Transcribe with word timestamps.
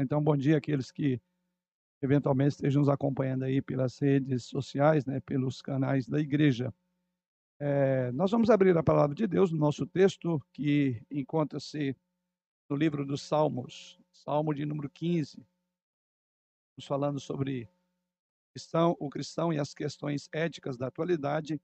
Então, 0.00 0.22
bom 0.22 0.34
dia 0.34 0.56
àqueles 0.56 0.90
que 0.90 1.20
eventualmente 2.00 2.52
estejam 2.54 2.80
nos 2.80 2.88
acompanhando 2.88 3.44
aí 3.44 3.60
pelas 3.60 3.98
redes 3.98 4.44
sociais, 4.44 5.04
né, 5.04 5.20
pelos 5.20 5.60
canais 5.60 6.08
da 6.08 6.18
igreja. 6.18 6.72
É, 7.58 8.10
nós 8.12 8.30
vamos 8.30 8.48
abrir 8.48 8.74
a 8.78 8.82
palavra 8.82 9.14
de 9.14 9.26
Deus 9.26 9.52
no 9.52 9.58
nosso 9.58 9.86
texto, 9.86 10.40
que 10.54 11.02
encontra-se 11.10 11.94
no 12.70 12.76
livro 12.76 13.04
dos 13.04 13.20
Salmos, 13.20 14.00
Salmo 14.10 14.54
de 14.54 14.64
número 14.64 14.88
15. 14.88 15.46
Estamos 16.70 16.88
falando 16.88 17.20
sobre 17.20 17.68
cristão, 18.54 18.96
o 18.98 19.10
cristão 19.10 19.52
e 19.52 19.58
as 19.58 19.74
questões 19.74 20.30
éticas 20.32 20.78
da 20.78 20.86
atualidade, 20.86 21.60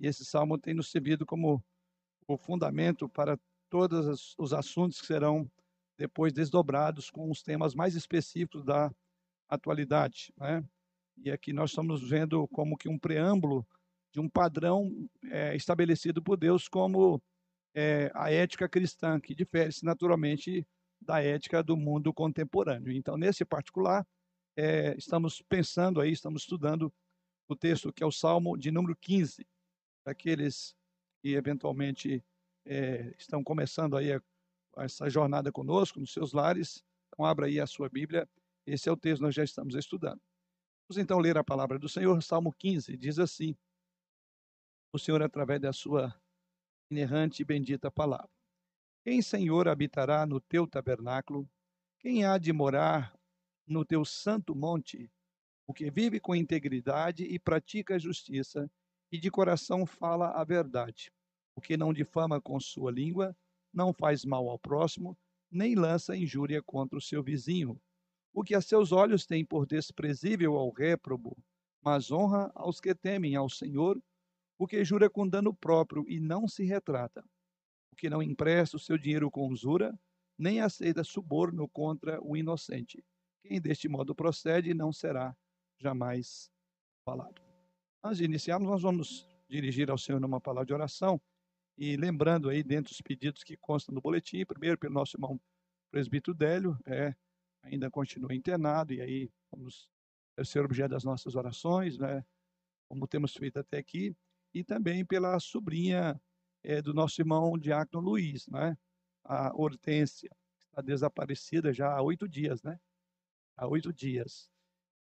e 0.00 0.08
esse 0.08 0.24
salmo 0.24 0.58
tem 0.58 0.74
nos 0.74 0.90
servido 0.90 1.24
como 1.24 1.64
o 2.26 2.36
fundamento 2.36 3.08
para 3.08 3.38
todos 3.70 4.34
os 4.36 4.52
assuntos 4.52 5.00
que 5.00 5.06
serão 5.06 5.48
depois 5.96 6.32
desdobrados 6.32 7.10
com 7.10 7.30
os 7.30 7.42
temas 7.42 7.74
mais 7.74 7.94
específicos 7.94 8.64
da 8.64 8.90
atualidade. 9.48 10.32
Né? 10.36 10.64
E 11.18 11.30
aqui 11.30 11.52
nós 11.52 11.70
estamos 11.70 12.08
vendo 12.08 12.46
como 12.48 12.76
que 12.76 12.88
um 12.88 12.98
preâmbulo 12.98 13.66
de 14.12 14.20
um 14.20 14.28
padrão 14.28 15.08
é, 15.30 15.54
estabelecido 15.54 16.22
por 16.22 16.36
Deus 16.36 16.68
como 16.68 17.22
é, 17.74 18.10
a 18.14 18.30
ética 18.30 18.68
cristã, 18.68 19.20
que 19.20 19.34
difere-se 19.34 19.84
naturalmente 19.84 20.66
da 21.00 21.22
ética 21.22 21.62
do 21.62 21.76
mundo 21.76 22.12
contemporâneo. 22.12 22.92
Então, 22.92 23.16
nesse 23.16 23.44
particular, 23.44 24.06
é, 24.56 24.96
estamos 24.96 25.42
pensando 25.42 26.00
aí, 26.00 26.12
estamos 26.12 26.42
estudando 26.42 26.92
o 27.48 27.54
texto 27.54 27.92
que 27.92 28.02
é 28.02 28.06
o 28.06 28.10
Salmo 28.10 28.56
de 28.56 28.70
número 28.70 28.96
15, 28.96 29.46
aqueles 30.04 30.74
que 31.22 31.34
eventualmente 31.34 32.24
é, 32.64 33.14
estão 33.18 33.44
começando 33.44 33.96
aí 33.96 34.12
a 34.12 34.22
essa 34.76 35.08
jornada 35.08 35.50
conosco 35.50 36.00
nos 36.00 36.12
seus 36.12 36.32
lares. 36.32 36.84
Então, 37.08 37.24
abra 37.24 37.46
aí 37.46 37.60
a 37.60 37.66
sua 37.66 37.88
Bíblia 37.88 38.28
esse 38.66 38.88
é 38.88 38.92
o 38.92 38.96
texto 38.96 39.18
que 39.18 39.22
nós 39.22 39.34
já 39.34 39.44
estamos 39.44 39.76
estudando. 39.76 40.20
Vamos 40.88 40.98
então 41.00 41.20
ler 41.20 41.38
a 41.38 41.44
palavra 41.44 41.78
do 41.78 41.88
Senhor, 41.88 42.20
Salmo 42.20 42.52
15, 42.52 42.96
diz 42.96 43.18
assim: 43.18 43.56
O 44.92 44.98
Senhor, 44.98 45.22
através 45.22 45.60
da 45.60 45.72
sua 45.72 46.14
inerrante 46.90 47.42
e 47.42 47.44
bendita 47.44 47.90
palavra. 47.90 48.30
Quem, 49.04 49.22
Senhor, 49.22 49.68
habitará 49.68 50.26
no 50.26 50.40
teu 50.40 50.66
tabernáculo? 50.66 51.48
Quem 52.00 52.24
há 52.24 52.38
de 52.38 52.52
morar 52.52 53.16
no 53.66 53.84
teu 53.84 54.04
santo 54.04 54.54
monte? 54.54 55.10
O 55.64 55.72
que 55.72 55.90
vive 55.90 56.18
com 56.18 56.34
integridade 56.34 57.24
e 57.24 57.38
pratica 57.38 57.94
a 57.94 57.98
justiça, 57.98 58.70
e 59.10 59.18
de 59.18 59.30
coração 59.30 59.86
fala 59.86 60.30
a 60.30 60.42
verdade. 60.42 61.12
O 61.54 61.60
que 61.60 61.76
não 61.76 61.92
difama 61.92 62.40
com 62.40 62.58
sua 62.58 62.90
língua, 62.90 63.36
não 63.72 63.92
faz 63.92 64.24
mal 64.24 64.48
ao 64.48 64.58
próximo, 64.58 65.16
nem 65.50 65.74
lança 65.74 66.16
injúria 66.16 66.62
contra 66.62 66.98
o 66.98 67.02
seu 67.02 67.22
vizinho 67.22 67.80
o 68.36 68.44
que 68.44 68.54
a 68.54 68.60
seus 68.60 68.92
olhos 68.92 69.24
tem 69.24 69.42
por 69.42 69.64
desprezível 69.66 70.56
ao 70.58 70.70
réprobo, 70.70 71.34
mas 71.82 72.12
honra 72.12 72.52
aos 72.54 72.78
que 72.78 72.94
temem 72.94 73.34
ao 73.34 73.48
Senhor, 73.48 73.98
o 74.58 74.66
que 74.66 74.84
jura 74.84 75.08
com 75.08 75.26
dano 75.26 75.54
próprio 75.54 76.04
e 76.06 76.20
não 76.20 76.46
se 76.46 76.62
retrata, 76.62 77.24
o 77.90 77.96
que 77.96 78.10
não 78.10 78.22
empresta 78.22 78.76
o 78.76 78.80
seu 78.80 78.98
dinheiro 78.98 79.30
com 79.30 79.48
usura, 79.48 79.98
nem 80.38 80.60
aceita 80.60 81.02
suborno 81.02 81.66
contra 81.66 82.22
o 82.22 82.36
inocente. 82.36 83.02
Quem 83.42 83.58
deste 83.58 83.88
modo 83.88 84.14
procede 84.14 84.74
não 84.74 84.92
será 84.92 85.34
jamais 85.80 86.50
falado. 87.06 87.40
Antes 88.04 88.18
de 88.18 88.24
iniciarmos, 88.24 88.68
nós 88.68 88.82
vamos 88.82 89.26
dirigir 89.48 89.90
ao 89.90 89.96
Senhor 89.96 90.20
numa 90.20 90.42
palavra 90.42 90.66
de 90.66 90.74
oração 90.74 91.18
e 91.76 91.96
lembrando 91.96 92.48
aí 92.48 92.62
dentro 92.62 92.90
dos 92.90 93.00
pedidos 93.00 93.44
que 93.44 93.56
constam 93.56 93.94
no 93.94 94.00
boletim, 94.00 94.44
primeiro 94.44 94.78
pelo 94.78 94.94
nosso 94.94 95.16
irmão 95.16 95.40
presbítero 95.90 96.36
Délio, 96.36 96.78
é 96.86 97.14
ainda 97.62 97.90
continua 97.90 98.34
internado, 98.34 98.92
e 98.94 99.00
aí 99.00 99.30
vamos 99.50 99.88
ser 100.44 100.64
objeto 100.64 100.90
das 100.90 101.04
nossas 101.04 101.34
orações, 101.34 101.98
né? 101.98 102.24
como 102.88 103.06
temos 103.06 103.34
feito 103.34 103.58
até 103.58 103.78
aqui, 103.78 104.16
e 104.54 104.62
também 104.62 105.04
pela 105.04 105.38
sobrinha 105.40 106.20
é, 106.62 106.80
do 106.80 106.94
nosso 106.94 107.20
irmão 107.20 107.58
Diácono 107.58 108.02
Luiz, 108.02 108.46
né? 108.48 108.76
a 109.24 109.52
Hortência, 109.54 110.30
que 110.58 110.66
está 110.66 110.80
desaparecida 110.80 111.72
já 111.72 111.92
há 111.92 112.00
oito 112.02 112.28
dias, 112.28 112.62
né? 112.62 112.78
Há 113.56 113.66
oito 113.66 113.92
dias. 113.92 114.48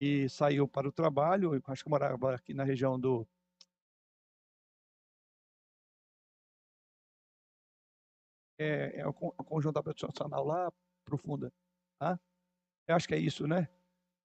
E 0.00 0.28
saiu 0.28 0.68
para 0.68 0.88
o 0.88 0.92
trabalho, 0.92 1.60
acho 1.66 1.84
que 1.84 1.90
morava 1.90 2.34
aqui 2.34 2.54
na 2.54 2.64
região 2.64 2.98
do. 2.98 3.26
É, 8.62 9.00
é 9.00 9.06
o 9.06 9.12
conjunto 9.12 9.78
habitacional 9.78 10.44
lá 10.44 10.72
profunda. 11.04 11.52
Tá? 11.98 12.18
Eu 12.86 12.96
acho 12.96 13.08
que 13.08 13.14
é 13.14 13.18
isso, 13.18 13.46
né? 13.46 13.68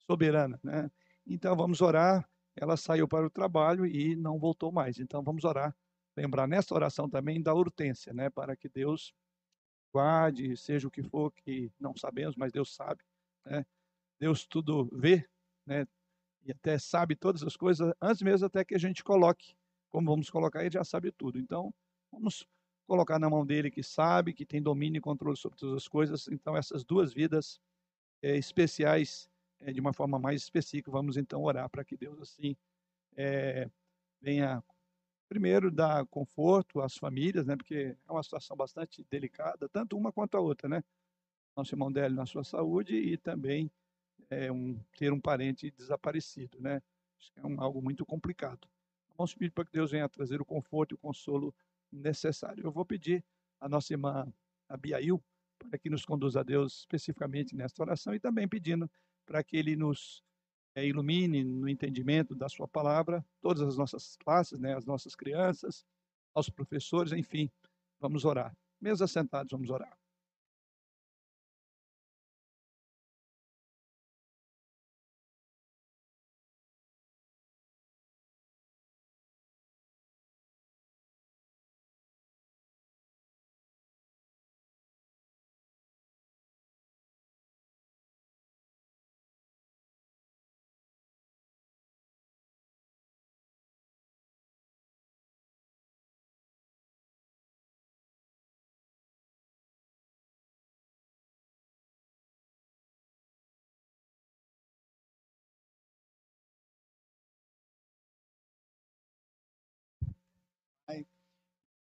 Soberana, 0.06 0.60
né? 0.64 0.92
Então 1.26 1.56
vamos 1.56 1.82
orar. 1.82 2.30
Ela 2.56 2.78
saiu 2.78 3.08
para 3.08 3.26
o 3.26 3.30
trabalho 3.30 3.86
e 3.86 4.16
não 4.16 4.40
voltou 4.40 4.72
mais. 4.72 5.00
Então 5.00 5.24
vamos 5.24 5.44
orar. 5.44 5.76
Lembrar 6.16 6.48
nessa 6.48 6.74
oração 6.74 7.10
também 7.10 7.42
da 7.42 7.54
urtência, 7.54 8.14
né? 8.14 8.30
Para 8.30 8.56
que 8.56 8.70
Deus 8.70 9.14
guarde, 9.94 10.56
seja 10.58 10.88
o 10.88 10.92
que 10.92 11.04
for 11.04 11.32
que 11.32 11.72
não 11.80 11.96
sabemos, 11.96 12.36
mas 12.36 12.52
Deus 12.52 12.74
sabe, 12.76 13.04
né? 13.46 13.66
Deus 14.20 14.46
tudo 14.46 14.90
vê, 14.94 15.28
né? 15.66 15.88
E 16.44 16.52
até 16.52 16.80
sabe 16.80 17.16
todas 17.16 17.44
as 17.44 17.56
coisas 17.56 17.94
antes 18.02 18.22
mesmo 18.22 18.48
até 18.48 18.64
que 18.64 18.76
a 18.76 18.80
gente 18.80 19.04
coloque. 19.04 19.56
Como 19.90 20.10
vamos 20.10 20.30
colocar, 20.30 20.62
ele 20.62 20.74
já 20.74 20.84
sabe 20.84 21.12
tudo. 21.12 21.38
Então, 21.40 21.74
vamos 22.12 22.48
colocar 22.88 23.20
na 23.20 23.30
mão 23.30 23.46
dele 23.46 23.70
que 23.70 23.84
sabe, 23.84 24.34
que 24.34 24.46
tem 24.46 24.62
domínio 24.62 25.00
e 25.00 25.02
controle 25.02 25.36
sobre 25.36 25.60
todas 25.60 25.76
as 25.76 25.88
coisas. 25.88 26.28
Então, 26.30 26.56
essas 26.56 26.84
duas 26.84 27.14
vidas 27.14 27.60
é, 28.22 28.38
especiais 28.38 29.30
é, 29.60 29.72
de 29.74 29.82
uma 29.82 29.94
forma 29.94 30.18
mais 30.18 30.42
específica. 30.42 30.90
Vamos 30.90 31.18
então 31.18 31.44
orar 31.44 31.70
para 31.70 31.84
que 31.84 31.98
Deus 31.98 32.20
assim 32.22 32.56
é, 33.16 33.70
venha 34.22 34.64
primeiro 35.28 35.70
dar 35.70 36.06
conforto 36.06 36.80
às 36.80 36.98
famílias, 36.98 37.46
né? 37.46 37.58
Porque 37.58 37.98
é 38.08 38.12
uma 38.12 38.24
situação 38.24 38.56
bastante 38.56 39.06
delicada, 39.12 39.68
tanto 39.68 39.98
uma 39.98 40.12
quanto 40.12 40.38
a 40.38 40.40
outra, 40.40 40.70
né? 40.70 40.82
Nosso 41.56 41.74
irmão 41.74 41.92
Délio 41.92 42.16
na 42.16 42.26
sua 42.26 42.46
saúde 42.46 42.96
e 42.96 43.18
também 43.18 43.70
um, 44.52 44.80
ter 44.98 45.12
um 45.12 45.20
parente 45.20 45.70
desaparecido, 45.72 46.62
né? 46.62 46.82
Que 47.20 47.40
é 47.40 47.46
um, 47.46 47.60
algo 47.60 47.82
muito 47.82 48.06
complicado. 48.06 48.68
Vamos 49.18 49.34
pedir 49.34 49.52
para 49.52 49.66
que 49.66 49.72
Deus 49.74 49.92
venha 49.92 50.08
trazer 50.08 50.40
o 50.40 50.46
conforto 50.46 50.94
e 50.94 50.96
o 50.96 51.00
consolo 51.00 51.54
necessário. 51.92 52.64
Eu 52.66 52.72
vou 52.72 52.86
pedir 52.86 53.24
a 53.60 53.68
nossa 53.68 53.94
irmã 53.94 54.32
Abiail 54.70 55.24
para 55.58 55.78
que 55.78 55.90
nos 55.90 56.06
conduza 56.06 56.42
a 56.42 56.44
Deus 56.44 56.80
especificamente 56.80 57.56
nesta 57.56 57.82
oração 57.82 58.14
e 58.14 58.20
também 58.20 58.48
pedindo 58.48 58.90
para 59.26 59.44
que 59.44 59.58
Ele 59.58 59.76
nos 59.76 60.24
é, 60.76 60.86
ilumine 60.86 61.44
no 61.44 61.68
entendimento 61.68 62.36
da 62.36 62.48
Sua 62.48 62.68
palavra, 62.68 63.26
todas 63.42 63.64
as 63.64 63.78
nossas 63.78 64.16
classes, 64.18 64.60
né, 64.60 64.76
as 64.76 64.86
nossas 64.86 65.16
crianças, 65.16 65.86
aos 66.34 66.50
professores, 66.50 67.12
enfim, 67.12 67.50
vamos 68.00 68.26
orar. 68.26 68.56
Mesmo 68.80 69.04
assentados, 69.04 69.52
vamos 69.52 69.70
orar. 69.70 69.98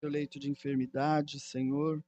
Seu 0.06 0.10
leito 0.10 0.38
de 0.38 0.48
enfermidade, 0.48 1.40
Senhor, 1.40 2.00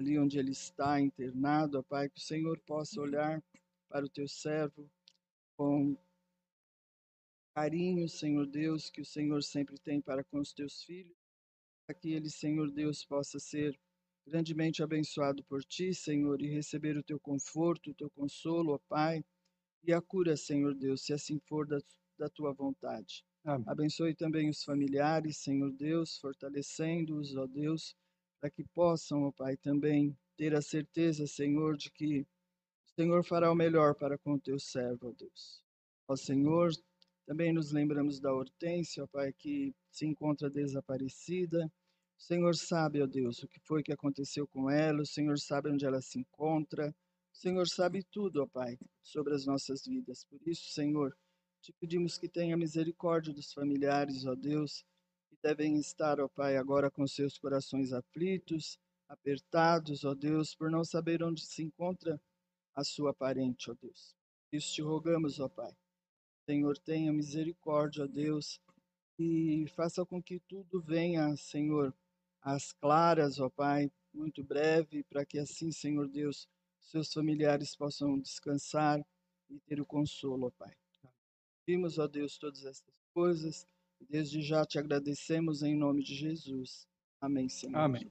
ali 0.00 0.18
onde 0.18 0.38
ele 0.38 0.52
está 0.52 0.98
internado, 0.98 1.78
ó 1.78 1.82
Pai, 1.82 2.08
que 2.08 2.18
o 2.18 2.22
Senhor 2.22 2.58
possa 2.60 2.98
olhar 3.02 3.42
para 3.86 4.06
o 4.06 4.08
teu 4.08 4.26
servo 4.26 4.90
com 5.54 5.94
carinho, 7.54 8.08
Senhor 8.08 8.46
Deus, 8.46 8.88
que 8.88 9.02
o 9.02 9.04
Senhor 9.04 9.42
sempre 9.42 9.78
tem 9.78 10.00
para 10.00 10.24
com 10.24 10.40
os 10.40 10.54
teus 10.54 10.82
filhos, 10.84 11.14
para 11.86 11.94
que 11.94 12.12
ele, 12.12 12.30
Senhor 12.30 12.70
Deus, 12.70 13.04
possa 13.04 13.38
ser 13.38 13.78
grandemente 14.26 14.82
abençoado 14.82 15.44
por 15.44 15.62
ti, 15.62 15.92
Senhor, 15.92 16.40
e 16.40 16.48
receber 16.48 16.96
o 16.96 17.02
teu 17.02 17.20
conforto, 17.20 17.90
o 17.90 17.94
teu 17.94 18.08
consolo, 18.08 18.72
ó 18.72 18.78
Pai, 18.88 19.22
e 19.84 19.92
a 19.92 20.00
cura, 20.00 20.34
Senhor 20.34 20.74
Deus, 20.74 21.02
se 21.02 21.12
assim 21.12 21.38
for 21.40 21.66
da, 21.66 21.78
da 22.18 22.30
tua 22.30 22.54
vontade. 22.54 23.22
Amém. 23.48 23.64
Abençoe 23.66 24.14
também 24.14 24.50
os 24.50 24.62
familiares, 24.62 25.38
Senhor 25.38 25.72
Deus, 25.72 26.18
fortalecendo-os, 26.18 27.34
ó 27.34 27.46
Deus, 27.46 27.96
para 28.38 28.50
que 28.50 28.62
possam, 28.74 29.22
ó 29.22 29.32
Pai, 29.32 29.56
também 29.56 30.14
ter 30.36 30.54
a 30.54 30.60
certeza, 30.60 31.26
Senhor, 31.26 31.74
de 31.78 31.90
que 31.90 32.26
O 32.84 33.00
Senhor 33.00 33.24
fará 33.24 33.50
o 33.50 33.54
melhor 33.54 33.94
para 33.94 34.18
com 34.18 34.34
o 34.34 34.40
teu 34.40 34.58
servo, 34.58 35.08
ó 35.08 35.12
Deus. 35.12 35.62
Ó 36.08 36.14
Senhor, 36.14 36.70
também 37.26 37.52
nos 37.52 37.72
lembramos 37.72 38.20
da 38.20 38.34
Hortência, 38.34 39.02
ó 39.02 39.06
Pai, 39.06 39.32
que 39.32 39.72
se 39.90 40.04
encontra 40.04 40.50
desaparecida. 40.50 41.64
O 42.18 42.22
Senhor 42.22 42.54
sabe, 42.54 43.00
ó 43.00 43.06
Deus, 43.06 43.42
o 43.42 43.48
que 43.48 43.60
foi 43.60 43.82
que 43.82 43.92
aconteceu 43.92 44.46
com 44.48 44.68
ela, 44.68 45.00
o 45.00 45.06
Senhor 45.06 45.38
sabe 45.38 45.70
onde 45.70 45.86
ela 45.86 46.02
se 46.02 46.18
encontra. 46.18 46.94
O 47.32 47.36
Senhor 47.38 47.66
sabe 47.66 48.04
tudo, 48.10 48.42
ó 48.42 48.46
Pai, 48.46 48.76
sobre 49.00 49.34
as 49.34 49.46
nossas 49.46 49.84
vidas. 49.86 50.24
Por 50.24 50.40
isso, 50.46 50.68
Senhor, 50.70 51.16
te 51.68 51.72
pedimos 51.74 52.16
que 52.16 52.30
tenha 52.30 52.56
misericórdia 52.56 53.30
dos 53.30 53.52
familiares, 53.52 54.24
ó 54.24 54.34
Deus, 54.34 54.86
que 55.28 55.36
devem 55.42 55.78
estar, 55.78 56.18
ó 56.18 56.26
Pai, 56.26 56.56
agora 56.56 56.90
com 56.90 57.06
seus 57.06 57.36
corações 57.36 57.92
aflitos, 57.92 58.78
apertados, 59.06 60.02
ó 60.02 60.14
Deus, 60.14 60.54
por 60.54 60.70
não 60.70 60.82
saber 60.82 61.22
onde 61.22 61.44
se 61.44 61.62
encontra 61.62 62.18
a 62.74 62.82
sua 62.82 63.12
parente, 63.12 63.70
ó 63.70 63.74
Deus. 63.74 64.16
Isso 64.50 64.72
te 64.76 64.80
rogamos, 64.80 65.40
ó 65.40 65.48
Pai. 65.50 65.70
Senhor, 66.46 66.78
tenha 66.78 67.12
misericórdia, 67.12 68.04
ó 68.04 68.06
Deus, 68.06 68.58
e 69.18 69.66
faça 69.76 70.06
com 70.06 70.22
que 70.22 70.40
tudo 70.48 70.80
venha, 70.80 71.36
Senhor, 71.36 71.94
às 72.40 72.72
claras, 72.72 73.38
ó 73.40 73.50
Pai, 73.50 73.92
muito 74.14 74.42
breve, 74.42 75.02
para 75.02 75.26
que 75.26 75.38
assim, 75.38 75.70
Senhor 75.70 76.08
Deus, 76.08 76.48
seus 76.80 77.12
familiares 77.12 77.76
possam 77.76 78.18
descansar 78.18 79.04
e 79.50 79.60
ter 79.66 79.82
o 79.82 79.84
consolo, 79.84 80.46
ó 80.46 80.50
Pai. 80.50 80.74
Vimos, 81.68 81.98
ó 81.98 82.08
Deus, 82.08 82.38
todas 82.38 82.64
estas 82.64 82.94
coisas 83.12 83.68
desde 84.08 84.40
já 84.40 84.64
te 84.64 84.78
agradecemos 84.78 85.62
em 85.62 85.76
nome 85.76 86.02
de 86.02 86.14
Jesus. 86.14 86.88
Amém, 87.20 87.46
Senhor. 87.46 87.76
Amém. 87.76 88.10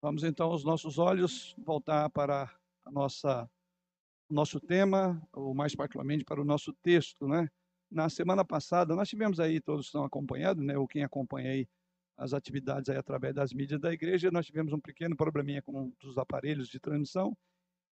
Vamos 0.00 0.22
então 0.22 0.52
os 0.52 0.62
nossos 0.62 0.96
olhos 0.96 1.56
voltar 1.58 2.08
para 2.10 2.56
a 2.84 2.90
nossa 2.92 3.50
nosso 4.30 4.60
tema, 4.60 5.20
ou 5.32 5.52
mais 5.56 5.74
particularmente 5.74 6.24
para 6.24 6.40
o 6.40 6.44
nosso 6.44 6.72
texto, 6.72 7.26
né? 7.26 7.50
Na 7.90 8.08
semana 8.08 8.44
passada, 8.44 8.94
nós 8.94 9.08
tivemos 9.08 9.40
aí, 9.40 9.60
todos 9.60 9.86
estão 9.86 10.04
acompanhando, 10.04 10.62
né? 10.62 10.78
Ou 10.78 10.86
quem 10.86 11.02
acompanha 11.02 11.50
aí 11.50 11.68
as 12.16 12.32
atividades 12.32 12.88
aí 12.88 12.96
através 12.96 13.34
das 13.34 13.52
mídias 13.52 13.80
da 13.80 13.92
igreja, 13.92 14.30
nós 14.30 14.46
tivemos 14.46 14.72
um 14.72 14.78
pequeno 14.78 15.16
probleminha 15.16 15.60
com 15.62 15.92
os 16.04 16.16
aparelhos 16.16 16.68
de 16.68 16.78
transmissão, 16.78 17.36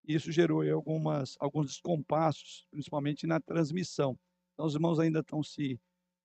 isso 0.06 0.32
gerou 0.32 0.62
algumas, 0.70 1.36
alguns 1.38 1.66
descompassos, 1.66 2.66
principalmente 2.70 3.26
na 3.26 3.40
transmissão. 3.40 4.18
Então, 4.54 4.66
os 4.66 4.74
irmãos 4.74 4.98
ainda 4.98 5.20
estão 5.20 5.42
se 5.42 5.80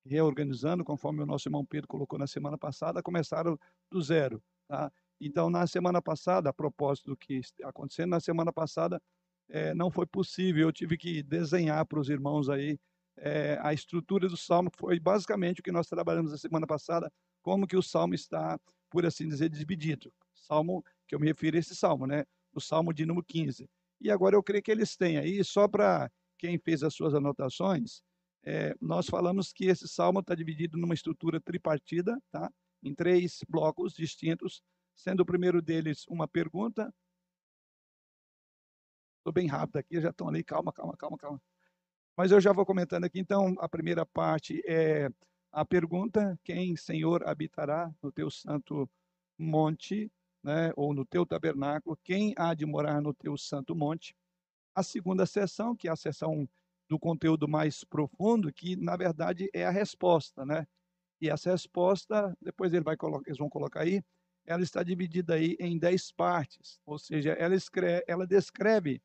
reorganizando, 0.05 0.83
conforme 0.83 1.21
o 1.21 1.25
nosso 1.25 1.47
irmão 1.47 1.65
Pedro 1.65 1.87
colocou 1.87 2.19
na 2.19 2.27
semana 2.27 2.57
passada, 2.57 3.01
começaram 3.01 3.57
do 3.91 4.01
zero, 4.01 4.41
tá? 4.67 4.91
Então, 5.19 5.49
na 5.49 5.65
semana 5.65 6.01
passada, 6.01 6.49
a 6.49 6.53
propósito 6.53 7.11
do 7.11 7.17
que 7.17 7.35
está 7.35 7.69
acontecendo, 7.69 8.11
na 8.11 8.19
semana 8.19 8.51
passada 8.51 9.01
é, 9.49 9.73
não 9.73 9.89
foi 9.89 10.05
possível, 10.05 10.67
eu 10.67 10.73
tive 10.73 10.97
que 10.97 11.23
desenhar 11.23 11.85
para 11.85 11.99
os 11.99 12.09
irmãos 12.09 12.49
aí 12.49 12.77
é, 13.17 13.57
a 13.61 13.73
estrutura 13.73 14.27
do 14.27 14.37
salmo, 14.37 14.69
que 14.69 14.77
foi 14.77 14.99
basicamente 14.99 15.61
o 15.61 15.63
que 15.63 15.71
nós 15.71 15.87
trabalhamos 15.87 16.31
na 16.31 16.37
semana 16.37 16.67
passada, 16.67 17.11
como 17.41 17.67
que 17.67 17.77
o 17.77 17.81
salmo 17.81 18.13
está, 18.13 18.59
por 18.89 19.05
assim 19.05 19.27
dizer, 19.27 19.49
dividido. 19.49 20.11
Salmo, 20.33 20.83
que 21.07 21.15
eu 21.15 21.19
me 21.19 21.27
refiro 21.27 21.55
a 21.55 21.59
esse 21.59 21.75
salmo, 21.75 22.05
né? 22.05 22.25
O 22.55 22.61
salmo 22.61 22.93
de 22.93 23.05
número 23.05 23.25
15. 23.25 23.69
E 24.01 24.09
agora 24.09 24.35
eu 24.35 24.41
creio 24.41 24.63
que 24.63 24.71
eles 24.71 24.95
têm 24.95 25.17
aí, 25.17 25.43
só 25.43 25.67
para 25.67 26.09
quem 26.37 26.57
fez 26.57 26.83
as 26.83 26.93
suas 26.93 27.13
anotações, 27.13 28.01
é, 28.43 28.75
nós 28.79 29.07
falamos 29.07 29.51
que 29.51 29.65
esse 29.65 29.87
salmo 29.87 30.19
está 30.19 30.35
dividido 30.35 30.77
numa 30.77 30.93
estrutura 30.93 31.41
tripartida, 31.41 32.21
tá? 32.31 32.51
Em 32.83 32.93
três 32.93 33.39
blocos 33.49 33.93
distintos, 33.93 34.61
sendo 34.95 35.21
o 35.21 35.25
primeiro 35.25 35.61
deles 35.61 36.05
uma 36.07 36.27
pergunta. 36.27 36.93
Estou 39.17 39.33
bem 39.33 39.47
rápido 39.47 39.77
aqui, 39.77 39.99
já 39.99 40.11
estão 40.11 40.29
ali, 40.29 40.43
calma, 40.43 40.71
calma, 40.71 40.95
calma, 40.95 41.17
calma. 41.17 41.41
Mas 42.15 42.31
eu 42.31 42.39
já 42.39 42.53
vou 42.53 42.65
comentando 42.65 43.03
aqui, 43.05 43.19
então, 43.19 43.55
a 43.59 43.67
primeira 43.67 44.05
parte 44.05 44.61
é 44.65 45.09
a 45.51 45.65
pergunta: 45.65 46.39
quem, 46.43 46.75
Senhor, 46.77 47.27
habitará 47.27 47.93
no 48.01 48.11
teu 48.11 48.29
santo 48.29 48.89
monte, 49.37 50.11
né, 50.45 50.71
ou 50.75 50.93
no 50.93 51.03
teu 51.03 51.25
tabernáculo? 51.25 51.97
Quem 52.03 52.35
há 52.37 52.53
de 52.53 52.67
morar 52.67 53.01
no 53.01 53.13
teu 53.13 53.35
santo 53.35 53.75
monte? 53.75 54.15
A 54.75 54.83
segunda 54.83 55.25
sessão, 55.25 55.75
que 55.75 55.87
é 55.87 55.91
a 55.91 55.95
sessão 55.95 56.47
do 56.87 56.99
conteúdo 56.99 57.47
mais 57.47 57.83
profundo, 57.83 58.53
que 58.53 58.75
na 58.75 58.95
verdade 58.95 59.49
é 59.51 59.65
a 59.65 59.71
resposta, 59.71 60.45
né? 60.45 60.67
E 61.19 61.29
essa 61.29 61.49
resposta, 61.49 62.37
depois 62.39 62.71
ele 62.73 62.83
vai 62.83 62.95
eles 63.25 63.39
vão 63.39 63.49
colocar 63.49 63.81
aí, 63.81 64.03
ela 64.45 64.61
está 64.61 64.83
dividida 64.83 65.33
aí 65.33 65.57
em 65.59 65.79
dez 65.79 66.11
partes, 66.11 66.79
ou 66.85 66.99
seja, 66.99 67.31
ela, 67.31 67.55
escreve, 67.55 68.03
ela 68.07 68.27
descreve 68.27 69.01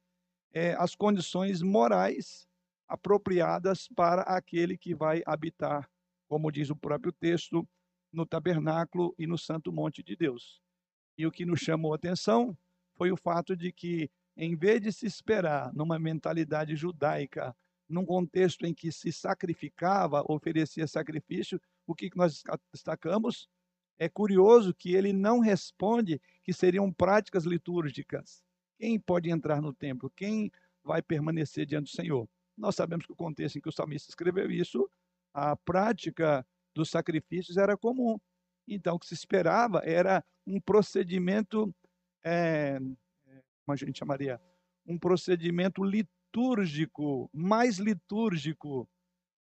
é, 0.53 0.75
as 0.75 0.95
condições 0.95 1.63
morais 1.63 2.47
apropriadas 2.87 3.89
para 3.89 4.23
aquele 4.23 4.77
que 4.77 4.95
vai 4.95 5.23
habitar, 5.25 5.89
como 6.29 6.53
diz 6.53 6.69
o 6.69 6.77
próprio 6.77 7.13
texto, 7.13 7.67
no 8.13 8.27
tabernáculo 8.27 9.15
e 9.17 9.27
no 9.27 9.39
santo 9.39 9.73
monte 9.73 10.03
de 10.03 10.17
Deus. 10.17 10.61
E 11.21 11.27
o 11.27 11.31
que 11.31 11.45
nos 11.45 11.61
chamou 11.61 11.93
a 11.93 11.97
atenção 11.97 12.57
foi 12.95 13.13
o 13.13 13.17
fato 13.17 13.55
de 13.55 13.71
que, 13.71 14.11
em 14.35 14.57
vez 14.57 14.81
de 14.81 14.91
se 14.91 15.05
esperar 15.05 15.71
numa 15.75 15.99
mentalidade 15.99 16.75
judaica, 16.75 17.55
num 17.87 18.07
contexto 18.07 18.65
em 18.65 18.73
que 18.73 18.91
se 18.91 19.13
sacrificava, 19.13 20.25
oferecia 20.27 20.87
sacrifício, 20.87 21.61
o 21.87 21.95
que 21.95 22.09
nós 22.17 22.43
destacamos? 22.73 23.51
É 23.99 24.09
curioso 24.09 24.73
que 24.73 24.95
ele 24.95 25.13
não 25.13 25.41
responde 25.41 26.19
que 26.43 26.55
seriam 26.55 26.91
práticas 26.91 27.45
litúrgicas. 27.45 28.43
Quem 28.79 28.99
pode 28.99 29.29
entrar 29.29 29.61
no 29.61 29.75
templo? 29.75 30.11
Quem 30.17 30.51
vai 30.83 31.03
permanecer 31.03 31.67
diante 31.67 31.91
do 31.91 31.97
Senhor? 31.97 32.27
Nós 32.57 32.77
sabemos 32.77 33.05
que 33.05 33.13
o 33.13 33.17
contexto 33.17 33.57
em 33.57 33.61
que 33.61 33.69
o 33.69 33.73
salmista 33.73 34.09
escreveu 34.09 34.51
isso, 34.51 34.89
a 35.35 35.55
prática 35.55 36.47
dos 36.75 36.89
sacrifícios 36.89 37.59
era 37.59 37.77
comum. 37.77 38.19
Então, 38.67 38.95
o 38.95 38.99
que 38.99 39.07
se 39.07 39.15
esperava 39.15 39.83
era 39.85 40.25
um 40.51 40.61
procedimento, 40.61 41.75
é, 42.25 42.79
como 42.79 43.73
a 43.73 43.77
gente 43.77 43.99
chamaria, 43.99 44.41
um 44.87 44.99
procedimento 44.99 45.83
litúrgico, 45.85 47.31
mais 47.33 47.79
litúrgico, 47.79 48.89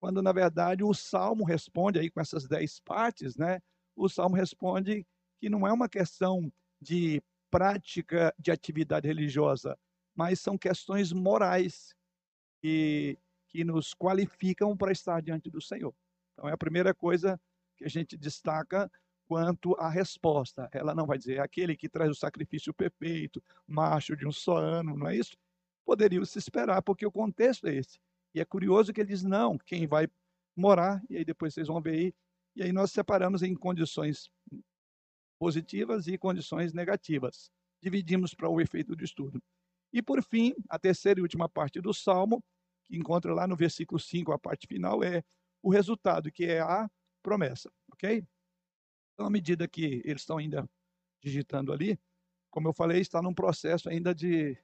quando 0.00 0.22
na 0.22 0.32
verdade 0.32 0.84
o 0.84 0.94
salmo 0.94 1.44
responde 1.44 1.98
aí 1.98 2.10
com 2.10 2.20
essas 2.20 2.46
dez 2.46 2.78
partes, 2.80 3.36
né? 3.36 3.60
o 3.98 4.08
Salmo 4.08 4.36
responde 4.36 5.04
que 5.40 5.48
não 5.48 5.66
é 5.66 5.72
uma 5.72 5.88
questão 5.88 6.52
de 6.80 7.20
prática 7.50 8.32
de 8.38 8.50
atividade 8.50 9.08
religiosa, 9.08 9.76
mas 10.14 10.40
são 10.40 10.56
questões 10.56 11.12
morais 11.12 11.94
que, 12.60 13.18
que 13.48 13.64
nos 13.64 13.94
qualificam 13.94 14.76
para 14.76 14.92
estar 14.92 15.20
diante 15.20 15.50
do 15.50 15.60
Senhor. 15.60 15.94
Então, 16.32 16.48
é 16.48 16.52
a 16.52 16.58
primeira 16.58 16.94
coisa 16.94 17.40
que 17.76 17.84
a 17.84 17.88
gente 17.88 18.16
destaca 18.16 18.90
quanto 19.28 19.74
à 19.78 19.88
resposta. 19.90 20.68
Ela 20.72 20.94
não 20.94 21.06
vai 21.06 21.18
dizer 21.18 21.38
aquele 21.40 21.76
que 21.76 21.88
traz 21.88 22.10
o 22.10 22.14
sacrifício 22.14 22.72
perfeito, 22.72 23.44
macho 23.66 24.16
de 24.16 24.26
um 24.26 24.32
só 24.32 24.56
ano, 24.56 24.96
não 24.96 25.06
é 25.06 25.16
isso? 25.16 25.36
Poderia 25.84 26.24
se 26.24 26.38
esperar, 26.38 26.82
porque 26.82 27.06
o 27.06 27.12
contexto 27.12 27.66
é 27.66 27.74
esse. 27.74 28.00
E 28.34 28.40
é 28.40 28.44
curioso 28.44 28.92
que 28.92 29.00
ele 29.00 29.10
diz: 29.10 29.22
não, 29.22 29.58
quem 29.58 29.86
vai 29.86 30.08
morar, 30.56 31.02
e 31.10 31.18
aí 31.18 31.24
depois 31.24 31.52
vocês 31.52 31.68
vão 31.68 31.80
ver 31.80 31.90
aí, 31.90 32.14
e 32.56 32.62
aí 32.62 32.72
nós 32.72 32.90
separamos 32.90 33.42
em 33.42 33.54
condições 33.54 34.30
positivas 35.38 36.08
e 36.08 36.16
condições 36.16 36.72
negativas. 36.72 37.50
Dividimos 37.80 38.34
para 38.34 38.48
o 38.48 38.60
efeito 38.60 38.96
do 38.96 39.04
estudo. 39.04 39.40
E 39.92 40.02
por 40.02 40.22
fim, 40.22 40.54
a 40.68 40.78
terceira 40.78 41.20
e 41.20 41.22
última 41.22 41.48
parte 41.48 41.80
do 41.80 41.94
Salmo, 41.94 42.42
que 42.88 42.96
encontra 42.96 43.32
lá 43.32 43.46
no 43.46 43.54
versículo 43.54 44.00
5, 44.00 44.32
a 44.32 44.38
parte 44.38 44.66
final, 44.66 45.04
é 45.04 45.22
o 45.62 45.70
resultado, 45.70 46.32
que 46.32 46.44
é 46.44 46.60
a 46.60 46.90
promessa, 47.22 47.70
ok? 47.92 48.26
Então, 49.18 49.26
à 49.26 49.30
medida 49.30 49.66
que 49.66 50.00
eles 50.04 50.22
estão 50.22 50.38
ainda 50.38 50.64
digitando 51.20 51.72
ali, 51.72 51.98
como 52.52 52.68
eu 52.68 52.72
falei, 52.72 53.00
está 53.00 53.20
num 53.20 53.34
processo 53.34 53.88
ainda 53.88 54.14
de, 54.14 54.56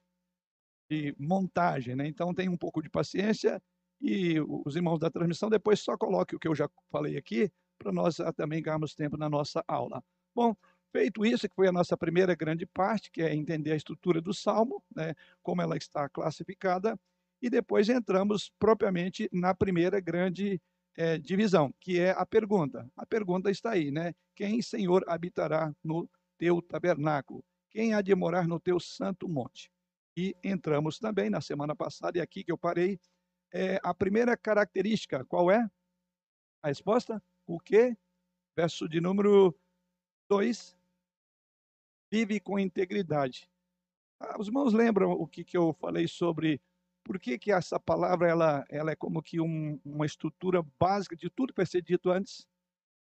de 0.89 1.13
montagem, 1.19 1.93
né? 1.93 2.07
Então, 2.07 2.33
tem 2.33 2.47
um 2.47 2.55
pouco 2.55 2.81
de 2.81 2.89
paciência 2.89 3.61
e 3.99 4.39
os 4.39 4.77
irmãos 4.77 4.97
da 4.97 5.11
transmissão 5.11 5.49
depois 5.49 5.81
só 5.81 5.97
coloque 5.97 6.37
o 6.37 6.39
que 6.39 6.47
eu 6.47 6.55
já 6.55 6.69
falei 6.89 7.17
aqui 7.17 7.51
para 7.77 7.91
nós 7.91 8.21
ah, 8.21 8.31
também 8.31 8.61
ganharmos 8.61 8.95
tempo 8.95 9.17
na 9.17 9.29
nossa 9.29 9.61
aula. 9.67 10.01
Bom, 10.33 10.55
feito 10.89 11.25
isso, 11.25 11.49
que 11.49 11.55
foi 11.55 11.67
a 11.67 11.73
nossa 11.73 11.97
primeira 11.97 12.33
grande 12.33 12.65
parte, 12.65 13.11
que 13.11 13.21
é 13.21 13.35
entender 13.35 13.73
a 13.73 13.75
estrutura 13.75 14.21
do 14.21 14.33
Salmo, 14.33 14.81
né, 14.95 15.15
como 15.43 15.61
ela 15.61 15.75
está 15.75 16.07
classificada, 16.07 16.97
e 17.41 17.49
depois 17.49 17.89
entramos 17.89 18.53
propriamente 18.57 19.27
na 19.33 19.53
primeira 19.53 19.99
grande 19.99 20.61
é, 20.95 21.17
divisão, 21.17 21.73
que 21.79 21.99
é 21.99 22.11
a 22.11 22.25
pergunta. 22.25 22.89
A 22.95 23.05
pergunta 23.05 23.51
está 23.51 23.71
aí, 23.71 23.91
né? 23.91 24.13
Quem, 24.35 24.61
Senhor, 24.61 25.03
habitará 25.07 25.73
no 25.83 26.09
teu 26.37 26.61
tabernáculo? 26.61 27.43
Quem 27.69 27.93
há 27.93 28.01
de 28.01 28.13
morar 28.15 28.47
no 28.47 28.59
teu 28.59 28.79
santo 28.79 29.27
monte? 29.27 29.69
E 30.17 30.35
entramos 30.43 30.97
também 30.97 31.29
na 31.29 31.41
semana 31.41 31.75
passada, 31.75 32.17
e 32.17 32.21
aqui 32.21 32.43
que 32.43 32.51
eu 32.51 32.57
parei, 32.57 32.99
é, 33.53 33.79
a 33.83 33.93
primeira 33.93 34.37
característica, 34.37 35.25
qual 35.25 35.51
é? 35.51 35.69
A 36.63 36.67
resposta? 36.67 37.21
o 37.47 37.59
quê? 37.59 37.95
Verso 38.55 38.87
de 38.87 38.99
número 38.99 39.55
2. 40.29 40.75
Vive 42.11 42.39
com 42.39 42.59
integridade. 42.59 43.49
Ah, 44.19 44.39
os 44.39 44.47
irmãos 44.47 44.73
lembram 44.73 45.11
o 45.11 45.27
que, 45.27 45.43
que 45.43 45.57
eu 45.57 45.73
falei 45.73 46.07
sobre 46.07 46.61
por 47.05 47.19
que, 47.19 47.37
que 47.37 47.51
essa 47.51 47.79
palavra 47.79 48.27
ela, 48.27 48.65
ela 48.67 48.91
é 48.91 48.95
como 48.95 49.21
que 49.21 49.39
um, 49.39 49.79
uma 49.85 50.07
estrutura 50.07 50.63
básica 50.79 51.15
de 51.15 51.29
tudo 51.29 51.53
que 51.53 51.59
vai 51.59 51.65
ser 51.65 51.83
dito 51.83 52.09
antes 52.09 52.47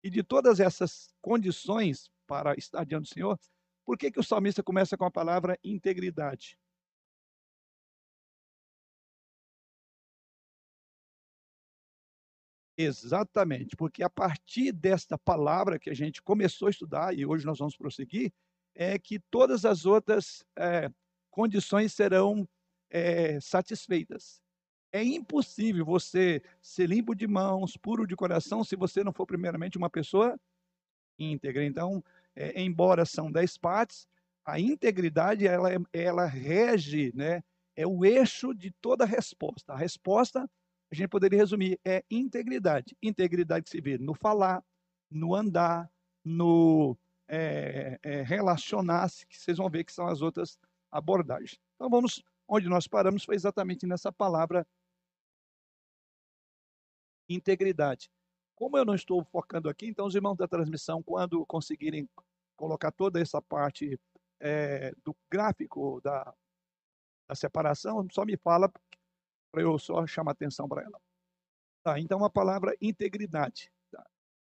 e 0.04 0.10
de 0.10 0.22
todas 0.22 0.60
essas 0.60 1.08
condições 1.22 2.12
para 2.28 2.54
estar 2.56 2.86
diante 2.86 3.10
do 3.10 3.14
Senhor? 3.14 3.40
Por 3.86 3.98
que, 3.98 4.12
que 4.12 4.20
o 4.20 4.24
salmista 4.24 4.62
começa 4.62 4.98
com 4.98 5.06
a 5.06 5.12
palavra 5.12 5.58
integridade? 5.64 6.60
Exatamente, 12.78 13.76
porque 13.78 14.04
a 14.04 14.10
partir 14.10 14.74
desta 14.74 15.18
palavra 15.18 15.80
que 15.80 15.90
a 15.90 15.94
gente 15.94 16.22
começou 16.22 16.68
a 16.68 16.72
estudar, 16.72 17.18
e 17.18 17.26
hoje 17.26 17.46
nós 17.46 17.60
vamos 17.60 17.78
prosseguir, 17.78 18.34
é 18.76 19.00
que 19.00 19.20
todas 19.32 19.64
as 19.64 19.86
outras 19.86 20.44
é, 20.58 20.90
condições 21.30 21.94
serão 21.94 22.46
é, 22.94 23.40
satisfeitas. 23.42 24.40
É 24.92 25.04
impossível 25.04 25.84
você 25.84 26.42
ser 26.62 26.88
limpo 26.88 27.16
de 27.16 27.28
mãos, 27.28 27.76
puro 27.76 28.06
de 28.06 28.16
coração, 28.16 28.64
se 28.64 28.76
você 28.76 29.04
não 29.04 29.12
for 29.12 29.26
primeiramente 29.26 29.78
uma 29.78 29.90
pessoa 29.90 30.40
íntegra. 31.18 31.66
Então, 31.66 32.04
é, 32.36 32.62
embora 32.62 33.04
são 33.04 33.32
dez 33.32 33.58
partes, 33.58 34.08
a 34.46 34.60
integridade 34.60 35.48
ela, 35.48 35.70
ela 35.92 36.26
rege, 36.26 37.12
né? 37.16 37.44
É 37.76 37.88
o 37.88 38.06
eixo 38.06 38.54
de 38.54 38.70
toda 38.70 39.04
a 39.04 39.08
resposta. 39.08 39.74
A 39.74 39.78
resposta 39.78 40.48
a 40.92 40.96
gente 40.96 41.08
poderia 41.08 41.40
resumir, 41.40 41.80
é 41.84 42.04
integridade. 42.12 42.96
Integridade 43.02 43.68
se 43.68 43.82
vê 43.82 43.98
no 43.98 44.14
falar, 44.14 44.64
no 45.10 45.34
andar, 45.34 45.90
no 46.24 46.96
é, 47.28 48.00
é, 48.04 48.22
relacionar-se, 48.22 49.26
que 49.26 49.36
vocês 49.36 49.58
vão 49.58 49.72
ver 49.72 49.86
que 49.86 49.92
são 49.92 50.06
as 50.06 50.22
outras 50.22 50.60
abordagens. 50.92 51.60
Então 51.76 51.90
vamos, 51.90 52.24
onde 52.54 52.70
nós 52.70 52.88
paramos 52.88 53.24
foi 53.24 53.34
exatamente 53.34 53.88
nessa 53.88 54.12
palavra 54.12 54.66
integridade. 57.28 58.12
Como 58.56 58.78
eu 58.78 58.86
não 58.86 58.94
estou 58.94 59.24
focando 59.26 59.68
aqui, 59.68 59.88
então 59.88 60.06
os 60.06 60.14
irmãos 60.14 60.36
da 60.36 60.48
transmissão, 60.48 61.02
quando 61.02 61.44
conseguirem 61.48 62.08
colocar 62.56 62.92
toda 62.92 63.20
essa 63.20 63.42
parte 63.42 64.00
é, 64.40 64.94
do 65.04 65.16
gráfico 65.32 66.00
da, 66.02 66.32
da 67.28 67.34
separação, 67.34 68.08
só 68.12 68.24
me 68.24 68.38
fala 68.38 68.72
para 69.52 69.62
eu 69.64 69.80
só 69.80 70.06
chamar 70.06 70.34
atenção 70.34 70.70
para 70.70 70.84
ela. 70.84 71.02
Tá, 71.84 72.00
então 72.00 72.24
a 72.24 72.30
palavra 72.30 72.76
integridade. 72.80 73.72
Tá? 73.92 74.06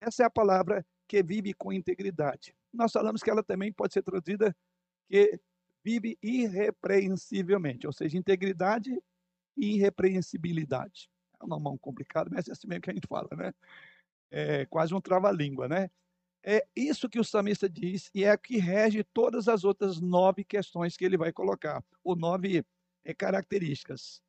Essa 0.01 0.23
é 0.23 0.25
a 0.25 0.29
palavra 0.29 0.85
que 1.07 1.23
vive 1.23 1.53
com 1.53 1.71
integridade. 1.71 2.53
Nós 2.73 2.91
falamos 2.91 3.23
que 3.23 3.29
ela 3.29 3.41
também 3.41 3.71
pode 3.71 3.93
ser 3.93 4.03
traduzida 4.03 4.53
que 5.07 5.39
vive 5.85 6.17
irrepreensivelmente, 6.21 7.85
ou 7.85 7.93
seja, 7.93 8.17
integridade 8.17 8.99
e 9.55 9.75
irrepreensibilidade. 9.75 11.07
É 11.39 11.45
um 11.45 11.59
nome 11.59 11.77
complicado, 11.77 12.31
mas 12.33 12.47
é 12.47 12.53
assim 12.53 12.67
mesmo 12.67 12.81
que 12.81 12.89
a 12.89 12.93
gente 12.93 13.07
fala, 13.07 13.29
né? 13.37 13.53
É 14.31 14.65
quase 14.65 14.95
um 14.95 14.99
trava-língua, 14.99 15.67
né? 15.67 15.91
É 16.43 16.65
isso 16.75 17.07
que 17.07 17.19
o 17.19 17.23
samista 17.23 17.69
diz 17.69 18.09
e 18.13 18.23
é 18.23 18.35
que 18.35 18.57
rege 18.57 19.03
todas 19.03 19.47
as 19.47 19.63
outras 19.63 20.01
nove 20.01 20.43
questões 20.43 20.97
que 20.97 21.05
ele 21.05 21.17
vai 21.17 21.31
colocar, 21.31 21.83
ou 22.03 22.15
nove 22.15 22.65
é, 23.03 23.13
características. 23.13 24.21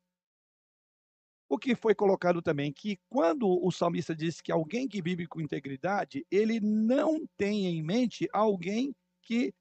O 1.49 1.57
que 1.57 1.75
foi 1.75 1.95
colocado 1.95 2.41
também 2.41 2.71
que 2.71 2.99
quando 3.09 3.47
o 3.47 3.71
salmista 3.71 4.15
diz 4.15 4.41
que 4.41 4.51
alguém 4.51 4.87
que 4.87 5.01
vive 5.01 5.25
com 5.25 5.41
integridade, 5.41 6.25
ele 6.29 6.59
não 6.59 7.25
tem 7.37 7.65
em 7.65 7.81
mente 7.81 8.27
alguém 8.31 8.93
que 9.21 9.53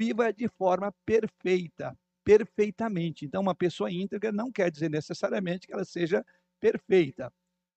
viva 0.00 0.32
de 0.32 0.48
forma 0.48 0.90
perfeita, 1.04 1.94
perfeitamente. 2.24 3.26
Então, 3.26 3.42
uma 3.42 3.54
pessoa 3.54 3.92
íntegra 3.92 4.32
não 4.32 4.50
quer 4.50 4.70
dizer 4.70 4.88
necessariamente 4.88 5.66
que 5.66 5.74
ela 5.74 5.84
seja 5.84 6.24
perfeita, 6.58 7.30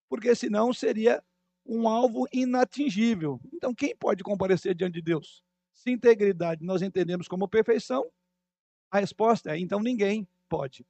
porque 0.08 0.34
senão 0.34 0.72
seria 0.72 1.22
um 1.66 1.86
alvo 1.86 2.26
inatingível. 2.32 3.38
Então, 3.52 3.74
quem 3.74 3.94
pode 3.94 4.24
comparecer 4.24 4.74
diante 4.74 4.94
de 4.94 5.02
Deus? 5.02 5.44
Se 5.74 5.90
integridade 5.90 6.64
nós 6.64 6.80
entendemos 6.80 7.28
como 7.28 7.46
perfeição, 7.46 8.10
a 8.90 9.00
resposta 9.00 9.54
é: 9.54 9.58
então 9.58 9.80
ninguém 9.80 10.26
pode. 10.48 10.86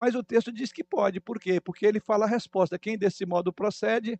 Mas 0.00 0.14
o 0.14 0.22
texto 0.22 0.50
diz 0.50 0.72
que 0.72 0.82
pode. 0.82 1.20
Por 1.20 1.38
quê? 1.38 1.60
Porque 1.60 1.84
ele 1.84 2.00
fala 2.00 2.24
a 2.24 2.28
resposta. 2.28 2.78
Quem 2.78 2.96
desse 2.96 3.26
modo 3.26 3.52
procede, 3.52 4.18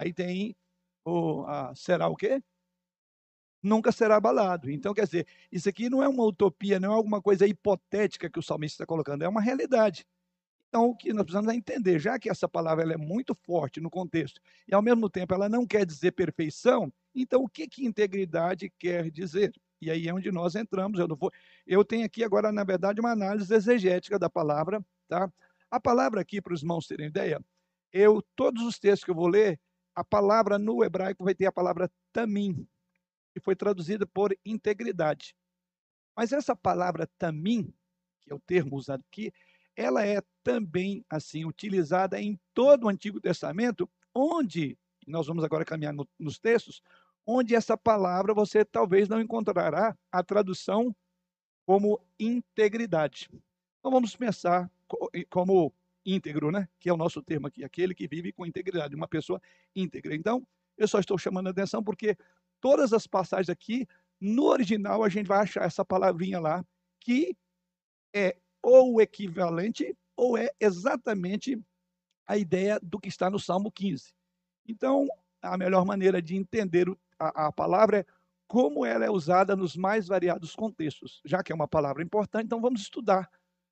aí 0.00 0.12
tem 0.12 0.56
o 1.04 1.44
a, 1.46 1.72
será 1.76 2.08
o 2.08 2.16
quê? 2.16 2.42
Nunca 3.66 3.90
será 3.92 4.16
abalado. 4.16 4.70
Então, 4.70 4.94
quer 4.94 5.04
dizer, 5.04 5.26
isso 5.50 5.68
aqui 5.68 5.88
não 5.88 6.02
é 6.02 6.08
uma 6.08 6.24
utopia, 6.24 6.78
não 6.78 6.92
é 6.92 6.94
alguma 6.94 7.20
coisa 7.20 7.46
hipotética 7.46 8.30
que 8.30 8.38
o 8.38 8.42
salmista 8.42 8.76
está 8.76 8.86
colocando, 8.86 9.22
é 9.22 9.28
uma 9.28 9.40
realidade. 9.40 10.06
Então, 10.68 10.90
o 10.90 10.96
que 10.96 11.12
nós 11.12 11.24
precisamos 11.24 11.52
é 11.52 11.56
entender, 11.56 11.98
já 11.98 12.18
que 12.18 12.28
essa 12.28 12.48
palavra 12.48 12.92
é 12.92 12.96
muito 12.96 13.34
forte 13.34 13.80
no 13.80 13.88
contexto 13.88 14.40
e, 14.68 14.74
ao 14.74 14.82
mesmo 14.82 15.08
tempo, 15.08 15.32
ela 15.32 15.48
não 15.48 15.66
quer 15.66 15.86
dizer 15.86 16.12
perfeição, 16.12 16.92
então 17.14 17.44
o 17.44 17.48
que, 17.48 17.66
que 17.68 17.86
integridade 17.86 18.70
quer 18.78 19.10
dizer? 19.10 19.52
E 19.80 19.90
aí 19.90 20.08
é 20.08 20.14
onde 20.14 20.30
nós 20.32 20.54
entramos. 20.54 20.98
Eu, 20.98 21.06
não 21.08 21.16
vou, 21.16 21.30
eu 21.66 21.84
tenho 21.84 22.04
aqui 22.04 22.24
agora, 22.24 22.50
na 22.50 22.64
verdade, 22.64 23.00
uma 23.00 23.12
análise 23.12 23.52
exegética 23.54 24.18
da 24.18 24.28
palavra 24.28 24.84
Tá? 25.08 25.30
A 25.70 25.80
palavra 25.80 26.20
aqui, 26.20 26.40
para 26.40 26.54
os 26.54 26.62
irmãos 26.62 26.86
terem 26.86 27.06
ideia, 27.06 27.40
eu, 27.92 28.22
todos 28.34 28.62
os 28.64 28.78
textos 28.78 29.04
que 29.04 29.10
eu 29.10 29.14
vou 29.14 29.28
ler, 29.28 29.58
a 29.94 30.04
palavra 30.04 30.58
no 30.58 30.84
hebraico 30.84 31.24
vai 31.24 31.34
ter 31.34 31.46
a 31.46 31.52
palavra 31.52 31.90
tamim, 32.12 32.66
que 33.36 33.40
foi 33.40 33.54
traduzida 33.54 34.06
por 34.06 34.34
integridade. 34.46 35.36
Mas 36.16 36.32
essa 36.32 36.56
palavra 36.56 37.06
tamim, 37.18 37.70
que 38.22 38.32
é 38.32 38.34
o 38.34 38.40
termo 38.40 38.76
usado 38.76 39.04
aqui, 39.06 39.30
ela 39.76 40.06
é 40.06 40.22
também 40.42 41.04
assim 41.10 41.44
utilizada 41.44 42.18
em 42.18 42.40
todo 42.54 42.84
o 42.84 42.88
Antigo 42.88 43.20
Testamento, 43.20 43.86
onde 44.14 44.78
nós 45.06 45.26
vamos 45.26 45.44
agora 45.44 45.66
caminhar 45.66 45.92
no, 45.92 46.08
nos 46.18 46.38
textos, 46.38 46.80
onde 47.26 47.54
essa 47.54 47.76
palavra 47.76 48.32
você 48.32 48.64
talvez 48.64 49.06
não 49.06 49.20
encontrará 49.20 49.94
a 50.10 50.22
tradução 50.22 50.96
como 51.66 52.00
integridade. 52.18 53.28
Então 53.78 53.90
vamos 53.90 54.16
pensar 54.16 54.70
como 55.28 55.74
íntegro, 56.06 56.50
né? 56.50 56.66
Que 56.80 56.88
é 56.88 56.92
o 56.94 56.96
nosso 56.96 57.20
termo 57.20 57.48
aqui, 57.48 57.62
aquele 57.62 57.94
que 57.94 58.08
vive 58.08 58.32
com 58.32 58.46
integridade, 58.46 58.96
uma 58.96 59.06
pessoa 59.06 59.42
íntegra. 59.74 60.14
Então, 60.14 60.46
eu 60.76 60.86
só 60.86 60.98
estou 60.98 61.18
chamando 61.18 61.48
a 61.48 61.50
atenção 61.50 61.82
porque 61.82 62.16
todas 62.60 62.92
as 62.92 63.06
passagens 63.06 63.48
aqui, 63.48 63.86
no 64.20 64.44
original, 64.44 65.04
a 65.04 65.08
gente 65.08 65.26
vai 65.26 65.40
achar 65.40 65.64
essa 65.64 65.84
palavrinha 65.84 66.40
lá, 66.40 66.64
que 67.00 67.36
é 68.14 68.36
ou 68.62 68.94
o 68.94 69.00
equivalente 69.00 69.96
ou 70.16 70.36
é 70.36 70.50
exatamente 70.58 71.60
a 72.26 72.36
ideia 72.36 72.80
do 72.82 72.98
que 72.98 73.08
está 73.08 73.30
no 73.30 73.38
Salmo 73.38 73.70
15. 73.70 74.12
Então, 74.66 75.06
a 75.40 75.56
melhor 75.56 75.84
maneira 75.84 76.20
de 76.20 76.34
entender 76.34 76.88
a, 77.18 77.46
a 77.46 77.52
palavra 77.52 78.00
é 78.00 78.06
como 78.48 78.84
ela 78.84 79.04
é 79.04 79.10
usada 79.10 79.56
nos 79.56 79.76
mais 79.76 80.06
variados 80.06 80.54
contextos. 80.54 81.20
Já 81.24 81.42
que 81.42 81.52
é 81.52 81.54
uma 81.54 81.68
palavra 81.68 82.02
importante, 82.02 82.46
então 82.46 82.60
vamos 82.60 82.80
estudar 82.80 83.30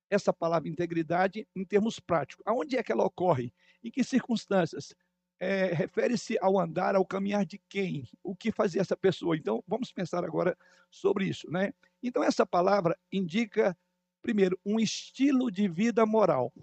essa 0.09 0.31
palavra 0.31 0.69
integridade 0.69 1.47
em 1.55 1.65
termos 1.65 1.99
práticos. 1.99 2.43
Aonde 2.45 2.77
é 2.77 2.83
que 2.83 2.91
ela 2.91 3.05
ocorre? 3.05 3.53
Em 3.83 3.89
que 3.89 4.03
circunstâncias? 4.03 4.93
É, 5.39 5.65
Refere-se 5.73 6.37
ao 6.39 6.59
andar, 6.59 6.95
ao 6.95 7.05
caminhar 7.05 7.45
de 7.45 7.57
quem? 7.69 8.07
O 8.23 8.35
que 8.35 8.51
fazia 8.51 8.81
essa 8.81 8.95
pessoa? 8.95 9.35
Então, 9.35 9.63
vamos 9.67 9.91
pensar 9.91 10.23
agora 10.23 10.57
sobre 10.89 11.25
isso, 11.25 11.49
né? 11.51 11.73
Então, 12.01 12.23
essa 12.23 12.45
palavra 12.45 12.97
indica, 13.11 13.77
primeiro, 14.21 14.59
um 14.65 14.79
estilo 14.79 15.51
de 15.51 15.67
vida 15.67 16.05
moral. 16.05 16.53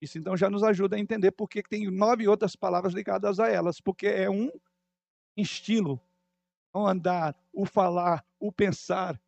Isso 0.00 0.18
então 0.18 0.36
já 0.36 0.50
nos 0.50 0.62
ajuda 0.62 0.96
a 0.96 0.98
entender 0.98 1.32
por 1.32 1.48
que 1.48 1.62
tem 1.62 1.90
nove 1.90 2.28
outras 2.28 2.54
palavras 2.54 2.92
ligadas 2.92 3.40
a 3.40 3.48
elas, 3.48 3.80
porque 3.80 4.06
é 4.06 4.28
um 4.28 4.50
estilo, 5.34 5.98
o 6.74 6.86
andar, 6.86 7.34
o 7.52 7.64
falar, 7.64 8.24
o 8.38 8.52
pensar, 8.52 9.18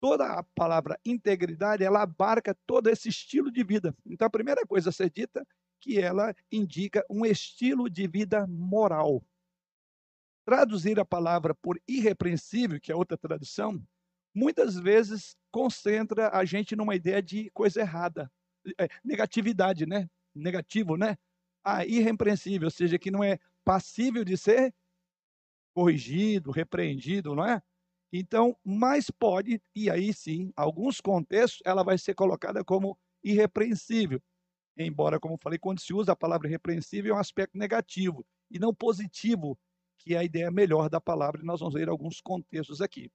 toda 0.00 0.26
a 0.32 0.42
palavra 0.42 0.98
integridade, 1.04 1.84
ela 1.84 2.02
abarca 2.02 2.56
todo 2.66 2.88
esse 2.88 3.10
estilo 3.10 3.50
de 3.52 3.62
vida. 3.62 3.94
Então, 4.06 4.26
a 4.26 4.30
primeira 4.30 4.66
coisa 4.66 4.88
a 4.88 4.92
ser 4.92 5.10
dita 5.10 5.46
que 5.80 5.98
ela 5.98 6.34
indica 6.52 7.04
um 7.08 7.24
estilo 7.24 7.88
de 7.88 8.06
vida 8.06 8.46
moral. 8.46 9.24
Traduzir 10.44 10.98
a 11.00 11.04
palavra 11.04 11.54
por 11.54 11.80
irrepreensível, 11.88 12.80
que 12.80 12.92
é 12.92 12.94
outra 12.96 13.16
tradução, 13.16 13.82
muitas 14.34 14.76
vezes 14.76 15.36
concentra 15.50 16.30
a 16.36 16.44
gente 16.44 16.76
numa 16.76 16.94
ideia 16.94 17.22
de 17.22 17.50
coisa 17.50 17.80
errada, 17.80 18.30
é, 18.78 18.88
negatividade, 19.04 19.86
né? 19.86 20.08
Negativo, 20.34 20.96
né? 20.96 21.16
Ah, 21.64 21.84
irrepreensível, 21.84 22.66
ou 22.66 22.70
seja, 22.70 22.98
que 22.98 23.10
não 23.10 23.22
é 23.24 23.38
passível 23.64 24.24
de 24.24 24.36
ser 24.36 24.74
corrigido, 25.74 26.50
repreendido, 26.50 27.34
não 27.34 27.44
é? 27.44 27.62
Então, 28.12 28.56
mas 28.64 29.10
pode, 29.10 29.62
e 29.74 29.88
aí 29.88 30.12
sim, 30.12 30.52
alguns 30.56 31.00
contextos, 31.00 31.62
ela 31.64 31.84
vai 31.84 31.96
ser 31.96 32.14
colocada 32.14 32.64
como 32.64 32.98
irrepreensível. 33.22 34.20
Embora, 34.82 35.20
como 35.20 35.36
falei, 35.36 35.58
quando 35.58 35.78
se 35.78 35.92
usa 35.92 36.12
a 36.12 36.16
palavra 36.16 36.48
irrepreensível, 36.48 37.12
é 37.12 37.16
um 37.16 37.20
aspecto 37.20 37.58
negativo 37.58 38.24
e 38.50 38.58
não 38.58 38.74
positivo, 38.74 39.58
que 39.98 40.14
é 40.14 40.18
a 40.18 40.24
ideia 40.24 40.50
melhor 40.50 40.88
da 40.88 40.98
palavra, 40.98 41.42
e 41.42 41.44
nós 41.44 41.60
vamos 41.60 41.74
ver 41.74 41.90
alguns 41.90 42.20
contextos 42.20 42.80
aqui. 42.80 43.12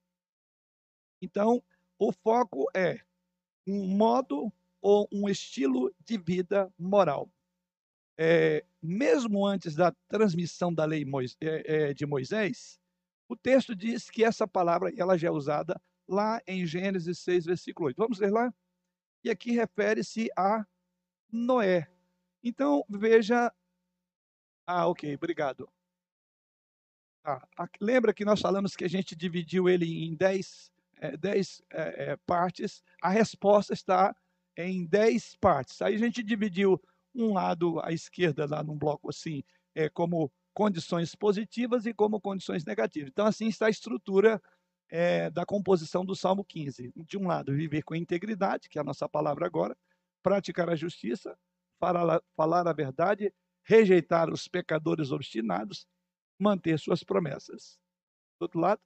Então, 1.19 1.63
o 1.97 2.11
foco 2.11 2.67
é 2.75 3.01
um 3.65 3.87
modo 3.87 4.53
ou 4.79 5.09
um 5.11 5.27
estilo 5.27 5.91
de 6.05 6.19
vida 6.19 6.71
moral. 6.77 7.31
É, 8.15 8.63
mesmo 8.79 9.43
antes 9.43 9.73
da 9.73 9.91
transmissão 10.07 10.71
da 10.71 10.85
lei 10.85 11.03
é, 11.41 11.89
é, 11.89 11.93
de 11.95 12.05
Moisés, 12.05 12.79
o 13.27 13.35
texto 13.35 13.75
diz 13.75 14.11
que 14.11 14.23
essa 14.23 14.47
palavra 14.47 14.93
ela 14.95 15.17
já 15.17 15.29
é 15.29 15.31
usada 15.31 15.81
lá 16.07 16.39
em 16.45 16.63
Gênesis 16.63 17.17
6, 17.17 17.45
versículo 17.45 17.87
8. 17.87 17.97
Vamos 17.97 18.19
ler 18.19 18.31
lá? 18.31 18.53
E 19.23 19.31
aqui 19.31 19.51
refere-se 19.51 20.29
a 20.37 20.63
Noé. 21.35 21.87
Então, 22.43 22.85
veja. 22.89 23.51
Ah, 24.67 24.87
ok, 24.87 25.15
obrigado. 25.15 25.69
Ah, 27.23 27.47
lembra 27.81 28.13
que 28.13 28.23
nós 28.23 28.39
falamos 28.39 28.75
que 28.75 28.83
a 28.83 28.89
gente 28.89 29.15
dividiu 29.15 29.67
ele 29.67 30.05
em 30.05 30.15
10 30.15 30.71
é, 30.97 31.17
dez 31.17 31.61
é, 31.71 32.11
é, 32.11 32.17
partes, 32.25 32.83
a 33.01 33.09
resposta 33.09 33.73
está 33.73 34.15
em 34.57 34.85
dez 34.85 35.35
partes. 35.35 35.81
Aí 35.81 35.95
a 35.95 35.97
gente 35.97 36.23
dividiu 36.23 36.81
um 37.13 37.33
lado 37.33 37.79
à 37.81 37.91
esquerda, 37.91 38.45
lá 38.45 38.63
num 38.63 38.77
bloco 38.77 39.09
assim, 39.09 39.43
é, 39.73 39.89
como 39.89 40.31
condições 40.53 41.15
positivas 41.15 41.85
e 41.85 41.93
como 41.93 42.21
condições 42.21 42.63
negativas. 42.63 43.09
Então, 43.09 43.25
assim 43.25 43.47
está 43.47 43.67
a 43.67 43.69
estrutura 43.69 44.41
é, 44.89 45.29
da 45.29 45.45
composição 45.45 46.05
do 46.05 46.15
Salmo 46.15 46.43
15. 46.43 46.93
De 46.95 47.17
um 47.17 47.27
lado, 47.27 47.53
viver 47.53 47.83
com 47.83 47.95
integridade, 47.95 48.69
que 48.69 48.77
é 48.77 48.81
a 48.81 48.85
nossa 48.85 49.07
palavra 49.09 49.45
agora, 49.45 49.75
praticar 50.25 50.71
a 50.71 50.75
justiça, 50.75 51.37
falar, 51.79 52.67
a 52.67 52.73
verdade, 52.73 53.31
rejeitar 53.63 54.33
os 54.33 54.47
pecadores 54.47 55.11
obstinados, 55.11 55.85
manter 56.39 56.79
suas 56.79 57.03
promessas. 57.03 57.77
Do 58.39 58.45
outro 58.45 58.59
lado, 58.59 58.81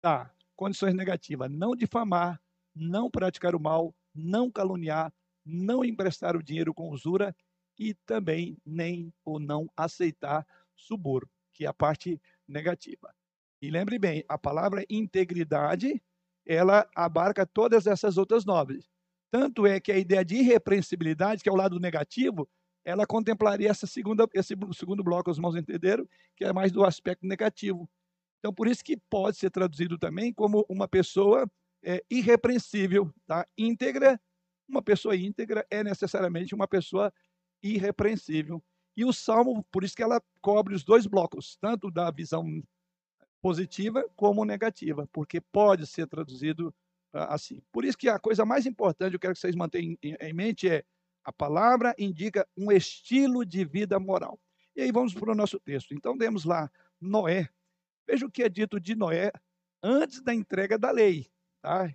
Tá. 0.00 0.30
Condições 0.56 0.94
negativas: 0.94 1.50
não 1.50 1.74
difamar, 1.74 2.40
não 2.74 3.10
praticar 3.10 3.54
o 3.54 3.60
mal, 3.60 3.94
não 4.14 4.50
caluniar, 4.50 5.12
não 5.44 5.84
emprestar 5.84 6.36
o 6.36 6.42
dinheiro 6.42 6.72
com 6.72 6.90
usura 6.90 7.34
e 7.78 7.94
também 8.06 8.56
nem 8.64 9.12
ou 9.24 9.40
não 9.40 9.66
aceitar 9.76 10.46
suborno, 10.76 11.28
que 11.52 11.64
é 11.64 11.68
a 11.68 11.74
parte 11.74 12.20
negativa. 12.46 13.14
E 13.60 13.70
lembre 13.70 13.98
bem, 13.98 14.24
a 14.28 14.38
palavra 14.38 14.84
integridade, 14.88 16.02
ela 16.46 16.88
abarca 16.94 17.46
todas 17.46 17.86
essas 17.86 18.18
outras 18.18 18.44
nove. 18.44 18.80
Tanto 19.30 19.66
é 19.66 19.80
que 19.80 19.90
a 19.90 19.98
ideia 19.98 20.24
de 20.24 20.36
irrepreensibilidade, 20.36 21.42
que 21.42 21.48
é 21.48 21.52
o 21.52 21.56
lado 21.56 21.80
negativo, 21.80 22.48
ela 22.84 23.06
contemplaria 23.06 23.70
essa 23.70 23.86
segunda, 23.86 24.28
esse 24.34 24.54
segundo 24.74 25.02
bloco, 25.02 25.30
os 25.30 25.38
irmãos 25.38 25.56
entenderam, 25.56 26.06
que 26.36 26.44
é 26.44 26.52
mais 26.52 26.70
do 26.70 26.84
aspecto 26.84 27.26
negativo. 27.26 27.88
Então, 28.38 28.52
por 28.52 28.68
isso 28.68 28.84
que 28.84 28.96
pode 29.08 29.38
ser 29.38 29.50
traduzido 29.50 29.98
também 29.98 30.32
como 30.32 30.66
uma 30.68 30.86
pessoa 30.86 31.50
é, 31.82 32.04
irrepreensível, 32.10 33.10
tá? 33.26 33.46
íntegra. 33.56 34.20
Uma 34.68 34.82
pessoa 34.82 35.16
íntegra 35.16 35.66
é 35.70 35.82
necessariamente 35.82 36.54
uma 36.54 36.68
pessoa 36.68 37.12
irrepreensível. 37.62 38.62
E 38.96 39.04
o 39.04 39.12
Salmo, 39.12 39.64
por 39.72 39.82
isso 39.82 39.96
que 39.96 40.02
ela 40.02 40.22
cobre 40.40 40.74
os 40.74 40.84
dois 40.84 41.06
blocos, 41.06 41.56
tanto 41.60 41.90
da 41.90 42.10
visão 42.10 42.62
positiva 43.44 44.02
como 44.16 44.42
negativa, 44.42 45.06
porque 45.12 45.38
pode 45.38 45.86
ser 45.86 46.06
traduzido 46.06 46.68
uh, 47.12 47.28
assim. 47.28 47.60
Por 47.70 47.84
isso 47.84 47.98
que 47.98 48.08
a 48.08 48.18
coisa 48.18 48.46
mais 48.46 48.64
importante, 48.64 49.12
eu 49.12 49.20
quero 49.20 49.34
que 49.34 49.38
vocês 49.38 49.54
mantenham 49.54 49.98
em, 50.02 50.32
mente, 50.32 50.66
é 50.66 50.82
a 51.22 51.30
palavra 51.30 51.94
indica 51.98 52.48
um 52.56 52.72
estilo 52.72 53.44
de 53.44 53.62
vida 53.62 54.00
moral. 54.00 54.40
E 54.74 54.80
aí 54.80 54.90
vamos 54.90 55.12
para 55.12 55.30
o 55.30 55.34
nosso 55.34 55.60
texto. 55.60 55.92
Então, 55.92 56.16
temos 56.16 56.46
lá 56.46 56.70
Noé, 56.98 57.50
Veja 58.08 58.24
o 58.24 58.30
que 58.30 58.42
é 58.42 58.48
dito 58.48 58.80
de 58.80 58.94
Noé 58.94 59.30
antes 59.82 60.22
da 60.22 60.34
entrega 60.34 60.78
da 60.78 60.90
lei. 60.90 61.30
Tá? 61.60 61.94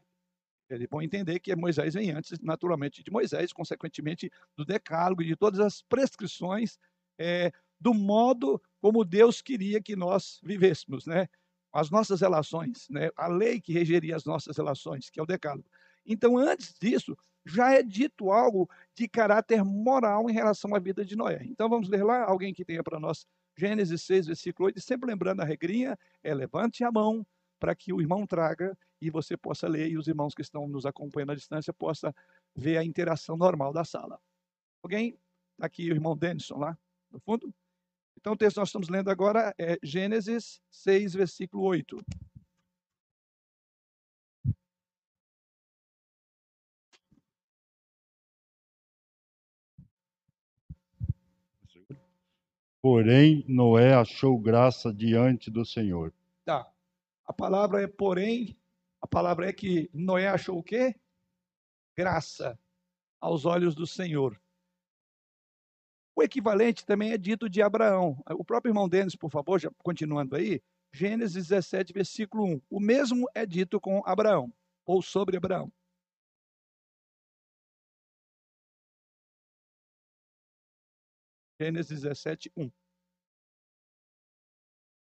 Eles 0.69 0.87
vão 0.87 1.01
entender 1.01 1.39
que 1.39 1.55
Moisés 1.55 1.95
vem 1.95 2.11
antes, 2.11 2.39
naturalmente, 2.41 3.03
de 3.03 3.09
Moisés, 3.09 3.51
consequentemente, 3.51 4.31
do 4.55 4.63
decálogo 4.63 5.23
e 5.23 5.27
de 5.27 5.35
todas 5.35 5.59
as 5.59 5.81
prescrições 5.81 6.77
é, 7.17 7.51
do 7.79 7.93
modo 7.93 8.61
como 8.81 9.05
Deus 9.05 9.41
queria 9.41 9.81
que 9.81 9.95
nós 9.95 10.39
vivêssemos, 10.43 11.05
né? 11.05 11.27
As 11.71 11.89
nossas 11.89 12.21
relações, 12.21 12.87
né? 12.89 13.09
A 13.15 13.27
lei 13.27 13.61
que 13.61 13.73
regeria 13.73 14.15
as 14.15 14.25
nossas 14.25 14.57
relações, 14.57 15.09
que 15.09 15.19
é 15.19 15.23
o 15.23 15.25
decálogo. 15.25 15.69
Então, 16.05 16.37
antes 16.37 16.73
disso, 16.79 17.17
já 17.45 17.73
é 17.73 17.83
dito 17.83 18.31
algo 18.31 18.69
de 18.95 19.07
caráter 19.07 19.63
moral 19.63 20.29
em 20.29 20.33
relação 20.33 20.75
à 20.75 20.79
vida 20.79 21.05
de 21.05 21.15
Noé. 21.15 21.41
Então, 21.43 21.69
vamos 21.69 21.89
ler 21.89 22.03
lá, 22.03 22.23
alguém 22.23 22.53
que 22.53 22.65
tenha 22.65 22.83
para 22.83 22.99
nós 22.99 23.25
Gênesis 23.57 24.01
6, 24.03 24.27
versículo 24.27 24.67
8, 24.67 24.79
e 24.79 24.81
sempre 24.81 25.09
lembrando 25.09 25.41
a 25.41 25.45
regrinha, 25.45 25.97
é 26.23 26.33
levante 26.33 26.83
a 26.83 26.91
mão 26.91 27.25
para 27.59 27.75
que 27.75 27.91
o 27.91 27.99
irmão 27.99 28.25
traga 28.25 28.77
e 29.01 29.09
você 29.09 29.35
possa 29.35 29.67
ler 29.67 29.89
e 29.89 29.97
os 29.97 30.07
irmãos 30.07 30.33
que 30.33 30.41
estão 30.41 30.67
nos 30.67 30.85
acompanhando 30.85 31.31
à 31.31 31.35
distância 31.35 31.73
possam 31.73 32.13
ver 32.55 32.77
a 32.77 32.83
interação 32.83 33.35
normal 33.35 33.73
da 33.73 33.83
sala. 33.83 34.19
Alguém? 34.81 35.17
Está 35.53 35.65
aqui 35.65 35.91
o 35.91 35.93
irmão 35.93 36.15
Denison 36.15 36.57
lá 36.57 36.77
no 37.11 37.19
fundo. 37.19 37.53
Então 38.19 38.33
o 38.33 38.37
texto 38.37 38.55
que 38.55 38.59
nós 38.59 38.67
estamos 38.67 38.89
lendo 38.89 39.09
agora 39.09 39.55
é 39.57 39.77
Gênesis 39.81 40.61
6, 40.69 41.13
versículo 41.13 41.63
8. 41.63 42.03
Porém, 52.81 53.45
Noé 53.47 53.93
achou 53.93 54.37
graça 54.37 54.93
diante 54.93 55.49
do 55.49 55.65
Senhor. 55.65 56.13
Tá. 56.43 56.69
A 57.25 57.31
palavra 57.31 57.81
é 57.81 57.87
porém, 57.87 58.57
a 59.01 59.07
palavra 59.07 59.47
é 59.47 59.53
que 59.53 59.89
Noé 59.93 60.27
achou 60.27 60.57
o 60.57 60.63
quê? 60.63 60.93
Graça 61.97 62.59
aos 63.21 63.45
olhos 63.45 63.75
do 63.75 63.87
Senhor. 63.87 64.37
O 66.19 66.21
equivalente 66.21 66.85
também 66.85 67.13
é 67.13 67.17
dito 67.17 67.47
de 67.47 67.61
Abraão. 67.61 68.21
O 68.31 68.43
próprio 68.43 68.71
irmão 68.71 68.89
Denis, 68.89 69.15
por 69.15 69.31
favor, 69.31 69.57
já 69.57 69.71
continuando 69.77 70.35
aí, 70.35 70.61
Gênesis 70.91 71.47
17, 71.47 71.93
versículo 71.93 72.43
1. 72.43 72.61
O 72.69 72.77
mesmo 72.81 73.25
é 73.33 73.45
dito 73.45 73.79
com 73.79 74.03
Abraão, 74.05 74.53
ou 74.85 75.01
sobre 75.01 75.37
Abraão. 75.37 75.71
Gênesis 81.57 82.01
17, 82.01 82.51
1. 82.57 82.69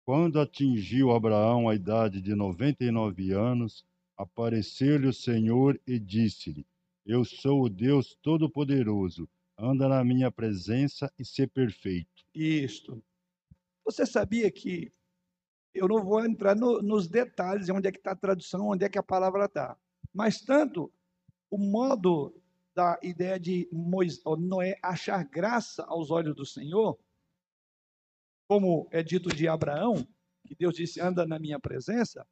Quando 0.04 0.40
atingiu 0.40 1.12
Abraão 1.12 1.68
a 1.68 1.76
idade 1.76 2.20
de 2.20 2.34
99 2.34 3.30
anos, 3.30 3.86
apareceu-lhe 4.16 5.06
o 5.06 5.12
Senhor 5.12 5.80
e 5.86 5.96
disse-lhe: 5.96 6.66
Eu 7.06 7.24
sou 7.24 7.62
o 7.62 7.68
Deus 7.68 8.16
Todo-Poderoso, 8.20 9.28
anda 9.58 9.88
na 9.88 10.04
minha 10.04 10.30
presença 10.30 11.12
e 11.18 11.24
ser 11.24 11.48
perfeito. 11.48 12.24
Isto. 12.34 13.02
Você 13.84 14.06
sabia 14.06 14.50
que 14.50 14.92
eu 15.74 15.88
não 15.88 16.04
vou 16.04 16.24
entrar 16.24 16.54
no, 16.54 16.80
nos 16.80 17.08
detalhes 17.08 17.66
de 17.66 17.72
onde 17.72 17.88
é 17.88 17.92
que 17.92 17.98
está 17.98 18.12
a 18.12 18.16
tradução, 18.16 18.68
onde 18.68 18.84
é 18.84 18.88
que 18.88 18.98
a 18.98 19.02
palavra 19.02 19.46
está. 19.46 19.76
Mas 20.12 20.40
tanto 20.40 20.92
o 21.50 21.58
modo 21.58 22.34
da 22.74 22.98
ideia 23.02 23.38
de 23.38 23.68
Moisés, 23.72 24.22
Noé 24.38 24.78
achar 24.82 25.24
graça 25.24 25.84
aos 25.84 26.10
olhos 26.10 26.34
do 26.34 26.46
Senhor, 26.46 26.98
como 28.48 28.88
é 28.90 29.02
dito 29.02 29.28
de 29.28 29.48
Abraão, 29.48 30.06
que 30.46 30.54
Deus 30.54 30.74
disse, 30.74 31.00
anda 31.00 31.26
na 31.26 31.38
minha 31.38 31.58
presença, 31.58 32.26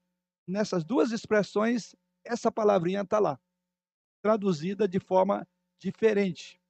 nessas 0.47 0.85
duas 0.85 1.11
expressões, 1.11 1.95
essa 2.25 2.51
palavrinha 2.53 3.03
está 3.03 3.19
lá, 3.19 3.41
traduzida 4.23 4.87
de 4.87 5.01
forma 5.01 5.47
diferente. 5.81 6.62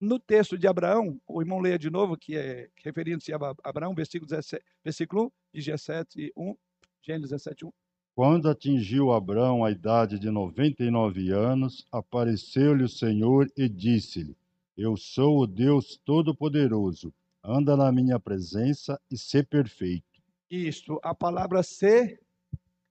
No 0.00 0.18
texto 0.18 0.56
de 0.56 0.66
Abraão, 0.66 1.20
o 1.26 1.42
irmão 1.42 1.60
leia 1.60 1.78
de 1.78 1.90
novo, 1.90 2.16
que 2.16 2.34
é 2.34 2.70
referindo-se 2.82 3.34
a 3.34 3.38
Abraão, 3.62 3.94
versículo, 3.94 4.26
17, 4.26 4.64
versículo 4.82 5.30
1 5.54 5.60
de 5.60 5.72
G7, 5.72 6.32
1, 6.34 6.56
Gênesis 7.02 7.30
17, 7.30 7.66
1. 7.66 7.72
Quando 8.14 8.48
atingiu 8.48 9.12
Abrão 9.12 9.62
a 9.62 9.70
idade 9.70 10.18
de 10.18 10.30
99 10.30 11.30
anos, 11.32 11.86
apareceu-lhe 11.92 12.82
o 12.82 12.88
Senhor 12.88 13.46
e 13.54 13.68
disse-lhe: 13.68 14.34
Eu 14.74 14.96
sou 14.96 15.40
o 15.40 15.46
Deus 15.46 16.00
Todo-Poderoso. 16.02 17.12
Anda 17.44 17.76
na 17.76 17.92
minha 17.92 18.18
presença 18.18 18.98
e 19.10 19.18
ser 19.18 19.46
perfeito. 19.46 20.22
Isto, 20.50 20.98
a 21.02 21.14
palavra 21.14 21.62
ser 21.62 22.20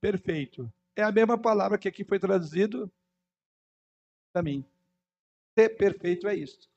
perfeito. 0.00 0.72
É 0.94 1.02
a 1.02 1.10
mesma 1.10 1.36
palavra 1.36 1.76
que 1.76 1.88
aqui 1.88 2.04
foi 2.04 2.20
traduzido 2.20 2.90
para 4.32 4.42
mim. 4.44 4.64
Ser 5.58 5.70
perfeito 5.70 6.28
é 6.28 6.36
isso. 6.36 6.69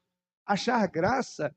Achar 0.45 0.85
graça, 0.87 1.55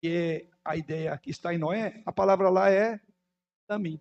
que 0.00 0.08
é 0.08 0.48
a 0.64 0.76
ideia 0.76 1.16
que 1.18 1.30
está 1.30 1.54
em 1.54 1.58
Noé, 1.58 2.02
a 2.04 2.12
palavra 2.12 2.48
lá 2.48 2.70
é 2.70 3.00
também. 3.66 4.00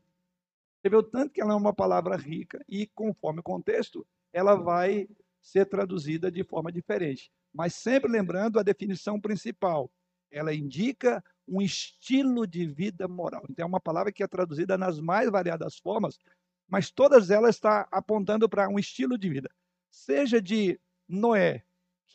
Você 0.82 0.90
vê 0.90 0.96
o 0.96 1.04
tanto 1.04 1.34
que 1.34 1.42
ela 1.42 1.54
é 1.54 1.56
uma 1.56 1.74
palavra 1.74 2.16
rica 2.16 2.64
e, 2.70 2.88
conforme 2.88 3.40
o 3.40 3.44
contexto, 3.44 4.06
ela 4.32 4.56
vai 4.56 5.08
ser 5.42 5.66
traduzida 5.66 6.32
de 6.32 6.44
forma 6.44 6.72
diferente. 6.72 7.32
Mas 7.54 7.74
sempre 7.76 8.12
lembrando 8.12 8.60
a 8.60 8.64
definição 8.64 9.20
principal. 9.20 9.92
Ela 10.32 10.54
indica 10.54 11.24
um 11.48 11.62
estilo 11.62 12.46
de 12.46 12.66
vida 12.66 13.08
moral. 13.08 13.46
Então, 13.50 13.64
é 13.64 13.68
uma 13.68 13.80
palavra 13.80 14.12
que 14.12 14.24
é 14.24 14.28
traduzida 14.28 14.78
nas 14.78 15.00
mais 15.00 15.30
variadas 15.30 15.78
formas, 15.78 16.20
mas 16.68 16.90
todas 16.92 17.30
elas 17.30 17.56
estão 17.56 17.86
apontando 17.92 18.50
para 18.50 18.68
um 18.68 18.80
estilo 18.80 19.18
de 19.18 19.30
vida. 19.30 19.50
Seja 19.90 20.42
de 20.42 20.80
Noé, 21.08 21.64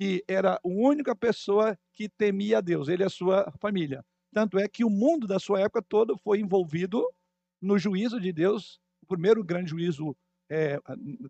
que 0.00 0.24
era 0.26 0.54
a 0.54 0.60
única 0.64 1.14
pessoa 1.14 1.78
que 1.92 2.08
temia 2.08 2.56
a 2.56 2.60
Deus, 2.62 2.88
ele 2.88 3.02
e 3.02 3.04
a 3.04 3.10
sua 3.10 3.52
família. 3.60 4.02
Tanto 4.32 4.58
é 4.58 4.66
que 4.66 4.82
o 4.82 4.88
mundo 4.88 5.26
da 5.26 5.38
sua 5.38 5.60
época 5.60 5.82
todo 5.86 6.16
foi 6.16 6.40
envolvido 6.40 7.06
no 7.60 7.78
juízo 7.78 8.18
de 8.18 8.32
Deus. 8.32 8.80
O 9.02 9.06
primeiro 9.06 9.44
grande 9.44 9.68
juízo 9.68 10.16
é, 10.48 10.78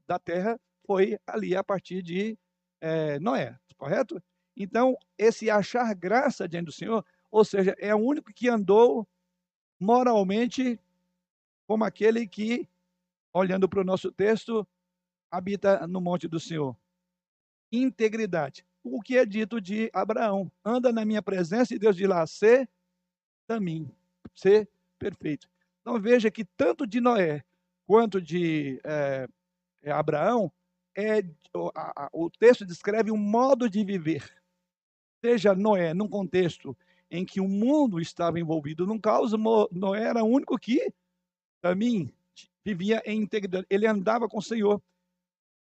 da 0.07 0.21
terra 0.21 0.57
foi 0.87 1.19
ali 1.27 1.57
a 1.57 1.65
partir 1.65 2.01
de 2.01 2.39
é, 2.81 3.19
Noé, 3.19 3.59
correto? 3.77 4.23
Então, 4.57 4.97
esse 5.19 5.51
achar 5.51 5.93
graça 5.93 6.49
diante 6.49 6.67
do 6.67 6.73
Senhor, 6.73 7.05
ou 7.29 7.45
seja, 7.45 7.75
é 7.77 7.93
o 7.93 7.99
único 7.99 8.33
que 8.33 8.49
andou 8.49 9.05
moralmente 9.81 10.79
como 11.67 11.83
aquele 11.83 12.25
que, 12.25 12.69
olhando 13.35 13.69
para 13.69 13.81
o 13.81 13.85
nosso 13.85 14.13
texto, 14.13 14.65
habita 15.29 15.89
no 15.89 16.01
monte 16.01 16.29
do 16.29 16.39
Senhor. 16.39 16.77
Integridade. 17.73 18.65
O 18.83 19.01
que 19.01 19.17
é 19.19 19.27
dito 19.27 19.61
de 19.61 19.91
Abraão? 19.93 20.51
Anda 20.65 20.93
na 20.93 21.05
minha 21.05 21.23
presença 21.23 21.75
e 21.75 21.79
Deus 21.79 21.97
diz 21.97 22.09
lá, 22.09 22.27
ser 22.27 22.69
também, 23.47 23.91
ser 24.35 24.69
perfeito. 24.99 25.49
Então 25.81 26.01
veja 26.01 26.31
que 26.31 26.45
tanto 26.45 26.87
de 26.87 27.01
Noé 27.01 27.45
quanto 27.87 28.21
de 28.21 28.81
é, 28.85 29.27
Abraão, 29.91 30.53
é, 30.97 31.23
o, 31.55 31.71
a, 31.75 32.09
o 32.13 32.31
texto 32.31 32.65
descreve 32.65 33.11
um 33.11 33.17
modo 33.17 33.69
de 33.69 33.85
viver. 33.85 34.25
Seja 35.25 35.55
Noé 35.55 35.93
num 35.93 36.09
contexto 36.09 36.77
em 37.11 37.25
que 37.25 37.41
o 37.41 37.49
mundo 37.49 38.01
estava 38.01 38.39
envolvido 38.39 38.87
num 38.87 38.99
caos, 38.99 39.33
Noé 39.73 40.05
era 40.05 40.23
o 40.23 40.29
único 40.29 40.57
que 40.59 40.93
também 41.61 42.13
vivia 42.65 43.03
em 43.05 43.23
integridade. 43.23 43.67
Ele 43.69 43.87
andava 43.87 44.29
com 44.29 44.39
o 44.39 44.43
Senhor. 44.43 44.81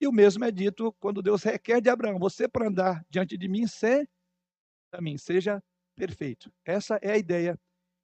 E 0.00 0.06
o 0.06 0.12
mesmo 0.12 0.44
é 0.44 0.50
dito 0.50 0.92
quando 0.98 1.22
Deus 1.22 1.42
requer 1.42 1.80
de 1.80 1.90
Abraão: 1.90 2.18
você 2.18 2.48
para 2.48 2.68
andar 2.68 3.04
diante 3.10 3.36
de 3.36 3.48
mim, 3.48 3.66
ser 3.66 4.08
também 4.90 5.16
seja 5.18 5.62
perfeito. 5.94 6.52
Essa 6.64 6.98
é 7.02 7.12
a 7.12 7.18
ideia 7.18 7.58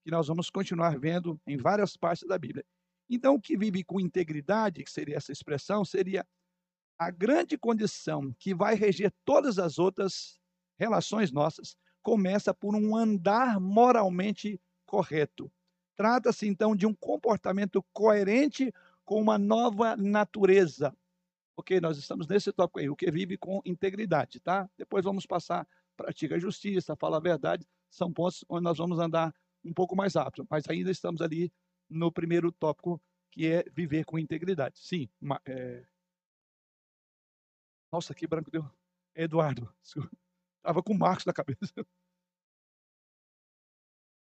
que 0.05 0.11
nós 0.11 0.29
vamos 0.29 0.51
continuar 0.51 0.99
vendo 0.99 1.41
em 1.47 1.57
várias 1.57 1.97
partes 1.97 2.29
da 2.29 2.39
Bíblia. 2.39 2.65
Então, 3.09 3.35
o 3.35 3.41
que 3.41 3.57
vive 3.57 3.83
com 3.83 4.01
integridade, 4.01 4.85
que 4.85 4.91
seria 4.91 5.17
essa 5.17 5.33
expressão, 5.33 5.85
seria 5.85 6.27
a 6.99 7.11
grande 7.11 7.57
condição 7.59 8.33
que 8.39 8.55
vai 8.55 8.75
reger 8.75 9.13
todas 9.25 9.59
as 9.59 9.79
outras 9.79 10.39
relações 10.79 11.33
nossas, 11.33 11.77
começa 12.03 12.55
por 12.55 12.75
um 12.75 12.95
andar 12.95 13.61
moralmente 13.61 14.61
correto. 14.85 15.51
Trata-se 15.97 16.47
então 16.47 16.77
de 16.77 16.87
um 16.87 16.95
comportamento 16.95 17.85
coerente 17.93 18.73
com 19.05 19.21
uma 19.21 19.39
nova 19.39 19.97
natureza. 19.97 20.95
Ok, 21.57 21.81
nós 21.81 21.97
estamos 21.97 22.27
nesse 22.27 22.53
tópico 22.53 22.81
aí, 22.81 22.90
o 22.90 22.95
que 22.95 23.11
vive 23.11 23.38
com 23.38 23.62
integridade, 23.64 24.38
tá? 24.40 24.69
Depois 24.77 25.05
vamos 25.05 25.25
passar, 25.25 25.66
pratica 25.97 26.35
a 26.35 26.38
justiça, 26.38 26.95
fala 26.95 27.16
a 27.16 27.21
verdade, 27.21 27.66
são 27.90 28.12
pontos 28.12 28.45
onde 28.49 28.62
nós 28.62 28.77
vamos 28.77 28.99
andar 28.99 29.35
um 29.64 29.73
pouco 29.73 29.97
mais 29.97 30.14
rápido, 30.14 30.47
mas 30.51 30.69
ainda 30.69 30.90
estamos 30.90 31.23
ali 31.23 31.51
no 31.88 32.12
primeiro 32.12 32.53
tópico, 32.53 33.01
que 33.31 33.47
é 33.47 33.64
viver 33.73 34.05
com 34.05 34.19
integridade. 34.19 34.79
Sim, 34.79 35.09
é... 35.47 35.87
nossa, 37.90 38.14
que 38.14 38.27
branco 38.27 38.51
deu. 38.51 38.69
Eduardo, 39.14 39.75
estava 39.83 40.83
com 40.83 40.92
o 40.92 40.99
Marcos 40.99 41.25
na 41.25 41.33
cabeça. 41.33 41.59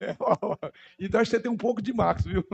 É, 0.05 0.17
ó, 0.19 0.59
então 0.99 1.21
acho 1.21 1.31
que 1.31 1.37
você 1.37 1.41
tem 1.45 1.49
um 1.49 1.57
pouco 1.57 1.81
de 1.81 1.93
Marcos, 1.93 2.25
viu? 2.25 2.45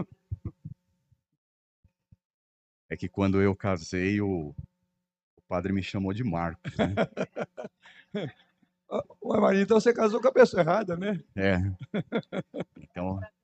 É 2.91 2.97
que 2.97 3.09
quando 3.09 3.43
eu 3.43 3.55
casei, 3.55 4.21
o, 4.21 4.55
o 5.37 5.43
padre 5.49 5.73
me 5.73 5.83
chamou 5.83 6.13
de 6.13 6.25
Marcos. 6.25 6.73
Né? 6.77 6.95
Ué, 9.23 9.41
Maria, 9.41 9.63
então 9.63 9.79
você 9.79 9.93
casou 9.93 10.21
com 10.21 10.29
a 10.29 10.33
pessoa 10.33 10.63
errada, 10.63 10.97
né? 10.97 11.21
É. 11.37 11.57
Então. 12.79 13.21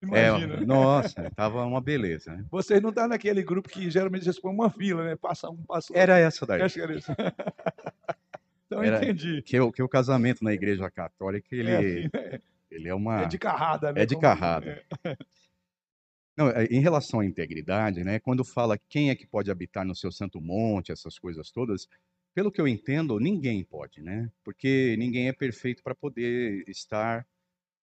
Imagina. 0.00 0.54
É, 0.54 0.60
nossa, 0.64 1.28
tava 1.34 1.64
uma 1.64 1.80
beleza. 1.80 2.32
Né? 2.32 2.44
Vocês 2.50 2.80
não 2.80 2.90
estão 2.90 3.04
tá 3.04 3.08
naquele 3.08 3.42
grupo 3.42 3.68
que 3.68 3.90
geralmente 3.90 4.24
eles 4.24 4.38
põem 4.38 4.54
uma 4.54 4.70
fila, 4.70 5.04
né? 5.04 5.16
Passa 5.16 5.50
um, 5.50 5.56
passa 5.56 5.92
outro. 5.92 6.00
Era 6.00 6.18
essa 6.18 6.46
daí. 6.46 6.62
Acho 6.62 6.76
que 6.76 6.80
era 6.80 6.96
isso. 6.96 7.10
então 8.66 8.82
Era, 8.82 8.98
entendi. 8.98 9.42
Que, 9.42 9.58
o, 9.58 9.72
que 9.72 9.82
o 9.82 9.88
casamento 9.88 10.44
na 10.44 10.52
igreja 10.52 10.88
católica, 10.88 11.48
ele 11.50 11.70
é, 11.70 11.78
assim, 11.78 12.10
é, 12.14 12.40
ele 12.70 12.88
é 12.88 12.94
uma. 12.94 13.22
É 13.22 13.26
de 13.26 13.38
carrada, 13.38 13.92
né? 13.92 14.02
É 14.02 14.06
de 14.06 14.16
carrada. 14.16 14.84
É. 15.02 15.16
Não, 16.38 16.50
é, 16.50 16.66
em 16.66 16.78
relação 16.78 17.18
à 17.18 17.26
integridade, 17.26 18.04
né? 18.04 18.20
Quando 18.20 18.44
fala 18.44 18.78
quem 18.78 19.10
é 19.10 19.16
que 19.16 19.26
pode 19.26 19.50
habitar 19.50 19.84
no 19.84 19.92
seu 19.92 20.12
santo 20.12 20.40
monte, 20.40 20.92
essas 20.92 21.18
coisas 21.18 21.50
todas, 21.50 21.88
pelo 22.32 22.52
que 22.52 22.60
eu 22.60 22.68
entendo, 22.68 23.18
ninguém 23.18 23.64
pode, 23.64 24.00
né? 24.00 24.30
Porque 24.44 24.94
ninguém 24.96 25.26
é 25.26 25.32
perfeito 25.32 25.82
para 25.82 25.96
poder 25.96 26.62
estar 26.68 27.26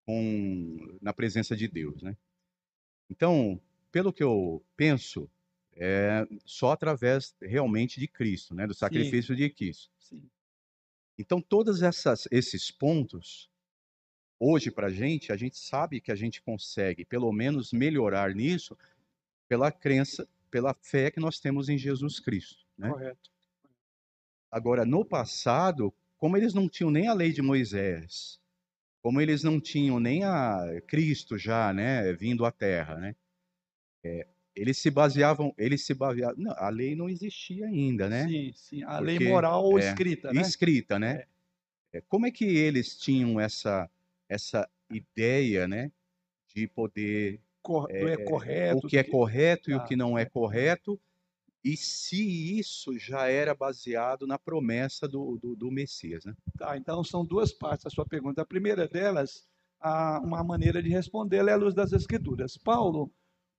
com, 0.05 0.97
na 1.01 1.11
presença 1.11 1.53
de 1.53 1.67
Deus, 1.67 2.01
né? 2.01 2.15
Então, 3.09 3.59
pelo 3.91 4.13
que 4.13 4.23
eu 4.23 4.63
penso, 4.77 5.29
é 5.75 6.25
só 6.45 6.71
através 6.71 7.35
realmente 7.41 7.99
de 7.99 8.07
Cristo, 8.07 8.55
né? 8.55 8.65
Do 8.65 8.73
sacrifício 8.73 9.35
Sim. 9.35 9.41
de 9.41 9.49
Cristo. 9.49 9.91
Sim. 9.99 10.23
Então, 11.17 11.41
todos 11.41 11.81
essas, 11.81 12.25
esses 12.31 12.71
pontos, 12.71 13.49
hoje 14.45 14.69
para 14.69 14.87
a 14.87 14.91
gente, 14.91 15.31
a 15.31 15.37
gente 15.37 15.57
sabe 15.57 15.99
que 15.99 16.11
a 16.11 16.15
gente 16.15 16.41
consegue, 16.41 17.03
pelo 17.03 17.31
menos, 17.31 17.73
melhorar 17.73 18.35
nisso 18.35 18.77
pela 19.47 19.71
crença, 19.71 20.27
pela 20.51 20.73
fé 20.73 21.09
que 21.09 21.19
nós 21.19 21.39
temos 21.39 21.67
em 21.67 21.77
Jesus 21.77 22.19
Cristo. 22.19 22.63
Né? 22.77 22.89
Correto. 22.89 23.31
Agora, 24.51 24.85
no 24.85 25.03
passado, 25.03 25.91
como 26.17 26.37
eles 26.37 26.53
não 26.53 26.69
tinham 26.69 26.91
nem 26.91 27.07
a 27.07 27.13
lei 27.13 27.31
de 27.31 27.41
Moisés, 27.41 28.39
como 29.01 29.19
eles 29.19 29.43
não 29.43 29.59
tinham 29.59 29.99
nem 29.99 30.23
a 30.23 30.81
Cristo 30.87 31.37
já, 31.37 31.73
né, 31.73 32.13
vindo 32.13 32.45
à 32.45 32.51
Terra, 32.51 32.95
né, 32.95 33.15
é, 34.03 34.27
eles 34.55 34.77
se 34.77 34.89
baseavam, 34.89 35.53
eles 35.57 35.85
se 35.85 35.93
baseavam, 35.93 36.35
não, 36.37 36.53
a 36.57 36.69
lei 36.69 36.95
não 36.95 37.09
existia 37.09 37.65
ainda, 37.65 38.07
né? 38.07 38.27
Sim, 38.27 38.53
sim, 38.53 38.83
a 38.83 38.97
Porque, 38.97 39.17
lei 39.17 39.27
moral 39.27 39.77
é, 39.77 39.89
escrita, 39.89 40.31
né? 40.31 40.41
Escrita, 40.41 40.97
né? 40.97 41.25
É. 41.91 41.97
é. 41.97 42.01
Como 42.01 42.25
é 42.25 42.31
que 42.31 42.45
eles 42.45 42.97
tinham 42.97 43.39
essa 43.39 43.89
essa 44.29 44.69
ideia, 44.89 45.67
né, 45.67 45.91
de 46.53 46.67
poder 46.67 47.41
Cor, 47.61 47.87
é, 47.89 48.13
é 48.13 48.17
correto, 48.17 48.85
o 48.85 48.89
que 48.89 48.97
é 48.97 49.03
correto 49.03 49.71
e 49.71 49.73
o 49.73 49.83
que 49.83 49.95
não 49.95 50.17
é 50.17 50.25
correto 50.25 50.99
e 51.65 51.75
se 51.75 52.59
isso 52.59 52.95
já 52.95 53.27
era 53.27 53.55
baseado 53.55 54.27
na 54.27 54.37
promessa 54.37 55.07
do, 55.07 55.39
do, 55.41 55.55
do 55.55 55.71
Messias. 55.71 56.23
Né? 56.23 56.35
Tá, 56.59 56.77
então 56.77 57.03
são 57.03 57.25
duas 57.25 57.51
partes 57.51 57.85
da 57.85 57.89
sua 57.89 58.05
pergunta. 58.05 58.43
A 58.43 58.45
primeira 58.45 58.87
delas, 58.87 59.47
a, 59.81 60.19
uma 60.19 60.43
maneira 60.43 60.81
de 60.81 60.89
respondê-la 60.89 61.49
é 61.49 61.53
à 61.55 61.57
luz 61.57 61.73
das 61.73 61.91
Escrituras. 61.91 62.55
Paulo, 62.55 63.11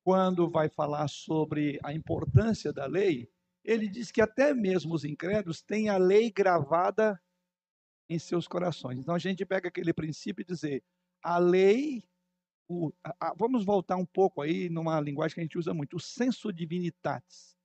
quando 0.04 0.48
vai 0.48 0.68
falar 0.68 1.08
sobre 1.08 1.80
a 1.82 1.92
importância 1.92 2.72
da 2.72 2.86
lei, 2.86 3.28
ele 3.64 3.88
diz 3.88 4.12
que 4.12 4.20
até 4.20 4.54
mesmo 4.54 4.94
os 4.94 5.04
incrédulos 5.04 5.60
têm 5.60 5.88
a 5.88 5.96
lei 5.96 6.30
gravada 6.30 7.20
em 8.08 8.18
seus 8.18 8.46
corações. 8.46 8.98
Então 8.98 9.14
a 9.14 9.18
gente 9.18 9.44
pega 9.44 9.68
aquele 9.68 9.92
princípio 9.92 10.42
e 10.42 10.46
dizer, 10.46 10.82
a 11.22 11.38
lei, 11.38 12.04
o, 12.68 12.92
a, 13.02 13.28
a, 13.28 13.34
vamos 13.34 13.64
voltar 13.64 13.96
um 13.96 14.06
pouco 14.06 14.42
aí 14.42 14.68
numa 14.68 15.00
linguagem 15.00 15.34
que 15.34 15.40
a 15.40 15.44
gente 15.44 15.58
usa 15.58 15.74
muito, 15.74 15.96
o 15.96 16.00
senso 16.00 16.52
divinitatis 16.52 17.56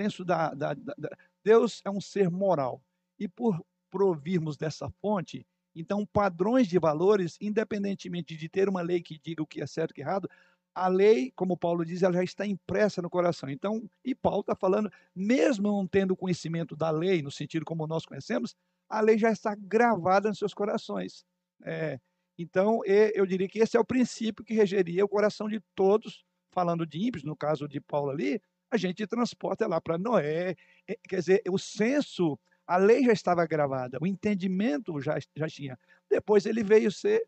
senso 0.00 0.24
da, 0.24 0.54
da, 0.54 0.72
da, 0.72 1.10
Deus 1.44 1.82
é 1.84 1.90
um 1.90 2.00
ser 2.00 2.30
moral. 2.30 2.82
E 3.18 3.28
por 3.28 3.62
provirmos 3.90 4.56
dessa 4.56 4.88
fonte, 4.88 5.46
então 5.74 6.06
padrões 6.06 6.66
de 6.68 6.78
valores, 6.78 7.36
independentemente 7.40 8.34
de 8.36 8.48
ter 8.48 8.68
uma 8.68 8.80
lei 8.80 9.02
que 9.02 9.18
diga 9.18 9.42
o 9.42 9.46
que 9.46 9.60
é 9.60 9.66
certo 9.66 9.90
e 9.90 9.92
o 9.92 9.94
que 9.96 10.00
é 10.00 10.04
errado, 10.04 10.28
a 10.74 10.88
lei, 10.88 11.32
como 11.32 11.56
Paulo 11.56 11.84
diz, 11.84 12.02
ela 12.02 12.14
já 12.14 12.24
está 12.24 12.46
impressa 12.46 13.02
no 13.02 13.10
coração. 13.10 13.50
Então, 13.50 13.90
e 14.04 14.14
Paulo 14.14 14.40
está 14.40 14.54
falando, 14.54 14.90
mesmo 15.14 15.68
não 15.68 15.86
tendo 15.86 16.16
conhecimento 16.16 16.74
da 16.76 16.90
lei, 16.90 17.20
no 17.20 17.30
sentido 17.30 17.64
como 17.64 17.86
nós 17.86 18.06
conhecemos, 18.06 18.54
a 18.90 19.00
lei 19.00 19.16
já 19.16 19.30
está 19.30 19.54
gravada 19.54 20.28
nos 20.28 20.38
seus 20.38 20.52
corações. 20.52 21.24
É, 21.64 21.98
então, 22.36 22.80
eu 22.86 23.24
diria 23.24 23.48
que 23.48 23.60
esse 23.60 23.76
é 23.76 23.80
o 23.80 23.84
princípio 23.84 24.44
que 24.44 24.54
regeria 24.54 25.04
o 25.04 25.08
coração 25.08 25.48
de 25.48 25.60
todos, 25.74 26.24
falando 26.50 26.86
de 26.86 26.98
ímpios, 26.98 27.22
no 27.22 27.36
caso 27.36 27.68
de 27.68 27.80
Paulo 27.80 28.10
ali, 28.10 28.42
a 28.70 28.76
gente 28.76 29.06
transporta 29.06 29.66
lá 29.66 29.80
para 29.80 29.98
Noé. 29.98 30.56
Eh, 30.88 30.96
quer 31.08 31.20
dizer, 31.20 31.42
o 31.48 31.58
senso, 31.58 32.38
a 32.66 32.76
lei 32.76 33.04
já 33.04 33.12
estava 33.12 33.44
gravada, 33.46 33.98
o 34.00 34.06
entendimento 34.06 35.00
já, 35.00 35.18
já 35.36 35.48
tinha. 35.48 35.78
Depois 36.08 36.46
ele 36.46 36.62
veio 36.62 36.90
ser. 36.90 37.26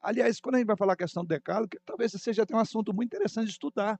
Aliás, 0.00 0.40
quando 0.40 0.56
a 0.56 0.58
gente 0.58 0.68
vai 0.68 0.76
falar 0.76 0.92
a 0.92 0.96
questão 0.96 1.24
do 1.24 1.28
decálogo, 1.28 1.70
talvez 1.84 2.12
seja 2.12 2.44
até 2.44 2.54
um 2.54 2.60
assunto 2.60 2.94
muito 2.94 3.08
interessante 3.08 3.46
de 3.46 3.52
estudar, 3.52 3.98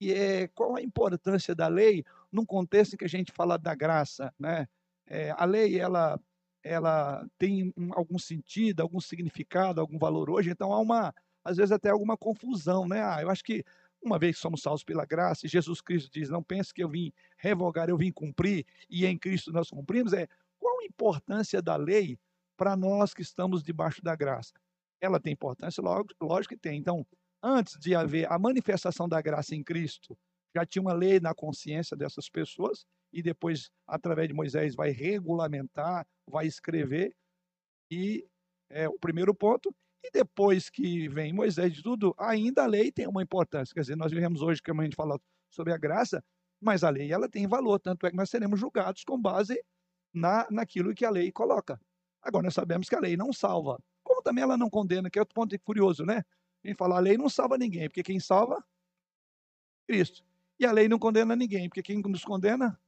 que 0.00 0.12
é 0.12 0.48
qual 0.48 0.76
a 0.76 0.82
importância 0.82 1.54
da 1.54 1.68
lei 1.68 2.04
num 2.32 2.44
contexto 2.44 2.94
em 2.94 2.96
que 2.96 3.04
a 3.04 3.08
gente 3.08 3.32
fala 3.32 3.56
da 3.56 3.74
graça, 3.74 4.34
né? 4.38 4.66
É, 5.08 5.34
a 5.36 5.44
lei 5.44 5.78
ela 5.78 6.20
ela 6.62 7.26
tem 7.38 7.72
um, 7.76 7.90
algum 7.94 8.18
sentido, 8.18 8.80
algum 8.80 9.00
significado, 9.00 9.80
algum 9.80 9.98
valor 9.98 10.28
hoje, 10.28 10.50
então 10.50 10.72
há 10.72 10.80
uma, 10.80 11.14
às 11.44 11.56
vezes 11.56 11.72
até 11.72 11.88
alguma 11.90 12.16
confusão, 12.16 12.86
né? 12.86 13.02
Ah, 13.02 13.22
eu 13.22 13.30
acho 13.30 13.42
que 13.44 13.64
uma 14.02 14.18
vez 14.18 14.36
que 14.36 14.42
somos 14.42 14.62
salvos 14.62 14.84
pela 14.84 15.04
graça, 15.04 15.46
e 15.46 15.48
Jesus 15.48 15.80
Cristo 15.80 16.10
diz: 16.12 16.28
Não 16.28 16.42
pense 16.42 16.72
que 16.72 16.82
eu 16.82 16.88
vim 16.88 17.12
revogar, 17.36 17.88
eu 17.88 17.96
vim 17.96 18.12
cumprir, 18.12 18.66
e 18.88 19.06
em 19.06 19.18
Cristo 19.18 19.52
nós 19.52 19.70
cumprimos. 19.70 20.12
É 20.12 20.28
qual 20.58 20.80
a 20.80 20.84
importância 20.84 21.62
da 21.62 21.76
lei 21.76 22.18
para 22.56 22.76
nós 22.76 23.14
que 23.14 23.22
estamos 23.22 23.62
debaixo 23.62 24.02
da 24.02 24.14
graça? 24.14 24.52
Ela 25.00 25.20
tem 25.20 25.32
importância? 25.32 25.82
Lógico, 25.82 26.14
lógico 26.20 26.54
que 26.54 26.60
tem. 26.60 26.78
Então, 26.78 27.06
antes 27.42 27.78
de 27.78 27.94
haver 27.94 28.30
a 28.30 28.38
manifestação 28.38 29.08
da 29.08 29.20
graça 29.20 29.54
em 29.54 29.62
Cristo, 29.62 30.18
já 30.54 30.66
tinha 30.66 30.82
uma 30.82 30.92
lei 30.92 31.20
na 31.20 31.34
consciência 31.34 31.96
dessas 31.96 32.28
pessoas, 32.28 32.84
e 33.12 33.22
depois, 33.22 33.70
através 33.86 34.28
de 34.28 34.34
Moisés, 34.34 34.74
vai 34.74 34.90
regulamentar, 34.90 36.06
vai 36.28 36.46
escrever. 36.46 37.14
E 37.90 38.26
é 38.70 38.88
o 38.88 38.98
primeiro 38.98 39.34
ponto. 39.34 39.74
E 40.04 40.10
depois 40.10 40.70
que 40.70 41.08
vem 41.08 41.32
Moisés 41.32 41.72
de 41.72 41.82
tudo, 41.82 42.14
ainda 42.18 42.64
a 42.64 42.66
lei 42.66 42.92
tem 42.92 43.06
uma 43.06 43.22
importância. 43.22 43.74
Quer 43.74 43.80
dizer, 43.80 43.96
nós 43.96 44.12
vivemos 44.12 44.42
hoje, 44.42 44.62
como 44.62 44.80
a 44.80 44.84
gente 44.84 44.96
fala 44.96 45.18
sobre 45.50 45.72
a 45.72 45.78
graça, 45.78 46.22
mas 46.60 46.84
a 46.84 46.90
lei 46.90 47.12
ela 47.12 47.28
tem 47.28 47.46
valor, 47.46 47.78
tanto 47.78 48.06
é 48.06 48.10
que 48.10 48.16
nós 48.16 48.30
seremos 48.30 48.60
julgados 48.60 49.04
com 49.04 49.20
base 49.20 49.60
na, 50.12 50.46
naquilo 50.50 50.94
que 50.94 51.04
a 51.04 51.10
lei 51.10 51.32
coloca. 51.32 51.80
Agora, 52.22 52.44
nós 52.44 52.54
sabemos 52.54 52.88
que 52.88 52.94
a 52.94 53.00
lei 53.00 53.16
não 53.16 53.32
salva. 53.32 53.82
Como 54.02 54.22
também 54.22 54.42
ela 54.42 54.56
não 54.56 54.68
condena, 54.70 55.10
que 55.10 55.18
é 55.18 55.22
outro 55.22 55.34
ponto 55.34 55.58
curioso, 55.60 56.04
né? 56.04 56.22
Gente 56.64 56.76
fala, 56.76 56.96
a 56.96 57.00
lei 57.00 57.16
não 57.16 57.28
salva 57.28 57.56
ninguém, 57.56 57.88
porque 57.88 58.02
quem 58.02 58.18
salva? 58.18 58.62
Cristo. 59.86 60.24
E 60.58 60.66
a 60.66 60.72
lei 60.72 60.88
não 60.88 60.98
condena 60.98 61.36
ninguém, 61.36 61.68
porque 61.68 61.82
quem 61.82 62.00
nos 62.02 62.24
condena? 62.24 62.78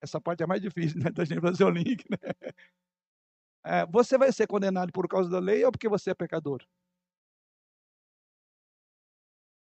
Essa 0.00 0.20
parte 0.20 0.42
é 0.42 0.46
mais 0.46 0.62
difícil, 0.62 1.00
né? 1.00 1.10
Da 1.10 1.24
gente 1.24 1.40
fazer 1.40 1.64
o 1.64 1.70
link, 1.70 2.04
né? 2.10 2.16
É, 3.64 3.86
você 3.86 4.16
vai 4.16 4.32
ser 4.32 4.46
condenado 4.46 4.92
por 4.92 5.08
causa 5.08 5.28
da 5.28 5.38
lei 5.38 5.64
ou 5.64 5.72
porque 5.72 5.88
você 5.88 6.10
é 6.10 6.14
pecador? 6.14 6.64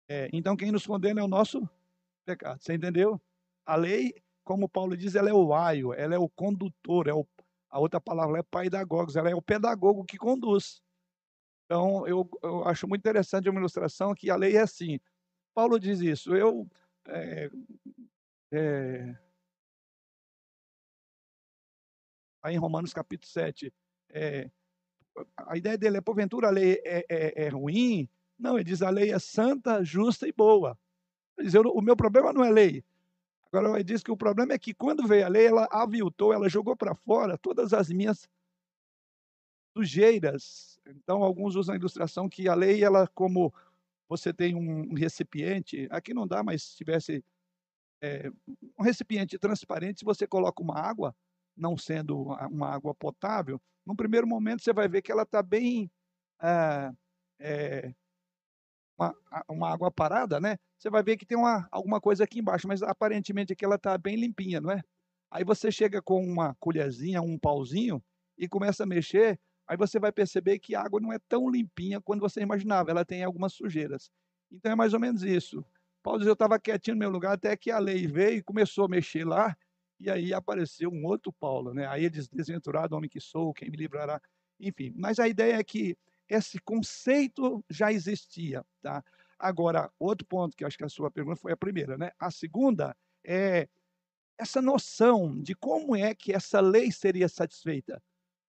É, 0.08 0.28
então, 0.32 0.56
quem 0.56 0.70
nos 0.70 0.86
condena 0.86 1.20
é 1.20 1.24
o 1.24 1.28
nosso 1.28 1.68
pecado. 2.26 2.62
Você 2.62 2.74
entendeu? 2.74 3.20
A 3.64 3.76
lei, 3.76 4.14
como 4.44 4.68
Paulo 4.68 4.96
diz, 4.96 5.14
ela 5.14 5.30
é 5.30 5.32
o 5.32 5.54
aio, 5.54 5.94
ela 5.94 6.14
é 6.14 6.18
o 6.18 6.28
condutor, 6.28 7.08
é 7.08 7.14
o, 7.14 7.26
a 7.70 7.78
outra 7.78 8.00
palavra 8.00 8.40
é 8.40 8.42
pedagogos, 8.42 9.16
ela 9.16 9.30
é 9.30 9.34
o 9.34 9.40
pedagogo 9.40 10.04
que 10.04 10.18
conduz. 10.18 10.82
Então, 11.64 12.06
eu, 12.06 12.28
eu 12.42 12.68
acho 12.68 12.86
muito 12.86 13.00
interessante 13.00 13.48
uma 13.48 13.58
ilustração 13.58 14.14
que 14.14 14.28
a 14.28 14.36
lei 14.36 14.56
é 14.56 14.60
assim. 14.60 15.00
Paulo 15.54 15.78
diz 15.78 16.00
isso. 16.00 16.34
Eu. 16.34 16.68
É, 17.08 17.50
é, 18.52 19.23
aí 22.44 22.54
em 22.54 22.58
Romanos 22.58 22.92
capítulo 22.92 23.26
7, 23.32 23.72
é, 24.10 24.50
a 25.34 25.56
ideia 25.56 25.78
dele 25.78 25.96
é, 25.96 26.00
porventura, 26.02 26.48
a 26.48 26.50
lei 26.50 26.74
é, 26.84 27.06
é, 27.08 27.44
é, 27.46 27.48
ruim? 27.48 28.06
Não, 28.38 28.56
ele 28.56 28.64
diz 28.64 28.82
a 28.82 28.90
lei 28.90 29.10
é 29.10 29.18
santa, 29.18 29.82
justa 29.82 30.28
e 30.28 30.32
boa. 30.32 30.78
Ele 31.38 31.48
diz, 31.48 31.54
o 31.54 31.80
meu 31.80 31.96
problema 31.96 32.34
não 32.34 32.44
é 32.44 32.50
lei. 32.50 32.84
Agora, 33.46 33.76
ele 33.76 33.84
diz 33.84 34.02
que 34.02 34.10
o 34.10 34.16
problema 34.16 34.52
é 34.52 34.58
que 34.58 34.74
quando 34.74 35.06
veio 35.06 35.24
a 35.24 35.28
lei, 35.28 35.46
ela 35.46 35.66
aviltou, 35.70 36.34
ela 36.34 36.48
jogou 36.48 36.76
para 36.76 36.94
fora 36.94 37.38
todas 37.38 37.72
as 37.72 37.88
minhas 37.88 38.28
sujeiras. 39.74 40.78
Então, 40.86 41.22
alguns 41.22 41.56
usam 41.56 41.74
a 41.74 41.78
ilustração 41.78 42.28
que 42.28 42.46
a 42.46 42.54
lei, 42.54 42.84
ela 42.84 43.08
como 43.08 43.54
você 44.06 44.34
tem 44.34 44.54
um 44.54 44.92
recipiente, 44.92 45.88
aqui 45.90 46.12
não 46.12 46.26
dá, 46.26 46.42
mas 46.42 46.62
se 46.62 46.76
tivesse 46.76 47.24
é, 48.02 48.30
um 48.78 48.82
recipiente 48.82 49.38
transparente, 49.38 50.00
se 50.00 50.04
você 50.04 50.26
coloca 50.26 50.62
uma 50.62 50.78
água, 50.78 51.16
não 51.56 51.76
sendo 51.76 52.22
uma 52.50 52.68
água 52.68 52.94
potável, 52.94 53.60
no 53.86 53.94
primeiro 53.96 54.26
momento 54.26 54.62
você 54.62 54.72
vai 54.72 54.88
ver 54.88 55.02
que 55.02 55.12
ela 55.12 55.22
está 55.22 55.42
bem. 55.42 55.90
Ah, 56.40 56.92
é, 57.38 57.92
uma, 58.96 59.14
uma, 59.48 59.72
água 59.72 59.90
parada, 59.90 60.40
né? 60.40 60.56
Você 60.78 60.88
vai 60.88 61.02
ver 61.02 61.16
que 61.16 61.26
tem 61.26 61.36
uma, 61.36 61.68
alguma 61.70 62.00
coisa 62.00 62.24
aqui 62.24 62.38
embaixo, 62.38 62.68
mas 62.68 62.82
aparentemente 62.82 63.52
aqui 63.52 63.64
ela 63.64 63.74
está 63.76 63.96
bem 63.98 64.16
limpinha, 64.16 64.60
não 64.60 64.70
é? 64.70 64.82
Aí 65.30 65.44
você 65.44 65.70
chega 65.70 66.00
com 66.00 66.24
uma 66.24 66.54
colherzinha, 66.60 67.20
um 67.20 67.38
pauzinho 67.38 68.02
e 68.38 68.48
começa 68.48 68.84
a 68.84 68.86
mexer, 68.86 69.38
aí 69.66 69.76
você 69.76 69.98
vai 69.98 70.12
perceber 70.12 70.58
que 70.58 70.74
a 70.74 70.82
água 70.82 71.00
não 71.00 71.12
é 71.12 71.18
tão 71.28 71.50
limpinha 71.50 72.00
quanto 72.00 72.20
você 72.20 72.40
imaginava, 72.40 72.90
ela 72.90 73.04
tem 73.04 73.24
algumas 73.24 73.52
sujeiras. 73.52 74.10
Então 74.50 74.72
é 74.72 74.74
mais 74.74 74.94
ou 74.94 75.00
menos 75.00 75.22
isso. 75.22 75.64
Paulo 76.02 76.20
diz, 76.20 76.28
eu 76.28 76.34
estava 76.34 76.60
quietinho 76.60 76.94
no 76.94 77.00
meu 77.00 77.10
lugar 77.10 77.32
até 77.32 77.56
que 77.56 77.70
a 77.70 77.78
lei 77.78 78.06
veio 78.06 78.38
e 78.38 78.42
começou 78.42 78.84
a 78.84 78.88
mexer 78.88 79.24
lá, 79.24 79.56
e 79.98 80.10
aí 80.10 80.34
apareceu 80.34 80.90
um 80.90 81.04
outro 81.06 81.32
Paulo, 81.32 81.72
né? 81.72 81.86
Aí 81.86 82.04
ele 82.04 82.10
diz, 82.10 82.28
desventurado 82.28 82.96
homem 82.96 83.08
que 83.08 83.20
sou, 83.20 83.54
quem 83.54 83.70
me 83.70 83.76
livrará? 83.76 84.20
Enfim, 84.60 84.92
mas 84.96 85.18
a 85.18 85.28
ideia 85.28 85.54
é 85.54 85.64
que 85.64 85.96
esse 86.28 86.58
conceito 86.58 87.64
já 87.68 87.92
existia, 87.92 88.64
tá? 88.82 89.04
Agora, 89.38 89.90
outro 89.98 90.26
ponto 90.26 90.56
que 90.56 90.64
acho 90.64 90.78
que 90.78 90.84
a 90.84 90.88
sua 90.88 91.10
pergunta 91.10 91.40
foi 91.40 91.52
a 91.52 91.56
primeira, 91.56 91.98
né? 91.98 92.10
A 92.18 92.30
segunda 92.30 92.96
é 93.24 93.68
essa 94.38 94.60
noção 94.60 95.40
de 95.40 95.54
como 95.54 95.94
é 95.94 96.14
que 96.14 96.32
essa 96.32 96.60
lei 96.60 96.90
seria 96.90 97.28
satisfeita. 97.28 98.02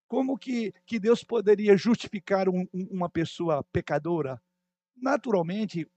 Como 0.07 0.37
que, 0.37 0.73
que 0.85 0.99
Deus 0.99 1.23
poderia 1.23 1.75
justificar 1.77 2.47
um, 2.47 2.67
uma 2.73 3.09
pessoa 3.09 3.63
pecadora? 3.71 4.41
Naturalmente, 4.95 5.87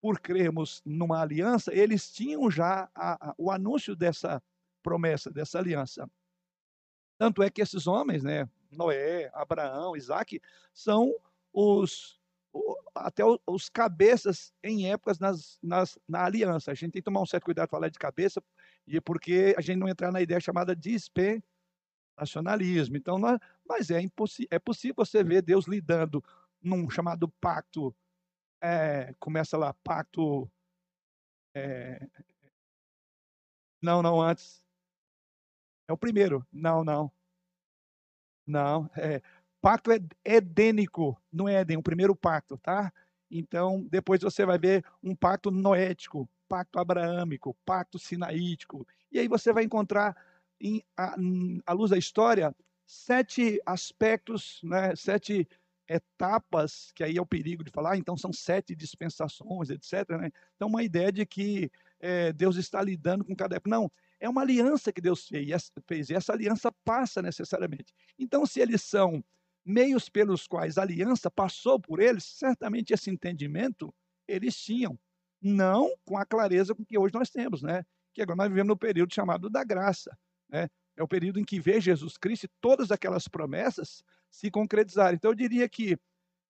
por 0.00 0.20
crermos 0.20 0.82
numa 0.84 1.22
aliança, 1.22 1.72
eles 1.74 2.12
tinham 2.12 2.50
já 2.50 2.90
a, 2.94 3.30
a, 3.30 3.34
o 3.38 3.50
anúncio 3.50 3.96
dessa 3.96 4.42
promessa, 4.84 5.30
dessa 5.30 5.58
aliança. 5.58 6.08
Tanto 7.18 7.42
é 7.42 7.50
que 7.50 7.62
esses 7.62 7.86
homens, 7.86 8.22
né, 8.22 8.46
Noé, 8.70 9.30
Abraão, 9.32 9.96
Isaac, 9.96 10.40
são 10.72 11.12
os 11.52 12.20
até 12.94 13.24
os 13.48 13.68
cabeças 13.68 14.52
em 14.62 14.88
épocas 14.88 15.18
nas, 15.18 15.58
nas, 15.60 15.98
na 16.08 16.24
aliança. 16.24 16.70
A 16.70 16.74
gente 16.74 16.92
tem 16.92 17.02
que 17.02 17.06
tomar 17.06 17.20
um 17.20 17.26
certo 17.26 17.42
cuidado 17.44 17.68
falar 17.68 17.88
de 17.88 17.98
cabeça, 17.98 18.40
e 18.86 19.00
porque 19.00 19.52
a 19.58 19.60
gente 19.60 19.78
não 19.78 19.88
entrar 19.88 20.12
na 20.12 20.22
ideia 20.22 20.38
chamada 20.38 20.76
dispensacionalismo. 20.76 22.96
Então, 22.96 23.18
nós, 23.18 23.40
mas 23.68 23.90
é, 23.90 24.00
é 24.50 24.58
possível 24.60 24.94
você 24.96 25.24
ver 25.24 25.42
Deus 25.42 25.66
lidando 25.66 26.22
num 26.62 26.88
chamado 26.88 27.28
pacto, 27.40 27.92
é, 28.62 29.12
começa 29.18 29.58
lá, 29.58 29.74
pacto. 29.82 30.48
É, 31.56 32.06
não, 33.82 34.00
não, 34.02 34.22
antes. 34.22 34.63
É 35.88 35.92
o 35.92 35.96
primeiro. 35.96 36.46
Não, 36.52 36.84
não. 36.84 37.10
Não, 38.46 38.90
é 38.96 39.22
pacto 39.64 39.90
edênico 40.22 41.18
no 41.32 41.48
Éden, 41.48 41.78
o 41.78 41.82
primeiro 41.82 42.14
pacto, 42.14 42.58
tá? 42.58 42.92
Então, 43.30 43.82
depois 43.90 44.20
você 44.20 44.44
vai 44.44 44.58
ver 44.58 44.84
um 45.02 45.16
pacto 45.16 45.50
noético, 45.50 46.28
pacto 46.46 46.78
abraâmico, 46.78 47.56
pacto 47.64 47.98
sinaítico. 47.98 48.86
E 49.10 49.18
aí 49.18 49.26
você 49.26 49.54
vai 49.54 49.64
encontrar, 49.64 50.14
em, 50.60 50.84
a, 50.94 51.16
à 51.64 51.72
luz 51.72 51.90
da 51.90 51.96
história, 51.96 52.54
sete 52.86 53.58
aspectos, 53.64 54.60
né, 54.62 54.94
sete 54.94 55.48
etapas, 55.88 56.92
que 56.94 57.02
aí 57.02 57.16
é 57.16 57.22
o 57.22 57.26
perigo 57.26 57.64
de 57.64 57.70
falar, 57.70 57.96
então 57.96 58.18
são 58.18 58.34
sete 58.34 58.74
dispensações, 58.74 59.70
etc. 59.70 60.10
Né? 60.10 60.30
Então, 60.56 60.68
uma 60.68 60.82
ideia 60.82 61.10
de 61.10 61.24
que 61.24 61.70
é, 61.98 62.34
Deus 62.34 62.56
está 62.56 62.82
lidando 62.82 63.24
com 63.24 63.34
cada 63.34 63.56
época. 63.56 63.70
Não, 63.70 63.90
é 64.24 64.28
uma 64.28 64.40
aliança 64.40 64.90
que 64.90 65.02
Deus 65.02 65.28
fez, 65.86 66.08
e 66.08 66.14
essa 66.14 66.32
aliança 66.32 66.72
passa 66.82 67.20
necessariamente. 67.20 67.92
Então, 68.18 68.46
se 68.46 68.58
eles 68.58 68.82
são 68.82 69.22
meios 69.62 70.08
pelos 70.08 70.46
quais 70.46 70.78
a 70.78 70.82
aliança 70.82 71.30
passou 71.30 71.78
por 71.78 72.00
eles, 72.00 72.24
certamente 72.24 72.94
esse 72.94 73.10
entendimento 73.10 73.94
eles 74.26 74.56
tinham, 74.56 74.98
não 75.42 75.94
com 76.06 76.16
a 76.16 76.24
clareza 76.24 76.74
com 76.74 76.82
que 76.84 76.96
hoje 76.96 77.12
nós 77.12 77.28
temos, 77.28 77.62
né? 77.62 77.84
Que 78.14 78.22
agora 78.22 78.36
nós 78.36 78.48
vivemos 78.48 78.68
no 78.68 78.76
período 78.78 79.12
chamado 79.12 79.50
da 79.50 79.62
graça, 79.62 80.16
né? 80.48 80.70
É 80.96 81.02
o 81.02 81.08
período 81.08 81.38
em 81.38 81.44
que 81.44 81.60
vê 81.60 81.78
Jesus 81.78 82.16
Cristo 82.16 82.44
e 82.44 82.50
todas 82.62 82.90
aquelas 82.90 83.28
promessas 83.28 84.02
se 84.30 84.50
concretizarem. 84.50 85.16
Então, 85.16 85.32
eu 85.32 85.34
diria 85.34 85.68
que 85.68 85.98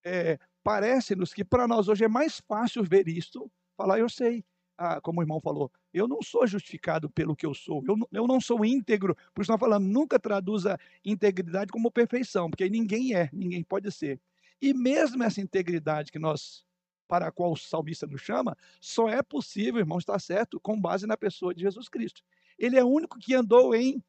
é, 0.05 0.39
parece-nos 0.63 1.35
que 1.35 1.45
para 1.45 1.67
nós 1.67 1.89
hoje 1.89 2.05
é 2.05 2.09
mais 2.09 2.41
fácil 2.47 2.85
ver 2.85 3.09
isto, 3.09 3.51
falar, 3.77 3.99
eu 3.99 4.09
sei, 4.09 4.45
ah, 4.79 5.01
como 5.01 5.19
o 5.19 5.23
irmão 5.25 5.41
falou, 5.41 5.73
eu 5.95 6.09
não 6.09 6.21
sou 6.21 6.45
justificado 6.45 7.09
pelo 7.09 7.37
que 7.37 7.47
eu 7.47 7.55
sou, 7.55 7.83
eu, 7.87 7.97
eu 8.13 8.27
não 8.27 8.41
sou 8.41 8.65
íntegro, 8.65 9.17
por 9.33 9.43
isso 9.43 9.53
nós 9.53 9.61
falando, 9.61 9.87
nunca 9.87 10.19
traduza 10.19 10.79
integridade 11.05 11.71
como 11.71 11.91
perfeição, 11.91 12.51
porque 12.51 12.69
ninguém 12.69 13.15
é, 13.15 13.31
ninguém 13.33 13.63
pode 13.63 13.91
ser. 13.93 14.21
E 14.61 14.75
mesmo 14.75 15.23
essa 15.23 15.41
integridade 15.41 16.11
que 16.11 16.19
nós, 16.19 16.67
para 17.07 17.29
a 17.29 17.31
qual 17.31 17.53
o 17.53 17.57
salmista 17.57 18.09
nos 18.09 18.21
chama, 18.21 18.57
só 18.81 19.09
é 19.09 19.23
possível, 19.23 19.79
irmão, 19.79 19.99
está 19.99 20.19
certo, 20.19 20.59
com 20.59 20.79
base 20.79 21.07
na 21.07 21.17
pessoa 21.17 21.55
de 21.55 21.63
Jesus 21.63 21.89
Cristo. 21.89 22.23
Ele 22.59 22.77
é 22.77 22.83
o 22.83 22.89
único 22.89 23.19
que 23.19 23.35
andou 23.35 23.73
em 23.73 24.03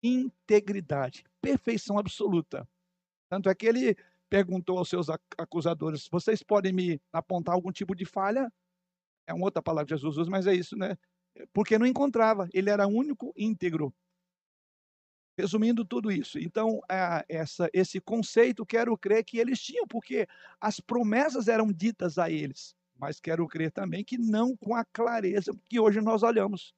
integridade, 0.00 1.24
perfeição 1.40 1.98
absoluta. 1.98 2.68
Tanto 3.28 3.48
é 3.48 3.54
que 3.54 3.66
ele 3.66 3.96
perguntou 4.28 4.78
aos 4.78 4.88
seus 4.88 5.08
acusadores: 5.36 6.06
vocês 6.08 6.42
podem 6.42 6.72
me 6.72 7.00
apontar 7.12 7.54
algum 7.54 7.72
tipo 7.72 7.96
de 7.96 8.04
falha? 8.04 8.48
é 9.26 9.34
uma 9.34 9.44
outra 9.44 9.60
palavra 9.60 9.86
que 9.86 9.94
Jesus 9.94 10.16
usa, 10.16 10.30
mas 10.30 10.46
é 10.46 10.54
isso, 10.54 10.76
né? 10.76 10.96
Porque 11.52 11.78
não 11.78 11.86
encontrava, 11.86 12.48
ele 12.52 12.70
era 12.70 12.86
único 12.86 13.32
íntegro. 13.36 13.94
Resumindo 15.38 15.84
tudo 15.84 16.10
isso, 16.10 16.38
então, 16.38 16.80
ah, 16.88 17.22
essa, 17.28 17.68
esse 17.74 18.00
conceito, 18.00 18.64
quero 18.64 18.96
crer 18.96 19.22
que 19.22 19.38
eles 19.38 19.60
tinham, 19.60 19.86
porque 19.86 20.26
as 20.58 20.80
promessas 20.80 21.46
eram 21.46 21.70
ditas 21.70 22.16
a 22.16 22.30
eles, 22.30 22.74
mas 22.98 23.20
quero 23.20 23.46
crer 23.46 23.70
também 23.70 24.02
que 24.02 24.16
não 24.16 24.56
com 24.56 24.74
a 24.74 24.82
clareza 24.82 25.52
que 25.68 25.78
hoje 25.78 26.00
nós 26.00 26.22
olhamos. 26.22 26.74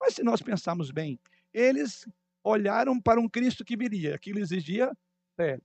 Mas 0.00 0.14
se 0.14 0.22
nós 0.22 0.40
pensarmos 0.40 0.90
bem, 0.90 1.20
eles 1.52 2.08
olharam 2.42 2.98
para 2.98 3.20
um 3.20 3.28
Cristo 3.28 3.62
que 3.62 3.76
viria, 3.76 4.14
aquilo 4.14 4.38
exigia 4.38 4.90
fé. 5.36 5.60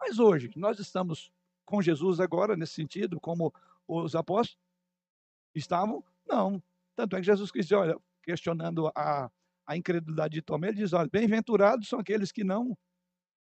Mas 0.00 0.18
hoje, 0.18 0.50
nós 0.56 0.78
estamos 0.78 1.32
com 1.64 1.80
Jesus 1.80 2.18
agora, 2.18 2.56
nesse 2.56 2.74
sentido, 2.74 3.20
como 3.20 3.52
os 3.86 4.14
apóstolos 4.14 4.58
estavam? 5.54 6.04
Não. 6.26 6.62
Tanto 6.98 7.14
é 7.14 7.20
que 7.20 7.26
Jesus 7.26 7.52
Cristo, 7.52 7.76
olha, 7.76 7.96
questionando 8.24 8.88
a, 8.88 9.30
a 9.64 9.76
incredulidade 9.76 10.34
de 10.34 10.42
Tomé, 10.42 10.66
ele 10.66 10.78
diz: 10.78 10.92
olha, 10.92 11.08
bem-aventurados 11.08 11.88
são 11.88 12.00
aqueles 12.00 12.32
que 12.32 12.42
não 12.42 12.76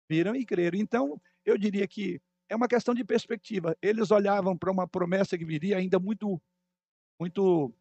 viram 0.07 0.37
e 0.37 0.45
creram. 0.45 0.79
Então, 0.79 1.19
eu 1.43 1.57
diria 1.57 1.89
que 1.89 2.21
é 2.51 2.55
uma 2.55 2.69
questão 2.69 2.93
de 2.93 3.03
perspectiva. 3.03 3.75
Eles 3.81 4.11
olhavam 4.11 4.55
para 4.59 4.71
uma 4.71 4.87
promessa 4.87 5.39
que 5.39 5.45
viria 5.47 5.79
ainda 5.79 5.99
muito, 5.99 6.39
muito, 7.19 7.75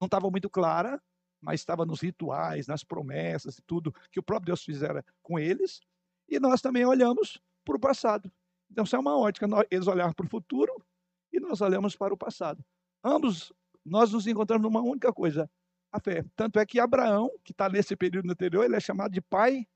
não 0.00 0.06
estava 0.06 0.28
muito 0.28 0.50
clara, 0.50 1.00
mas 1.40 1.60
estava 1.60 1.86
nos 1.86 2.00
rituais, 2.00 2.66
nas 2.66 2.82
promessas 2.82 3.58
e 3.58 3.62
tudo 3.62 3.94
que 4.10 4.18
o 4.18 4.24
próprio 4.24 4.46
Deus 4.46 4.64
fizera 4.64 5.04
com 5.22 5.38
eles. 5.38 5.80
E 6.28 6.40
nós 6.40 6.60
também 6.60 6.84
olhamos 6.84 7.40
para 7.64 7.76
o 7.76 7.80
passado. 7.80 8.28
Então, 8.68 8.82
isso 8.82 8.96
é 8.96 8.98
uma 8.98 9.16
ótica. 9.16 9.46
Eles 9.70 9.86
olharam 9.86 10.12
para 10.12 10.26
o 10.26 10.28
futuro 10.28 10.84
e 11.32 11.38
nós 11.38 11.60
olhamos 11.60 11.94
para 11.94 12.12
o 12.12 12.16
passado. 12.18 12.64
Ambos, 13.04 13.52
nós 13.86 14.12
nos 14.12 14.26
encontramos 14.26 14.64
numa 14.64 14.82
única 14.82 15.12
coisa: 15.12 15.48
a 15.92 16.00
fé. 16.00 16.24
Tanto 16.34 16.58
é 16.58 16.66
que 16.66 16.80
Abraão, 16.80 17.30
que 17.44 17.52
está 17.52 17.68
nesse 17.68 17.96
período 17.96 18.30
anterior, 18.30 18.64
ele 18.64 18.76
é 18.76 18.80
chamado 18.80 19.12
de 19.12 19.20
pai 19.20 19.66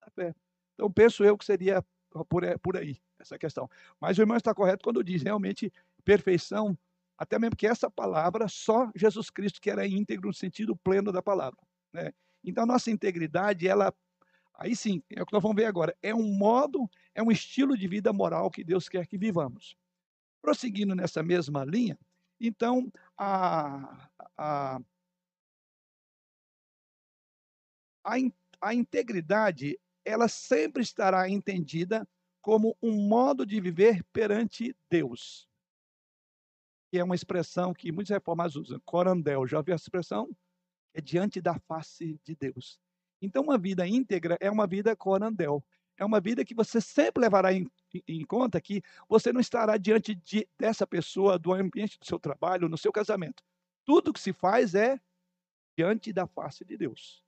da 0.00 0.10
fé. 0.10 0.34
Então, 0.74 0.90
penso 0.90 1.24
eu 1.24 1.38
que 1.38 1.44
seria 1.44 1.84
por, 2.28 2.76
aí 2.76 3.00
essa 3.18 3.38
questão. 3.38 3.70
Mas 4.00 4.18
o 4.18 4.22
irmão 4.22 4.36
está 4.36 4.54
correto 4.54 4.84
quando 4.84 5.04
diz 5.04 5.22
realmente 5.22 5.72
perfeição, 6.04 6.76
até 7.16 7.38
mesmo 7.38 7.56
que 7.56 7.66
essa 7.66 7.90
palavra, 7.90 8.48
só 8.48 8.90
Jesus 8.96 9.30
Cristo 9.30 9.60
que 9.60 9.70
era 9.70 9.86
íntegro 9.86 10.28
no 10.28 10.34
sentido 10.34 10.76
pleno 10.76 11.12
da 11.12 11.22
palavra. 11.22 11.58
Né? 11.92 12.12
Então, 12.42 12.66
nossa 12.66 12.90
integridade, 12.90 13.68
ela, 13.68 13.94
aí 14.54 14.74
sim, 14.74 15.02
é 15.10 15.22
o 15.22 15.26
que 15.26 15.32
nós 15.32 15.42
vamos 15.42 15.56
ver 15.56 15.66
agora, 15.66 15.96
é 16.02 16.12
um 16.12 16.34
modo, 16.36 16.90
é 17.14 17.22
um 17.22 17.30
estilo 17.30 17.76
de 17.76 17.86
vida 17.86 18.12
moral 18.12 18.50
que 18.50 18.64
Deus 18.64 18.88
quer 18.88 19.06
que 19.06 19.16
vivamos. 19.16 19.76
Prosseguindo 20.42 20.96
nessa 20.96 21.22
mesma 21.22 21.64
linha, 21.64 21.96
então, 22.42 22.92
a, 23.18 24.08
a, 24.36 24.80
a, 28.04 28.16
a 28.60 28.74
integridade 28.74 29.78
ela 30.04 30.28
sempre 30.28 30.82
estará 30.82 31.28
entendida 31.28 32.06
como 32.40 32.76
um 32.82 33.06
modo 33.08 33.46
de 33.46 33.60
viver 33.60 34.02
perante 34.12 34.76
Deus. 34.90 35.48
Que 36.90 36.98
é 36.98 37.04
uma 37.04 37.14
expressão 37.14 37.72
que 37.72 37.92
muitos 37.92 38.10
reformados 38.10 38.56
usam, 38.56 38.80
corandel. 38.84 39.46
Já 39.46 39.58
ouviu 39.58 39.74
essa 39.74 39.84
expressão? 39.84 40.28
É 40.92 41.00
diante 41.00 41.40
da 41.40 41.58
face 41.60 42.20
de 42.24 42.34
Deus. 42.34 42.78
Então, 43.20 43.44
uma 43.44 43.56
vida 43.56 43.86
íntegra 43.86 44.36
é 44.40 44.50
uma 44.50 44.66
vida 44.66 44.94
corandel. 44.96 45.64
É 46.02 46.04
uma 46.04 46.20
vida 46.20 46.44
que 46.44 46.54
você 46.54 46.80
sempre 46.80 47.20
levará 47.20 47.52
em, 47.52 47.66
em 48.08 48.24
conta 48.24 48.60
que 48.60 48.82
você 49.08 49.32
não 49.32 49.40
estará 49.40 49.76
diante 49.76 50.14
de, 50.14 50.48
dessa 50.58 50.86
pessoa, 50.86 51.38
do 51.38 51.52
ambiente 51.52 51.98
do 51.98 52.04
seu 52.04 52.18
trabalho, 52.18 52.68
no 52.68 52.76
seu 52.76 52.92
casamento. 52.92 53.42
Tudo 53.84 54.12
que 54.12 54.20
se 54.20 54.32
faz 54.32 54.74
é 54.74 55.00
diante 55.76 56.12
da 56.12 56.26
face 56.26 56.64
de 56.64 56.76
Deus 56.76 57.22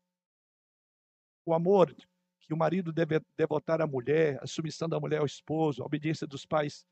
o 1.44 1.52
amor 1.52 1.94
que 2.40 2.52
o 2.52 2.56
marido 2.56 2.92
deve 2.92 3.20
devotar 3.36 3.80
à 3.80 3.86
mulher, 3.86 4.38
a 4.42 4.46
submissão 4.46 4.88
da 4.88 5.00
mulher 5.00 5.20
ao 5.20 5.26
esposo, 5.26 5.82
a 5.82 5.86
obediência 5.86 6.26
dos 6.26 6.44
pais, 6.44 6.86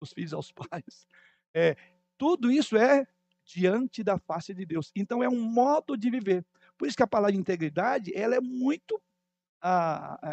dos 0.00 0.12
filhos 0.12 0.32
aos 0.32 0.52
pais. 0.52 1.06
É, 1.52 1.76
tudo 2.16 2.50
isso 2.50 2.76
é 2.76 3.06
diante 3.44 4.02
da 4.02 4.18
face 4.18 4.54
de 4.54 4.64
Deus. 4.64 4.90
Então 4.94 5.22
é 5.22 5.28
um 5.28 5.40
modo 5.40 5.96
de 5.96 6.10
viver. 6.10 6.44
Por 6.78 6.86
isso 6.86 6.96
que 6.96 7.02
a 7.02 7.08
palavra 7.08 7.36
integridade, 7.36 8.12
ela 8.14 8.36
é 8.36 8.40
muito, 8.40 9.00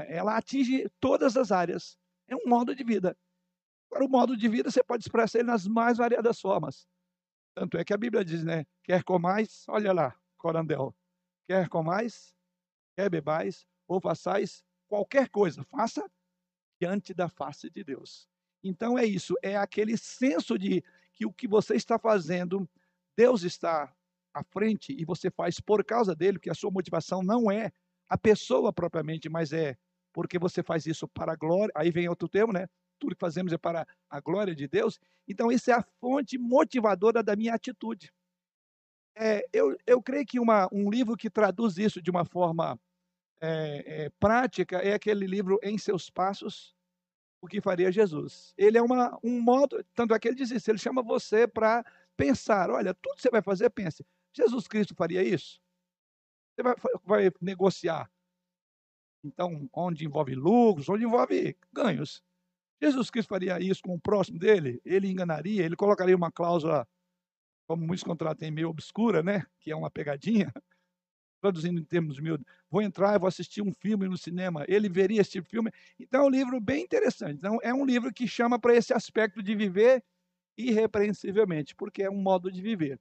ela 0.08 0.38
atinge 0.38 0.90
todas 1.00 1.38
as 1.38 1.52
áreas. 1.52 1.98
É 2.28 2.36
um 2.36 2.48
modo 2.48 2.76
de 2.76 2.84
vida. 2.84 3.18
Para 3.90 4.06
o 4.06 4.10
modo 4.10 4.36
de 4.36 4.48
vida, 4.48 4.70
você 4.70 4.84
pode 4.84 5.04
expressar 5.04 5.40
ele 5.40 5.48
nas 5.48 5.68
mais 5.68 5.98
variadas 5.98 6.40
formas. 6.40 6.88
Tanto 7.56 7.78
é 7.78 7.84
que 7.84 7.94
a 7.94 7.98
Bíblia 7.98 8.24
diz, 8.24 8.44
né? 8.44 8.66
Quer 8.84 9.04
comais, 9.04 9.66
olha 9.68 9.92
lá, 9.92 10.16
corandel. 10.38 10.96
Quer 11.48 11.68
comais, 11.68 12.36
quer 12.96 13.10
bebais 13.10 13.66
ou 13.88 14.00
façais 14.00 14.64
qualquer 14.88 15.30
coisa, 15.30 15.64
faça 15.64 16.10
diante 16.80 17.14
da 17.14 17.30
face 17.30 17.70
de 17.70 17.84
Deus. 17.84 18.28
Então 18.64 18.98
é 18.98 19.06
isso, 19.06 19.36
é 19.42 19.58
aquele 19.58 19.98
senso 19.98 20.58
de 20.58 20.84
que 21.14 21.26
o 21.26 21.34
que 21.34 21.48
você 21.48 21.76
está 21.76 21.98
fazendo, 21.98 22.70
Deus 23.16 23.44
está 23.44 23.94
à 24.34 24.44
frente 24.44 24.96
e 24.98 25.04
você 25.04 25.30
faz 25.30 25.60
por 25.60 25.84
causa 25.84 26.16
dele, 26.16 26.40
que 26.40 26.50
a 26.50 26.54
sua 26.54 26.72
motivação 26.72 27.22
não 27.22 27.52
é 27.52 27.72
a 28.12 28.18
pessoa 28.18 28.74
propriamente, 28.74 29.30
mas 29.30 29.54
é 29.54 29.78
porque 30.12 30.38
você 30.38 30.62
faz 30.62 30.86
isso 30.86 31.08
para 31.08 31.32
a 31.32 31.36
glória. 31.38 31.72
Aí 31.74 31.90
vem 31.90 32.10
outro 32.10 32.28
termo, 32.28 32.52
né? 32.52 32.68
Tudo 33.00 33.16
que 33.16 33.22
fazemos 33.22 33.54
é 33.54 33.58
para 33.58 33.88
a 34.10 34.20
glória 34.20 34.54
de 34.54 34.68
Deus. 34.68 35.00
Então, 35.26 35.50
isso 35.50 35.72
é 35.72 35.76
a 35.76 35.82
fonte 35.82 36.38
motivadora 36.38 37.24
da 37.24 37.38
minha 37.38 37.54
atitude. 37.54 38.12
É, 39.16 39.48
eu, 39.54 39.78
eu 39.88 40.02
creio 40.02 40.26
que 40.26 40.42
uma, 40.42 40.68
um 40.74 40.90
livro 40.92 41.16
que 41.16 41.30
traduz 41.30 41.78
isso 41.78 42.02
de 42.02 42.12
uma 42.12 42.26
forma 42.26 42.78
é, 43.40 44.04
é, 44.04 44.10
prática 44.20 44.80
é 44.80 44.94
aquele 44.94 45.26
livro 45.26 45.58
Em 45.64 45.78
Seus 45.78 46.10
Passos, 46.10 46.76
o 47.42 47.48
que 47.48 47.62
faria 47.62 47.94
Jesus. 47.94 48.54
Ele 48.58 48.78
é 48.78 48.82
uma, 48.82 49.18
um 49.24 49.40
modo, 49.40 49.82
tanto 49.96 50.14
é 50.14 50.20
que 50.20 50.28
ele 50.28 50.36
diz 50.36 50.52
isso, 50.52 50.70
ele 50.70 50.78
chama 50.78 51.02
você 51.02 51.48
para 51.48 51.86
pensar, 52.18 52.70
olha, 52.70 52.94
tudo 52.94 53.16
que 53.16 53.22
você 53.22 53.30
vai 53.30 53.42
fazer, 53.42 53.70
pense, 53.70 54.06
Jesus 54.34 54.68
Cristo 54.68 54.94
faria 54.94 55.24
isso? 55.24 55.62
Você 56.62 57.00
vai, 57.06 57.26
vai 57.26 57.32
negociar. 57.42 58.10
Então, 59.24 59.70
onde 59.74 60.06
envolve 60.06 60.34
lucros, 60.36 60.90
onde 60.90 61.04
envolve 61.04 61.56
ganhos. 61.72 62.24
Jesus 62.82 63.10
Cristo 63.12 63.30
faria 63.30 63.60
isso 63.60 63.82
com 63.84 63.94
o 63.94 64.00
próximo 64.00 64.40
dele? 64.40 64.82
Ele 64.84 65.08
enganaria, 65.08 65.64
ele 65.64 65.76
colocaria 65.76 66.16
uma 66.16 66.32
cláusula, 66.32 66.88
como 67.68 67.86
muitos 67.86 68.04
contratos 68.04 68.40
têm, 68.40 68.50
meio 68.50 68.70
obscura, 68.70 69.22
né? 69.22 69.46
Que 69.60 69.72
é 69.72 69.76
uma 69.76 69.92
pegadinha 69.92 70.52
traduzindo 71.42 71.80
em 71.80 71.84
termos 71.84 72.20
miúdos, 72.20 72.46
vou 72.70 72.84
entrar 72.84 73.18
vou 73.18 73.28
assistir 73.28 73.64
um 73.64 73.74
filme 73.74 74.08
no 74.08 74.16
cinema, 74.16 74.64
ele 74.68 74.88
veria 74.88 75.22
esse 75.22 75.32
tipo 75.32 75.48
de 75.48 75.52
filme. 75.52 75.72
Então 76.00 76.22
é 76.22 76.26
um 76.26 76.30
livro 76.30 76.62
bem 76.62 76.84
interessante. 76.84 77.34
Então, 77.34 77.58
é 77.64 77.74
um 77.74 77.84
livro 77.84 78.14
que 78.14 78.28
chama 78.28 78.60
para 78.60 78.76
esse 78.76 78.94
aspecto 78.94 79.42
de 79.42 79.56
viver 79.56 80.04
irrepreensivelmente, 80.56 81.76
porque 81.76 82.04
é 82.04 82.10
um 82.10 82.22
modo 82.22 82.52
de 82.52 82.62
viver. 82.62 83.00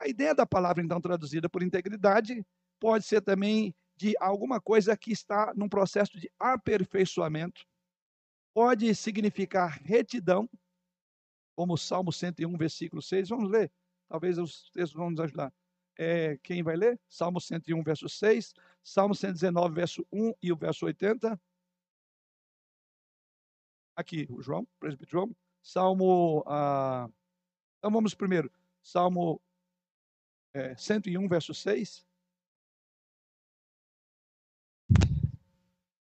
A 0.00 0.08
ideia 0.08 0.34
da 0.34 0.46
palavra, 0.46 0.82
então, 0.82 1.00
traduzida 1.00 1.48
por 1.48 1.62
integridade, 1.62 2.44
pode 2.80 3.04
ser 3.04 3.20
também 3.20 3.74
de 3.96 4.14
alguma 4.18 4.60
coisa 4.60 4.96
que 4.96 5.12
está 5.12 5.52
num 5.54 5.68
processo 5.68 6.18
de 6.18 6.30
aperfeiçoamento, 6.38 7.66
pode 8.54 8.94
significar 8.94 9.78
retidão, 9.84 10.48
como 11.54 11.74
o 11.74 11.78
Salmo 11.78 12.10
101, 12.10 12.56
versículo 12.56 13.02
6. 13.02 13.28
Vamos 13.28 13.50
ler? 13.50 13.70
Talvez 14.08 14.38
os 14.38 14.70
textos 14.70 14.94
vão 14.94 15.10
nos 15.10 15.20
ajudar 15.20 15.52
é, 16.00 16.38
quem 16.38 16.62
vai 16.62 16.76
ler? 16.76 16.98
Salmo 17.06 17.38
101, 17.38 17.82
verso 17.82 18.08
6, 18.08 18.54
Salmo 18.82 19.14
119, 19.14 19.74
verso 19.74 20.06
1 20.10 20.32
e 20.42 20.50
o 20.50 20.56
verso 20.56 20.86
80. 20.86 21.38
Aqui, 23.94 24.26
o 24.30 24.40
João, 24.40 24.66
presbítero 24.78 25.10
João. 25.10 25.36
Salmo. 25.62 26.42
Ah, 26.46 27.06
então 27.78 27.90
vamos 27.90 28.14
primeiro. 28.14 28.50
Salmo 28.82 29.38
é, 30.54 30.74
101, 30.76 31.28
verso 31.28 31.54
6. 31.54 32.04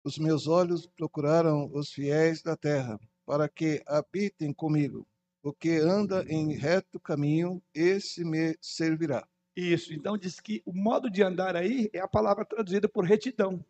Os 0.02 0.18
meus 0.18 0.46
olhos 0.46 0.86
procuraram 0.86 1.70
os 1.74 1.92
fiéis 1.92 2.42
da 2.42 2.56
terra, 2.56 2.98
para 3.26 3.48
que 3.48 3.82
habitem 3.86 4.52
comigo. 4.52 5.06
O 5.42 5.52
que 5.52 5.76
anda 5.76 6.24
em 6.28 6.54
reto 6.54 6.98
caminho, 6.98 7.62
esse 7.74 8.24
me 8.24 8.56
servirá. 8.60 9.26
Isso. 9.56 9.92
Então 9.92 10.16
diz 10.16 10.40
que 10.40 10.62
o 10.64 10.72
modo 10.72 11.10
de 11.10 11.22
andar 11.22 11.56
aí 11.56 11.90
é 11.92 12.00
a 12.00 12.08
palavra 12.08 12.44
traduzida 12.44 12.88
por 12.88 13.04
retidão. 13.04 13.64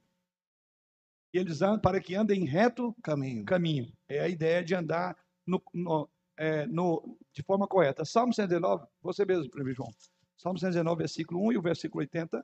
E 1.33 1.39
eles 1.39 1.63
andam 1.63 1.81
para 1.81 2.01
que 2.01 2.15
andem 2.15 2.43
em 2.43 2.47
reto 2.47 2.95
caminho. 3.03 3.45
caminho. 3.45 3.93
É 4.09 4.21
a 4.21 4.29
ideia 4.29 4.65
de 4.65 4.75
andar 4.75 5.17
no, 5.47 5.63
no, 5.73 6.09
é, 6.37 6.67
no, 6.67 7.17
de 7.33 7.43
forma 7.43 7.69
correta. 7.69 8.05
Salmo 8.05 8.35
119, 8.35 8.87
você 9.03 9.25
mesmo, 9.25 9.51
Prêmio 9.51 9.75
João. 9.75 9.93
Salmo 10.41 10.59
119, 10.59 10.99
versículo 11.01 11.47
1 11.49 11.53
e 11.53 11.59
o 11.59 11.63
versículo 11.63 12.01
80. 12.01 12.43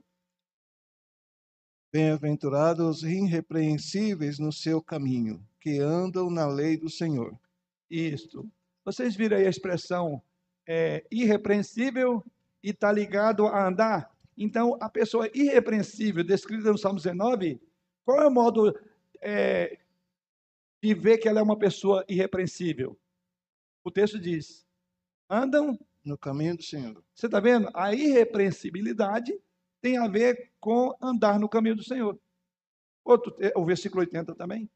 Bem-aventurados 1.90 3.02
irrepreensíveis 3.02 4.38
no 4.38 4.52
seu 4.52 4.82
caminho, 4.82 5.42
que 5.58 5.78
andam 5.78 6.28
na 6.28 6.46
lei 6.46 6.76
do 6.76 6.90
Senhor. 6.90 7.34
Isto. 7.88 8.46
Vocês 8.84 9.16
viram 9.16 9.38
aí 9.38 9.46
a 9.46 9.48
expressão 9.48 10.22
é, 10.66 11.06
irrepreensível 11.10 12.22
e 12.62 12.68
está 12.68 12.92
ligado 12.92 13.46
a 13.46 13.66
andar 13.66 14.14
Então, 14.36 14.76
a 14.78 14.90
pessoa 14.90 15.30
irrepreensível, 15.34 16.22
descrita 16.22 16.70
no 16.70 16.76
Salmo 16.76 16.98
19, 16.98 17.58
qual 18.04 18.20
é 18.20 18.26
o 18.26 18.30
modo 18.30 18.78
é, 19.22 19.78
de 20.82 20.92
ver 20.92 21.16
que 21.16 21.30
ela 21.30 21.40
é 21.40 21.42
uma 21.42 21.58
pessoa 21.58 22.04
irrepreensível? 22.06 22.94
O 23.82 23.90
texto 23.90 24.18
diz: 24.18 24.66
andam 25.30 25.78
no 26.06 26.16
caminho 26.16 26.56
do 26.56 26.62
Senhor. 26.62 27.02
Você 27.14 27.26
está 27.26 27.40
vendo? 27.40 27.68
A 27.74 27.92
irrepreensibilidade 27.92 29.38
tem 29.82 29.98
a 29.98 30.06
ver 30.06 30.52
com 30.60 30.96
andar 31.02 31.38
no 31.38 31.48
caminho 31.48 31.76
do 31.76 31.82
Senhor. 31.82 32.18
Outro, 33.04 33.36
o 33.54 33.64
versículo 33.64 34.00
80 34.00 34.34
também. 34.34 34.70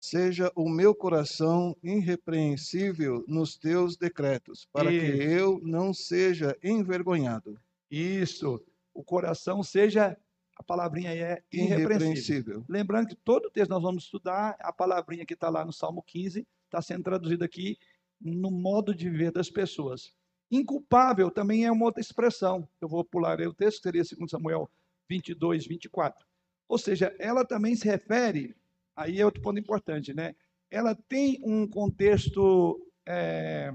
Seja 0.00 0.52
o 0.54 0.68
meu 0.68 0.94
coração 0.94 1.76
irrepreensível 1.82 3.24
nos 3.26 3.56
teus 3.56 3.96
decretos, 3.96 4.68
para 4.70 4.90
que 4.90 4.96
eu 4.96 5.60
não 5.62 5.94
seja 5.94 6.56
envergonhado. 6.62 7.58
Isso. 7.90 8.62
O 8.92 9.02
coração 9.02 9.62
seja, 9.62 10.16
a 10.56 10.62
palavrinha 10.62 11.10
aí 11.10 11.20
é 11.20 11.42
irrepreensível. 11.50 11.78
irrepreensível. 11.78 12.64
Lembrando 12.68 13.08
que 13.08 13.16
todo 13.16 13.50
texto 13.50 13.70
nós 13.70 13.82
vamos 13.82 14.04
estudar, 14.04 14.56
a 14.60 14.72
palavrinha 14.72 15.24
que 15.24 15.34
está 15.34 15.48
lá 15.48 15.64
no 15.64 15.72
Salmo 15.72 16.02
15, 16.02 16.46
está 16.66 16.82
sendo 16.82 17.04
traduzida 17.04 17.44
aqui 17.44 17.78
no 18.24 18.50
modo 18.50 18.94
de 18.94 19.10
ver 19.10 19.30
das 19.30 19.50
pessoas. 19.50 20.14
Inculpável 20.50 21.30
também 21.30 21.66
é 21.66 21.70
uma 21.70 21.84
outra 21.84 22.00
expressão. 22.00 22.66
Eu 22.80 22.88
vou 22.88 23.04
pular 23.04 23.38
aí 23.38 23.46
o 23.46 23.52
texto, 23.52 23.82
seria 23.82 24.02
2 24.02 24.30
Samuel 24.30 24.70
22, 25.08 25.66
24. 25.66 26.26
Ou 26.66 26.78
seja, 26.78 27.14
ela 27.18 27.44
também 27.44 27.76
se 27.76 27.84
refere, 27.84 28.56
aí 28.96 29.20
é 29.20 29.24
outro 29.24 29.42
ponto 29.42 29.60
importante, 29.60 30.14
né? 30.14 30.34
Ela 30.70 30.94
tem 30.94 31.38
um 31.44 31.68
contexto 31.68 32.90
é, 33.06 33.70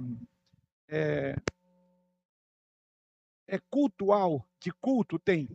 é, 0.88 1.36
é 3.48 3.60
cultual, 3.70 4.48
de 4.60 4.72
culto 4.72 5.20
tem. 5.20 5.48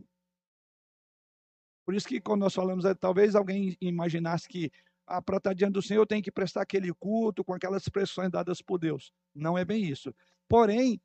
Por 1.85 1.95
isso 1.95 2.09
que 2.09 2.21
quando 2.21 2.41
nós 2.41 2.55
falamos, 2.55 2.85
é, 2.85 2.95
talvez 2.95 3.35
alguém 3.35 3.77
imaginasse 3.81 4.49
que 4.49 4.71
ah, 5.07 5.21
para 5.21 5.37
estar 5.37 5.55
diante 5.55 5.75
do 5.75 5.83
Senhor 5.83 6.07
tem 6.07 6.23
que 6.23 6.31
prestar 6.31 6.63
aquele 6.63 6.93
culto 6.95 7.45
com 7.45 7.53
aquelas 7.53 7.83
expressões 7.83 8.31
dadas 8.31 8.63
por 8.63 8.79
Deus. 8.79 9.13
Não 9.35 9.57
é 9.57 9.65
bem 9.65 9.85
isso. 9.85 10.15
Porém, 10.49 11.01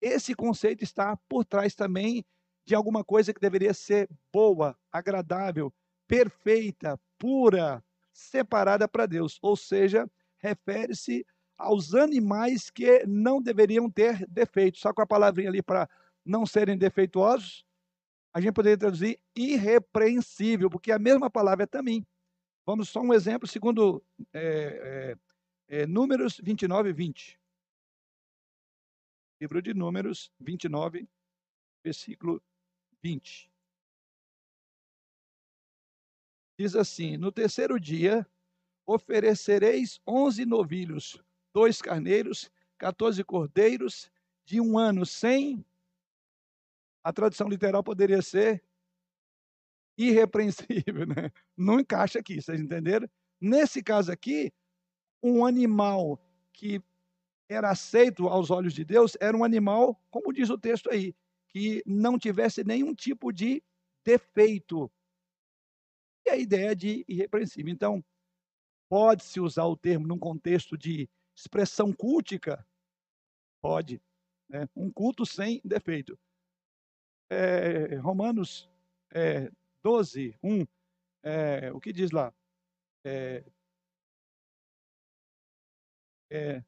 esse 0.00 0.34
conceito 0.34 0.82
está 0.82 1.16
por 1.28 1.44
trás 1.44 1.74
também 1.74 2.24
de 2.64 2.74
alguma 2.74 3.04
coisa 3.04 3.32
que 3.32 3.40
deveria 3.40 3.72
ser 3.72 4.08
boa, 4.32 4.76
agradável, 4.90 5.72
perfeita, 6.06 6.98
pura, 7.18 7.82
separada 8.12 8.88
para 8.88 9.06
Deus. 9.06 9.38
Ou 9.40 9.56
seja, 9.56 10.10
refere-se 10.38 11.24
aos 11.56 11.94
animais 11.94 12.70
que 12.70 13.04
não 13.06 13.40
deveriam 13.40 13.90
ter 13.90 14.26
defeitos. 14.28 14.80
Só 14.80 14.92
com 14.92 15.02
a 15.02 15.06
palavrinha 15.06 15.48
ali 15.48 15.62
para 15.62 15.88
não 16.24 16.44
serem 16.44 16.76
defeituosos, 16.76 17.64
a 18.34 18.40
gente 18.40 18.52
poderia 18.52 18.76
traduzir 18.76 19.18
irrepreensível, 19.34 20.68
porque 20.68 20.92
a 20.92 20.98
mesma 20.98 21.30
palavra 21.30 21.64
é 21.64 21.66
também. 21.66 22.06
Vamos 22.66 22.88
só 22.88 23.00
um 23.00 23.14
exemplo, 23.14 23.46
segundo 23.46 24.04
é, 24.32 25.14
é, 25.68 25.82
é, 25.82 25.86
Números 25.86 26.40
29 26.42 26.90
e 26.90 26.92
20. 26.92 27.40
Livro 29.40 29.62
de 29.62 29.72
Números 29.72 30.32
29, 30.40 31.08
versículo 31.84 32.42
20. 33.00 33.48
Diz 36.58 36.74
assim: 36.74 37.16
No 37.16 37.30
terceiro 37.30 37.78
dia 37.78 38.26
oferecereis 38.84 40.00
onze 40.04 40.44
novilhos, 40.44 41.22
dois 41.54 41.80
carneiros, 41.80 42.50
quatorze 42.76 43.22
cordeiros, 43.22 44.10
de 44.44 44.60
um 44.60 44.76
ano 44.76 45.06
sem. 45.06 45.64
A 47.04 47.12
tradução 47.12 47.48
literal 47.48 47.84
poderia 47.84 48.20
ser 48.22 48.60
irrepreensível, 49.96 51.06
né? 51.06 51.30
Não 51.56 51.80
encaixa 51.80 52.18
aqui, 52.18 52.40
vocês 52.40 52.60
entenderam? 52.60 53.08
Nesse 53.40 53.82
caso 53.82 54.12
aqui, 54.12 54.52
um 55.22 55.44
animal 55.44 56.20
que 56.52 56.82
era 57.48 57.70
aceito 57.70 58.28
aos 58.28 58.50
olhos 58.50 58.74
de 58.74 58.84
Deus 58.84 59.16
era 59.20 59.36
um 59.36 59.44
animal, 59.44 60.00
como 60.10 60.32
diz 60.32 60.50
o 60.50 60.58
texto 60.58 60.90
aí, 60.90 61.14
que 61.48 61.82
não 61.86 62.18
tivesse 62.18 62.64
nenhum 62.64 62.94
tipo 62.94 63.32
de 63.32 63.62
defeito. 64.04 64.90
E 66.26 66.30
a 66.30 66.36
ideia 66.36 66.74
de 66.74 67.04
irrepreensível. 67.08 67.72
Então, 67.72 68.04
pode-se 68.88 69.40
usar 69.40 69.64
o 69.64 69.76
termo 69.76 70.06
num 70.06 70.18
contexto 70.18 70.76
de 70.76 71.08
expressão 71.36 71.92
cultica? 71.92 72.66
Pode. 73.60 74.02
Né? 74.48 74.68
Um 74.74 74.90
culto 74.90 75.24
sem 75.24 75.60
defeito. 75.64 76.18
É, 77.30 77.96
Romanos 77.96 78.68
é, 79.12 79.50
12, 79.86 80.36
1, 80.42 80.66
é, 81.22 81.72
o 81.72 81.78
que 81.78 81.92
diz 81.92 82.10
lá? 82.10 82.34
É, 83.04 83.44
é, 86.28 86.64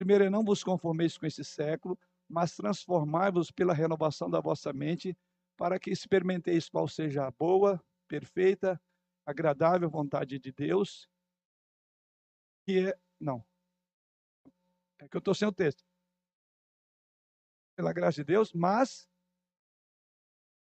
primeiro 0.00 0.28
não 0.28 0.44
vos 0.44 0.64
conformeis 0.64 1.16
com 1.16 1.26
esse 1.26 1.44
século, 1.44 1.96
mas 2.28 2.56
transformai-vos 2.56 3.52
pela 3.52 3.72
renovação 3.72 4.28
da 4.28 4.40
vossa 4.40 4.72
mente, 4.72 5.16
para 5.56 5.78
que 5.78 5.92
experimenteis 5.92 6.68
qual 6.68 6.88
seja 6.88 7.24
a 7.24 7.30
boa, 7.30 7.80
perfeita, 8.08 8.82
agradável 9.24 9.88
vontade 9.88 10.40
de 10.40 10.50
Deus, 10.50 11.08
que 12.66 12.88
é, 12.88 12.98
não, 13.20 13.46
é 14.98 15.06
que 15.06 15.16
eu 15.16 15.20
estou 15.20 15.36
sem 15.36 15.46
o 15.46 15.52
texto. 15.52 15.84
Pela 17.76 17.92
graça 17.92 18.16
de 18.16 18.24
Deus, 18.24 18.52
mas 18.52 19.08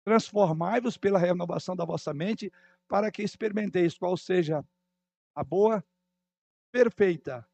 Transformai-vos 0.07 0.95
pela 0.95 1.19
renovação 1.19 1.75
da 1.75 1.83
vossa 1.83 2.13
mente, 2.13 2.49
para 2.87 3.11
que 3.11 3.21
experimenteis 3.21 3.97
qual 3.97 4.15
seja 4.15 4.63
a 5.35 5.43
boa, 5.43 5.83
perfeita. 6.71 7.45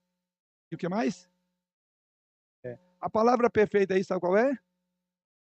E 0.71 0.75
o 0.75 0.77
que 0.77 0.87
mais? 0.87 1.27
É. 2.63 2.77
A 3.01 3.09
palavra 3.09 3.49
perfeita 3.49 3.95
aí, 3.95 4.03
sabe 4.03 4.19
qual 4.21 4.37
é? 4.37 4.55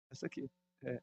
Essa 0.09 0.27
aqui. 0.27 0.49
É. 0.85 1.03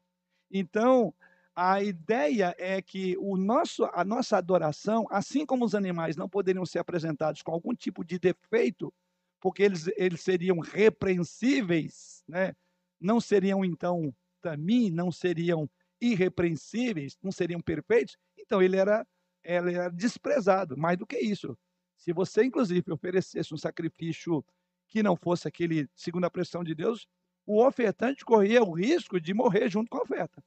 Então, 0.50 1.14
a 1.54 1.82
ideia 1.82 2.54
é 2.56 2.80
que 2.80 3.14
o 3.18 3.36
nosso, 3.36 3.84
a 3.92 4.02
nossa 4.02 4.38
adoração, 4.38 5.06
assim 5.10 5.44
como 5.44 5.62
os 5.62 5.74
animais 5.74 6.16
não 6.16 6.26
poderiam 6.26 6.64
ser 6.64 6.78
apresentados 6.78 7.42
com 7.42 7.52
algum 7.52 7.74
tipo 7.74 8.02
de 8.02 8.18
defeito, 8.18 8.90
porque 9.38 9.62
eles, 9.62 9.86
eles 9.94 10.22
seriam 10.22 10.58
repreensíveis, 10.58 12.24
né? 12.26 12.54
não 12.98 13.20
seriam 13.20 13.62
então 13.62 14.10
também, 14.40 14.90
não 14.90 15.12
seriam 15.12 15.68
irrepreensíveis, 16.02 17.16
não 17.22 17.30
seriam 17.30 17.60
perfeitos, 17.60 18.18
então 18.36 18.60
ele 18.60 18.76
era, 18.76 19.06
ele 19.44 19.74
era 19.74 19.88
desprezado. 19.88 20.76
Mais 20.76 20.98
do 20.98 21.06
que 21.06 21.16
isso, 21.16 21.56
se 21.96 22.12
você, 22.12 22.42
inclusive, 22.42 22.92
oferecesse 22.92 23.54
um 23.54 23.56
sacrifício 23.56 24.44
que 24.88 25.02
não 25.02 25.16
fosse 25.16 25.46
aquele 25.46 25.88
segundo 25.94 26.24
a 26.24 26.30
pressão 26.30 26.64
de 26.64 26.74
Deus, 26.74 27.06
o 27.46 27.64
ofertante 27.64 28.24
corria 28.24 28.62
o 28.62 28.72
risco 28.72 29.20
de 29.20 29.32
morrer 29.32 29.70
junto 29.70 29.88
com 29.88 29.98
a 29.98 30.02
oferta. 30.02 30.44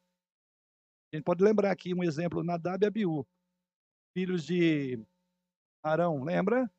A 1.11 1.15
gente 1.15 1.23
pode 1.23 1.41
lembrar 1.41 1.71
aqui 1.71 1.93
um 1.93 2.03
exemplo, 2.03 2.43
Nadab 2.43 2.83
e 2.83 2.87
Abiú, 2.87 3.25
filhos 4.13 4.45
de 4.45 4.99
Arão, 5.81 6.23
lembra? 6.23 6.69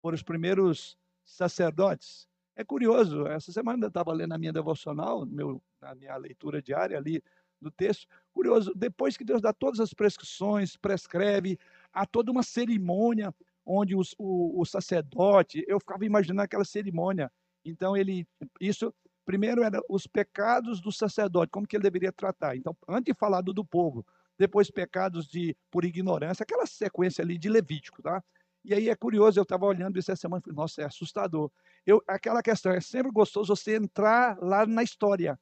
Foram 0.00 0.14
os 0.14 0.22
primeiros 0.22 0.96
sacerdotes. 1.22 2.26
É 2.54 2.64
curioso, 2.64 3.26
essa 3.26 3.52
semana 3.52 3.84
eu 3.84 3.88
estava 3.88 4.14
lendo 4.14 4.32
a 4.32 4.38
minha 4.38 4.52
devocional, 4.52 5.26
meu, 5.26 5.62
na 5.78 5.94
minha 5.94 6.16
leitura 6.16 6.62
diária 6.62 6.96
ali, 6.96 7.22
do 7.60 7.70
texto. 7.70 8.06
Curioso, 8.32 8.72
depois 8.74 9.16
que 9.16 9.24
Deus 9.24 9.40
dá 9.40 9.52
todas 9.52 9.80
as 9.80 9.94
prescrições, 9.94 10.76
prescreve, 10.76 11.58
há 11.92 12.06
toda 12.06 12.30
uma 12.30 12.42
cerimônia 12.42 13.34
onde 13.64 13.96
os, 13.96 14.14
o, 14.18 14.60
o 14.60 14.64
sacerdote, 14.64 15.64
eu 15.66 15.80
ficava 15.80 16.04
imaginando 16.04 16.42
aquela 16.42 16.64
cerimônia. 16.64 17.30
Então, 17.64 17.96
ele, 17.96 18.26
isso, 18.60 18.94
primeiro 19.24 19.62
era 19.62 19.82
os 19.88 20.06
pecados 20.06 20.80
do 20.80 20.92
sacerdote, 20.92 21.50
como 21.50 21.66
que 21.66 21.76
ele 21.76 21.82
deveria 21.82 22.12
tratar. 22.12 22.56
Então, 22.56 22.76
antes 22.88 23.12
de 23.12 23.18
falar 23.18 23.40
do, 23.40 23.52
do 23.52 23.64
povo, 23.64 24.06
depois 24.38 24.70
pecados 24.70 25.26
de 25.26 25.56
por 25.70 25.84
ignorância, 25.84 26.44
aquela 26.44 26.66
sequência 26.66 27.22
ali 27.22 27.36
de 27.36 27.48
Levítico, 27.48 28.02
tá? 28.02 28.22
E 28.64 28.74
aí 28.74 28.88
é 28.88 28.96
curioso, 28.96 29.38
eu 29.38 29.44
estava 29.44 29.64
olhando 29.64 29.98
isso 29.98 30.10
essa 30.10 30.22
semana, 30.22 30.42
falei, 30.42 30.56
nossa, 30.56 30.82
é 30.82 30.84
assustador. 30.84 31.50
Eu, 31.84 32.02
aquela 32.06 32.42
questão, 32.42 32.72
é 32.72 32.80
sempre 32.80 33.10
gostoso 33.12 33.54
você 33.54 33.76
entrar 33.76 34.36
lá 34.40 34.66
na 34.66 34.82
história, 34.82 35.38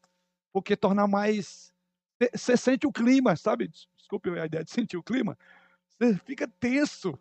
porque 0.52 0.76
torna 0.76 1.06
mais 1.06 1.73
você 2.32 2.56
sente 2.56 2.86
o 2.86 2.92
clima, 2.92 3.36
sabe? 3.36 3.68
Desculpe 3.96 4.30
a 4.30 4.46
ideia 4.46 4.64
de 4.64 4.70
sentir 4.70 4.96
o 4.96 5.02
clima. 5.02 5.36
Você 5.88 6.16
fica 6.18 6.46
tenso. 6.46 7.18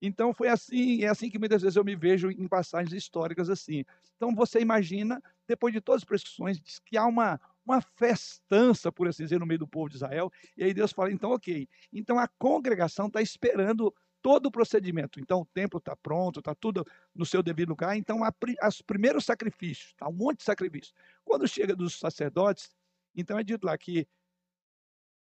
Então 0.00 0.34
foi 0.34 0.48
assim, 0.48 1.02
é 1.02 1.08
assim 1.08 1.30
que 1.30 1.38
muitas 1.38 1.62
vezes 1.62 1.76
eu 1.76 1.84
me 1.84 1.96
vejo 1.96 2.30
em 2.30 2.46
passagens 2.46 2.92
históricas 2.92 3.48
assim. 3.48 3.84
Então 4.16 4.34
você 4.34 4.60
imagina, 4.60 5.22
depois 5.46 5.72
de 5.72 5.80
todas 5.80 6.02
as 6.02 6.04
prescrições, 6.04 6.60
que 6.84 6.96
há 6.96 7.06
uma, 7.06 7.40
uma 7.64 7.80
festança, 7.80 8.92
por 8.92 9.08
assim 9.08 9.24
dizer, 9.24 9.40
no 9.40 9.46
meio 9.46 9.60
do 9.60 9.68
povo 9.68 9.88
de 9.88 9.96
Israel. 9.96 10.30
E 10.56 10.64
aí 10.64 10.74
Deus 10.74 10.92
fala, 10.92 11.10
então 11.10 11.30
ok. 11.30 11.68
Então 11.92 12.18
a 12.18 12.28
congregação 12.28 13.06
está 13.06 13.22
esperando 13.22 13.94
todo 14.20 14.46
o 14.46 14.50
procedimento. 14.50 15.20
Então 15.20 15.40
o 15.40 15.46
templo 15.46 15.78
está 15.78 15.94
pronto, 15.96 16.40
está 16.40 16.54
tudo 16.54 16.86
no 17.14 17.26
seu 17.26 17.42
devido 17.42 17.70
lugar. 17.70 17.96
Então 17.96 18.20
os 18.66 18.82
primeiros 18.82 19.24
sacrifícios, 19.24 19.94
tá 19.94 20.08
um 20.08 20.12
monte 20.12 20.38
de 20.38 20.44
sacrifícios. 20.44 20.94
Quando 21.24 21.48
chega 21.48 21.74
dos 21.74 21.98
sacerdotes, 21.98 22.74
Então 23.14 23.38
é 23.38 23.44
dito 23.44 23.64
lá 23.66 23.78
que 23.78 24.06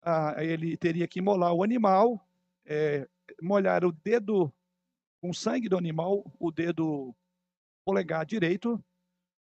ah, 0.02 0.34
ele 0.38 0.76
teria 0.76 1.06
que 1.06 1.20
molar 1.20 1.52
o 1.52 1.62
animal, 1.62 2.26
é, 2.64 3.08
molhar 3.40 3.84
o 3.84 3.92
dedo 3.92 4.52
com 5.20 5.32
sangue 5.32 5.68
do 5.68 5.78
animal, 5.78 6.24
o 6.38 6.50
dedo 6.50 7.14
polegar 7.84 8.26
direito, 8.26 8.82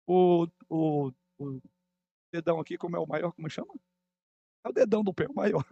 o, 0.08 0.48
o, 0.70 1.12
o 1.38 1.62
dedão 2.32 2.60
aqui, 2.60 2.78
como 2.78 2.95
é 2.95 3.00
o 3.00 3.06
maior, 3.06 3.32
como 3.34 3.50
chama? 3.50 3.74
É 4.64 4.70
o 4.70 4.74
dedão 4.74 5.04
do 5.04 5.14
pé, 5.14 5.28
o 5.28 5.34
maior. 5.34 5.66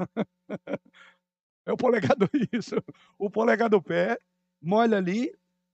é 1.65 1.71
o 1.71 1.77
polegar 1.77 2.15
do 2.15 2.29
isso. 2.51 2.75
O 3.17 3.29
polegar 3.29 3.69
do 3.69 3.81
pé, 3.81 4.19
molha 4.61 4.97
ali, 4.97 5.33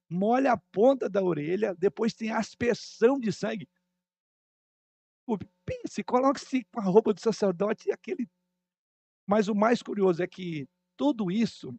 molha 0.09 0.53
a 0.53 0.57
ponta 0.57 1.09
da 1.09 1.23
orelha, 1.23 1.73
depois 1.75 2.13
tem 2.13 2.31
aspersão 2.31 3.19
de 3.19 3.31
sangue. 3.31 3.67
Pense, 5.65 6.03
coloque-se 6.03 6.65
com 6.65 6.81
a 6.81 6.83
roupa 6.83 7.13
do 7.13 7.21
sacerdote 7.21 7.91
aquele. 7.91 8.29
Mas 9.25 9.47
o 9.47 9.55
mais 9.55 9.81
curioso 9.81 10.21
é 10.21 10.27
que 10.27 10.67
tudo 10.97 11.31
isso, 11.31 11.73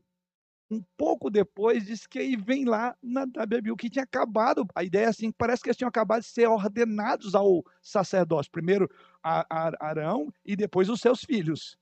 um 0.70 0.82
pouco 0.96 1.30
depois, 1.30 1.84
diz 1.84 2.06
que 2.06 2.18
aí 2.18 2.36
vem 2.36 2.64
lá 2.64 2.96
na 3.02 3.22
WBU 3.22 3.76
que 3.76 3.90
tinha 3.90 4.04
acabado. 4.04 4.66
A 4.74 4.82
ideia 4.82 5.06
é 5.06 5.08
assim, 5.08 5.30
parece 5.30 5.62
que 5.62 5.68
eles 5.68 5.76
tinham 5.76 5.88
acabado 5.88 6.22
de 6.22 6.28
ser 6.28 6.46
ordenados 6.48 7.34
ao 7.34 7.64
sacerdócio. 7.80 8.50
Primeiro 8.50 8.90
a, 9.22 9.46
a 9.48 9.86
Arão 9.86 10.32
e 10.44 10.56
depois 10.56 10.88
os 10.88 11.00
seus 11.00 11.22
filhos. 11.22 11.76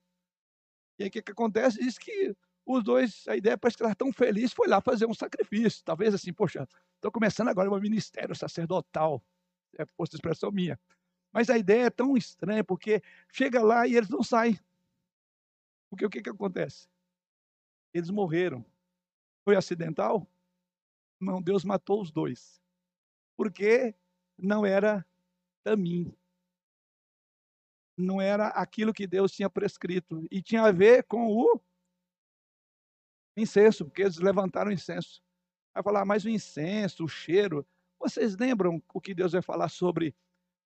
E 0.98 1.04
aí 1.04 1.08
o 1.08 1.12
que, 1.12 1.22
que 1.22 1.32
acontece? 1.32 1.78
Diz 1.78 1.96
que 1.96 2.34
os 2.66 2.84
dois, 2.84 3.26
a 3.26 3.36
ideia 3.36 3.56
parece 3.56 3.76
que 3.76 3.82
ela 3.82 3.94
tão 3.94 4.12
feliz, 4.12 4.52
foi 4.52 4.68
lá 4.68 4.80
fazer 4.80 5.06
um 5.06 5.14
sacrifício. 5.14 5.82
Talvez 5.84 6.14
assim, 6.14 6.32
poxa, 6.32 6.68
estou 6.96 7.11
começando 7.11 7.48
agora 7.48 7.68
o 7.68 7.72
meu 7.72 7.80
ministério 7.80 8.34
sacerdotal. 8.34 9.22
É 9.78 9.84
posta 9.96 10.16
expressão 10.16 10.50
minha. 10.50 10.78
Mas 11.32 11.48
a 11.48 11.56
ideia 11.56 11.86
é 11.86 11.90
tão 11.90 12.16
estranha, 12.16 12.64
porque 12.64 13.02
chega 13.32 13.62
lá 13.62 13.86
e 13.86 13.96
eles 13.96 14.08
não 14.08 14.22
saem. 14.22 14.58
Porque 15.91 16.07
o 16.07 16.11
que, 16.11 16.22
que 16.22 16.30
acontece? 16.30 16.88
Eles 17.93 18.11
morreram. 18.11 18.64
Foi 19.45 19.57
acidental? 19.57 20.26
Não, 21.20 21.43
Deus 21.43 21.64
matou 21.64 22.01
os 22.01 22.11
dois. 22.11 22.62
Porque 23.36 23.95
não 24.38 24.64
era 24.64 25.05
tamim. 25.64 26.14
Não 27.97 28.20
era 28.20 28.49
aquilo 28.49 28.95
que 28.95 29.07
Deus 29.07 29.32
tinha 29.32 29.51
prescrito. 29.51 30.26
E 30.30 30.41
tinha 30.41 30.62
a 30.62 30.72
ver 30.72 31.05
com 31.05 31.26
o 31.26 31.61
incenso, 33.36 33.84
porque 33.84 34.03
eles 34.03 34.16
levantaram 34.18 34.70
o 34.70 34.74
incenso. 34.74 35.22
Vai 35.74 35.82
falar, 35.82 36.05
mas 36.05 36.24
o 36.24 36.30
incenso, 36.30 37.05
o 37.05 37.09
cheiro. 37.09 37.66
Vocês 37.99 38.36
lembram 38.36 38.82
o 38.95 39.01
que 39.01 39.14
Deus 39.14 39.32
vai 39.32 39.43
falar 39.43 39.68
sobre 39.68 40.14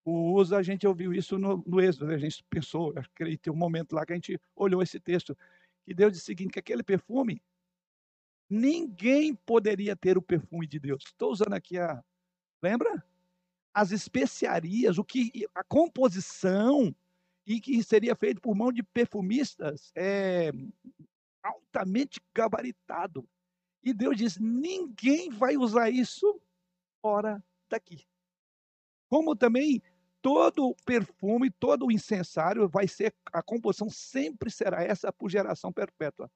o 0.05 0.33
uso? 0.33 0.55
A 0.55 0.63
gente 0.63 0.87
ouviu 0.87 1.13
isso 1.13 1.37
no, 1.37 1.63
no 1.65 1.81
Êxodo, 1.81 2.11
a 2.11 2.17
gente 2.17 2.43
pensou, 2.49 2.93
acredito, 2.95 3.41
tem 3.41 3.53
um 3.53 3.57
momento 3.57 3.93
lá 3.93 4.05
que 4.05 4.13
a 4.13 4.15
gente 4.15 4.39
olhou 4.55 4.81
esse 4.81 4.99
texto, 4.99 5.37
que 5.83 5.93
Deus 5.93 6.13
disse 6.13 6.23
o 6.23 6.27
seguinte, 6.27 6.53
que 6.53 6.59
aquele 6.59 6.83
perfume, 6.83 7.41
ninguém 8.49 9.35
poderia 9.35 9.95
ter 9.95 10.17
o 10.17 10.21
perfume 10.21 10.67
de 10.67 10.79
Deus. 10.79 11.03
Estou 11.05 11.31
usando 11.31 11.53
aqui 11.53 11.77
a. 11.77 12.03
Lembra? 12.61 13.03
As 13.73 13.91
especiarias, 13.91 14.97
o 14.97 15.03
que 15.03 15.45
a 15.53 15.63
composição 15.63 16.95
e 17.45 17.59
que 17.59 17.83
seria 17.83 18.15
feito 18.15 18.41
por 18.41 18.55
mão 18.55 18.71
de 18.71 18.81
perfumistas, 18.81 19.91
é, 19.95 20.51
altamente 21.43 22.19
gabaritado. 22.33 23.27
E 23.83 23.93
Deus 23.93 24.17
diz: 24.17 24.37
ninguém 24.39 25.29
vai 25.29 25.57
usar 25.57 25.89
isso 25.89 26.41
fora 27.01 27.43
daqui. 27.69 28.05
Como 29.07 29.35
também 29.35 29.81
todo 30.25 30.75
perfume, 30.83 31.51
todo 31.51 31.85
o 31.85 31.91
incensário 31.91 32.67
vai 32.67 32.87
ser, 32.87 33.13
a 33.31 33.43
composição 33.43 33.91
sempre 33.91 34.49
será 34.49 34.81
essa 34.81 35.13
por 35.13 35.29
geração 35.29 35.71
perpétua. 35.71 36.31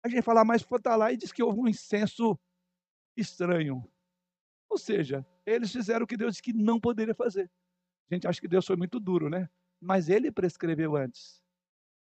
A 0.00 0.08
gente 0.08 0.22
fala, 0.22 0.44
mas 0.44 0.62
foi 0.62 0.78
lá 0.84 1.12
e 1.12 1.16
diz 1.16 1.32
que 1.32 1.42
houve 1.42 1.58
um 1.58 1.66
incenso 1.66 2.38
estranho. 3.16 3.82
Ou 4.70 4.78
seja, 4.78 5.26
eles 5.44 5.72
fizeram 5.72 6.04
o 6.04 6.06
que 6.06 6.16
Deus 6.16 6.34
disse 6.34 6.42
que 6.44 6.52
não 6.52 6.78
poderia 6.78 7.16
fazer. 7.16 7.50
A 8.08 8.14
gente 8.14 8.28
acha 8.28 8.40
que 8.40 8.46
Deus 8.46 8.64
foi 8.64 8.76
muito 8.76 9.00
duro, 9.00 9.28
né? 9.28 9.50
Mas 9.80 10.08
ele 10.08 10.30
prescreveu 10.30 10.94
antes. 10.94 11.42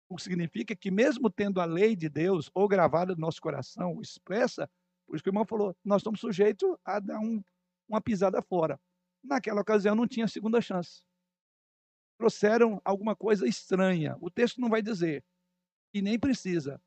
O 0.09 0.15
que 0.15 0.23
significa 0.23 0.77
que, 0.77 0.89
mesmo 0.89 1.29
tendo 1.29 1.61
a 1.61 1.65
lei 1.65 1.97
de 1.97 2.09
Deus 2.09 2.49
ou 2.55 2.69
gravada 2.69 3.17
no 3.17 3.21
nosso 3.23 3.43
coração, 3.43 4.01
expressa, 4.01 4.71
por 5.05 5.17
isso 5.17 5.25
que 5.25 5.31
o 5.31 5.33
irmão 5.33 5.45
falou, 5.45 5.77
nós 5.85 6.01
estamos 6.01 6.21
sujeitos 6.21 6.77
a 6.85 7.01
dar 7.01 7.19
um, 7.19 7.43
uma 7.89 8.01
pisada 8.01 8.41
fora. 8.41 8.81
Naquela 9.21 9.63
ocasião 9.63 9.97
não 9.97 10.07
tinha 10.07 10.29
segunda 10.29 10.61
chance. 10.61 11.08
Trouxeram 12.19 12.81
alguma 12.85 13.15
coisa 13.15 13.47
estranha. 13.47 14.17
O 14.21 14.31
texto 14.31 14.61
não 14.61 14.69
vai 14.69 14.83
dizer, 14.83 15.25
e 15.95 16.03
nem 16.03 16.19
precisa. 16.19 16.81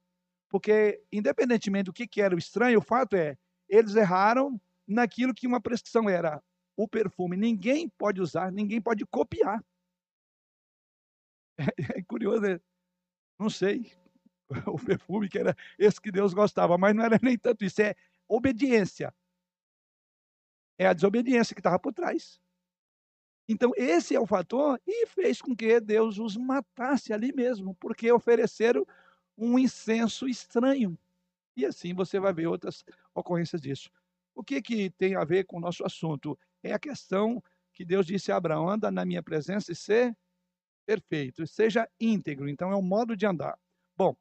Porque, 0.50 1.02
independentemente 1.12 1.86
do 1.86 1.94
que, 1.94 2.22
era 2.22 2.36
o 2.36 2.40
estranho, 2.40 2.80
o 2.80 2.84
fato 2.84 3.16
é, 3.16 3.38
eles 3.70 3.96
erraram 3.96 4.60
naquilo 4.86 5.34
que 5.34 5.48
uma 5.48 5.62
prescrição 5.62 6.10
era 6.10 6.44
o 6.76 6.88
perfume. 6.88 7.38
Ninguém 7.38 7.88
pode 7.88 8.22
usar, 8.22 8.52
ninguém 8.52 8.82
pode 8.82 9.06
copiar. 9.06 9.64
É, 11.58 11.64
é 12.00 12.04
curioso, 12.04 12.42
né? 12.42 12.60
não 13.40 13.50
sei, 13.50 13.92
o 14.68 14.78
perfume 14.78 15.30
que 15.30 15.40
era 15.40 15.56
esse 15.80 16.00
que 16.00 16.12
Deus 16.12 16.34
gostava, 16.34 16.78
mas 16.78 16.96
não 16.96 17.04
era 17.04 17.18
nem 17.22 17.38
tanto 17.38 17.66
isso, 17.66 17.82
é 17.82 17.96
obediência. 18.28 19.14
É 20.78 20.88
a 20.88 20.94
desobediência 20.94 21.56
que 21.56 21.60
estava 21.60 21.80
por 21.80 21.94
trás. 21.94 22.40
Então, 23.52 23.74
esse 23.76 24.16
é 24.16 24.20
o 24.20 24.26
fator 24.26 24.80
e 24.88 25.06
fez 25.08 25.42
com 25.42 25.54
que 25.54 25.78
Deus 25.82 26.18
os 26.18 26.38
matasse 26.38 27.12
ali 27.12 27.34
mesmo, 27.34 27.76
porque 27.76 28.10
ofereceram 28.10 28.86
um 29.38 29.60
incenso 29.60 30.26
estranho. 30.26 30.98
E 31.58 31.66
assim 31.66 31.94
você 31.94 32.18
vai 32.18 32.32
ver 32.32 32.48
outras 32.48 32.86
ocorrências 33.14 33.60
disso. 33.60 33.92
O 34.34 34.42
que, 34.42 34.62
que 34.62 34.90
tem 34.92 35.16
a 35.16 35.26
ver 35.26 35.44
com 35.44 35.58
o 35.58 35.60
nosso 35.60 35.86
assunto? 35.86 36.40
É 36.64 36.72
a 36.72 36.80
questão 36.80 37.44
que 37.74 37.84
Deus 37.84 38.06
disse 38.06 38.32
a 38.32 38.38
Abraão: 38.38 38.70
anda 38.70 38.90
na 38.90 39.04
minha 39.04 39.22
presença 39.22 39.74
e 39.74 39.76
ser 39.76 40.16
perfeito, 40.86 41.46
seja 41.46 41.90
íntegro. 42.00 42.48
Então, 42.48 42.72
é 42.72 42.76
um 42.78 42.82
modo 42.82 43.18
de 43.18 43.26
andar. 43.26 43.60
Bom, 43.98 44.16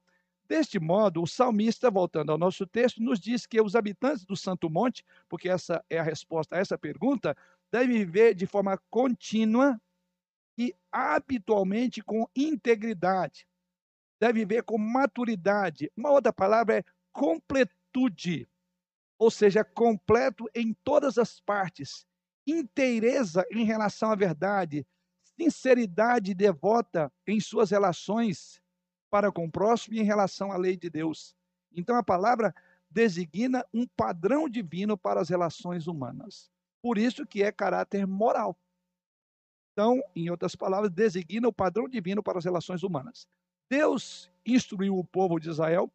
deste 0.44 0.80
modo, 0.80 1.22
o 1.22 1.26
salmista, 1.26 1.88
voltando 1.88 2.32
ao 2.32 2.38
nosso 2.38 2.66
texto, 2.66 3.00
nos 3.00 3.20
diz 3.20 3.46
que 3.46 3.60
os 3.60 3.76
habitantes 3.76 4.24
do 4.24 4.36
Santo 4.36 4.68
Monte, 4.68 5.04
porque 5.28 5.48
essa 5.48 5.84
é 5.88 6.00
a 6.00 6.02
resposta 6.02 6.56
a 6.56 6.58
essa 6.58 6.76
pergunta, 6.76 7.36
devem 7.70 7.98
viver 7.98 8.34
de 8.34 8.46
forma 8.46 8.76
contínua 8.90 9.80
e 10.58 10.74
habitualmente 10.90 12.02
com 12.02 12.28
integridade. 12.34 13.46
Deve 14.20 14.40
viver 14.40 14.62
com 14.62 14.76
maturidade. 14.76 15.90
Uma 15.96 16.10
outra 16.10 16.32
palavra 16.32 16.78
é 16.78 16.84
completude, 17.12 18.48
ou 19.18 19.30
seja, 19.30 19.64
completo 19.64 20.48
em 20.54 20.74
todas 20.84 21.16
as 21.16 21.40
partes, 21.40 22.06
inteireza 22.46 23.46
em 23.50 23.64
relação 23.64 24.10
à 24.10 24.14
verdade, 24.14 24.86
sinceridade 25.38 26.34
devota 26.34 27.10
em 27.26 27.40
suas 27.40 27.70
relações 27.70 28.60
para 29.10 29.32
com 29.32 29.46
o 29.46 29.50
próximo 29.50 29.96
e 29.96 30.00
em 30.00 30.04
relação 30.04 30.52
à 30.52 30.56
lei 30.56 30.76
de 30.76 30.90
Deus. 30.90 31.34
Então 31.72 31.96
a 31.96 32.02
palavra 32.02 32.54
designa 32.90 33.64
um 33.72 33.86
padrão 33.86 34.48
divino 34.48 34.98
para 34.98 35.20
as 35.20 35.28
relações 35.28 35.86
humanas. 35.86 36.50
Por 36.82 36.98
isso 36.98 37.26
que 37.26 37.42
é 37.42 37.52
caráter 37.52 38.06
moral. 38.06 38.56
Então, 39.72 40.00
em 40.14 40.30
outras 40.30 40.56
palavras, 40.56 40.90
designa 40.90 41.48
o 41.48 41.52
padrão 41.52 41.88
divino 41.88 42.22
para 42.22 42.38
as 42.38 42.44
relações 42.44 42.82
humanas. 42.82 43.26
Deus 43.70 44.30
instruiu 44.44 44.98
o 44.98 45.04
povo 45.04 45.38
de 45.38 45.48
Israel 45.48 45.90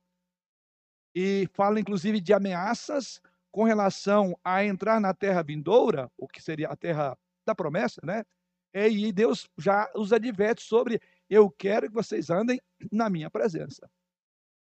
e 1.13 1.47
fala 1.53 1.79
inclusive 1.79 2.19
de 2.21 2.33
ameaças 2.33 3.21
com 3.51 3.63
relação 3.63 4.37
a 4.43 4.65
entrar 4.65 4.99
na 4.99 5.13
terra 5.13 5.41
vindoura, 5.41 6.11
o 6.17 6.27
que 6.27 6.41
seria 6.41 6.69
a 6.69 6.75
terra 6.75 7.17
da 7.45 7.55
promessa, 7.55 8.01
né? 8.03 8.25
E 8.73 9.11
Deus 9.11 9.49
já 9.57 9.89
os 9.95 10.11
adverte 10.11 10.61
sobre: 10.61 11.01
eu 11.29 11.49
quero 11.49 11.87
que 11.87 11.93
vocês 11.93 12.29
andem 12.29 12.61
na 12.91 13.09
minha 13.09 13.29
presença. 13.29 13.89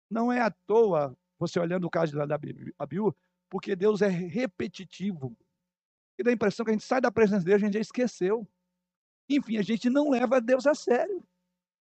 Não 0.10 0.32
é 0.32 0.42
à 0.42 0.52
toa, 0.52 1.16
você 1.40 1.58
olhando 1.60 1.86
o 1.86 1.90
caso 1.90 2.18
da 2.18 2.38
Abiú, 2.78 3.16
porque 3.50 3.76
Deus 3.76 4.02
é 4.02 4.10
repetitivo. 4.10 5.38
E 6.22 6.24
dá 6.24 6.30
a 6.30 6.34
impressão 6.34 6.64
que 6.64 6.70
a 6.70 6.74
gente 6.74 6.86
sai 6.86 7.02
da 7.02 7.12
presença 7.12 7.44
dele, 7.44 7.56
a 7.56 7.60
gente 7.66 7.74
já 7.74 7.80
esqueceu. 7.80 8.48
Enfim, 9.28 9.58
a 9.58 9.64
gente 9.64 9.90
não 9.90 10.08
leva 10.08 10.40
Deus 10.40 10.68
a 10.68 10.76
sério. 10.76 11.24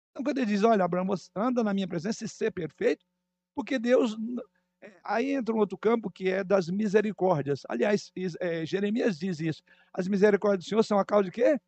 Então, 0.10 0.24
quando 0.24 0.38
ele 0.38 0.46
diz, 0.46 0.64
olha, 0.64 0.86
Abraão, 0.86 1.06
anda 1.36 1.62
na 1.62 1.74
minha 1.74 1.88
presença 1.88 2.24
e 2.24 2.30
ser 2.30 2.50
perfeito, 2.52 3.06
porque 3.54 3.78
Deus. 3.78 4.16
É, 4.82 4.94
aí 5.04 5.32
entra 5.32 5.54
um 5.54 5.58
outro 5.58 5.78
campo 5.78 6.10
que 6.10 6.30
é 6.30 6.46
das 6.46 6.70
misericórdias. 6.70 7.64
Aliás, 7.68 8.10
é, 8.40 8.66
Jeremias 8.66 9.20
diz 9.20 9.42
isso. 9.42 9.62
As 9.94 10.08
misericórdias 10.08 10.64
do 10.64 10.70
Senhor 10.70 10.84
são 10.84 10.98
a 10.98 11.04
causa 11.04 11.26
de 11.26 11.32
quê? 11.32 11.60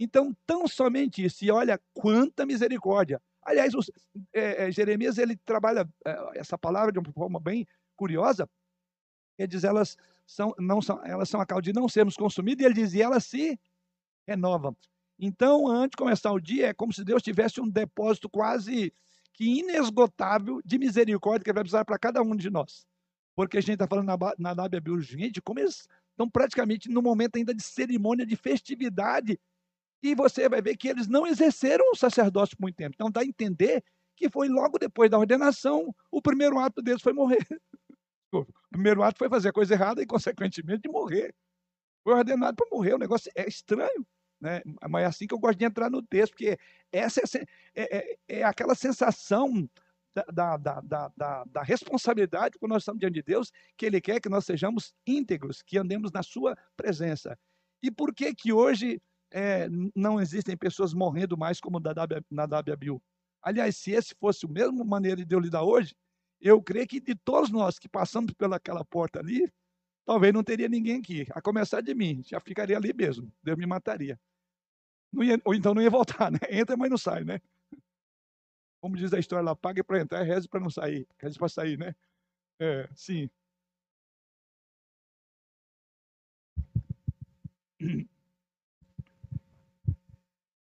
Então, 0.00 0.36
tão 0.44 0.66
somente 0.66 1.24
isso. 1.24 1.44
E 1.44 1.50
olha 1.52 1.80
quanta 1.94 2.44
misericórdia. 2.44 3.22
Aliás, 3.40 3.72
os, 3.72 3.88
é, 4.32 4.66
é, 4.66 4.72
Jeremias 4.72 5.16
ele 5.16 5.36
trabalha 5.36 5.88
é, 6.04 6.40
essa 6.40 6.58
palavra 6.58 6.90
de 6.90 6.98
uma 6.98 7.12
forma 7.12 7.38
bem 7.38 7.64
curiosa. 7.94 8.50
Ele 9.38 9.46
diz 9.46 9.62
elas 9.62 9.96
são 10.32 10.54
não 10.58 10.80
são 10.80 11.04
elas 11.04 11.28
são 11.28 11.40
a 11.40 11.46
causa 11.46 11.62
de 11.62 11.72
não 11.72 11.88
sermos 11.88 12.16
consumidos. 12.16 12.62
E 12.62 12.66
ele 12.66 12.74
diz 12.74 12.94
e 12.94 13.02
elas 13.02 13.24
se 13.24 13.58
renovam. 14.26 14.76
Então, 15.18 15.68
antes 15.68 15.90
de 15.90 15.96
começar 15.96 16.32
o 16.32 16.40
dia, 16.40 16.68
é 16.68 16.74
como 16.74 16.92
se 16.92 17.04
Deus 17.04 17.22
tivesse 17.22 17.60
um 17.60 17.68
depósito 17.68 18.28
quase 18.28 18.92
que 19.32 19.60
inesgotável 19.60 20.60
de 20.64 20.78
misericórdia 20.78 21.44
que 21.44 21.52
vai 21.52 21.62
precisar 21.62 21.84
para 21.84 21.98
cada 21.98 22.22
um 22.22 22.34
de 22.34 22.50
nós. 22.50 22.86
Porque 23.34 23.58
a 23.58 23.60
gente 23.60 23.74
está 23.74 23.86
falando 23.86 24.06
na, 24.38 24.54
na 24.54 24.68
Bíblia, 24.68 25.00
gente, 25.00 25.40
como 25.40 25.60
eles 25.60 25.88
estão 26.10 26.28
praticamente 26.28 26.88
no 26.88 27.00
momento 27.00 27.36
ainda 27.36 27.54
de 27.54 27.62
cerimônia, 27.62 28.26
de 28.26 28.36
festividade, 28.36 29.38
e 30.02 30.14
você 30.14 30.48
vai 30.48 30.60
ver 30.60 30.76
que 30.76 30.88
eles 30.88 31.06
não 31.06 31.26
exerceram 31.26 31.84
o 31.92 31.96
sacerdócio 31.96 32.56
por 32.56 32.62
muito 32.62 32.76
tempo. 32.76 32.94
Então, 32.94 33.10
dá 33.10 33.20
a 33.20 33.24
entender 33.24 33.82
que 34.16 34.28
foi 34.28 34.48
logo 34.48 34.78
depois 34.78 35.10
da 35.10 35.18
ordenação, 35.18 35.94
o 36.10 36.20
primeiro 36.20 36.58
ato 36.58 36.82
deles 36.82 37.00
foi 37.00 37.12
morrer. 37.12 37.46
O 38.32 38.46
primeiro 38.70 39.02
ato 39.02 39.18
foi 39.18 39.28
fazer 39.28 39.50
a 39.50 39.52
coisa 39.52 39.74
errada 39.74 40.02
e, 40.02 40.06
consequentemente, 40.06 40.88
morrer. 40.88 41.34
Foi 42.02 42.14
ordenado 42.14 42.56
para 42.56 42.68
morrer. 42.70 42.94
O 42.94 42.98
negócio 42.98 43.30
é 43.34 43.46
estranho. 43.46 44.06
Né? 44.40 44.60
Mas 44.90 45.04
é 45.04 45.06
assim 45.06 45.26
que 45.26 45.34
eu 45.34 45.38
gosto 45.38 45.58
de 45.58 45.64
entrar 45.64 45.88
no 45.88 46.02
texto, 46.02 46.32
porque 46.32 46.58
essa 46.90 47.20
é, 47.20 47.46
é, 47.74 47.98
é, 47.98 48.16
é 48.40 48.42
aquela 48.42 48.74
sensação 48.74 49.68
da, 50.14 50.56
da, 50.56 50.80
da, 50.80 51.08
da, 51.16 51.44
da 51.44 51.62
responsabilidade 51.62 52.58
quando 52.58 52.72
nós 52.72 52.82
estamos 52.82 52.98
diante 52.98 53.14
de 53.14 53.22
Deus, 53.22 53.52
que 53.76 53.86
Ele 53.86 54.00
quer 54.00 54.20
que 54.20 54.28
nós 54.28 54.44
sejamos 54.44 54.94
íntegros, 55.06 55.62
que 55.62 55.78
andemos 55.78 56.10
na 56.10 56.22
Sua 56.22 56.56
presença. 56.76 57.38
E 57.82 57.90
por 57.90 58.14
que 58.14 58.34
que 58.34 58.52
hoje 58.52 59.00
é, 59.30 59.68
não 59.94 60.20
existem 60.20 60.56
pessoas 60.56 60.92
morrendo 60.92 61.36
mais 61.36 61.60
como 61.60 61.80
na 62.30 62.46
Dábia 62.46 62.76
Bill? 62.76 63.02
Aliás, 63.42 63.76
se 63.76 63.92
esse 63.92 64.14
fosse 64.18 64.46
a 64.46 64.48
mesma 64.48 64.84
maneira 64.84 65.24
de 65.24 65.34
eu 65.34 65.40
lidar 65.40 65.62
hoje, 65.62 65.94
eu 66.42 66.60
creio 66.62 66.86
que 66.86 67.00
de 67.00 67.14
todos 67.14 67.50
nós 67.50 67.78
que 67.78 67.88
passamos 67.88 68.34
pelaquela 68.34 68.84
porta 68.84 69.20
ali, 69.20 69.50
talvez 70.04 70.34
não 70.34 70.42
teria 70.42 70.68
ninguém 70.68 70.98
aqui. 70.98 71.26
A 71.30 71.40
começar 71.40 71.80
de 71.80 71.94
mim, 71.94 72.22
já 72.26 72.40
ficaria 72.40 72.76
ali 72.76 72.92
mesmo. 72.92 73.32
Deus 73.42 73.56
me 73.56 73.66
mataria. 73.66 74.20
Ia, 75.14 75.40
ou 75.44 75.54
então 75.54 75.74
não 75.74 75.82
ia 75.82 75.90
voltar, 75.90 76.30
né? 76.30 76.38
Entra, 76.50 76.76
mas 76.76 76.90
não 76.90 76.98
sai, 76.98 77.24
né? 77.24 77.40
como 78.82 78.96
diz 78.96 79.12
a 79.14 79.18
história 79.18 79.44
lá, 79.44 79.54
pague 79.54 79.80
para 79.84 80.00
entrar, 80.00 80.22
reze 80.24 80.48
para 80.48 80.58
não 80.58 80.68
sair, 80.68 81.06
reze 81.16 81.38
para 81.38 81.48
sair, 81.48 81.78
né? 81.78 81.94
É, 82.58 82.88
sim. 82.96 83.30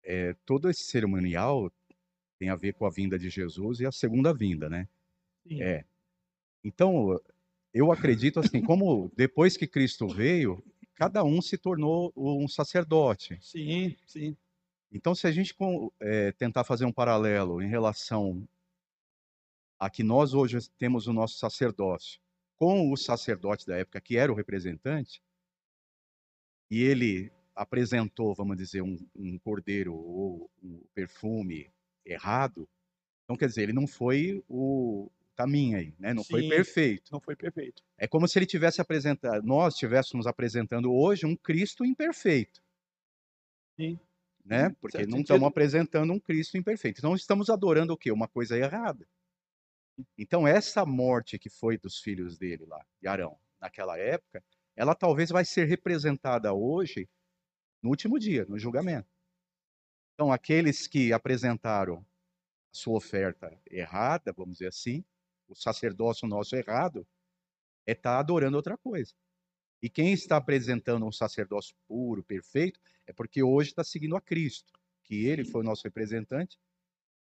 É, 0.03 0.33
todo 0.45 0.69
esse 0.69 0.83
cerimonial 0.83 1.71
tem 2.37 2.49
a 2.49 2.57
ver 2.57 2.73
com 2.73 2.85
a 2.85 2.89
vinda 2.89 3.17
de 3.17 3.29
Jesus 3.29 3.79
e 3.79 3.85
a 3.85 3.91
segunda 3.91 4.33
vinda, 4.33 4.69
né? 4.69 4.89
Sim. 5.47 5.61
É. 5.61 5.85
Então, 6.63 7.19
eu 7.73 7.91
acredito 7.91 8.39
assim, 8.39 8.61
como 8.61 9.11
depois 9.15 9.57
que 9.57 9.67
Cristo 9.67 10.07
veio, 10.07 10.63
cada 10.95 11.23
um 11.23 11.41
se 11.41 11.57
tornou 11.57 12.13
um 12.15 12.47
sacerdote. 12.47 13.37
Sim, 13.41 13.95
sim. 14.05 14.37
Então, 14.91 15.15
se 15.15 15.25
a 15.25 15.31
gente 15.31 15.55
é, 15.99 16.31
tentar 16.33 16.63
fazer 16.63 16.85
um 16.85 16.91
paralelo 16.91 17.61
em 17.61 17.67
relação 17.67 18.47
a 19.79 19.89
que 19.89 20.03
nós 20.03 20.33
hoje 20.33 20.57
temos 20.77 21.07
o 21.07 21.13
nosso 21.13 21.37
sacerdócio 21.37 22.21
com 22.55 22.91
o 22.91 22.95
sacerdote 22.95 23.65
da 23.65 23.77
época, 23.77 23.99
que 23.99 24.15
era 24.15 24.31
o 24.31 24.35
representante, 24.35 25.21
e 26.69 26.81
ele 26.81 27.31
apresentou, 27.55 28.33
vamos 28.33 28.55
dizer, 28.55 28.81
um, 28.81 28.97
um 29.15 29.37
cordeiro 29.39 29.93
ou 29.93 30.49
um 30.63 30.81
perfume 30.93 31.69
errado, 32.05 32.69
então 33.23 33.35
quer 33.35 33.47
dizer, 33.47 33.63
ele 33.63 33.73
não 33.73 33.87
foi 33.87 34.43
o 34.47 35.09
caminho 35.35 35.77
aí, 35.77 35.93
né? 35.99 36.13
Não 36.13 36.23
Sim, 36.23 36.29
foi 36.31 36.49
perfeito. 36.49 37.11
Não 37.11 37.19
foi 37.19 37.35
perfeito. 37.35 37.83
É 37.97 38.07
como 38.07 38.27
se 38.27 38.37
ele 38.39 38.45
tivesse 38.45 38.79
apresentado, 38.81 39.45
nós 39.45 39.73
estivéssemos 39.73 40.27
apresentando 40.27 40.93
hoje 40.93 41.25
um 41.25 41.35
Cristo 41.35 41.85
imperfeito. 41.85 42.61
Sim 43.75 43.99
né? 44.45 44.69
Porque 44.81 44.97
certo 44.97 45.09
não 45.09 45.21
estamos 45.21 45.47
apresentando 45.47 46.13
um 46.13 46.19
Cristo 46.19 46.57
imperfeito. 46.57 46.99
Então 46.99 47.15
estamos 47.15 47.49
adorando 47.49 47.93
o 47.93 47.97
quê? 47.97 48.11
Uma 48.11 48.27
coisa 48.27 48.57
errada. 48.57 49.07
Então 50.17 50.47
essa 50.47 50.85
morte 50.85 51.39
que 51.39 51.49
foi 51.49 51.77
dos 51.77 51.99
filhos 51.99 52.37
dele 52.37 52.65
lá, 52.65 52.83
de 52.99 53.07
Arão, 53.07 53.37
naquela 53.59 53.97
época, 53.97 54.43
ela 54.75 54.95
talvez 54.95 55.29
vai 55.29 55.45
ser 55.45 55.65
representada 55.65 56.53
hoje 56.53 57.07
no 57.81 57.89
último 57.89 58.19
dia, 58.19 58.45
no 58.45 58.57
julgamento. 58.57 59.09
Então 60.13 60.31
aqueles 60.31 60.87
que 60.87 61.13
apresentaram 61.13 61.99
a 61.99 62.75
sua 62.75 62.97
oferta 62.97 63.55
errada, 63.69 64.33
vamos 64.33 64.55
dizer 64.55 64.67
assim, 64.67 65.03
o 65.47 65.55
sacerdócio 65.55 66.27
nosso 66.27 66.55
errado, 66.55 67.05
é 67.85 67.91
estar 67.91 68.15
tá 68.15 68.19
adorando 68.19 68.57
outra 68.57 68.77
coisa. 68.77 69.13
E 69.81 69.89
quem 69.89 70.13
está 70.13 70.37
apresentando 70.37 71.05
um 71.05 71.11
sacerdócio 71.11 71.75
puro, 71.87 72.23
perfeito, 72.23 72.79
é 73.05 73.11
porque 73.11 73.43
hoje 73.43 73.69
está 73.69 73.83
seguindo 73.83 74.15
a 74.15 74.21
Cristo, 74.21 74.71
que 75.03 75.25
ele 75.25 75.43
foi 75.43 75.61
o 75.61 75.65
nosso 75.65 75.83
representante, 75.83 76.57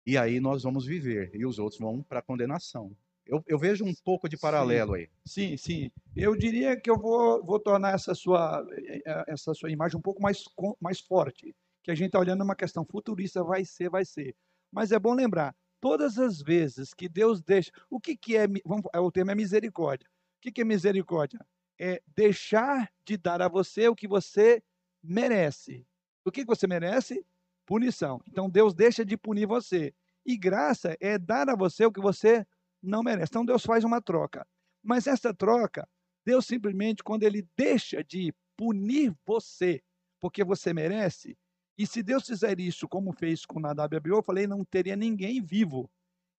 e 0.05 0.17
aí 0.17 0.39
nós 0.39 0.63
vamos 0.63 0.85
viver, 0.85 1.31
e 1.33 1.45
os 1.45 1.59
outros 1.59 1.79
vão 1.79 2.03
para 2.03 2.19
a 2.19 2.23
condenação. 2.23 2.95
Eu, 3.25 3.41
eu, 3.47 3.57
vejo 3.57 3.85
um 3.85 3.93
pouco 3.93 4.27
de 4.27 4.35
paralelo 4.35 4.95
sim, 4.95 4.99
aí. 4.99 5.09
Sim, 5.25 5.57
sim. 5.57 5.91
Eu 6.15 6.35
diria 6.35 6.75
que 6.75 6.89
eu 6.89 6.97
vou, 6.97 7.41
vou 7.45 7.59
tornar 7.59 7.93
essa 7.93 8.15
sua, 8.15 8.65
eh, 8.71 9.01
eh, 9.05 9.23
essa 9.27 9.53
sua 9.53 9.71
imagem 9.71 9.97
um 9.97 10.01
pouco 10.01 10.21
mais, 10.21 10.43
mais 10.81 10.99
forte, 10.99 11.55
que 11.83 11.91
a 11.91 11.95
gente 11.95 12.07
está 12.07 12.19
olhando 12.19 12.43
uma 12.43 12.55
questão 12.55 12.83
futurista, 12.83 13.43
vai 13.43 13.63
ser, 13.63 13.89
vai 13.89 14.03
ser. 14.03 14.35
Mas 14.71 14.91
é 14.91 14.99
bom 14.99 15.13
lembrar, 15.13 15.55
todas 15.81 16.17
as 16.17 16.41
vezes 16.41 16.93
que 16.93 17.09
Deus 17.09 17.41
deixa, 17.41 17.71
o 17.89 17.99
que, 17.99 18.15
que 18.15 18.37
é, 18.37 18.47
vamos, 18.65 18.85
o 18.95 19.11
termo 19.11 19.31
é 19.31 19.35
misericórdia. 19.35 20.07
O 20.37 20.41
que, 20.41 20.51
que 20.51 20.61
é 20.61 20.65
misericórdia? 20.65 21.39
é 21.81 21.99
deixar 22.15 22.93
de 23.03 23.17
dar 23.17 23.41
a 23.41 23.47
você 23.47 23.87
o 23.87 23.95
que 23.95 24.07
você 24.07 24.61
merece. 25.01 25.83
O 26.23 26.31
que 26.31 26.45
você 26.45 26.67
merece? 26.67 27.25
Punição. 27.65 28.21
Então 28.27 28.47
Deus 28.47 28.75
deixa 28.75 29.03
de 29.03 29.17
punir 29.17 29.47
você. 29.47 29.91
E 30.23 30.37
graça 30.37 30.95
é 30.99 31.17
dar 31.17 31.49
a 31.49 31.55
você 31.55 31.83
o 31.83 31.91
que 31.91 31.99
você 31.99 32.45
não 32.83 33.01
merece. 33.01 33.31
Então 33.31 33.43
Deus 33.43 33.65
faz 33.65 33.83
uma 33.83 33.99
troca. 33.99 34.45
Mas 34.83 35.07
essa 35.07 35.33
troca, 35.33 35.89
Deus 36.23 36.45
simplesmente, 36.45 37.03
quando 37.03 37.23
ele 37.23 37.47
deixa 37.57 38.03
de 38.03 38.31
punir 38.55 39.11
você, 39.25 39.81
porque 40.19 40.43
você 40.43 40.75
merece, 40.75 41.35
e 41.81 41.87
se 41.87 42.03
Deus 42.03 42.27
fizer 42.27 42.59
isso 42.59 42.87
como 42.87 43.11
fez 43.11 43.43
com 43.43 43.59
Nadab 43.59 43.95
e 43.95 43.97
Abiú, 43.97 44.17
eu 44.17 44.21
falei, 44.21 44.45
não 44.45 44.63
teria 44.63 44.95
ninguém 44.95 45.41
vivo. 45.41 45.89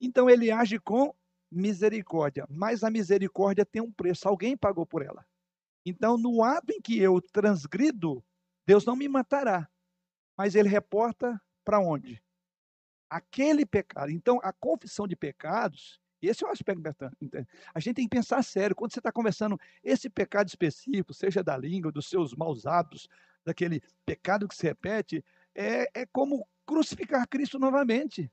Então 0.00 0.30
ele 0.30 0.52
age 0.52 0.78
com 0.78 1.12
misericórdia, 1.50 2.46
mas 2.48 2.84
a 2.84 2.90
misericórdia 2.90 3.66
tem 3.66 3.82
um 3.82 3.90
preço, 3.90 4.28
alguém 4.28 4.56
pagou 4.56 4.86
por 4.86 5.02
ela. 5.02 5.26
Então, 5.84 6.16
no 6.16 6.44
ato 6.44 6.72
em 6.72 6.80
que 6.80 6.96
eu 6.96 7.20
transgrido, 7.20 8.24
Deus 8.64 8.84
não 8.84 8.94
me 8.94 9.08
matará, 9.08 9.68
mas 10.38 10.54
ele 10.54 10.68
reporta 10.68 11.42
para 11.64 11.80
onde? 11.80 12.22
Aquele 13.10 13.66
pecado. 13.66 14.12
Então, 14.12 14.38
a 14.44 14.52
confissão 14.52 15.08
de 15.08 15.16
pecados, 15.16 16.00
esse 16.22 16.44
é 16.44 16.46
o 16.46 16.50
aspecto 16.50 16.80
A 17.74 17.80
gente 17.80 17.96
tem 17.96 18.08
que 18.08 18.16
pensar 18.16 18.44
sério. 18.44 18.76
Quando 18.76 18.92
você 18.92 19.00
está 19.00 19.10
conversando 19.10 19.58
esse 19.82 20.08
pecado 20.08 20.46
específico, 20.46 21.12
seja 21.12 21.42
da 21.42 21.56
língua, 21.56 21.90
dos 21.90 22.08
seus 22.08 22.32
maus 22.32 22.64
hábitos, 22.64 23.08
daquele 23.44 23.82
pecado 24.04 24.48
que 24.48 24.54
se 24.54 24.64
repete, 24.64 25.24
é, 25.54 26.02
é 26.02 26.06
como 26.06 26.46
crucificar 26.66 27.28
Cristo 27.28 27.58
novamente. 27.58 28.30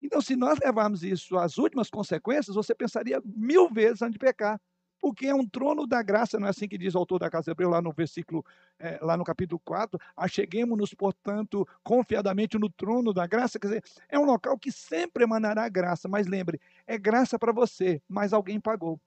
Então, 0.00 0.20
se 0.20 0.34
nós 0.34 0.58
levarmos 0.58 1.02
isso 1.02 1.38
às 1.38 1.58
últimas 1.58 1.88
consequências, 1.88 2.56
você 2.56 2.74
pensaria 2.74 3.22
mil 3.24 3.68
vezes 3.68 4.02
antes 4.02 4.14
de 4.14 4.18
pecar 4.18 4.60
porque 5.02 5.26
é 5.26 5.34
um 5.34 5.44
trono 5.44 5.84
da 5.84 6.00
graça, 6.00 6.38
não 6.38 6.46
é 6.46 6.50
assim 6.50 6.68
que 6.68 6.78
diz 6.78 6.94
o 6.94 6.98
autor 6.98 7.18
da 7.18 7.28
Casa 7.28 7.50
Hebreu, 7.50 7.68
lá 7.68 7.82
no 7.82 7.92
versículo, 7.92 8.46
é, 8.78 9.00
lá 9.02 9.16
no 9.16 9.24
capítulo 9.24 9.60
4, 9.64 9.98
acheguemos-nos, 10.16 10.94
portanto, 10.94 11.66
confiadamente 11.82 12.56
no 12.56 12.70
trono 12.70 13.12
da 13.12 13.26
graça, 13.26 13.58
quer 13.58 13.66
dizer, 13.66 13.84
é 14.08 14.16
um 14.16 14.24
local 14.24 14.56
que 14.56 14.70
sempre 14.70 15.24
emanará 15.24 15.68
graça, 15.68 16.08
mas 16.08 16.28
lembre, 16.28 16.60
é 16.86 16.96
graça 16.96 17.36
para 17.36 17.50
você, 17.50 18.00
mas 18.08 18.32
alguém 18.32 18.60
pagou. 18.60 19.00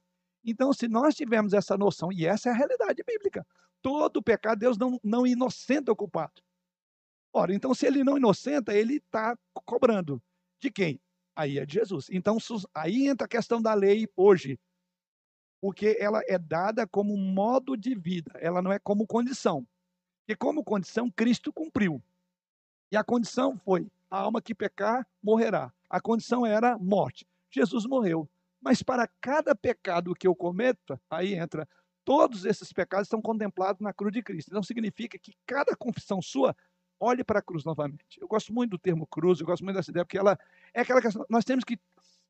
Então, 0.44 0.74
se 0.74 0.90
nós 0.90 1.16
tivermos 1.16 1.54
essa 1.54 1.78
noção, 1.78 2.12
e 2.12 2.26
essa 2.26 2.50
é 2.50 2.52
a 2.52 2.56
realidade 2.56 3.02
bíblica, 3.02 3.48
todo 3.86 4.20
pecado, 4.20 4.58
Deus 4.58 4.80
não, 4.80 5.00
não 5.04 5.28
inocenta 5.28 5.92
o 5.92 5.96
culpado. 5.96 6.42
Ora, 7.32 7.54
então, 7.54 7.72
se 7.76 7.86
ele 7.86 8.04
não 8.04 8.18
inocenta, 8.18 8.74
ele 8.74 8.96
está 8.96 9.38
cobrando. 9.54 10.20
De 10.60 10.72
quem? 10.72 11.00
Aí 11.36 11.60
é 11.60 11.66
de 11.68 11.76
Jesus. 11.76 12.08
Então, 12.10 12.40
aí 12.74 13.08
entra 13.08 13.26
a 13.26 13.30
questão 13.30 13.62
da 13.62 13.76
lei 13.76 14.10
hoje 14.16 14.60
porque 15.62 15.98
ela 16.00 16.22
é 16.28 16.40
dada 16.40 16.88
como 16.88 17.16
modo 17.16 17.78
de 17.78 17.94
vida, 17.94 18.32
ela 18.40 18.60
não 18.60 18.72
é 18.72 18.80
como 18.80 19.06
condição. 19.06 19.68
Porque 20.20 20.36
como 20.36 20.64
condição, 20.64 21.12
Cristo 21.12 21.54
cumpriu. 21.54 22.02
E 22.92 22.98
a 22.98 23.04
condição 23.04 23.56
foi: 23.56 23.88
a 24.10 24.18
alma 24.18 24.42
que 24.42 24.56
pecar 24.56 25.08
morrerá. 25.22 25.72
A 25.88 26.02
condição 26.02 26.44
era 26.44 26.76
morte. 26.80 27.28
Jesus 27.52 27.86
morreu. 27.86 28.28
Mas 28.60 28.82
para 28.82 29.08
cada 29.22 29.56
pecado 29.56 30.16
que 30.16 30.26
eu 30.26 30.36
cometo, 30.36 31.00
aí 31.08 31.36
entra, 31.36 31.70
todos 32.06 32.46
esses 32.46 32.72
pecados 32.72 33.08
estão 33.08 33.22
contemplados 33.22 33.82
na 33.82 33.92
cruz 33.92 34.14
de 34.14 34.22
Cristo. 34.22 34.50
Então 34.50 34.64
significa 34.64 35.18
que 35.18 35.34
cada 35.46 35.76
confissão 35.76 36.22
sua 36.22 36.56
olhe 37.00 37.24
para 37.24 37.40
a 37.40 37.42
cruz 37.42 37.66
novamente. 37.66 38.22
Eu 38.22 38.28
gosto 38.28 38.54
muito 38.54 38.72
do 38.72 38.78
termo 38.78 39.06
cruz, 39.08 39.40
eu 39.40 39.46
gosto 39.46 39.64
muito 39.64 39.76
dessa 39.76 39.92
ideia, 39.92 40.06
porque 40.06 40.18
ela 40.18 40.38
é 40.74 40.82
aquela 40.82 41.02
questão. 41.02 41.26
Nós 41.30 41.44
temos 41.44 41.66
que 41.66 41.78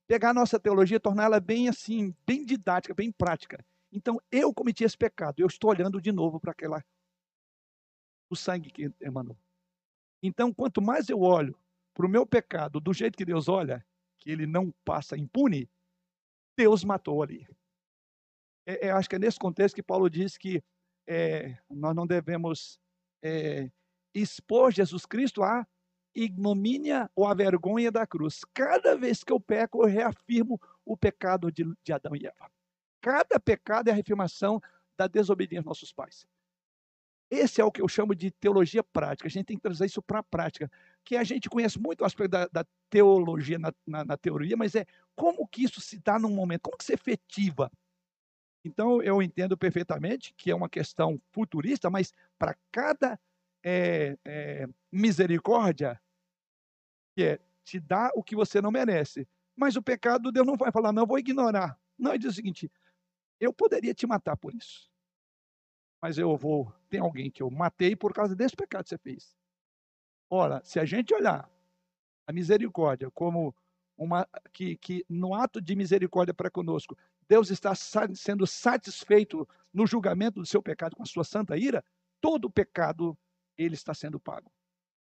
pegar 0.07 0.29
a 0.31 0.33
nossa 0.33 0.59
teologia 0.59 0.97
e 0.97 0.99
torná-la 0.99 1.39
bem 1.39 1.67
assim, 1.67 2.15
bem 2.25 2.45
didática, 2.45 2.93
bem 2.93 3.11
prática. 3.11 3.63
Então, 3.91 4.19
eu 4.31 4.53
cometi 4.53 4.83
esse 4.83 4.97
pecado, 4.97 5.39
eu 5.39 5.47
estou 5.47 5.69
olhando 5.69 6.01
de 6.01 6.11
novo 6.11 6.39
para 6.39 6.51
aquela 6.51 6.83
o 8.29 8.35
sangue 8.35 8.71
que 8.71 8.91
emanou. 8.99 9.37
Então, 10.21 10.53
quanto 10.53 10.81
mais 10.81 11.09
eu 11.09 11.21
olho 11.21 11.57
para 11.93 12.05
o 12.05 12.09
meu 12.09 12.25
pecado 12.25 12.79
do 12.79 12.93
jeito 12.93 13.17
que 13.17 13.25
Deus 13.25 13.47
olha, 13.47 13.85
que 14.17 14.29
ele 14.31 14.45
não 14.45 14.73
passa 14.83 15.15
impune, 15.15 15.69
Deus 16.57 16.83
matou 16.83 17.21
ali. 17.21 17.47
É, 18.65 18.87
é, 18.87 18.91
acho 18.91 19.09
que 19.09 19.15
é 19.15 19.19
nesse 19.19 19.39
contexto 19.39 19.75
que 19.75 19.83
Paulo 19.83 20.09
diz 20.09 20.37
que 20.37 20.63
é, 21.07 21.57
nós 21.69 21.95
não 21.95 22.07
devemos 22.07 22.79
é, 23.23 23.69
expor 24.13 24.71
Jesus 24.71 25.05
Cristo 25.05 25.43
à 25.43 25.67
ignomínia 26.15 27.09
ou 27.15 27.27
à 27.27 27.33
vergonha 27.33 27.91
da 27.91 28.07
cruz. 28.07 28.41
Cada 28.53 28.95
vez 28.95 29.23
que 29.23 29.31
eu 29.31 29.39
peco, 29.39 29.83
eu 29.83 29.87
reafirmo 29.87 30.59
o 30.85 30.95
pecado 30.95 31.51
de, 31.51 31.65
de 31.83 31.93
Adão 31.93 32.15
e 32.15 32.25
Eva. 32.25 32.49
Cada 33.01 33.39
pecado 33.39 33.89
é 33.89 33.91
a 33.91 33.95
reafirmação 33.95 34.61
da 34.97 35.07
desobediência 35.07 35.63
dos 35.63 35.69
nossos 35.69 35.91
pais. 35.91 36.25
Esse 37.29 37.59
é 37.59 37.65
o 37.65 37.71
que 37.71 37.81
eu 37.81 37.87
chamo 37.87 38.15
de 38.15 38.31
teologia 38.31 38.83
prática. 38.83 39.27
A 39.27 39.31
gente 39.31 39.45
tem 39.45 39.57
que 39.57 39.63
trazer 39.63 39.85
isso 39.85 40.01
para 40.01 40.19
a 40.19 40.23
prática. 40.23 40.71
Que 41.03 41.17
a 41.17 41.23
gente 41.23 41.49
conhece 41.49 41.79
muito 41.79 42.01
o 42.01 42.05
aspecto 42.05 42.31
da, 42.31 42.47
da 42.47 42.65
teologia 42.89 43.57
na, 43.57 43.73
na, 43.85 44.05
na, 44.05 44.17
teoria, 44.17 44.55
mas 44.55 44.75
é 44.75 44.85
como 45.15 45.47
que 45.47 45.63
isso 45.63 45.81
se 45.81 45.99
dá 45.99 46.19
num 46.19 46.29
momento, 46.29 46.61
como 46.61 46.77
que 46.77 46.85
se 46.85 46.93
efetiva. 46.93 47.71
Então, 48.65 48.99
eu 49.03 49.21
entendo 49.21 49.55
perfeitamente 49.55 50.33
que 50.33 50.49
é 50.49 50.55
uma 50.55 50.67
questão 50.67 51.21
futurista, 51.31 51.87
mas 51.87 52.11
para 52.37 52.57
cada 52.71 53.19
é, 53.63 54.17
é, 54.25 54.67
misericórdia, 54.91 56.01
que 57.15 57.23
é 57.23 57.39
te 57.63 57.79
dar 57.79 58.11
o 58.15 58.23
que 58.23 58.35
você 58.35 58.59
não 58.59 58.71
merece. 58.71 59.27
Mas 59.55 59.75
o 59.75 59.83
pecado, 59.83 60.31
Deus 60.31 60.47
não 60.47 60.57
vai 60.57 60.71
falar, 60.71 60.91
não, 60.91 61.05
vou 61.05 61.19
ignorar. 61.19 61.79
Não, 61.95 62.09
ele 62.09 62.19
diz 62.19 62.31
o 62.31 62.35
seguinte: 62.35 62.71
eu 63.39 63.53
poderia 63.53 63.93
te 63.93 64.07
matar 64.07 64.35
por 64.35 64.53
isso. 64.55 64.89
Mas 66.01 66.17
eu 66.17 66.35
vou. 66.35 66.73
Tem 66.89 66.99
alguém 66.99 67.29
que 67.29 67.43
eu 67.43 67.51
matei 67.51 67.95
por 67.95 68.13
causa 68.13 68.35
desse 68.35 68.55
pecado 68.55 68.85
que 68.85 68.89
você 68.89 68.97
fez. 68.97 69.37
Ora, 70.27 70.59
se 70.63 70.79
a 70.79 70.85
gente 70.85 71.13
olhar 71.13 71.47
a 72.25 72.33
misericórdia 72.33 73.11
como 73.11 73.55
uma. 73.95 74.27
que, 74.51 74.75
que 74.77 75.05
no 75.07 75.35
ato 75.35 75.61
de 75.61 75.75
misericórdia 75.75 76.33
para 76.33 76.49
conosco, 76.49 76.97
Deus 77.27 77.49
está 77.49 77.73
sendo 77.75 78.45
satisfeito 78.45 79.47
no 79.73 79.85
julgamento 79.85 80.39
do 80.39 80.45
seu 80.45 80.61
pecado 80.61 80.95
com 80.95 81.03
a 81.03 81.07
sua 81.07 81.23
santa 81.23 81.57
ira, 81.57 81.83
todo 82.21 82.49
pecado 82.49 83.17
ele 83.57 83.75
está 83.75 83.93
sendo 83.93 84.19
pago. 84.19 84.51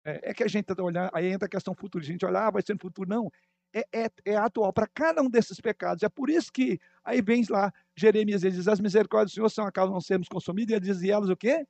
É, 0.05 0.31
é 0.31 0.35
que 0.35 0.43
a 0.43 0.49
gente 0.49 0.71
está 0.71 0.83
olhando, 0.83 1.11
aí 1.13 1.27
entra 1.27 1.47
a 1.47 1.51
questão 1.51 1.75
futura, 1.75 2.03
a 2.03 2.07
gente 2.07 2.25
olha, 2.25 2.47
ah, 2.47 2.51
vai 2.51 2.63
ser 2.63 2.73
no 2.73 2.81
futuro. 2.81 3.09
Não, 3.09 3.31
é, 3.73 3.87
é, 3.93 4.11
é 4.25 4.37
atual 4.37 4.73
para 4.73 4.87
cada 4.87 5.23
um 5.23 5.29
desses 5.29 5.61
pecados. 5.61 6.03
É 6.03 6.09
por 6.09 6.31
isso 6.31 6.53
que 6.53 6.81
aí 7.05 7.21
vem 7.21 7.45
lá 7.49 7.73
Jeremias 7.97 8.43
ele 8.43 8.57
diz: 8.57 8.69
as 8.69 8.81
misericórdias 8.81 9.33
do 9.33 9.35
Senhor 9.35 9.51
são 9.51 9.67
a 9.67 9.73
causa 9.73 9.91
de 9.91 9.95
não 9.95 10.01
sermos 10.01 10.29
consumidos, 10.29 10.73
e 10.73 10.77
ele 10.77 10.87
diz: 10.87 11.03
e 11.03 11.11
elas 11.11 11.29
o 11.29 11.37
quê? 11.37 11.67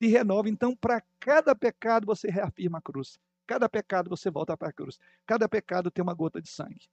Se 0.00 0.08
renova. 0.08 0.48
Então, 0.48 0.74
para 0.76 1.02
cada 1.20 1.54
pecado 1.54 2.06
você 2.06 2.28
reafirma 2.30 2.78
a 2.78 2.82
cruz. 2.82 3.18
Cada 3.46 3.68
pecado 3.68 4.08
você 4.08 4.30
volta 4.30 4.56
para 4.56 4.68
a 4.68 4.72
cruz. 4.72 4.98
Cada 5.26 5.48
pecado 5.48 5.90
tem 5.90 6.02
uma 6.02 6.14
gota 6.14 6.40
de 6.40 6.48
sangue. 6.48 6.88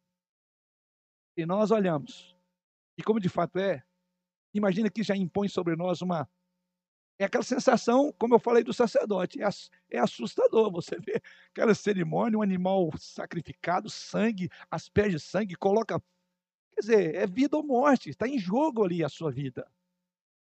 E 1.38 1.45
nós 1.45 1.72
olhamos, 1.72 2.36
e 3.00 3.02
como 3.02 3.18
de 3.18 3.30
fato 3.30 3.58
é, 3.58 3.82
imagina 4.54 4.89
que 4.89 5.02
já 5.02 5.16
impõe 5.16 5.47
sobre 5.47 5.74
nós 5.74 6.02
uma 6.02 6.30
é 7.18 7.24
aquela 7.26 7.43
sensação, 7.43 8.14
como 8.18 8.36
eu 8.36 8.39
falei 8.39 8.62
do 8.62 8.74
sacerdote, 8.74 9.41
é, 9.41 9.47
é 9.89 10.00
assustador 10.00 10.70
você 10.70 10.97
ver 11.00 11.22
aquela 11.52 11.74
cerimônia, 11.74 12.38
um 12.38 12.41
animal 12.41 12.89
sacrificado, 12.97 13.89
sangue, 13.89 14.50
as 14.70 14.89
pés 14.89 15.14
de 15.14 15.20
sangue, 15.20 15.56
coloca. 15.56 16.02
Quer 16.74 16.82
dizer, 16.82 17.16
é 17.16 17.28
vida 17.28 17.58
ou 17.58 17.64
morte, 17.64 18.10
está 18.10 18.26
em 18.28 18.38
jogo 18.38 18.86
ali 18.86 19.04
a 19.04 19.10
sua 19.10 19.32
vida. 19.32 19.70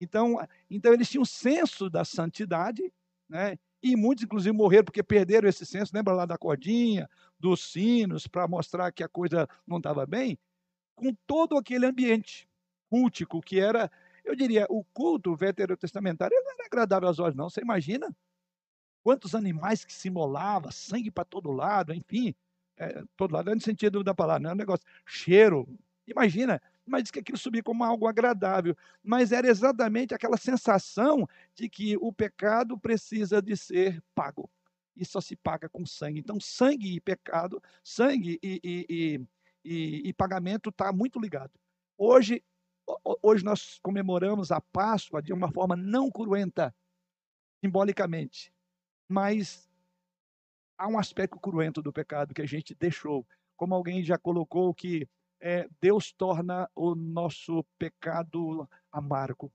Então, 0.01 0.36
então 0.68 0.92
eles 0.92 1.09
tinham 1.09 1.22
um 1.22 1.24
senso 1.24 1.90
da 1.90 2.05
santidade, 2.05 2.92
né? 3.28 3.59
E 3.82 3.96
muitos, 3.96 4.24
inclusive, 4.24 4.57
morreram 4.57 4.84
porque 4.84 5.03
perderam 5.03 5.48
esse 5.48 5.66
senso. 5.66 5.92
Lembra 5.94 6.14
lá 6.14 6.26
da 6.26 6.38
cordinha, 6.38 7.09
dos 7.38 7.72
sinos, 7.72 8.28
para 8.28 8.46
mostrar 8.46 8.92
que 8.92 9.03
a 9.03 9.09
coisa 9.09 9.48
não 9.66 9.78
estava 9.78 10.07
bem? 10.07 10.38
Com 10.95 11.14
todo 11.26 11.57
aquele 11.57 11.86
ambiente 11.86 12.49
cultico 12.88 13.41
que 13.41 13.59
era 13.61 13.91
eu 14.24 14.34
diria, 14.34 14.66
o 14.68 14.84
culto 14.84 15.34
veterotestamentário 15.34 16.36
não 16.45 16.53
era 16.53 16.66
agradável 16.66 17.09
aos 17.09 17.18
olhos, 17.18 17.36
não. 17.36 17.49
Você 17.49 17.61
imagina? 17.61 18.14
Quantos 19.03 19.34
animais 19.34 19.84
que 19.84 19.93
se 19.93 20.11
molava, 20.11 20.70
sangue 20.70 21.11
para 21.11 21.24
todo 21.24 21.51
lado, 21.51 21.93
enfim. 21.93 22.34
É, 22.76 23.03
todo 23.16 23.32
lado, 23.32 23.55
no 23.55 23.61
sentido 23.61 24.05
da 24.05 24.14
palavra, 24.14 24.43
não 24.43 24.51
é 24.51 24.53
um 24.53 24.57
negócio. 24.57 24.86
Cheiro. 25.07 25.66
Imagina, 26.07 26.61
mas 26.86 27.05
diz 27.05 27.11
que 27.11 27.20
aquilo 27.20 27.38
subia 27.38 27.62
como 27.62 27.84
algo 27.84 28.07
agradável. 28.07 28.76
Mas 29.03 29.32
era 29.32 29.49
exatamente 29.49 30.14
aquela 30.14 30.36
sensação 30.36 31.26
de 31.55 31.68
que 31.68 31.97
o 31.97 32.12
pecado 32.12 32.78
precisa 32.78 33.41
de 33.41 33.57
ser 33.57 34.03
pago. 34.14 34.51
E 34.97 35.05
só 35.05 35.20
se 35.20 35.34
paga 35.34 35.68
com 35.68 35.86
sangue. 35.86 36.20
Então, 36.20 36.38
sangue 36.38 36.95
e 36.95 37.01
pecado, 37.01 37.62
sangue 37.82 38.38
e, 38.43 38.61
e, 38.62 38.86
e, 38.88 39.20
e, 39.64 40.08
e 40.08 40.12
pagamento 40.12 40.70
está 40.70 40.92
muito 40.92 41.20
ligado. 41.20 41.52
Hoje, 41.96 42.42
hoje 43.22 43.44
nós 43.44 43.78
comemoramos 43.82 44.50
a 44.50 44.61
Páscoa 44.61 45.22
de 45.22 45.32
uma 45.32 45.50
forma 45.52 45.76
não 45.76 46.11
cruenta, 46.11 46.74
simbolicamente, 47.62 48.52
mas 49.08 49.68
há 50.78 50.88
um 50.88 50.98
aspecto 50.98 51.38
cruento 51.38 51.82
do 51.82 51.92
pecado 51.92 52.34
que 52.34 52.42
a 52.42 52.46
gente 52.46 52.74
deixou. 52.74 53.26
Como 53.56 53.74
alguém 53.74 54.02
já 54.02 54.16
colocou 54.16 54.72
que 54.72 55.06
é, 55.40 55.68
Deus 55.80 56.12
torna 56.12 56.70
o 56.74 56.94
nosso 56.94 57.64
pecado 57.78 58.68
amargo, 58.90 59.52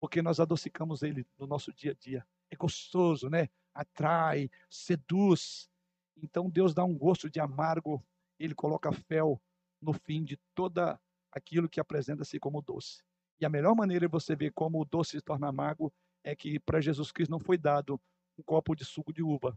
porque 0.00 0.22
nós 0.22 0.40
adocicamos 0.40 1.02
ele 1.02 1.26
no 1.38 1.46
nosso 1.46 1.72
dia 1.72 1.92
a 1.92 1.94
dia. 1.94 2.26
É 2.50 2.56
gostoso, 2.56 3.28
né? 3.28 3.48
Atrai, 3.74 4.50
seduz. 4.68 5.68
Então 6.16 6.48
Deus 6.50 6.74
dá 6.74 6.84
um 6.84 6.96
gosto 6.96 7.28
de 7.28 7.40
amargo, 7.40 8.04
ele 8.44 8.54
coloca 8.54 8.90
fel 8.92 9.40
no 9.80 9.92
fim 9.92 10.24
de 10.24 10.38
toda 10.54 11.00
aquilo 11.30 11.68
que 11.68 11.80
apresenta-se 11.80 12.38
como 12.38 12.62
doce. 12.62 13.02
E 13.40 13.46
a 13.46 13.48
melhor 13.48 13.74
maneira 13.74 14.06
de 14.06 14.10
você 14.10 14.34
ver 14.34 14.52
como 14.52 14.80
o 14.80 14.84
doce 14.84 15.12
se 15.12 15.20
torna 15.20 15.48
amargo 15.48 15.92
é 16.24 16.34
que 16.34 16.58
para 16.58 16.80
Jesus 16.80 17.12
Cristo 17.12 17.30
não 17.30 17.40
foi 17.40 17.56
dado 17.56 18.00
um 18.38 18.42
copo 18.42 18.74
de 18.74 18.84
suco 18.84 19.12
de 19.12 19.22
uva. 19.22 19.56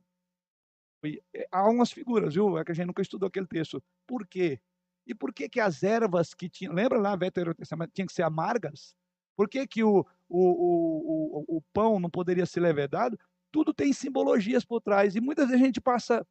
É, 1.34 1.48
há 1.52 1.70
umas 1.70 1.92
figuras, 1.92 2.34
viu? 2.34 2.58
É 2.58 2.64
que 2.64 2.72
a 2.72 2.76
gente 2.76 2.88
nunca 2.88 3.02
estudou 3.02 3.28
aquele 3.28 3.48
texto. 3.48 3.84
Por 4.08 4.26
quê? 4.26 4.60
E 5.06 5.14
por 5.14 5.34
que 5.34 5.50
que 5.50 5.60
as 5.60 5.84
ervas 5.84 6.34
que 6.34 6.50
tinham, 6.50 6.74
lembra 6.74 6.98
lá, 6.98 7.16
Veterotestamento, 7.16 7.92
tinham 7.94 8.08
que 8.08 8.14
ser 8.14 8.24
amargas? 8.24 8.96
Por 9.36 9.50
que 9.50 9.68
que 9.68 9.84
o, 9.84 10.06
o, 10.30 10.40
o, 10.40 11.40
o, 11.40 11.58
o 11.58 11.62
pão 11.74 12.00
não 12.00 12.10
poderia 12.10 12.46
ser 12.46 12.62
levedado? 12.62 13.20
Tudo 13.52 13.74
tem 13.74 13.92
simbologias 13.92 14.64
por 14.64 14.80
trás. 14.82 15.16
E 15.16 15.22
muitas 15.22 15.48
vezes 15.48 15.62
a 15.62 15.66
gente 15.66 15.82
passa 15.82 16.26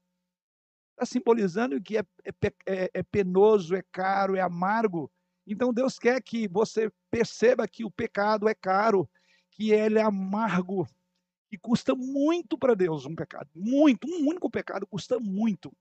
está 0.93 1.07
simbolizando 1.07 1.81
que 1.81 1.99
é, 1.99 2.05
é, 2.25 2.53
é, 2.67 2.91
é, 2.95 3.03
penoso, 3.03 3.75
é 3.75 3.83
caro, 3.91 4.37
é 4.37 4.41
amargo. 4.41 5.11
Então 5.47 5.73
Deus 5.73 5.99
quer 5.99 6.23
que 6.23 6.47
você 6.47 6.91
perceba 7.11 7.67
que 7.67 7.85
o 7.85 7.91
pecado 7.91 8.49
é 8.49 8.55
caro, 8.55 9.09
que 9.51 9.73
ele 9.73 9.99
é 9.99 10.03
amargo, 10.03 10.87
que 11.49 11.59
custa 11.59 11.95
muito 11.95 12.57
para 12.57 12.75
Deus 12.75 13.05
um 13.05 13.15
pecado. 13.15 13.51
Muito, 13.55 14.07
um 14.07 14.29
único 14.29 14.51
pecado 14.51 14.87
custa 14.87 15.19
muito. 15.19 15.75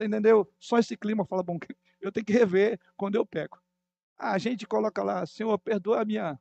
Entendeu? 0.00 0.50
Só 0.60 0.78
esse 0.78 0.96
clima 0.96 1.24
fala, 1.24 1.42
bom, 1.42 1.58
eu 2.00 2.12
tenho 2.12 2.26
que 2.26 2.32
rever 2.32 2.78
quando 2.96 3.14
eu 3.14 3.24
peco. 3.24 3.62
Ah, 4.18 4.32
a 4.32 4.38
gente 4.38 4.66
coloca 4.66 5.02
lá, 5.02 5.26
Senhor, 5.26 5.58
perdoa 5.58 6.02
a 6.02 6.04
minha. 6.04 6.38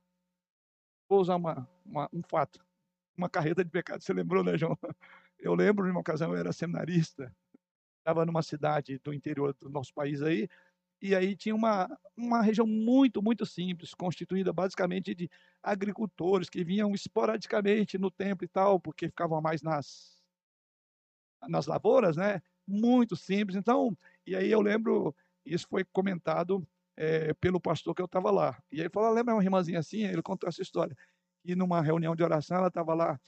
Vou 1.08 1.22
usar 1.22 1.36
uma, 1.36 1.68
uma, 1.86 2.10
um 2.12 2.22
fato, 2.22 2.66
uma 3.18 3.30
carreta 3.30 3.64
de 3.64 3.70
pecado. 3.70 4.02
Você 4.02 4.14
lembrou, 4.14 4.44
né, 4.44 4.58
João? 4.58 4.78
Eu 5.46 5.54
lembro, 5.54 5.88
numa 5.88 6.00
ocasião, 6.00 6.32
eu 6.32 6.40
era 6.40 6.52
seminarista, 6.52 7.32
estava 8.00 8.26
numa 8.26 8.42
cidade 8.42 8.98
do 9.04 9.14
interior 9.14 9.54
do 9.54 9.70
nosso 9.70 9.94
país 9.94 10.24
aí, 10.24 10.50
e 11.00 11.14
aí 11.14 11.36
tinha 11.36 11.54
uma, 11.54 11.88
uma 12.18 12.42
região 12.42 12.66
muito, 12.66 13.22
muito 13.22 13.46
simples, 13.46 13.94
constituída 13.94 14.52
basicamente 14.52 15.14
de 15.14 15.30
agricultores 15.62 16.50
que 16.50 16.64
vinham 16.64 16.96
esporadicamente 16.96 17.96
no 17.96 18.10
templo 18.10 18.44
e 18.44 18.48
tal, 18.48 18.80
porque 18.80 19.08
ficavam 19.08 19.40
mais 19.40 19.62
nas, 19.62 20.20
nas 21.48 21.68
lavouras, 21.68 22.18
né? 22.18 22.42
Muito 22.68 23.16
simples. 23.16 23.56
Então, 23.56 23.96
e 24.26 24.36
aí 24.36 24.50
eu 24.50 24.62
lembro, 24.62 25.16
isso 25.46 25.68
foi 25.70 25.84
comentado 25.84 26.68
é, 26.98 27.36
pelo 27.36 27.62
pastor 27.62 27.94
que 27.94 28.02
eu 28.02 28.08
estava 28.08 28.32
lá. 28.32 28.60
E 28.72 28.80
ele 28.80 28.90
falou: 28.90 29.14
lembra 29.14 29.36
uma 29.36 29.44
irmãzinha 29.44 29.78
assim? 29.78 30.06
Ele 30.06 30.24
contou 30.24 30.50
essa 30.50 30.64
história. 30.64 30.98
E 31.44 31.54
numa 31.54 31.84
reunião 31.84 32.16
de 32.16 32.24
oração, 32.24 32.58
ela 32.58 32.70
estava 32.70 32.96
lá 32.96 33.20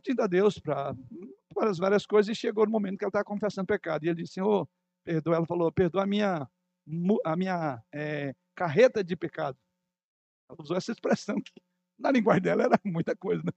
pedindo 0.00 0.22
a 0.22 0.26
Deus 0.26 0.58
para 0.58 0.94
várias, 1.54 1.78
várias 1.78 2.06
coisas, 2.06 2.36
e 2.36 2.38
chegou 2.38 2.64
no 2.64 2.72
momento 2.72 2.98
que 2.98 3.04
ela 3.04 3.10
estava 3.10 3.24
confessando 3.24 3.66
pecado. 3.66 4.04
E 4.04 4.08
ele 4.08 4.22
disse: 4.22 4.34
Senhor, 4.34 4.68
perdoa, 5.04 5.36
ela 5.36 5.46
falou, 5.46 5.70
perdoa 5.72 6.04
a 6.04 6.06
minha, 6.06 6.48
a 7.24 7.36
minha 7.36 7.82
é, 7.92 8.34
carreta 8.54 9.02
de 9.02 9.16
pecado. 9.16 9.58
Ela 10.48 10.58
usou 10.60 10.76
essa 10.76 10.92
expressão 10.92 11.40
que 11.40 11.52
na 11.98 12.10
linguagem 12.10 12.42
dela 12.42 12.64
era 12.64 12.80
muita 12.84 13.16
coisa, 13.16 13.42
né? 13.44 13.52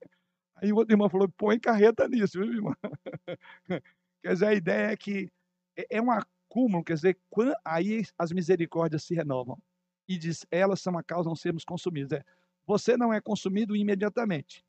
Aí 0.55 0.71
o 0.71 0.75
outro 0.75 0.93
irmão 0.93 1.09
falou, 1.09 1.27
põe 1.29 1.59
carreta 1.59 2.07
nisso, 2.07 2.39
viu, 2.39 2.53
irmão? 2.53 2.75
quer 4.21 4.33
dizer, 4.33 4.45
a 4.45 4.53
ideia 4.53 4.91
é 4.91 4.97
que 4.97 5.31
é, 5.75 5.97
é 5.97 6.01
um 6.01 6.11
acúmulo, 6.11 6.83
quer 6.83 6.93
dizer, 6.93 7.17
aí 7.65 8.03
as 8.17 8.31
misericórdias 8.31 9.03
se 9.03 9.15
renovam. 9.15 9.57
E 10.07 10.17
diz, 10.17 10.45
elas 10.51 10.81
são 10.81 10.97
a 10.97 11.03
causa 11.03 11.23
de 11.23 11.29
não 11.29 11.35
sermos 11.35 11.63
consumidos. 11.63 12.11
É, 12.11 12.23
você 12.65 12.95
não 12.95 13.13
é 13.13 13.19
consumido 13.19 13.75
imediatamente. 13.75 14.63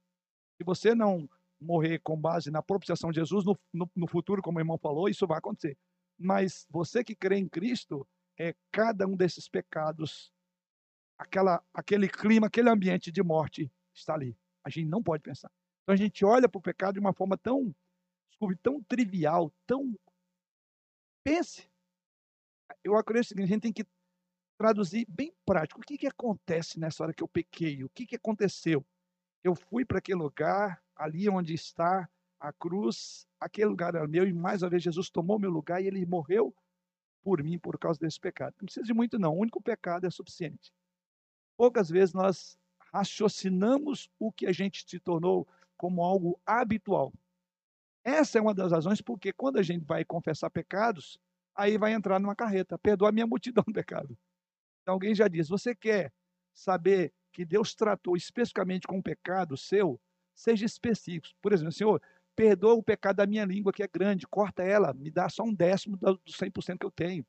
Se 0.57 0.64
você 0.64 0.95
não 0.95 1.29
morrer 1.63 1.99
com 2.01 2.17
base 2.17 2.51
na 2.51 2.63
propiciação 2.63 3.11
de 3.11 3.21
Jesus, 3.21 3.45
no, 3.45 3.59
no, 3.73 3.91
no 3.95 4.07
futuro, 4.07 4.43
como 4.43 4.59
o 4.59 4.61
irmão 4.61 4.79
falou, 4.79 5.09
isso 5.09 5.27
vai 5.27 5.39
acontecer. 5.39 5.77
Mas 6.19 6.67
você 6.71 7.03
que 7.03 7.15
crê 7.15 7.39
em 7.39 7.49
Cristo, 7.49 8.07
é 8.39 8.55
cada 8.71 9.07
um 9.07 9.17
desses 9.17 9.49
pecados, 9.49 10.33
aquela, 11.19 11.63
aquele 11.73 12.09
clima, 12.09 12.47
aquele 12.47 12.69
ambiente 12.69 13.11
de 13.11 13.23
morte 13.23 13.71
está 13.95 14.15
ali. 14.15 14.37
A 14.65 14.71
gente 14.71 14.89
não 14.89 15.03
pode 15.03 15.23
pensar. 15.23 15.51
Então 15.83 15.95
a 15.95 15.97
gente 15.97 16.25
olha 16.25 16.49
para 16.49 16.59
o 16.59 16.63
pecado 16.63 16.95
de 16.95 17.01
uma 17.01 17.13
forma 17.13 17.37
tão, 17.37 17.75
desculpe, 18.29 18.57
tão 18.57 18.83
trivial, 18.85 19.53
tão. 19.67 19.95
Pense. 21.25 21.69
Eu 22.83 22.97
acredito 22.97 23.35
que 23.35 23.43
a 23.43 23.47
gente 23.47 23.63
tem 23.63 23.73
que 23.73 23.87
traduzir 24.59 25.07
bem 25.09 25.33
prático. 25.45 25.81
O 25.81 25.85
que, 25.85 25.99
que 25.99 26.07
acontece 26.07 26.79
nessa 26.79 27.03
hora 27.03 27.15
que 27.15 27.23
eu 27.23 27.29
pequei? 27.29 27.85
O 27.85 27.91
que, 27.91 28.07
que 28.07 28.17
aconteceu? 28.17 28.85
Eu 29.43 29.55
fui 29.55 29.84
para 29.84 29.99
aquele 29.99 30.18
lugar, 30.18 30.82
ali 30.97 31.28
onde 31.28 31.55
está 31.55 32.09
a 32.38 32.53
cruz, 32.53 33.26
aquele 33.40 33.68
lugar 33.68 33.95
era 33.95 34.07
meu, 34.07 34.26
e 34.26 34.32
mais 34.32 34.62
uma 34.62 34.70
vez 34.70 34.82
Jesus 34.82 35.11
tomou 35.11 35.38
meu 35.38 35.51
lugar 35.51 35.82
e 35.82 35.86
ele 35.86 36.05
morreu 36.05 36.55
por 37.22 37.43
mim 37.43 37.59
por 37.59 37.78
causa 37.78 37.99
desse 38.01 38.18
pecado. 38.18 38.55
Não 38.61 38.66
precisa 38.66 38.84
de 38.84 38.93
muito, 38.93 39.18
não. 39.18 39.34
O 39.34 39.40
único 39.40 39.62
pecado 39.62 40.07
é 40.07 40.11
suficiente. 40.11 40.72
Poucas 41.57 41.88
vezes 41.88 42.12
nós 42.12 42.59
raciocinamos 42.93 44.11
o 44.18 44.32
que 44.32 44.47
a 44.47 44.53
gente 44.53 44.84
se 44.88 44.99
tornou 44.99 45.47
como 45.76 46.03
algo 46.03 46.40
habitual. 46.45 47.12
Essa 48.05 48.38
é 48.38 48.40
uma 48.40 48.55
das 48.55 48.72
razões 48.72 49.01
porque 49.01 49.32
quando 49.32 49.59
a 49.59 49.62
gente 49.62 49.84
vai 49.84 50.05
confessar 50.05 50.51
pecados, 50.51 51.18
aí 51.55 51.78
vai 51.78 51.93
entrar 51.93 52.18
numa 52.18 52.34
carreta. 52.34 52.78
Perdoa 52.78 53.11
a 53.11 53.12
minha 53.12 53.26
multidão 53.26 53.64
de 53.66 53.72
pecado. 53.72 54.18
Então 54.82 54.95
alguém 54.95 55.14
já 55.14 55.28
diz: 55.28 55.49
você 55.49 55.74
quer 55.74 56.12
saber 56.53 57.12
que 57.33 57.45
Deus 57.45 57.74
tratou 57.74 58.16
especificamente 58.16 58.87
com 58.87 58.99
o 58.99 59.03
pecado 59.03 59.57
seu? 59.57 60.01
Seja 60.35 60.66
específico. 60.66 61.35
Por 61.41 61.53
exemplo, 61.53 61.72
Senhor, 61.72 62.01
perdoa 62.37 62.74
o 62.74 62.83
pecado 62.83 63.16
da 63.16 63.26
minha 63.26 63.45
língua 63.45 63.72
que 63.72 63.83
é 63.83 63.89
grande, 63.89 64.26
corta 64.26 64.62
ela, 64.62 64.93
me 64.93 65.11
dá 65.11 65.28
só 65.28 65.43
um 65.43 65.53
décimo 65.53 65.97
do 65.97 66.18
100% 66.26 66.78
que 66.78 66.87
eu 66.87 66.91
tenho. 66.91 67.26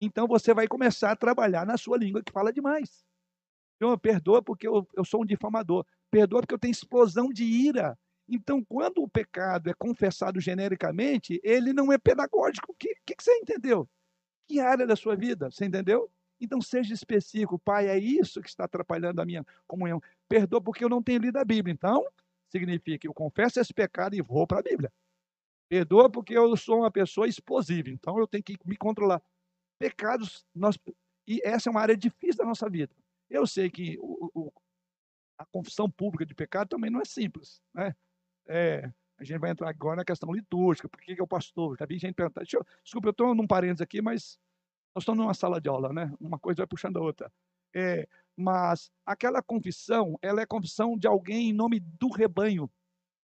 Então 0.00 0.26
você 0.26 0.54
vai 0.54 0.66
começar 0.66 1.10
a 1.10 1.16
trabalhar 1.16 1.66
na 1.66 1.76
sua 1.76 1.98
língua 1.98 2.22
que 2.22 2.32
fala 2.32 2.52
demais. 2.52 3.04
Senhor, 3.78 3.96
perdoa 3.98 4.42
porque 4.42 4.66
eu, 4.66 4.86
eu 4.94 5.04
sou 5.04 5.22
um 5.22 5.26
difamador. 5.26 5.86
Perdoa 6.10 6.40
porque 6.42 6.54
eu 6.54 6.58
tenho 6.58 6.72
explosão 6.72 7.30
de 7.30 7.44
ira. 7.44 7.98
Então, 8.28 8.62
quando 8.64 9.02
o 9.02 9.08
pecado 9.08 9.68
é 9.68 9.74
confessado 9.74 10.40
genericamente, 10.40 11.40
ele 11.42 11.72
não 11.72 11.92
é 11.92 11.98
pedagógico. 11.98 12.72
O 12.72 12.74
que, 12.74 12.94
que, 13.04 13.16
que 13.16 13.24
você 13.24 13.32
entendeu? 13.38 13.88
Que 14.46 14.60
área 14.60 14.86
da 14.86 14.94
sua 14.94 15.16
vida? 15.16 15.50
Você 15.50 15.64
entendeu? 15.64 16.10
Então 16.40 16.60
seja 16.60 16.94
específico, 16.94 17.58
pai, 17.58 17.88
é 17.88 17.98
isso 17.98 18.40
que 18.40 18.48
está 18.48 18.64
atrapalhando 18.64 19.20
a 19.20 19.24
minha 19.24 19.44
comunhão. 19.66 20.02
Perdoa 20.28 20.60
porque 20.60 20.84
eu 20.84 20.88
não 20.88 21.02
tenho 21.02 21.20
lido 21.20 21.36
a 21.36 21.44
Bíblia. 21.44 21.72
Então, 21.72 22.06
significa 22.48 22.98
que 22.98 23.08
eu 23.08 23.14
confesso 23.14 23.60
esse 23.60 23.74
pecado 23.74 24.14
e 24.14 24.22
vou 24.22 24.46
para 24.46 24.60
a 24.60 24.62
Bíblia. 24.62 24.92
Perdoa 25.68 26.10
porque 26.10 26.36
eu 26.36 26.56
sou 26.56 26.78
uma 26.78 26.90
pessoa 26.90 27.28
explosiva, 27.28 27.90
então 27.90 28.18
eu 28.18 28.26
tenho 28.26 28.42
que 28.42 28.58
me 28.64 28.76
controlar. 28.76 29.22
Pecados, 29.78 30.44
nós, 30.54 30.76
e 31.26 31.40
essa 31.44 31.68
é 31.68 31.70
uma 31.70 31.80
área 31.80 31.96
difícil 31.96 32.38
da 32.38 32.44
nossa 32.44 32.68
vida. 32.68 32.92
Eu 33.28 33.46
sei 33.46 33.70
que 33.70 33.96
o, 34.00 34.30
o, 34.34 34.52
a 35.38 35.46
confissão 35.46 35.88
pública 35.88 36.26
de 36.26 36.34
pecado 36.34 36.68
também 36.68 36.90
não 36.90 37.00
é 37.00 37.04
simples. 37.04 37.62
Né? 37.72 37.94
É, 38.48 38.92
a 39.16 39.24
gente 39.24 39.38
vai 39.38 39.50
entrar 39.50 39.68
agora 39.68 39.96
na 39.96 40.04
questão 40.04 40.32
litúrgica, 40.32 40.88
por 40.88 41.00
que, 41.00 41.12
é 41.12 41.22
o 41.22 41.26
pastor? 41.26 41.76
Já 41.78 41.86
vi 41.86 41.98
gente 41.98 42.14
perguntar. 42.14 42.42
Eu, 42.52 42.66
desculpa, 42.82 43.08
eu 43.08 43.12
estou 43.12 43.34
num 43.34 43.46
parênteses 43.46 43.82
aqui, 43.82 44.02
mas 44.02 44.38
nós 45.00 45.04
estamos 45.04 45.18
numa 45.18 45.34
sala 45.34 45.60
de 45.60 45.68
aula, 45.68 45.92
né? 45.92 46.12
Uma 46.20 46.38
coisa 46.38 46.58
vai 46.58 46.66
puxando 46.66 46.98
a 46.98 47.00
outra. 47.00 47.32
É, 47.74 48.06
mas 48.36 48.90
aquela 49.06 49.42
confissão, 49.42 50.18
ela 50.20 50.42
é 50.42 50.46
confissão 50.46 50.96
de 50.96 51.06
alguém 51.06 51.50
em 51.50 51.52
nome 51.52 51.80
do 51.80 52.10
rebanho. 52.10 52.70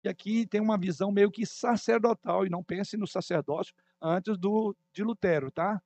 E 0.04 0.08
aqui 0.08 0.46
tem 0.46 0.60
uma 0.60 0.78
visão 0.78 1.10
meio 1.10 1.30
que 1.30 1.44
sacerdotal, 1.44 2.46
e 2.46 2.50
não 2.50 2.62
pense 2.62 2.96
no 2.96 3.06
sacerdócio 3.06 3.74
antes 4.00 4.38
do 4.38 4.76
de 4.92 5.02
Lutero, 5.02 5.50
tá? 5.50 5.82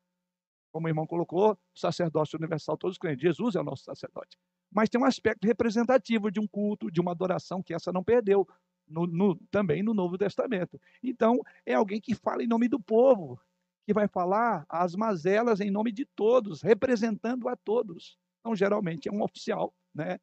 Como 0.71 0.87
o 0.87 0.91
irmão 0.91 1.07
colocou, 1.07 1.59
sacerdócio 1.75 2.39
universal, 2.39 2.77
todos 2.77 2.97
os 2.97 2.99
crentes. 2.99 3.23
Jesus 3.23 3.55
é 3.55 3.61
o 3.61 3.65
nosso 3.65 3.85
sacerdote. 3.85 4.37
Mas 4.71 4.91
tem 4.91 5.01
um 5.01 5.05
aspecto 5.05 5.47
representativo 5.47 6.31
de 6.31 6.39
um 6.39 6.47
culto, 6.47 6.91
de 6.91 7.01
uma 7.01 7.13
adoração, 7.13 7.63
que 7.63 7.73
essa 7.73 7.91
não 7.91 8.05
perdeu, 8.05 8.47
no, 8.87 9.07
no, 9.07 9.37
também 9.51 9.83
no 9.83 9.95
Novo 9.95 10.19
Testamento. 10.19 10.79
Então, 11.03 11.41
é 11.65 11.75
alguém 11.75 12.01
que 12.01 12.15
fala 12.15 12.43
em 12.43 12.47
nome 12.47 12.69
do 12.69 12.79
povo, 12.79 13.41
que 13.87 13.93
vai 13.93 14.09
falar 14.09 14.65
as 14.69 14.95
mazelas 14.95 15.61
em 15.61 15.71
nome 15.71 15.93
de 15.93 16.05
todos, 16.05 16.63
representando 16.63 17.49
a 17.49 17.57
todos. 17.57 18.19
Então, 18.41 18.55
geralmente 18.55 19.09
é 19.09 19.13
um 19.13 19.23
oficial, 19.23 19.75
né? 19.95 20.19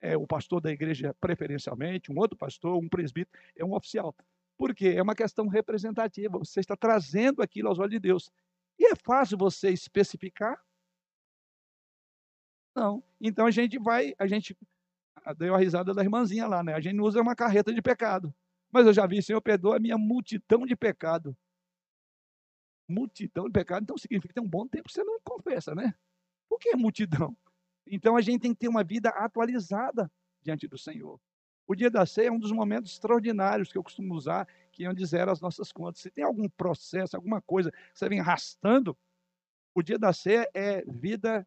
É 0.00 0.16
o 0.16 0.26
pastor 0.26 0.60
da 0.60 0.70
igreja 0.70 1.14
preferencialmente, 1.20 2.12
um 2.12 2.18
outro 2.18 2.36
pastor, 2.36 2.76
um 2.76 2.88
presbítero, 2.88 3.38
é 3.56 3.64
um 3.64 3.74
oficial. 3.74 4.14
Por 4.56 4.74
quê? 4.74 4.94
É 4.96 5.02
uma 5.02 5.14
questão 5.14 5.48
representativa. 5.48 6.38
Você 6.38 6.60
está 6.60 6.76
trazendo 6.76 7.42
aquilo 7.42 7.68
aos 7.68 7.78
olhos 7.78 7.92
de 7.92 7.98
Deus. 7.98 8.30
E 8.78 8.86
é 8.86 8.94
fácil 8.96 9.38
você 9.38 9.70
especificar? 9.70 10.60
Não. 12.74 13.02
Então 13.20 13.46
a 13.46 13.50
gente 13.50 13.78
vai, 13.78 14.14
a 14.18 14.26
gente 14.26 14.56
deu 15.38 15.54
a 15.54 15.58
risada 15.58 15.94
da 15.94 16.02
irmãzinha 16.02 16.46
lá, 16.46 16.62
né? 16.62 16.74
A 16.74 16.80
gente 16.80 17.00
usa 17.00 17.22
uma 17.22 17.34
carreta 17.34 17.72
de 17.72 17.80
pecado. 17.80 18.34
Mas 18.70 18.86
eu 18.86 18.92
já 18.92 19.06
vi, 19.06 19.22
Senhor, 19.22 19.40
perdoa 19.40 19.76
a 19.76 19.80
minha 19.80 19.96
multidão 19.96 20.66
de 20.66 20.76
pecado 20.76 21.36
multidão 22.88 23.46
de 23.46 23.52
pecado, 23.52 23.82
então 23.82 23.96
significa 23.96 24.28
que 24.28 24.34
tem 24.34 24.44
um 24.44 24.48
bom 24.48 24.66
tempo 24.66 24.88
que 24.88 24.94
você 24.94 25.04
não 25.04 25.18
confessa, 25.24 25.74
né? 25.74 25.94
Por 26.48 26.58
que 26.58 26.76
multidão? 26.76 27.36
Então 27.86 28.16
a 28.16 28.20
gente 28.20 28.42
tem 28.42 28.52
que 28.52 28.60
ter 28.60 28.68
uma 28.68 28.84
vida 28.84 29.10
atualizada 29.10 30.10
diante 30.42 30.66
do 30.66 30.78
Senhor. 30.78 31.20
O 31.66 31.74
dia 31.74 31.90
da 31.90 32.04
ceia 32.04 32.28
é 32.28 32.32
um 32.32 32.38
dos 32.38 32.52
momentos 32.52 32.92
extraordinários 32.92 33.72
que 33.72 33.78
eu 33.78 33.82
costumo 33.82 34.14
usar, 34.14 34.46
que 34.70 34.84
é 34.84 34.90
onde 34.90 35.04
zero 35.06 35.30
as 35.30 35.40
nossas 35.40 35.72
contas. 35.72 36.02
Se 36.02 36.10
tem 36.10 36.24
algum 36.24 36.48
processo, 36.48 37.16
alguma 37.16 37.40
coisa 37.40 37.70
que 37.70 37.78
você 37.94 38.08
vem 38.08 38.20
arrastando, 38.20 38.96
o 39.74 39.82
dia 39.82 39.98
da 39.98 40.12
ceia 40.12 40.48
é 40.54 40.82
vida 40.82 41.46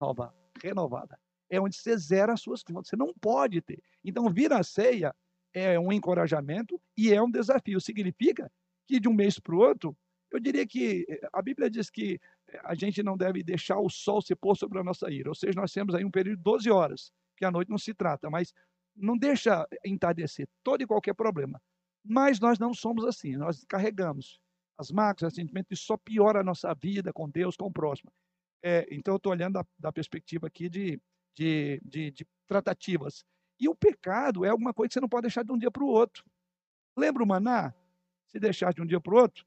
nova, 0.00 0.34
renovada. 0.62 1.18
É 1.48 1.60
onde 1.60 1.76
você 1.76 1.96
zera 1.96 2.32
as 2.32 2.40
suas 2.40 2.62
contas. 2.62 2.88
Você 2.88 2.96
não 2.96 3.14
pode 3.14 3.60
ter. 3.62 3.80
Então, 4.04 4.28
vir 4.28 4.52
a 4.52 4.62
ceia 4.64 5.14
é 5.54 5.78
um 5.78 5.92
encorajamento 5.92 6.80
e 6.96 7.12
é 7.12 7.22
um 7.22 7.30
desafio. 7.30 7.80
Significa 7.80 8.50
que 8.86 8.98
de 8.98 9.08
um 9.08 9.14
mês 9.14 9.38
para 9.38 9.54
o 9.54 9.58
outro, 9.58 9.96
eu 10.36 10.40
diria 10.40 10.66
que 10.66 11.06
eh, 11.08 11.28
a 11.32 11.42
Bíblia 11.42 11.70
diz 11.70 11.90
que 11.90 12.20
eh, 12.48 12.60
a 12.64 12.74
gente 12.74 13.02
não 13.02 13.16
deve 13.16 13.42
deixar 13.42 13.78
o 13.78 13.88
sol 13.88 14.20
se 14.20 14.34
pôr 14.34 14.56
sobre 14.56 14.78
a 14.78 14.84
nossa 14.84 15.10
ira. 15.10 15.28
Ou 15.28 15.34
seja, 15.34 15.58
nós 15.58 15.72
temos 15.72 15.94
aí 15.94 16.04
um 16.04 16.10
período 16.10 16.38
de 16.38 16.42
12 16.42 16.70
horas, 16.70 17.12
que 17.36 17.44
a 17.44 17.50
noite 17.50 17.70
não 17.70 17.78
se 17.78 17.94
trata, 17.94 18.30
mas 18.30 18.52
não 18.94 19.16
deixa 19.16 19.66
entardecer 19.84 20.48
todo 20.62 20.82
e 20.82 20.86
qualquer 20.86 21.14
problema. 21.14 21.60
Mas 22.04 22.38
nós 22.38 22.58
não 22.58 22.72
somos 22.72 23.04
assim, 23.04 23.36
nós 23.36 23.64
carregamos 23.68 24.40
as 24.78 24.90
mágoas, 24.90 25.34
sentimentos, 25.34 25.78
isso 25.78 25.86
só 25.86 25.96
piora 25.96 26.40
a 26.40 26.44
nossa 26.44 26.72
vida 26.74 27.12
com 27.12 27.28
Deus, 27.28 27.56
com 27.56 27.66
o 27.66 27.72
próximo. 27.72 28.12
É, 28.62 28.86
então, 28.90 29.14
eu 29.14 29.16
estou 29.16 29.32
olhando 29.32 29.54
da, 29.54 29.66
da, 29.78 29.92
perspectiva 29.92 30.46
aqui 30.46 30.68
de, 30.68 31.00
de, 31.34 31.80
de, 31.84 32.10
de 32.10 32.26
tratativas. 32.46 33.24
E 33.58 33.68
o 33.68 33.74
pecado 33.74 34.44
é 34.44 34.50
alguma 34.50 34.74
coisa 34.74 34.88
que 34.88 34.94
você 34.94 35.00
não 35.00 35.08
pode 35.08 35.22
deixar 35.22 35.44
de 35.44 35.52
um 35.52 35.58
dia 35.58 35.70
para 35.70 35.82
o 35.82 35.88
outro. 35.88 36.24
Lembra 36.96 37.22
o 37.22 37.26
maná? 37.26 37.74
Se 38.26 38.38
deixar 38.38 38.74
de 38.74 38.82
um 38.82 38.86
dia 38.86 39.00
para 39.00 39.14
o 39.14 39.16
outro, 39.16 39.46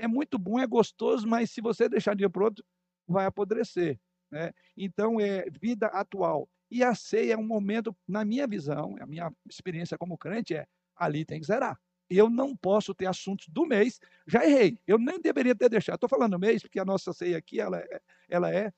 é 0.00 0.08
muito 0.08 0.38
bom, 0.38 0.58
é 0.58 0.66
gostoso, 0.66 1.26
mas 1.26 1.50
se 1.50 1.60
você 1.60 1.88
deixar 1.88 2.14
de 2.14 2.16
um 2.16 2.18
dia 2.18 2.30
para 2.30 2.42
o 2.42 2.44
outro, 2.46 2.64
vai 3.06 3.26
apodrecer. 3.26 3.98
Né? 4.30 4.52
Então, 4.76 5.20
é 5.20 5.44
vida 5.50 5.86
atual. 5.86 6.48
E 6.70 6.84
a 6.84 6.94
ceia 6.94 7.34
é 7.34 7.36
um 7.36 7.46
momento, 7.46 7.94
na 8.06 8.24
minha 8.24 8.46
visão, 8.46 8.96
a 9.00 9.06
minha 9.06 9.32
experiência 9.48 9.98
como 9.98 10.16
crente 10.16 10.54
é, 10.54 10.66
ali 10.96 11.24
tem 11.24 11.40
que 11.40 11.46
zerar. 11.46 11.78
Eu 12.08 12.30
não 12.30 12.56
posso 12.56 12.94
ter 12.94 13.06
assuntos 13.06 13.48
do 13.48 13.66
mês, 13.66 14.00
já 14.26 14.44
errei. 14.44 14.78
Eu 14.86 14.98
nem 14.98 15.20
deveria 15.20 15.54
ter 15.54 15.68
deixado. 15.68 15.96
Estou 15.96 16.08
falando 16.08 16.38
mês, 16.38 16.62
porque 16.62 16.80
a 16.80 16.84
nossa 16.84 17.12
ceia 17.12 17.38
aqui 17.38 17.60
ela 17.60 17.78
é, 17.78 18.00
ela 18.28 18.52
é 18.52 18.72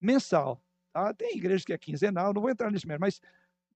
mensal. 0.00 0.62
Tá? 0.92 1.12
Tem 1.14 1.36
igrejas 1.36 1.64
que 1.64 1.72
é 1.72 1.78
quinzenal, 1.78 2.32
não 2.32 2.40
vou 2.40 2.50
entrar 2.50 2.70
nisso 2.70 2.86
mesmo, 2.86 3.00
mas 3.00 3.20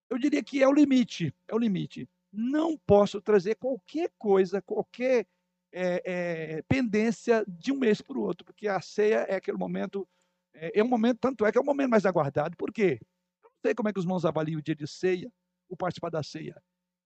eu 0.09 0.19
diria 0.19 0.43
que 0.43 0.63
é 0.63 0.69
o 0.69 0.73
limite. 0.73 1.35
É 1.49 1.55
o 1.55 1.59
limite. 1.59 2.09
Não 2.33 2.77
posso 2.77 3.21
trazer 3.21 3.57
qualquer 3.57 4.11
coisa, 4.19 4.63
qualquer 4.63 5.27
é, 5.73 6.03
é, 6.05 6.63
pendência 6.63 7.45
de 7.47 7.73
um 7.73 7.79
mês 7.79 8.01
para 8.01 8.19
o 8.19 8.23
outro, 8.23 8.45
porque 8.45 8.69
a 8.69 8.81
ceia 8.81 9.27
é 9.29 9.37
aquele 9.37 9.59
momento, 9.59 10.09
é, 10.55 10.79
é, 10.81 10.83
um 10.83 10.89
momento, 10.89 11.19
tanto 11.19 11.45
é 11.47 11.53
que 11.53 11.59
é 11.59 11.61
o 11.61 11.65
momento 11.65 11.91
mais 11.91 12.07
aguardado. 12.07 12.57
Por 12.57 12.73
quê? 12.73 13.01
Não 13.43 13.51
sei 13.65 13.75
como 13.75 13.89
é 13.89 13.93
que 13.93 13.99
os 13.99 14.05
irmãos 14.05 14.25
avaliam 14.25 14.59
o 14.59 14.63
dia 14.63 14.75
de 14.75 14.87
ceia, 14.87 15.33
o 15.69 15.77
participar 15.77 16.11
da 16.11 16.23
ceia, 16.23 16.61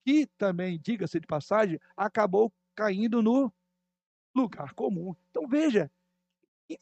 que 0.05 0.27
também, 0.39 0.79
diga-se 0.79 1.21
de 1.21 1.27
passagem, 1.27 1.79
acabou 1.97 2.53
caindo 2.75 3.23
no 3.23 3.53
lugar 4.35 4.73
comum. 4.75 5.15
Então 5.31 5.47
veja, 5.47 5.91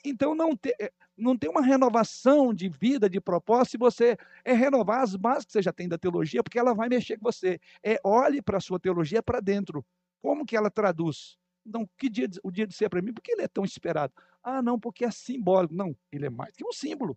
então 0.04 0.34
não, 0.34 0.56
te, 0.56 0.74
é, 0.80 0.92
não 1.16 1.36
tem 1.36 1.50
uma 1.50 1.62
renovação 1.62 2.54
de 2.54 2.68
vida, 2.68 3.10
de 3.10 3.20
propósito, 3.20 3.72
se 3.72 3.78
você 3.78 4.16
é 4.44 4.52
renovar 4.52 5.02
as 5.02 5.16
bases 5.16 5.44
que 5.44 5.52
você 5.52 5.62
já 5.62 5.72
tem 5.72 5.88
da 5.88 5.98
teologia, 5.98 6.42
porque 6.42 6.58
ela 6.58 6.74
vai 6.74 6.88
mexer 6.88 7.18
com 7.18 7.24
você. 7.24 7.60
É 7.82 7.98
olhe 8.04 8.40
para 8.40 8.58
a 8.58 8.60
sua 8.60 8.78
teologia 8.78 9.22
para 9.22 9.40
dentro. 9.40 9.84
Como 10.20 10.46
que 10.46 10.56
ela 10.56 10.70
traduz? 10.70 11.36
Não, 11.64 11.88
que 11.96 12.08
dia, 12.08 12.28
o 12.42 12.50
dia 12.50 12.66
de 12.66 12.74
ser 12.74 12.88
para 12.88 13.00
mim? 13.00 13.12
Por 13.12 13.22
que 13.22 13.32
ele 13.32 13.42
é 13.42 13.48
tão 13.48 13.64
esperado? 13.64 14.12
Ah, 14.42 14.60
não, 14.60 14.78
porque 14.78 15.04
é 15.04 15.10
simbólico. 15.10 15.74
Não, 15.74 15.96
ele 16.10 16.26
é 16.26 16.30
mais 16.30 16.54
que 16.54 16.64
um 16.66 16.72
símbolo. 16.72 17.16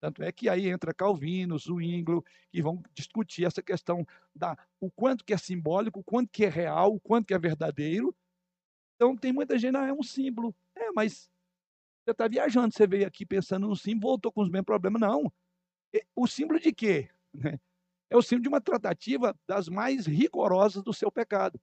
Tanto 0.00 0.22
é 0.22 0.30
que 0.30 0.48
aí 0.48 0.68
entra 0.68 0.92
Calvino, 0.92 1.58
Zwingli, 1.58 2.20
que 2.50 2.62
vão 2.62 2.82
discutir 2.92 3.44
essa 3.44 3.62
questão 3.62 4.06
da 4.34 4.56
o 4.78 4.90
quanto 4.90 5.24
que 5.24 5.32
é 5.32 5.38
simbólico, 5.38 6.00
o 6.00 6.04
quanto 6.04 6.30
que 6.30 6.44
é 6.44 6.48
real, 6.48 6.94
o 6.94 7.00
quanto 7.00 7.26
que 7.26 7.34
é 7.34 7.38
verdadeiro. 7.38 8.14
Então 8.94 9.16
tem 9.16 9.32
muita 9.32 9.58
gente, 9.58 9.76
ah, 9.76 9.86
é 9.86 9.92
um 9.92 10.02
símbolo. 10.02 10.54
É, 10.74 10.90
mas 10.92 11.30
você 12.04 12.12
está 12.12 12.28
viajando, 12.28 12.72
você 12.74 12.86
veio 12.86 13.06
aqui 13.06 13.24
pensando 13.24 13.66
no 13.66 13.76
símbolo, 13.76 14.12
voltou 14.12 14.30
com 14.32 14.42
os 14.42 14.50
mesmos 14.50 14.66
problemas. 14.66 15.00
Não. 15.00 15.32
O 16.14 16.26
símbolo 16.26 16.60
de 16.60 16.72
quê? 16.72 17.10
É 18.08 18.16
o 18.16 18.22
símbolo 18.22 18.42
de 18.42 18.48
uma 18.48 18.60
tratativa 18.60 19.36
das 19.48 19.68
mais 19.68 20.06
rigorosas 20.06 20.80
do 20.80 20.94
seu 20.94 21.10
pecado. 21.10 21.60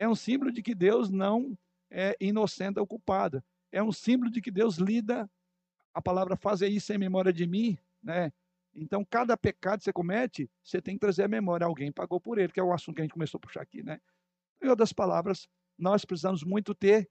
É 0.00 0.08
um 0.08 0.14
símbolo 0.14 0.50
de 0.50 0.62
que 0.62 0.74
Deus 0.74 1.10
não 1.10 1.56
é 1.90 2.16
inocente 2.18 2.80
ou 2.80 2.86
culpado. 2.86 3.44
É 3.70 3.82
um 3.82 3.92
símbolo 3.92 4.30
de 4.30 4.40
que 4.40 4.50
Deus 4.50 4.78
lida 4.78 5.30
a 5.92 6.00
palavra 6.00 6.36
fazer 6.36 6.68
isso 6.68 6.90
em 6.94 6.96
memória 6.98 7.30
de 7.30 7.46
mim, 7.46 7.76
né? 8.02 8.32
Então, 8.74 9.04
cada 9.04 9.36
pecado 9.36 9.80
que 9.80 9.84
você 9.84 9.92
comete, 9.92 10.50
você 10.62 10.80
tem 10.80 10.94
que 10.94 11.00
trazer 11.00 11.24
a 11.24 11.28
memória. 11.28 11.66
Alguém 11.66 11.92
pagou 11.92 12.18
por 12.18 12.38
ele, 12.38 12.50
que 12.50 12.58
é 12.58 12.62
o 12.62 12.72
assunto 12.72 12.96
que 12.96 13.02
a 13.02 13.04
gente 13.04 13.12
começou 13.12 13.36
a 13.36 13.40
puxar 13.40 13.60
aqui, 13.60 13.82
né? 13.82 14.00
Em 14.62 14.68
outras 14.68 14.92
palavras, 14.92 15.46
nós 15.76 16.04
precisamos 16.04 16.42
muito 16.42 16.74
ter 16.74 17.10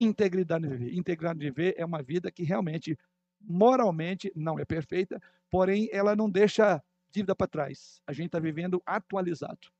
integridade 0.00 0.66
de 0.66 0.74
viver. 0.74 0.94
Integridade 0.94 1.38
de 1.38 1.44
viver 1.44 1.74
é 1.76 1.84
uma 1.84 2.02
vida 2.02 2.30
que 2.30 2.44
realmente, 2.44 2.98
moralmente, 3.40 4.32
não 4.34 4.58
é 4.58 4.64
perfeita, 4.64 5.20
porém, 5.50 5.90
ela 5.92 6.16
não 6.16 6.30
deixa 6.30 6.82
dívida 7.10 7.34
para 7.34 7.46
trás. 7.46 8.00
A 8.06 8.12
gente 8.14 8.26
está 8.26 8.38
vivendo 8.38 8.82
atualizado. 8.86 9.75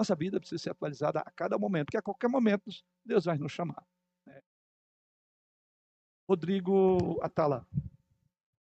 Nossa 0.00 0.14
vida 0.14 0.40
precisa 0.40 0.62
ser 0.62 0.70
atualizada 0.70 1.20
a 1.20 1.30
cada 1.30 1.58
momento, 1.58 1.84
porque 1.88 1.98
a 1.98 2.02
qualquer 2.02 2.26
momento 2.26 2.70
Deus 3.04 3.26
vai 3.26 3.36
nos 3.36 3.52
chamar. 3.52 3.84
Rodrigo 6.26 7.20
Atala. 7.20 7.66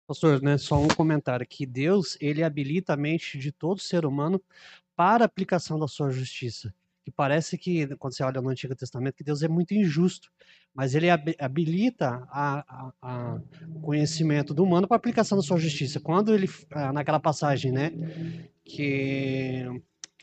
Pastor, 0.06 0.44
né, 0.44 0.60
só 0.60 0.80
um 0.80 0.88
comentário 0.90 1.44
aqui. 1.44 1.66
Deus, 1.66 2.20
ele 2.22 2.44
habilita 2.44 2.94
a 2.94 2.98
mente 2.98 3.40
de 3.40 3.52
todo 3.52 3.80
ser 3.80 4.06
humano 4.06 4.40
para 4.96 5.24
a 5.24 5.26
aplicação 5.26 5.80
da 5.80 5.88
sua 5.88 6.12
justiça. 6.12 6.72
Que 7.04 7.10
parece 7.10 7.58
que, 7.58 7.88
quando 7.96 8.14
você 8.14 8.24
olha 8.24 8.40
no 8.40 8.50
Antigo 8.50 8.76
Testamento, 8.76 9.16
que 9.16 9.24
Deus 9.24 9.42
é 9.42 9.48
muito 9.48 9.74
injusto, 9.74 10.32
mas 10.72 10.94
ele 10.94 11.08
habilita 11.10 12.28
a 12.30 13.42
conhecimento 13.82 14.54
do 14.54 14.64
humano 14.64 14.88
para 14.88 14.98
a 14.98 15.00
aplicação 15.00 15.36
da 15.36 15.44
sua 15.44 15.58
justiça. 15.58 16.00
Quando 16.00 16.32
ele, 16.32 16.48
ah, 16.70 16.94
naquela 16.94 17.20
passagem, 17.20 17.72
né, 17.72 17.92
que 18.64 19.66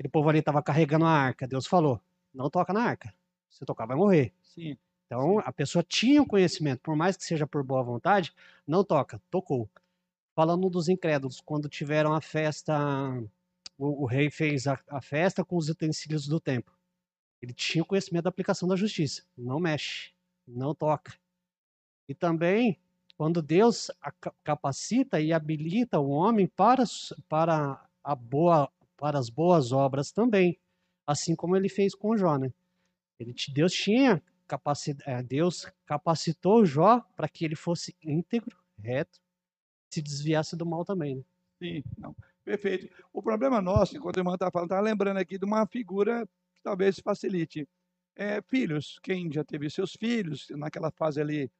aquele 0.00 0.08
povo 0.08 0.30
ali 0.30 0.38
estava 0.38 0.62
carregando 0.62 1.04
a 1.04 1.10
arca, 1.10 1.46
Deus 1.46 1.66
falou, 1.66 2.00
não 2.32 2.48
toca 2.48 2.72
na 2.72 2.82
arca, 2.82 3.14
se 3.50 3.66
tocar 3.66 3.84
vai 3.84 3.96
morrer. 3.96 4.32
Sim. 4.42 4.78
Então, 5.04 5.38
a 5.40 5.52
pessoa 5.52 5.82
tinha 5.82 6.22
o 6.22 6.26
conhecimento, 6.26 6.80
por 6.80 6.96
mais 6.96 7.18
que 7.18 7.24
seja 7.24 7.46
por 7.46 7.62
boa 7.62 7.82
vontade, 7.82 8.32
não 8.66 8.82
toca, 8.82 9.20
tocou. 9.30 9.68
Falando 10.34 10.70
dos 10.70 10.88
incrédulos, 10.88 11.40
quando 11.40 11.68
tiveram 11.68 12.14
a 12.14 12.20
festa, 12.22 12.74
o, 13.76 14.04
o 14.04 14.06
rei 14.06 14.30
fez 14.30 14.66
a, 14.66 14.80
a, 14.88 15.02
festa 15.02 15.44
com 15.44 15.56
os 15.56 15.68
utensílios 15.68 16.26
do 16.26 16.40
templo. 16.40 16.72
Ele 17.42 17.52
tinha 17.52 17.82
o 17.82 17.86
conhecimento 17.86 18.24
da 18.24 18.30
aplicação 18.30 18.66
da 18.68 18.76
justiça. 18.76 19.22
Não 19.36 19.60
mexe, 19.60 20.12
não 20.46 20.74
toca. 20.74 21.12
E 22.08 22.14
também, 22.14 22.80
quando 23.18 23.42
Deus 23.42 23.90
capacita 24.42 25.20
e 25.20 25.30
habilita 25.30 25.98
o 25.98 26.08
homem 26.08 26.46
para, 26.46 26.84
para, 27.28 27.84
a 28.02 28.14
boa, 28.14 28.70
para 29.00 29.18
as 29.18 29.30
boas 29.30 29.72
obras 29.72 30.12
também, 30.12 30.60
assim 31.06 31.34
como 31.34 31.56
ele 31.56 31.70
fez 31.70 31.94
com 31.94 32.16
Jó, 32.18 32.36
né? 32.36 32.52
Ele, 33.18 33.34
Deus 33.54 33.72
tinha 33.72 34.22
é, 35.06 35.22
Deus 35.22 35.66
capacitou 35.86 36.66
Jó 36.66 37.00
para 37.16 37.28
que 37.28 37.44
ele 37.44 37.56
fosse 37.56 37.96
íntegro, 38.02 38.56
reto, 38.78 39.18
se 39.90 40.02
desviasse 40.02 40.54
do 40.54 40.66
mal 40.66 40.84
também. 40.84 41.16
Né? 41.16 41.22
Sim, 41.58 41.84
não. 41.96 42.14
Perfeito. 42.44 42.92
O 43.12 43.22
problema 43.22 43.60
nosso, 43.60 43.96
enquanto 43.96 44.18
a 44.18 44.20
irmã 44.20 44.34
está 44.34 44.50
falando, 44.50 44.70
está 44.70 44.80
lembrando 44.80 45.18
aqui 45.18 45.38
de 45.38 45.44
uma 45.44 45.66
figura 45.66 46.26
que 46.54 46.62
talvez 46.62 46.98
facilite. 46.98 47.66
É, 48.16 48.42
filhos, 48.42 48.98
quem 49.02 49.32
já 49.32 49.44
teve 49.44 49.70
seus 49.70 49.92
filhos, 49.92 50.48
naquela 50.50 50.90
fase 50.90 51.20
ali 51.20 51.50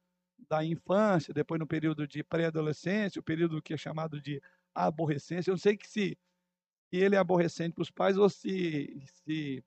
da 0.49 0.63
infância, 0.63 1.33
depois 1.33 1.59
no 1.59 1.65
período 1.65 2.07
de 2.07 2.23
pré-adolescência, 2.23 3.19
o 3.19 3.23
período 3.23 3.61
que 3.61 3.73
é 3.73 3.77
chamado 3.77 4.19
de 4.21 4.41
aborrecência. 4.75 5.49
Eu 5.49 5.53
não 5.53 5.59
sei 5.59 5.77
que 5.77 5.87
se 5.87 6.17
ele 6.97 7.15
é 7.15 7.19
aborrecente 7.19 7.73
para 7.73 7.81
os 7.81 7.91
pais 7.91 8.17
ou 8.17 8.29
se, 8.29 9.03
se 9.23 9.63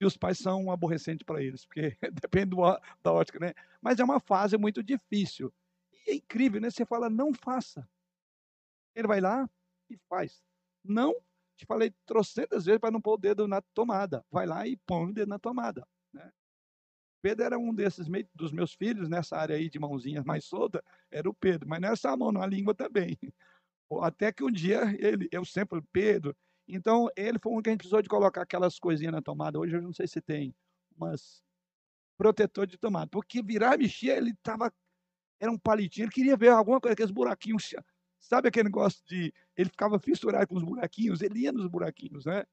e 0.00 0.04
os 0.04 0.16
pais 0.16 0.38
são 0.38 0.70
aborrecentes 0.70 1.24
para 1.24 1.42
eles, 1.42 1.64
porque 1.64 1.96
depende 2.12 2.50
do, 2.50 2.56
da 3.02 3.12
ótica, 3.12 3.38
né? 3.38 3.54
Mas 3.80 3.98
é 3.98 4.04
uma 4.04 4.20
fase 4.20 4.56
muito 4.56 4.82
difícil. 4.82 5.52
E 6.06 6.10
é 6.10 6.14
incrível, 6.14 6.60
né? 6.60 6.70
Você 6.70 6.84
fala, 6.84 7.08
não 7.08 7.32
faça. 7.32 7.88
Ele 8.94 9.08
vai 9.08 9.20
lá 9.20 9.48
e 9.88 9.96
faz. 10.08 10.42
Não, 10.84 11.14
te 11.56 11.64
falei 11.64 11.94
trocentas 12.04 12.66
vezes 12.66 12.80
para 12.80 12.90
não 12.90 13.00
pôr 13.00 13.14
o 13.14 13.18
dedo 13.18 13.48
na 13.48 13.62
tomada. 13.62 14.24
Vai 14.30 14.46
lá 14.46 14.66
e 14.66 14.76
põe 14.76 15.10
o 15.10 15.12
dedo 15.12 15.28
na 15.28 15.38
tomada. 15.38 15.86
Né? 16.12 16.30
Pedro 17.22 17.44
era 17.44 17.58
um 17.58 17.74
desses 17.74 18.06
dos 18.34 18.52
meus 18.52 18.74
filhos, 18.74 19.08
nessa 19.08 19.36
área 19.36 19.56
aí 19.56 19.70
de 19.70 19.78
mãozinhas 19.78 20.24
mais 20.24 20.44
solta, 20.44 20.84
era 21.10 21.28
o 21.28 21.34
Pedro, 21.34 21.68
mas 21.68 21.80
nessa 21.80 22.14
mão, 22.16 22.30
na 22.30 22.46
língua 22.46 22.74
também. 22.74 23.18
Até 24.02 24.32
que 24.32 24.44
um 24.44 24.50
dia 24.50 24.82
ele, 24.98 25.28
eu 25.30 25.44
sempre, 25.44 25.80
Pedro, 25.92 26.36
então, 26.68 27.08
ele 27.16 27.38
foi 27.38 27.52
um 27.52 27.62
que 27.62 27.70
a 27.70 27.72
gente 27.72 27.78
precisou 27.78 28.02
de 28.02 28.08
colocar 28.08 28.42
aquelas 28.42 28.78
coisinhas 28.78 29.12
na 29.12 29.22
tomada. 29.22 29.58
Hoje 29.58 29.76
eu 29.76 29.82
não 29.82 29.92
sei 29.92 30.08
se 30.08 30.20
tem 30.20 30.54
umas 30.96 31.42
protetor 32.16 32.66
de 32.66 32.78
tomada. 32.78 33.08
Porque 33.08 33.42
virar 33.42 33.74
e 33.74 33.78
mexer, 33.78 34.16
ele 34.16 34.34
tava. 34.42 34.72
Era 35.38 35.52
um 35.52 35.58
palitinho, 35.58 36.06
ele 36.06 36.12
queria 36.12 36.36
ver 36.36 36.48
alguma 36.48 36.80
coisa, 36.80 36.94
aqueles 36.94 37.10
buraquinhos. 37.10 37.74
Sabe 38.18 38.48
aquele 38.48 38.64
negócio 38.64 39.04
de. 39.06 39.32
Ele 39.56 39.70
ficava 39.70 39.98
fissurado 39.98 40.48
com 40.48 40.56
os 40.56 40.62
buraquinhos, 40.64 41.20
ele 41.20 41.40
ia 41.40 41.52
nos 41.52 41.66
buraquinhos, 41.68 42.24
né? 42.24 42.44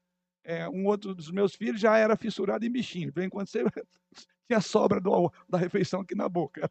É, 0.44 0.68
um 0.68 0.86
outro 0.86 1.14
dos 1.14 1.30
meus 1.30 1.54
filhos 1.54 1.80
já 1.80 1.96
era 1.96 2.16
fissurado 2.16 2.64
em 2.66 2.70
bichinho. 2.70 3.10
Vem 3.12 3.30
quando 3.30 3.48
você 3.48 3.64
tinha 4.46 4.60
sobra 4.60 5.00
do, 5.00 5.32
da 5.48 5.56
refeição 5.56 6.02
aqui 6.02 6.14
na 6.14 6.28
boca. 6.28 6.68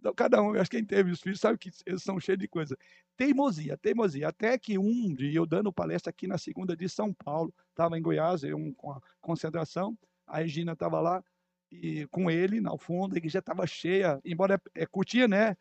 Então, 0.00 0.14
cada 0.14 0.42
um, 0.42 0.54
acho 0.54 0.70
que 0.70 0.78
quem 0.78 0.84
teve 0.84 1.10
os 1.10 1.20
filhos 1.20 1.38
sabe 1.38 1.58
que 1.58 1.70
eles 1.84 2.02
são 2.02 2.18
cheios 2.18 2.38
de 2.38 2.48
coisa. 2.48 2.76
Teimosia, 3.18 3.76
teimosia. 3.76 4.28
Até 4.28 4.56
que 4.56 4.78
um 4.78 5.14
dia, 5.14 5.34
eu 5.34 5.44
dando 5.44 5.70
palestra 5.70 6.08
aqui 6.08 6.26
na 6.26 6.38
segunda 6.38 6.74
de 6.74 6.88
São 6.88 7.12
Paulo, 7.12 7.52
estava 7.68 7.98
em 7.98 8.02
Goiás, 8.02 8.42
eu 8.42 8.58
com 8.78 8.92
a 8.92 9.00
concentração, 9.20 9.96
a 10.26 10.38
Regina 10.38 10.72
estava 10.72 11.00
lá, 11.00 11.22
e 11.70 12.06
com 12.06 12.30
ele, 12.30 12.62
na 12.62 12.76
fundo, 12.78 13.14
a 13.14 13.28
já 13.28 13.40
estava 13.40 13.66
cheia, 13.66 14.18
embora 14.24 14.60
é, 14.74 14.82
é 14.82 15.28
né? 15.28 15.54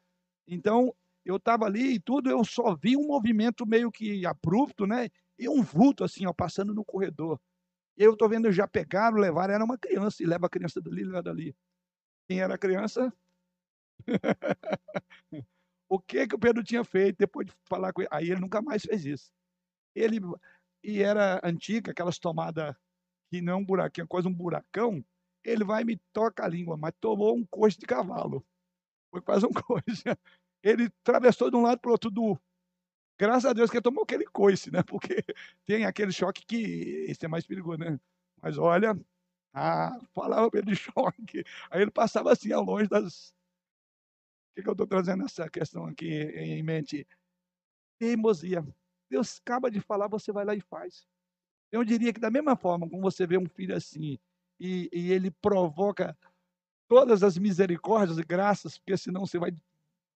Então, 0.47 0.95
eu 1.25 1.35
estava 1.35 1.65
ali 1.65 1.95
e 1.95 1.99
tudo, 1.99 2.29
eu 2.29 2.43
só 2.45 2.75
vi 2.75 2.95
um 2.95 3.07
movimento 3.07 3.67
meio 3.67 3.91
que 3.91 4.25
abrupto, 4.25 4.87
né? 4.87 5.09
E 5.37 5.49
um 5.49 5.61
vulto, 5.61 6.05
assim, 6.05 6.25
ó, 6.25 6.33
passando 6.33 6.73
no 6.73 6.85
corredor. 6.85 7.37
Eu 7.97 8.13
estou 8.13 8.29
vendo, 8.29 8.49
já 8.53 8.65
pegaram, 8.65 9.17
levaram, 9.17 9.53
era 9.53 9.65
uma 9.65 9.77
criança, 9.77 10.23
e 10.23 10.25
leva 10.25 10.45
a 10.45 10.49
criança 10.49 10.79
dali, 10.79 11.03
leva 11.03 11.21
dali. 11.21 11.53
Quem 12.25 12.39
era 12.39 12.57
criança? 12.57 13.13
O 15.89 15.99
que 15.99 16.27
que 16.27 16.35
o 16.35 16.39
Pedro 16.39 16.63
tinha 16.63 16.83
feito 16.83 17.17
depois 17.17 17.47
de 17.47 17.53
falar 17.65 17.93
com 17.93 18.01
ele? 18.01 18.09
Aí 18.11 18.29
ele 18.31 18.39
nunca 18.39 18.61
mais 18.61 18.83
fez 18.83 19.05
isso. 19.05 19.31
Ele 19.95 20.19
e 20.83 21.01
era 21.01 21.41
antiga, 21.43 21.91
aquelas 21.91 22.19
tomadas 22.19 22.75
que 23.29 23.41
não 23.41 23.53
é 23.53 23.55
um 23.57 23.65
buraquinho, 23.65 24.05
é 24.05 24.07
quase 24.07 24.27
um 24.27 24.33
buracão. 24.33 25.03
Ele 25.43 25.63
vai 25.63 25.81
e 25.83 25.85
me 25.85 25.97
toca 26.13 26.43
a 26.43 26.47
língua, 26.47 26.77
mas 26.77 26.93
tomou 26.99 27.35
um 27.35 27.45
coice 27.45 27.77
de 27.77 27.85
cavalo. 27.85 28.45
Foi 29.11 29.21
quase 29.21 29.45
um 29.45 29.51
coice. 29.53 30.03
Ele 30.63 30.85
atravessou 31.01 31.49
de 31.49 31.57
um 31.57 31.61
lado 31.61 31.79
para 31.79 31.89
o 31.89 31.91
outro 31.91 32.09
do. 32.11 32.37
Graças 33.17 33.45
a 33.45 33.53
Deus 33.53 33.69
que 33.69 33.77
ele 33.77 33.83
tomou 33.83 34.03
aquele 34.03 34.25
coice, 34.25 34.71
né? 34.71 34.83
Porque 34.83 35.23
tem 35.65 35.85
aquele 35.85 36.11
choque 36.11 36.45
que 36.45 37.05
esse 37.09 37.25
é 37.25 37.27
mais 37.27 37.45
perigoso, 37.45 37.79
né? 37.79 37.99
Mas 38.41 38.57
olha, 38.57 38.97
ah, 39.53 39.99
falava 40.13 40.49
ele 40.53 40.67
de 40.67 40.75
choque. 40.77 41.43
Aí 41.69 41.81
ele 41.81 41.91
passava 41.91 42.31
assim 42.31 42.51
ao 42.51 42.63
longe 42.63 42.87
das, 42.87 43.33
que, 44.63 44.69
eu 44.69 44.73
estou 44.73 44.87
trazendo 44.87 45.23
essa 45.23 45.49
questão 45.49 45.85
aqui 45.85 46.09
em 46.09 46.63
mente? 46.63 47.07
Teimosia. 47.99 48.65
Deus 49.09 49.39
acaba 49.39 49.69
de 49.69 49.81
falar, 49.81 50.07
você 50.07 50.31
vai 50.31 50.45
lá 50.45 50.55
e 50.55 50.61
faz. 50.61 51.07
Eu 51.71 51.83
diria 51.83 52.13
que 52.13 52.19
da 52.19 52.31
mesma 52.31 52.55
forma 52.55 52.89
como 52.89 53.01
você 53.01 53.27
vê 53.27 53.37
um 53.37 53.47
filho 53.47 53.75
assim 53.75 54.17
e, 54.59 54.89
e 54.91 55.11
ele 55.11 55.31
provoca 55.31 56.17
todas 56.87 57.23
as 57.23 57.37
misericórdias 57.37 58.17
e 58.17 58.23
graças, 58.23 58.77
porque 58.77 58.97
senão 58.97 59.25
você 59.25 59.37
vai, 59.37 59.51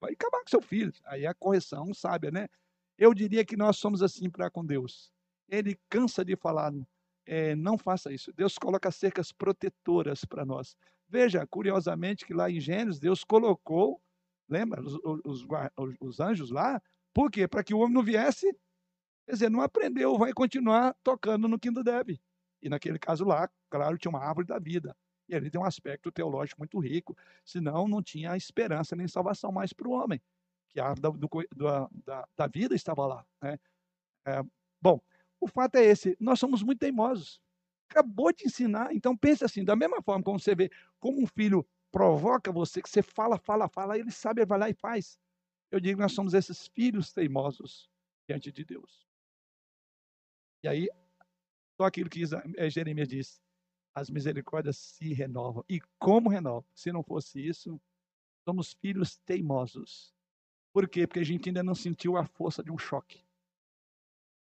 vai 0.01 0.13
acabar 0.13 0.41
com 0.41 0.49
seu 0.49 0.61
filho. 0.61 0.91
Aí 1.05 1.25
é 1.25 1.27
a 1.27 1.33
correção 1.33 1.93
sábia, 1.93 2.31
né? 2.31 2.47
Eu 2.97 3.13
diria 3.13 3.45
que 3.45 3.55
nós 3.55 3.77
somos 3.77 4.01
assim 4.01 4.29
para 4.29 4.49
com 4.49 4.65
Deus. 4.65 5.11
Ele 5.47 5.79
cansa 5.89 6.25
de 6.25 6.35
falar, 6.35 6.73
é, 7.25 7.55
não 7.55 7.77
faça 7.77 8.11
isso. 8.11 8.33
Deus 8.33 8.57
coloca 8.57 8.91
cercas 8.91 9.31
protetoras 9.31 10.25
para 10.25 10.45
nós. 10.45 10.75
Veja, 11.07 11.45
curiosamente, 11.45 12.25
que 12.25 12.33
lá 12.33 12.49
em 12.49 12.59
Gênesis, 12.59 12.99
Deus 12.99 13.23
colocou 13.23 14.01
Lembra? 14.49 14.81
Os, 14.81 14.93
os, 15.23 15.45
os 15.99 16.19
anjos 16.19 16.51
lá. 16.51 16.81
Por 17.13 17.31
quê? 17.31 17.47
Para 17.47 17.63
que 17.63 17.73
o 17.73 17.79
homem 17.79 17.93
não 17.93 18.03
viesse. 18.03 18.51
Quer 19.25 19.33
dizer, 19.33 19.49
não 19.49 19.61
aprendeu, 19.61 20.17
vai 20.17 20.33
continuar 20.33 20.95
tocando 21.03 21.47
no 21.47 21.59
quinto 21.59 21.83
deve. 21.83 22.21
E 22.61 22.69
naquele 22.69 22.99
caso 22.99 23.23
lá, 23.23 23.49
claro, 23.69 23.97
tinha 23.97 24.09
uma 24.09 24.23
árvore 24.23 24.47
da 24.47 24.59
vida. 24.59 24.95
E 25.29 25.35
ali 25.35 25.49
tem 25.49 25.59
um 25.59 25.65
aspecto 25.65 26.11
teológico 26.11 26.59
muito 26.59 26.79
rico, 26.79 27.15
senão 27.45 27.87
não 27.87 28.03
tinha 28.03 28.35
esperança 28.35 28.95
nem 28.95 29.07
salvação 29.07 29.51
mais 29.51 29.71
para 29.71 29.87
o 29.87 29.91
homem. 29.91 30.21
que 30.69 30.79
a 30.79 30.87
árvore 30.89 31.19
da, 31.55 31.89
da, 32.05 32.27
da 32.35 32.47
vida 32.47 32.75
estava 32.75 33.05
lá. 33.05 33.25
Né? 33.41 33.57
É, 34.25 34.41
bom, 34.81 34.99
o 35.39 35.47
fato 35.47 35.75
é 35.75 35.85
esse: 35.85 36.17
nós 36.19 36.39
somos 36.39 36.63
muito 36.63 36.79
teimosos. 36.79 37.41
Acabou 37.89 38.33
de 38.33 38.45
ensinar, 38.45 38.93
então 38.93 39.15
pense 39.15 39.43
assim: 39.45 39.63
da 39.63 39.75
mesma 39.75 40.01
forma 40.01 40.23
como 40.23 40.39
você 40.39 40.55
vê 40.55 40.69
como 40.99 41.21
um 41.21 41.27
filho 41.27 41.65
provoca 41.93 42.51
você, 42.51 42.81
que 42.81 42.89
você 42.89 43.03
fala, 43.03 43.37
fala, 43.37 43.69
fala, 43.69 43.97
ele 43.97 44.09
sabe, 44.09 44.43
vai 44.43 44.57
lá 44.57 44.67
e 44.67 44.73
faz. 44.73 45.19
Eu 45.71 45.79
digo, 45.79 46.01
nós 46.01 46.11
somos 46.11 46.33
esses 46.33 46.67
filhos 46.67 47.13
teimosos 47.13 47.87
diante 48.27 48.51
de 48.51 48.65
Deus. 48.65 49.07
E 50.63 50.67
aí, 50.67 50.89
só 51.77 51.85
aquilo 51.85 52.09
que 52.09 52.23
eh, 52.57 52.69
Jeremias 52.69 53.07
diz: 53.07 53.41
as 53.93 54.09
misericórdias 54.09 54.75
se 54.77 55.13
renovam. 55.13 55.63
E 55.69 55.79
como 55.99 56.29
renovam? 56.29 56.65
Se 56.73 56.91
não 56.91 57.03
fosse 57.03 57.39
isso, 57.39 57.79
somos 58.43 58.73
filhos 58.73 59.17
teimosos. 59.17 60.15
Por 60.73 60.89
quê? 60.89 61.05
Porque 61.05 61.19
a 61.19 61.25
gente 61.25 61.49
ainda 61.49 61.61
não 61.61 61.75
sentiu 61.75 62.17
a 62.17 62.25
força 62.25 62.63
de 62.63 62.71
um 62.71 62.77
choque. 62.77 63.23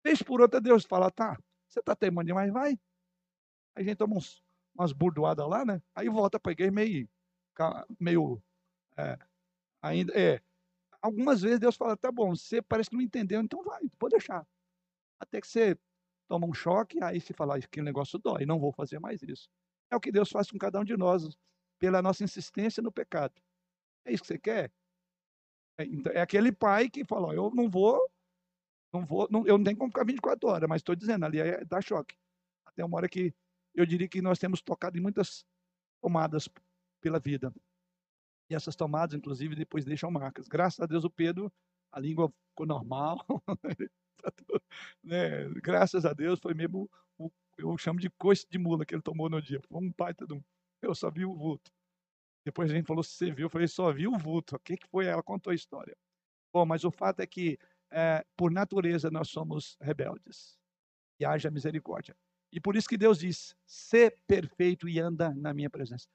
Vez 0.05 0.23
por 0.23 0.43
outra, 0.43 0.61
Deus 0.61 0.85
fala: 0.85 1.11
tá, 1.11 1.39
você 1.67 1.81
está 1.81 1.97
teimando 1.97 2.27
demais, 2.27 2.53
vai. 2.53 2.73
Aí 3.75 3.83
a 3.83 3.83
gente 3.85 3.97
toma 3.97 4.17
uns, 4.17 4.43
umas 4.75 4.93
burdoadas 4.93 5.49
lá, 5.49 5.65
né? 5.65 5.83
Aí 5.95 6.11
volta 6.11 6.39
para 6.39 6.51
a 6.51 6.53
igreja 6.53 6.73
meio, 6.73 7.09
ca- 7.59 7.87
meio 8.01 8.41
é, 8.99 9.19
ainda. 9.83 10.13
É, 10.21 10.43
algumas 11.03 11.43
vezes 11.43 11.61
Deus 11.61 11.77
fala: 11.77 11.97
tá 11.97 12.13
bom, 12.13 12.37
você 12.37 12.63
parece 12.63 12.91
que 12.91 12.97
não 12.97 13.03
entendeu, 13.03 13.41
então 13.43 13.63
vai, 13.65 13.83
pode 13.99 14.13
deixar. 14.13 14.47
Até 15.21 15.41
que 15.41 15.49
você 15.49 15.79
toma 16.29 16.47
um 16.47 16.55
choque, 16.55 17.03
aí 17.03 17.21
se 17.21 17.33
fala, 17.35 17.57
aquele 17.57 17.87
negócio 17.87 18.19
dói, 18.19 18.47
não 18.47 18.61
vou 18.61 18.73
fazer 18.73 19.01
mais 19.01 19.23
isso. 19.23 19.49
É 19.91 19.97
o 19.97 20.01
que 20.01 20.13
Deus 20.13 20.31
faz 20.31 20.51
com 20.51 20.59
cada 20.59 20.81
um 20.81 20.85
de 20.85 20.97
nós, 20.97 21.37
pela 21.79 22.03
nossa 22.03 22.25
insistência 22.25 22.83
no 22.83 22.93
pecado. 22.93 23.35
É 24.07 24.13
isso 24.13 24.23
que 24.25 24.29
você 24.29 24.39
quer? 24.39 24.73
É, 25.79 25.85
então, 25.85 26.13
é 26.13 26.21
aquele 26.21 26.53
pai 26.53 26.89
que 26.91 27.05
fala, 27.05 27.29
ó, 27.29 27.33
eu 27.33 27.51
não 27.55 27.71
vou, 27.71 28.11
não 28.93 29.05
vou, 29.07 29.29
não- 29.31 29.47
eu 29.47 29.59
não 29.59 29.65
tenho 29.65 29.77
como 29.77 29.91
ficar 29.91 30.05
24 30.05 30.49
horas, 30.49 30.69
mas 30.69 30.81
estou 30.81 30.97
dizendo, 30.97 31.25
ali 31.27 31.41
é, 31.41 31.65
dá 31.65 31.81
choque. 31.81 32.17
Até 32.67 32.85
uma 32.85 32.97
hora 32.99 33.09
que 33.09 33.35
eu 33.75 33.87
diria 33.87 34.09
que 34.09 34.23
nós 34.23 34.39
temos 34.39 34.63
tocado 34.63 34.99
em 34.99 35.01
muitas 35.03 35.47
tomadas 36.03 36.49
pela 37.01 37.19
vida. 37.19 37.53
E 38.51 38.55
essas 38.55 38.75
tomadas, 38.75 39.15
inclusive, 39.15 39.55
depois 39.55 39.85
deixam 39.85 40.11
marcas. 40.11 40.49
Graças 40.49 40.81
a 40.81 40.87
Deus 40.87 41.05
o 41.05 41.11
Pedro, 41.11 41.53
a 41.93 42.01
língua 42.01 42.33
ficou 42.51 42.67
normal. 42.67 43.25
Tá 44.21 44.33
né? 45.01 45.49
Graças 45.63 46.05
a 46.05 46.13
Deus 46.13 46.41
foi 46.41 46.53
mesmo, 46.53 46.91
o, 47.17 47.31
eu 47.57 47.79
chamo 47.79 48.01
de 48.01 48.11
coice 48.11 48.45
de 48.51 48.59
mula 48.59 48.85
que 48.85 48.93
ele 48.93 49.01
tomou 49.01 49.31
no 49.31 49.41
dia. 49.41 49.61
Foi 49.69 49.81
um 49.81 49.93
baita 49.97 50.27
de 50.27 50.35
um. 50.35 50.43
Eu 50.83 50.93
só 50.93 51.09
vi 51.09 51.25
o 51.25 51.33
vulto. 51.33 51.71
Depois 52.45 52.69
a 52.69 52.75
gente 52.75 52.87
falou, 52.87 53.05
você 53.05 53.31
viu, 53.31 53.47
eu 53.47 53.51
falei, 53.51 53.69
só 53.69 53.93
vi 53.93 54.09
o 54.09 54.19
vulto. 54.19 54.57
O 54.57 54.59
que, 54.59 54.77
que 54.77 54.89
foi? 54.89 55.07
Ela 55.07 55.23
contou 55.23 55.53
a 55.53 55.55
história. 55.55 55.97
Bom, 56.53 56.67
mas 56.67 56.83
o 56.83 56.91
fato 56.91 57.21
é 57.21 57.27
que, 57.29 57.59
eh, 57.93 58.25
por 58.37 58.51
natureza, 58.51 59.09
nós 59.11 59.29
somos 59.29 59.77
rebeldes. 59.81 60.59
E 61.21 61.25
haja 61.25 61.51
misericórdia. 61.51 62.17
E 62.51 62.61
por 62.61 62.75
isso 62.75 62.89
que 62.89 62.97
Deus 62.97 63.19
diz: 63.19 63.55
ser 63.67 64.19
perfeito 64.27 64.89
e 64.89 64.99
anda 64.99 65.35
na 65.35 65.53
minha 65.53 65.69
presença. 65.69 66.09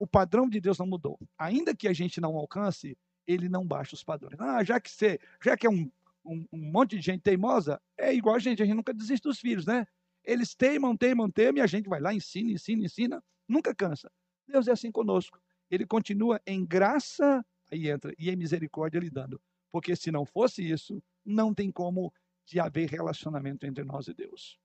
O 0.00 0.06
padrão 0.06 0.48
de 0.48 0.58
Deus 0.60 0.78
não 0.78 0.86
mudou. 0.86 1.20
Ainda 1.38 1.76
que 1.76 1.86
a 1.86 1.92
gente 1.92 2.22
não 2.22 2.34
alcance, 2.34 2.96
ele 3.26 3.50
não 3.50 3.66
baixa 3.66 3.94
os 3.94 4.02
padrões. 4.02 4.34
Ah, 4.40 4.64
já 4.64 4.80
que 4.80 4.90
você, 4.90 5.20
já 5.44 5.56
que 5.58 5.66
é 5.66 5.70
um, 5.70 5.90
um, 6.24 6.46
um 6.50 6.58
monte 6.72 6.96
de 6.96 7.02
gente 7.02 7.20
teimosa, 7.20 7.78
é 7.98 8.14
igual 8.14 8.34
a 8.34 8.38
gente, 8.38 8.62
a 8.62 8.66
gente 8.66 8.74
nunca 8.74 8.94
desiste 8.94 9.28
dos 9.28 9.38
filhos, 9.38 9.66
né? 9.66 9.86
Eles 10.24 10.54
teimam, 10.54 10.96
teimam, 10.96 11.30
teimam, 11.30 11.58
e 11.58 11.60
a 11.60 11.66
gente 11.66 11.86
vai 11.86 12.00
lá, 12.00 12.14
ensina, 12.14 12.50
ensina, 12.50 12.82
ensina, 12.82 13.22
nunca 13.46 13.74
cansa. 13.74 14.10
Deus 14.48 14.68
é 14.68 14.72
assim 14.72 14.90
conosco. 14.90 15.38
Ele 15.70 15.86
continua 15.86 16.40
em 16.46 16.64
graça, 16.64 17.44
aí 17.70 17.90
entra, 17.90 18.14
e 18.18 18.30
em 18.30 18.36
misericórdia 18.36 18.98
lhe 18.98 19.10
dando. 19.10 19.38
Porque 19.70 19.94
se 19.94 20.10
não 20.10 20.24
fosse 20.24 20.68
isso, 20.68 21.02
não 21.24 21.54
tem 21.54 21.70
como 21.70 22.12
de 22.46 22.58
haver 22.58 22.88
relacionamento 22.88 23.66
entre 23.66 23.84
nós 23.84 24.08
e 24.08 24.14
Deus. 24.14 24.58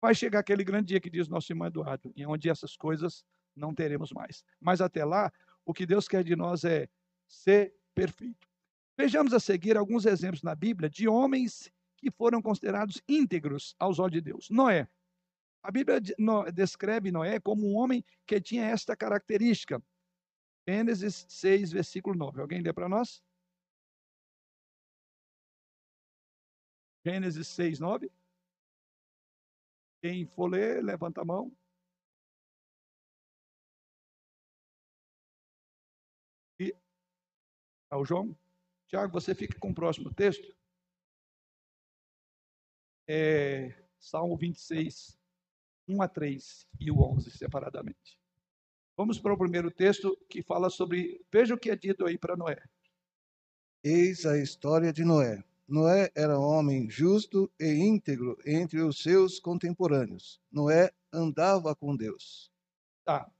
Vai 0.00 0.14
chegar 0.14 0.38
aquele 0.38 0.62
grande 0.62 0.88
dia 0.88 1.00
que 1.00 1.10
diz 1.10 1.28
nosso 1.28 1.50
irmão 1.50 1.66
Eduardo, 1.66 2.12
em 2.16 2.24
onde 2.24 2.48
essas 2.48 2.76
coisas 2.76 3.24
não 3.56 3.74
teremos 3.74 4.12
mais. 4.12 4.44
Mas 4.60 4.80
até 4.80 5.04
lá, 5.04 5.32
o 5.64 5.72
que 5.72 5.86
Deus 5.86 6.06
quer 6.06 6.22
de 6.22 6.36
nós 6.36 6.64
é 6.64 6.88
ser 7.26 7.74
perfeito. 7.94 8.46
Vejamos 8.96 9.32
a 9.32 9.40
seguir 9.40 9.76
alguns 9.76 10.06
exemplos 10.06 10.42
na 10.42 10.54
Bíblia 10.54 10.88
de 10.88 11.08
homens 11.08 11.72
que 11.96 12.10
foram 12.10 12.40
considerados 12.40 13.02
íntegros 13.08 13.74
aos 13.78 13.98
olhos 13.98 14.12
de 14.12 14.20
Deus. 14.20 14.50
Noé. 14.50 14.88
A 15.62 15.70
Bíblia 15.70 16.00
descreve 16.54 17.10
Noé 17.10 17.40
como 17.40 17.66
um 17.66 17.76
homem 17.76 18.04
que 18.24 18.40
tinha 18.40 18.64
esta 18.64 18.96
característica. 18.96 19.82
Gênesis 20.68 21.26
6, 21.28 21.72
versículo 21.72 22.16
9. 22.16 22.40
Alguém 22.40 22.60
lê 22.60 22.72
para 22.72 22.88
nós? 22.88 23.22
Gênesis 27.04 27.48
6, 27.48 27.80
9. 27.80 28.10
Quem 30.02 30.26
for 30.26 30.48
ler, 30.48 30.84
levanta 30.84 31.22
a 31.22 31.24
mão. 31.24 31.52
Ao 37.96 38.04
João. 38.04 38.36
Tiago, 38.88 39.12
você 39.12 39.34
fica 39.34 39.58
com 39.58 39.70
o 39.70 39.74
próximo 39.74 40.12
texto. 40.12 40.54
É, 43.08 43.74
Salmo 43.98 44.36
26, 44.36 45.18
1 45.88 46.02
a 46.02 46.08
3 46.08 46.68
e 46.80 46.90
o 46.90 47.00
11, 47.00 47.30
separadamente. 47.30 48.20
Vamos 48.96 49.18
para 49.18 49.34
o 49.34 49.38
primeiro 49.38 49.70
texto 49.70 50.16
que 50.28 50.42
fala 50.42 50.70
sobre. 50.70 51.24
Veja 51.30 51.54
o 51.54 51.58
que 51.58 51.70
é 51.70 51.76
dito 51.76 52.06
aí 52.06 52.16
para 52.16 52.36
Noé. 52.36 52.62
Eis 53.84 54.24
a 54.24 54.38
história 54.38 54.92
de 54.92 55.04
Noé. 55.04 55.44
Noé 55.68 56.10
era 56.14 56.38
homem 56.38 56.88
justo 56.88 57.50
e 57.58 57.66
íntegro 57.66 58.38
entre 58.46 58.80
os 58.80 59.02
seus 59.02 59.38
contemporâneos. 59.40 60.40
Noé 60.50 60.92
andava 61.12 61.74
com 61.74 61.96
Deus. 61.96 62.50
Tá. 63.04 63.30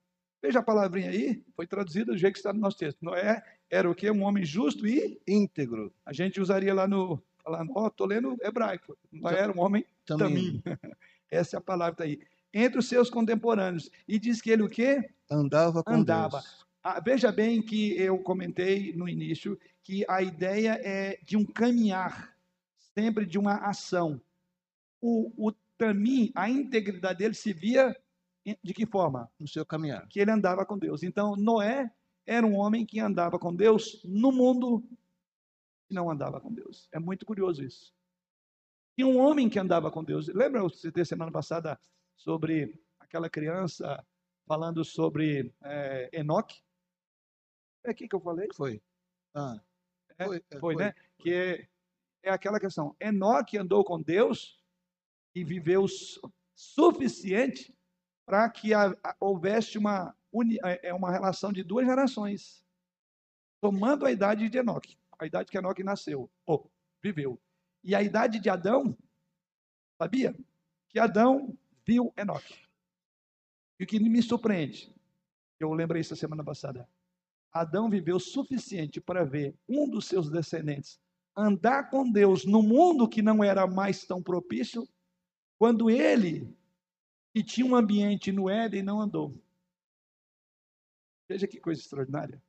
Veja 0.42 0.59
a 0.59 0.62
palavrinha 0.62 1.11
aí, 1.11 1.42
foi 1.54 1.66
traduzida 1.66 2.12
do 2.12 2.18
jeito 2.18 2.34
que 2.34 2.38
está 2.40 2.52
no 2.52 2.61
nosso 2.61 2.78
texto. 2.78 3.02
Noé 3.02 3.42
era 3.71 3.91
o 3.91 3.95
quê? 3.95 4.11
Um 4.11 4.23
homem 4.23 4.45
justo 4.45 4.87
e 4.87 5.21
Íntegro 5.27 5.93
a 6.05 6.12
gente 6.12 6.41
usaria 6.41 6.75
lá 6.75 6.87
no. 6.87 7.23
Falando, 7.43 7.73
ó, 7.77 7.87
estou 7.87 8.07
lendo 8.07 8.37
hebraico. 8.43 8.97
Noé 9.12 9.39
era 9.39 9.53
um 9.53 9.61
homem 9.61 9.85
também. 10.05 10.62
Essa 11.31 11.57
é 11.57 11.59
a 11.59 11.62
palavra 11.62 11.95
que 11.95 12.03
está 12.03 12.23
aí. 12.23 12.29
Entre 12.53 12.79
os 12.79 12.89
seus 12.89 13.09
contemporâneos. 13.09 13.91
E 14.09 14.19
diz 14.19 14.41
que 14.41 14.51
ele 14.51 14.62
o 14.62 14.69
quê? 14.69 15.09
andava 15.31 15.83
com 15.83 15.93
Andava. 15.93 16.41
Deus. 16.41 16.67
Ah, 16.83 17.01
veja 17.01 17.31
bem 17.33 17.61
que 17.62 17.97
eu 18.01 18.19
comentei 18.19 18.93
no 18.95 19.09
início 19.09 19.59
que 19.83 20.05
a 20.09 20.23
ideia 20.23 20.81
é 20.85 21.19
de 21.25 21.37
um 21.37 21.45
caminhar, 21.45 22.37
sempre 22.95 23.25
de 23.25 23.39
uma 23.39 23.57
ação. 23.57 24.21
O, 25.01 25.33
o 25.37 25.53
Tamim, 25.79 26.33
a 26.35 26.49
integridade 26.49 27.19
dele 27.19 27.35
se 27.35 27.53
via 27.53 27.95
de 28.62 28.73
que 28.73 28.87
forma? 28.87 29.31
No 29.39 29.49
seu 29.49 29.67
caminhar. 29.67 30.07
Que 30.09 30.21
ele 30.21 30.31
andava 30.31 30.64
com 30.64 30.79
Deus. 30.79 31.03
Então, 31.03 31.34
Noé 31.37 31.91
era 32.26 32.46
um 32.46 32.57
homem 32.57 32.84
que 32.84 32.98
andava 33.00 33.38
com 33.38 33.54
Deus 33.54 34.03
no 34.04 34.32
mundo 34.32 34.82
que 35.88 35.94
não 35.94 36.11
andava 36.11 36.40
com 36.40 36.53
Deus. 36.53 36.88
É 36.92 36.98
muito 36.98 37.24
curioso 37.24 37.62
isso. 37.62 37.94
E 38.98 39.04
um 39.04 39.18
homem 39.18 39.48
que 39.48 39.58
andava 39.58 39.90
com 39.90 40.03
Deus. 40.03 40.26
Lembra 40.28 40.61
eu 40.61 40.68
citei 40.68 41.04
semana 41.04 41.30
passada 41.30 41.78
sobre 42.16 42.80
aquela 42.98 43.30
criança 43.30 44.04
falando 44.46 44.84
sobre 44.84 45.54
eh, 45.62 46.08
Enoque? 46.12 46.62
É 47.84 47.90
aqui 47.90 48.08
que 48.08 48.16
eu 48.16 48.20
falei? 48.20 48.48
Foi. 48.54 48.82
Ah, 49.34 49.61
É, 50.18 50.24
foi, 50.24 50.44
é, 50.50 50.58
Foi, 50.58 50.76
né? 50.76 50.94
Que 51.18 51.32
é, 51.32 51.68
é 52.22 52.30
aquela 52.30 52.58
questão. 52.58 52.96
Enoque 52.98 53.58
andou 53.58 53.84
com 53.84 54.00
Deus 54.00 54.58
e 55.34 55.44
viveu 55.44 55.86
su- 55.86 56.32
suficiente 56.54 57.75
para 58.26 58.50
que 58.50 58.74
a- 58.74 58.94
a- 59.03 59.16
houvesse 59.20 59.78
uma, 59.78 60.14
uni- 60.32 60.58
é, 60.64 60.88
é 60.88 60.94
uma 60.94 61.11
relação 61.11 61.53
de 61.53 61.62
duas 61.62 61.86
gerações, 61.86 62.64
tomando 63.61 64.04
a 64.04 64.11
idade 64.11 64.48
de 64.50 64.58
Enoque, 64.58 64.98
a 65.18 65.24
idade 65.24 65.50
que 65.50 65.57
Enoque 65.57 65.82
nasceu, 65.82 66.28
ou 66.44 66.70
viveu. 67.03 67.40
E 67.82 67.94
a 67.94 68.03
idade 68.03 68.40
de 68.40 68.50
Adão, 68.50 68.96
sabia? 69.96 70.36
Que 70.88 70.98
Adão 70.98 71.57
viu 71.86 72.12
Enoque. 72.16 72.58
E 73.78 73.84
o 73.84 73.86
que 73.86 74.00
me 74.00 74.20
surpreende, 74.22 74.92
eu 75.61 75.72
lembrei 75.72 76.00
essa 76.00 76.16
semana 76.16 76.42
passada, 76.42 76.88
Adão 77.53 77.88
viveu 77.88 78.18
suficiente 78.18 79.00
para 79.00 79.24
ver 79.24 79.54
um 79.68 79.88
dos 79.88 80.07
seus 80.07 80.28
descendentes 80.28 81.00
andar 81.36 81.90
com 81.90 82.11
Deus 82.11 82.44
no 82.46 82.62
mundo 82.62 83.07
que 83.08 83.20
não 83.20 83.44
era 83.44 83.66
mais 83.66 84.04
tão 84.07 84.22
propício, 84.22 84.88
quando 85.58 85.90
ele, 85.90 86.55
que 87.37 87.45
tinha 87.45 87.67
um 87.67 87.76
ambiente 87.76 88.33
no 88.33 88.49
Éden, 88.49 88.83
não 88.83 88.99
andou. 88.99 89.38
Veja 91.29 91.46
que 91.46 91.61
coisa 91.61 91.79
extraordinária. 91.79 92.42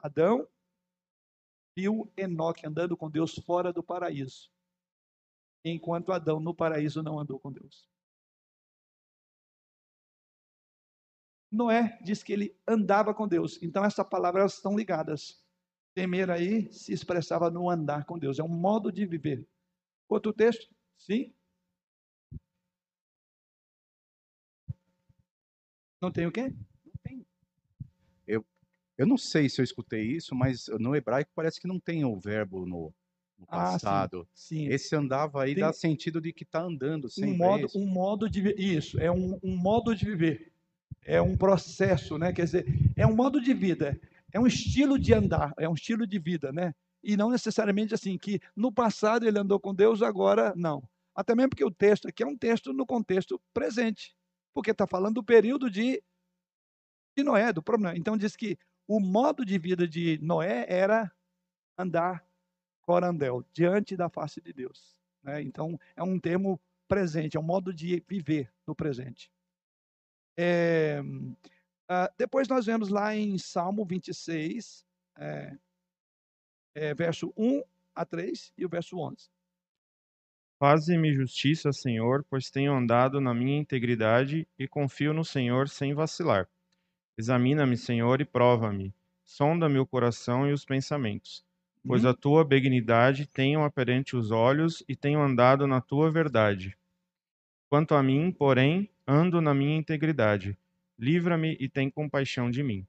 Adão 0.00 0.44
viu 1.76 2.12
Enoque 2.16 2.66
andando 2.66 2.96
com 2.96 3.08
Deus 3.08 3.38
fora 3.38 3.72
do 3.72 3.84
paraíso, 3.84 4.50
enquanto 5.64 6.10
Adão 6.10 6.40
no 6.40 6.52
paraíso 6.52 7.04
não 7.04 7.20
andou 7.20 7.38
com 7.38 7.52
Deus. 7.52 7.88
Noé 11.52 11.96
diz 12.02 12.20
que 12.24 12.32
ele 12.32 12.60
andava 12.66 13.14
com 13.14 13.28
Deus. 13.28 13.62
Então, 13.62 13.84
essas 13.84 14.08
palavras 14.08 14.54
estão 14.54 14.76
ligadas. 14.76 15.40
Temer 15.94 16.28
aí 16.30 16.72
se 16.72 16.92
expressava 16.92 17.48
no 17.48 17.70
andar 17.70 18.04
com 18.04 18.18
Deus, 18.18 18.40
é 18.40 18.42
um 18.42 18.48
modo 18.48 18.90
de 18.90 19.06
viver. 19.06 19.48
Outro 20.08 20.32
texto? 20.32 20.74
Sim? 20.98 21.32
Não 26.04 26.10
tem 26.12 26.26
o 26.26 26.32
quê? 26.32 26.52
Não 26.84 26.92
tem. 27.02 27.26
Eu, 28.26 28.44
eu 28.98 29.06
não 29.06 29.16
sei 29.16 29.48
se 29.48 29.58
eu 29.60 29.64
escutei 29.64 30.02
isso, 30.02 30.34
mas 30.34 30.68
no 30.78 30.94
hebraico 30.94 31.30
parece 31.34 31.58
que 31.58 31.66
não 31.66 31.80
tem 31.80 32.04
o 32.04 32.18
verbo 32.20 32.66
no, 32.66 32.92
no 33.38 33.46
Ah, 33.48 33.66
sim. 33.66 33.80
passado. 33.80 34.28
Sim. 34.34 34.66
Esse 34.68 34.94
andava 34.94 35.42
aí 35.42 35.54
Tem- 35.54 35.64
dá 35.64 35.72
sentido 35.72 36.20
de 36.20 36.30
que 36.30 36.42
está 36.44 36.60
andando 36.60 37.08
sempre. 37.08 37.30
um 37.30 37.34
é 37.34 37.38
modo, 37.38 37.66
isso? 37.66 37.78
um 37.78 37.86
modo 37.86 38.28
de 38.28 38.54
isso 38.62 39.00
é 39.00 39.10
um, 39.10 39.38
um 39.42 39.56
modo 39.56 39.94
de 39.96 40.04
viver, 40.04 40.52
é 41.02 41.22
um 41.22 41.34
processo, 41.36 42.18
né? 42.18 42.34
Quer 42.34 42.44
dizer, 42.44 42.66
é 42.96 43.06
um 43.06 43.16
modo 43.16 43.40
de 43.40 43.54
vida, 43.54 43.98
é 44.30 44.38
um 44.38 44.46
estilo 44.46 44.98
de 44.98 45.14
andar, 45.14 45.54
é 45.56 45.66
um 45.66 45.74
estilo 45.74 46.06
de 46.06 46.18
vida, 46.18 46.52
né? 46.52 46.74
E 47.02 47.16
não 47.16 47.30
necessariamente 47.30 47.94
assim 47.94 48.18
que 48.18 48.40
no 48.54 48.70
passado 48.70 49.26
ele 49.26 49.38
andou 49.38 49.58
com 49.58 49.74
Deus, 49.74 50.02
agora 50.02 50.52
não. 50.54 50.86
Até 51.14 51.34
mesmo 51.34 51.48
porque 51.50 51.64
o 51.64 51.70
texto 51.70 52.08
aqui 52.08 52.22
é 52.22 52.26
um 52.26 52.36
texto 52.36 52.72
no 52.74 52.84
contexto 52.84 53.40
presente, 53.54 54.14
porque 54.54 54.70
está 54.70 54.86
falando 54.86 55.16
do 55.16 55.24
período 55.24 55.68
de, 55.68 56.02
de 57.16 57.24
Noé, 57.24 57.52
do 57.52 57.62
problema. 57.62 57.96
Então 57.98 58.16
diz 58.16 58.36
que 58.36 58.56
o 58.86 59.00
modo 59.00 59.44
de 59.44 59.58
vida 59.58 59.86
de 59.86 60.18
Noé 60.22 60.64
era 60.68 61.12
andar 61.76 62.24
corandel, 62.82 63.44
diante 63.52 63.96
da 63.96 64.08
face 64.08 64.40
de 64.40 64.52
Deus. 64.52 64.96
Né? 65.22 65.42
Então 65.42 65.78
é 65.96 66.02
um 66.02 66.18
termo 66.18 66.60
presente, 66.86 67.36
é 67.36 67.40
um 67.40 67.44
modo 67.44 67.74
de 67.74 68.02
viver 68.06 68.52
no 68.66 68.74
presente. 68.74 69.30
É, 70.36 71.00
ah, 71.88 72.12
depois 72.16 72.48
nós 72.48 72.66
vemos 72.66 72.88
lá 72.88 73.14
em 73.14 73.36
Salmo 73.38 73.84
26, 73.84 74.84
é, 75.16 75.56
é, 76.74 76.94
verso 76.94 77.32
1 77.36 77.62
a 77.94 78.04
3 78.04 78.52
e 78.56 78.64
o 78.64 78.68
verso 78.68 78.98
11. 78.98 79.30
Faze-me 80.58 81.14
justiça, 81.14 81.72
Senhor, 81.72 82.24
pois 82.28 82.50
tenho 82.50 82.72
andado 82.74 83.20
na 83.20 83.32
minha 83.32 83.56
integridade 83.56 84.48
e 84.58 84.66
confio 84.66 85.12
no 85.14 85.24
Senhor 85.24 85.68
sem 85.68 85.94
vacilar. 85.94 86.48
Examina-me, 87.18 87.76
Senhor, 87.76 88.20
e 88.20 88.24
prova-me. 88.24 88.94
Sonda-me 89.24 89.78
o 89.78 89.86
coração 89.86 90.48
e 90.48 90.52
os 90.52 90.64
pensamentos. 90.64 91.44
Pois 91.86 92.04
Uhum. 92.04 92.10
a 92.10 92.14
tua 92.14 92.44
benignidade 92.44 93.26
tenho 93.26 93.64
aperente 93.64 94.16
os 94.16 94.30
olhos 94.30 94.84
e 94.88 94.96
tenho 94.96 95.20
andado 95.20 95.66
na 95.66 95.80
tua 95.80 96.10
verdade. 96.10 96.78
Quanto 97.68 97.94
a 97.94 98.02
mim, 98.02 98.32
porém, 98.32 98.90
ando 99.06 99.40
na 99.40 99.54
minha 99.54 99.76
integridade. 99.76 100.58
Livra-me 100.98 101.56
e 101.60 101.68
tem 101.68 101.90
compaixão 101.90 102.50
de 102.50 102.62
mim. 102.62 102.86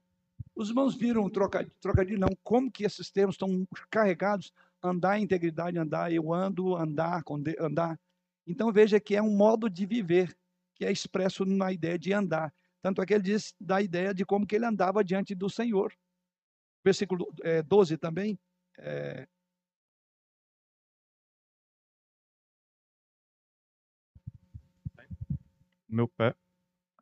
Os 0.54 0.70
irmãos 0.70 0.94
viram 0.96 1.24
o 1.24 1.30
troca- 1.30 1.70
trocadilho, 1.80 2.18
não? 2.18 2.28
Como 2.42 2.70
que 2.70 2.84
esses 2.84 3.10
termos 3.10 3.34
estão 3.34 3.66
carregados? 3.90 4.52
Andar 4.82 5.18
em 5.18 5.22
integridade, 5.24 5.78
andar, 5.78 6.12
eu 6.12 6.32
ando, 6.32 6.76
andar, 6.76 7.22
andar. 7.58 7.98
Então 8.46 8.72
veja 8.72 9.00
que 9.00 9.16
é 9.16 9.22
um 9.22 9.34
modo 9.36 9.68
de 9.68 9.84
viver 9.86 10.36
que 10.74 10.84
é 10.84 10.92
expresso 10.92 11.44
na 11.44 11.72
ideia 11.72 11.98
de 11.98 12.12
andar. 12.12 12.52
Tanto 12.82 13.02
é 13.02 13.06
que 13.06 13.14
ele 13.14 13.22
diz 13.22 13.54
da 13.60 13.80
ideia 13.80 14.14
de 14.14 14.24
como 14.24 14.46
que 14.46 14.54
ele 14.54 14.66
andava 14.66 15.02
diante 15.02 15.34
do 15.34 15.48
Senhor. 15.50 15.92
Versículo 16.84 17.26
eh, 17.42 17.62
12 17.62 17.96
também. 17.96 18.38
eh, 18.78 19.26
O 25.88 25.94
meu 25.96 26.08
pé, 26.08 26.34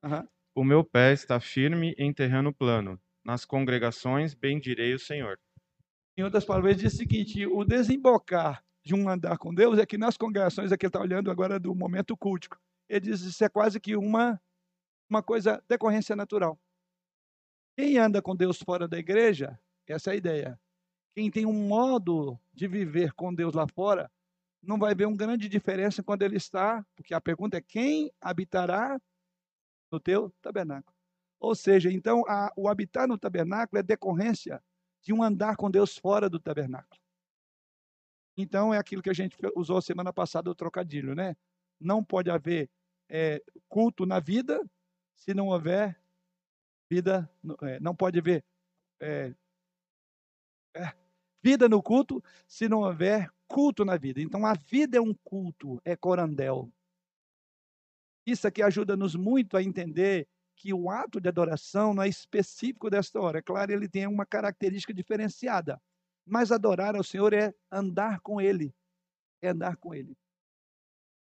aham. 0.03 0.29
o 0.55 0.65
meu 0.65 0.85
pé 0.85 1.13
está 1.13 1.39
firme 1.41 1.95
em 1.99 2.13
terreno 2.13 2.53
plano. 2.53 3.01
Nas 3.25 3.45
congregações 3.45 4.35
bendirei 4.35 4.95
o 4.95 4.99
Senhor. 4.99 5.39
Em 6.16 6.23
outras 6.23 6.45
palavras, 6.45 6.77
diz 6.77 6.95
o 6.95 6.97
seguinte: 6.97 7.47
o 7.47 7.65
desembocar 7.65 8.65
de 8.85 8.95
um 8.95 9.09
andar 9.09 9.39
com 9.39 9.53
Deus 9.53 9.78
é 9.78 9.86
que 9.86 9.99
nas 9.99 10.16
congregações, 10.16 10.70
aqui 10.70 10.86
ele 10.86 10.91
está 10.91 11.01
olhando 11.01 11.31
agora 11.31 11.59
do 11.59 11.74
momento 11.74 12.16
cultico, 12.16 12.61
ele 12.89 13.01
diz 13.01 13.23
isso 13.23 13.43
é 13.45 13.49
quase 13.49 13.81
que 13.81 13.97
uma, 13.97 14.41
uma 15.09 15.23
coisa, 15.23 15.62
decorrência 15.69 16.15
natural. 16.15 16.59
Quem 17.77 17.99
anda 17.99 18.23
com 18.23 18.36
Deus 18.36 18.62
fora 18.62 18.86
da 18.86 18.99
igreja, 18.99 19.59
essa 19.86 20.11
é 20.11 20.12
a 20.12 20.16
ideia. 20.16 20.61
Quem 21.16 21.31
tem 21.31 21.47
um 21.47 21.66
modo 21.66 22.39
de 22.53 22.69
viver 22.69 23.12
com 23.15 23.35
Deus 23.35 23.55
lá 23.55 23.66
fora, 23.66 24.11
não 24.62 24.78
vai 24.78 24.95
ver 24.95 25.07
uma 25.07 25.16
grande 25.16 25.49
diferença 25.49 26.03
quando 26.03 26.23
ele 26.23 26.36
está, 26.36 26.85
porque 26.95 27.15
a 27.15 27.20
pergunta 27.20 27.57
é: 27.57 27.61
quem 27.61 28.12
habitará 28.20 29.01
no 29.91 29.99
teu 29.99 30.31
tabernáculo? 30.41 30.95
Ou 31.41 31.55
seja, 31.55 31.91
então, 31.91 32.23
a- 32.28 32.53
o 32.57 32.69
habitar 32.69 33.09
no 33.09 33.19
tabernáculo 33.19 33.78
é 33.78 33.82
decorrência 33.82 34.62
de 35.05 35.13
um 35.13 35.23
andar 35.23 35.57
com 35.57 35.71
Deus 35.71 35.97
fora 35.99 36.29
do 36.31 36.41
tabernáculo. 36.41 37.01
Então, 38.37 38.73
é 38.75 38.79
aquilo 38.79 39.03
que 39.03 39.11
a 39.11 39.15
gente 39.15 39.37
usou 39.55 39.81
semana 39.81 40.13
passada, 40.13 40.51
o 40.51 40.55
trocadilho, 40.55 41.15
né? 41.15 41.37
Não 41.79 42.03
pode 42.03 42.31
haver 42.31 42.69
eh, 43.09 43.43
culto 43.69 44.07
na 44.07 44.19
vida 44.19 44.61
se 45.15 45.35
não 45.35 45.49
houver 45.49 46.01
vida, 46.91 47.31
eh, 47.63 47.79
não 47.81 47.95
pode 47.95 48.19
haver 48.19 48.45
eh, 49.01 49.35
eh, 50.75 50.93
vida 51.43 51.69
no 51.69 51.83
culto 51.83 52.23
se 52.49 52.69
não 52.69 52.81
houver 52.81 53.31
culto 53.47 53.85
na 53.85 53.97
vida. 53.97 54.21
Então, 54.21 54.45
a 54.47 54.55
vida 54.55 54.97
é 54.97 55.01
um 55.01 55.15
culto, 55.15 55.81
é 55.85 55.95
corandel. 55.95 56.73
Isso 58.27 58.49
aqui 58.49 58.63
ajuda-nos 58.63 59.15
muito 59.15 59.57
a 59.57 59.63
entender 59.63 60.27
que 60.57 60.73
o 60.73 60.91
ato 60.91 61.21
de 61.21 61.29
adoração 61.29 61.95
não 61.95 62.03
é 62.03 62.09
específico 62.09 62.89
desta 62.89 63.21
hora. 63.21 63.39
É 63.39 63.43
claro, 63.43 63.73
ele 63.73 63.89
tem 63.89 64.07
uma 64.07 64.25
característica 64.25 64.95
diferenciada. 64.95 65.81
Mas 66.27 66.51
adorar 66.51 66.97
ao 66.97 67.05
Senhor 67.05 67.33
é 67.33 67.53
andar 67.71 68.21
com 68.21 68.41
Ele. 68.41 68.75
É 69.43 69.49
andar 69.49 69.77
com 69.77 69.95
Ele. 69.95 70.17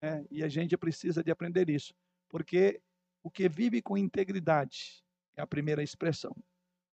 É, 0.01 0.23
e 0.29 0.43
a 0.43 0.47
gente 0.47 0.77
precisa 0.77 1.23
de 1.23 1.31
aprender 1.31 1.69
isso. 1.69 1.95
Porque 2.29 2.81
o 3.23 3.31
que 3.31 3.47
vive 3.47 3.81
com 3.81 3.97
integridade 3.97 5.03
é 5.35 5.41
a 5.41 5.47
primeira 5.47 5.81
expressão. 5.81 6.35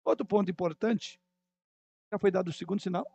Outro 0.05 0.27
ponto 0.27 0.51
importante, 0.51 1.20
já 2.12 2.19
foi 2.19 2.31
dado 2.31 2.48
o 2.48 2.53
segundo 2.53 2.81
sinal? 2.81 3.07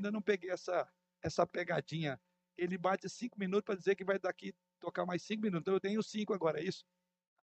Ainda 0.00 0.10
não 0.10 0.22
peguei 0.22 0.50
essa, 0.50 0.90
essa 1.22 1.46
pegadinha. 1.46 2.18
Ele 2.56 2.78
bate 2.78 3.06
cinco 3.06 3.38
minutos 3.38 3.66
para 3.66 3.74
dizer 3.74 3.94
que 3.94 4.02
vai 4.02 4.18
daqui 4.18 4.54
tocar 4.78 5.04
mais 5.04 5.22
cinco 5.22 5.42
minutos. 5.42 5.60
Então 5.60 5.74
eu 5.74 5.80
tenho 5.80 6.02
cinco 6.02 6.32
agora, 6.32 6.58
é 6.58 6.64
isso? 6.64 6.86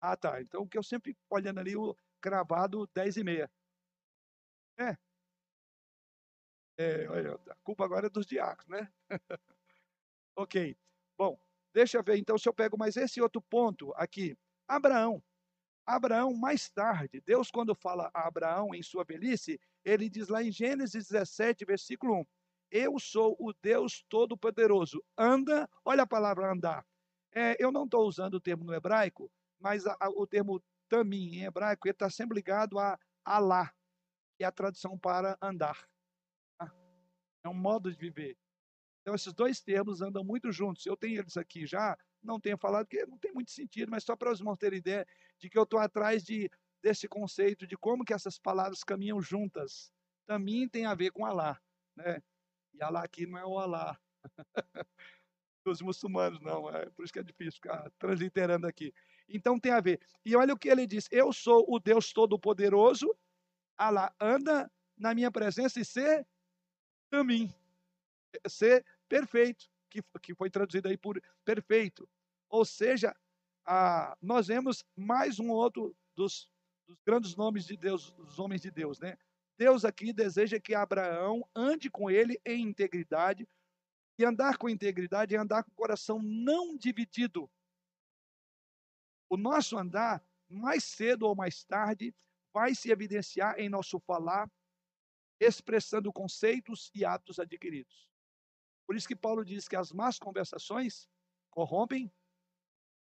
Ah, 0.01 0.17
tá. 0.17 0.41
Então 0.41 0.63
o 0.63 0.67
que 0.67 0.75
eu 0.75 0.81
sempre 0.81 1.15
olhando 1.29 1.59
ali, 1.59 1.75
o 1.75 1.95
cravado 2.19 2.89
10 2.95 3.17
e 3.17 3.23
meia. 3.23 3.51
É. 4.79 4.97
É, 6.79 7.07
olha, 7.09 7.35
a 7.47 7.55
culpa 7.63 7.85
agora 7.85 8.07
é 8.07 8.09
dos 8.09 8.25
diáconos, 8.25 8.81
né? 8.81 8.91
ok. 10.35 10.75
Bom, 11.15 11.39
deixa 11.71 11.97
eu 11.99 12.03
ver 12.03 12.17
então 12.17 12.39
se 12.39 12.49
eu 12.49 12.53
pego 12.53 12.75
mais 12.75 12.97
esse 12.97 13.21
outro 13.21 13.39
ponto 13.39 13.93
aqui. 13.95 14.35
Abraão. 14.67 15.23
Abraão, 15.85 16.33
mais 16.33 16.69
tarde, 16.69 17.21
Deus, 17.21 17.51
quando 17.51 17.75
fala 17.75 18.09
a 18.13 18.27
Abraão 18.27 18.73
em 18.73 18.81
sua 18.81 19.03
velhice, 19.05 19.59
ele 19.85 20.09
diz 20.09 20.27
lá 20.27 20.43
em 20.43 20.51
Gênesis 20.51 21.07
17, 21.07 21.63
versículo 21.63 22.21
1: 22.21 22.25
Eu 22.69 22.99
sou 22.99 23.35
o 23.39 23.53
Deus 23.53 24.03
Todo-Poderoso. 24.09 25.03
Anda, 25.17 25.69
olha 25.85 26.03
a 26.03 26.07
palavra 26.07 26.51
andar. 26.51 26.85
É, 27.33 27.55
eu 27.63 27.71
não 27.71 27.85
estou 27.85 28.07
usando 28.07 28.35
o 28.35 28.41
termo 28.41 28.63
no 28.63 28.73
hebraico, 28.73 29.31
mas 29.59 29.85
a- 29.85 29.95
a- 29.99 30.09
o 30.09 30.25
termo 30.27 30.63
tamim 30.89 31.35
em 31.35 31.43
hebraico 31.45 31.87
está 31.87 32.09
sempre 32.09 32.35
ligado 32.35 32.79
a 32.79 32.97
Alá, 33.23 33.73
que 34.37 34.43
é 34.43 34.47
a 34.47 34.51
tradução 34.51 34.97
para 34.97 35.37
andar. 35.41 35.87
tá? 36.57 36.73
É 37.43 37.49
um 37.49 37.53
modo 37.53 37.91
de 37.91 37.97
viver. 37.97 38.37
Então, 39.01 39.15
esses 39.15 39.33
dois 39.33 39.61
termos 39.61 40.01
andam 40.01 40.23
muito 40.23 40.51
juntos. 40.51 40.85
Eu 40.85 40.97
tenho 40.97 41.19
eles 41.19 41.37
aqui 41.37 41.65
já, 41.65 41.97
não 42.21 42.39
tenho 42.39 42.57
falado, 42.57 42.85
porque 42.87 43.05
não 43.05 43.17
tem 43.17 43.31
muito 43.33 43.51
sentido, 43.51 43.89
mas 43.89 44.03
só 44.03 44.15
para 44.15 44.31
os 44.31 44.39
irmãos 44.39 44.57
terem 44.57 44.79
ideia 44.79 45.07
de 45.39 45.49
que 45.49 45.57
eu 45.57 45.63
estou 45.63 45.79
atrás 45.79 46.23
de, 46.23 46.49
desse 46.81 47.07
conceito 47.07 47.65
de 47.67 47.77
como 47.77 48.03
que 48.03 48.13
essas 48.13 48.37
palavras 48.39 48.83
caminham 48.83 49.21
juntas. 49.21 49.91
Também 50.25 50.67
tem 50.67 50.85
a 50.85 50.95
ver 50.95 51.11
com 51.11 51.25
Alá. 51.25 51.61
Né? 51.95 52.21
E 52.77 52.83
Alá 52.83 53.03
aqui 53.03 53.25
não 53.25 53.39
é 53.39 53.45
o 53.45 53.57
Alá 53.57 53.99
dos 55.65 55.81
muçulmanos, 55.81 56.39
não. 56.41 56.69
É 56.69 56.85
por 56.91 57.03
isso 57.03 57.11
que 57.11 57.19
é 57.19 57.23
difícil 57.23 57.53
ficar 57.53 57.89
transliterando 57.97 58.67
aqui. 58.67 58.93
Então 59.27 59.59
tem 59.59 59.71
a 59.71 59.81
ver. 59.81 59.99
E 60.23 60.35
olha 60.35 60.53
o 60.53 60.57
que 60.57 60.69
ele 60.69 60.85
diz: 60.85 61.07
Eu 61.11 61.33
sou 61.33 61.65
o 61.67 61.79
Deus 61.79 62.13
Todo-Poderoso, 62.13 63.17
Alá, 63.75 64.13
anda 64.19 64.71
na 64.95 65.13
minha 65.15 65.31
presença 65.31 65.79
e 65.79 65.85
ser 65.85 66.25
também. 67.09 67.53
Ser 68.47 68.85
perfeito, 69.09 69.65
que, 69.89 70.01
que 70.21 70.35
foi 70.35 70.49
traduzido 70.49 70.87
aí 70.87 70.97
por 70.97 71.19
perfeito. 71.43 72.07
Ou 72.47 72.63
seja, 72.63 73.15
a, 73.65 74.15
nós 74.21 74.47
vemos 74.47 74.85
mais 74.95 75.39
um 75.39 75.49
outro 75.49 75.95
dos, 76.15 76.47
dos 76.85 76.97
grandes 77.03 77.35
nomes 77.35 77.65
de 77.65 77.75
Deus, 77.75 78.11
dos 78.11 78.37
homens 78.37 78.61
de 78.61 78.69
Deus, 78.69 78.99
né? 78.99 79.17
Deus 79.57 79.83
aqui 79.83 80.13
deseja 80.13 80.59
que 80.59 80.75
Abraão 80.75 81.47
ande 81.55 81.89
com 81.89 82.09
ele 82.09 82.39
em 82.45 82.61
integridade, 82.61 83.47
e 84.19 84.25
andar 84.25 84.57
com 84.57 84.69
integridade 84.69 85.35
é 85.35 85.37
andar 85.37 85.63
com 85.63 85.71
o 85.71 85.75
coração 85.75 86.19
não 86.21 86.75
dividido. 86.75 87.49
O 89.29 89.37
nosso 89.37 89.77
andar, 89.77 90.25
mais 90.49 90.83
cedo 90.83 91.23
ou 91.23 91.35
mais 91.35 91.63
tarde, 91.63 92.15
vai 92.53 92.73
se 92.73 92.89
evidenciar 92.89 93.59
em 93.59 93.69
nosso 93.69 93.99
falar, 93.99 94.49
expressando 95.39 96.11
conceitos 96.11 96.89
e 96.95 97.05
atos 97.05 97.37
adquiridos. 97.37 98.09
Por 98.87 98.95
isso 98.95 99.07
que 99.07 99.15
Paulo 99.15 99.45
diz 99.45 99.67
que 99.67 99.75
as 99.75 99.91
más 99.91 100.17
conversações 100.17 101.07
corrompem 101.51 102.11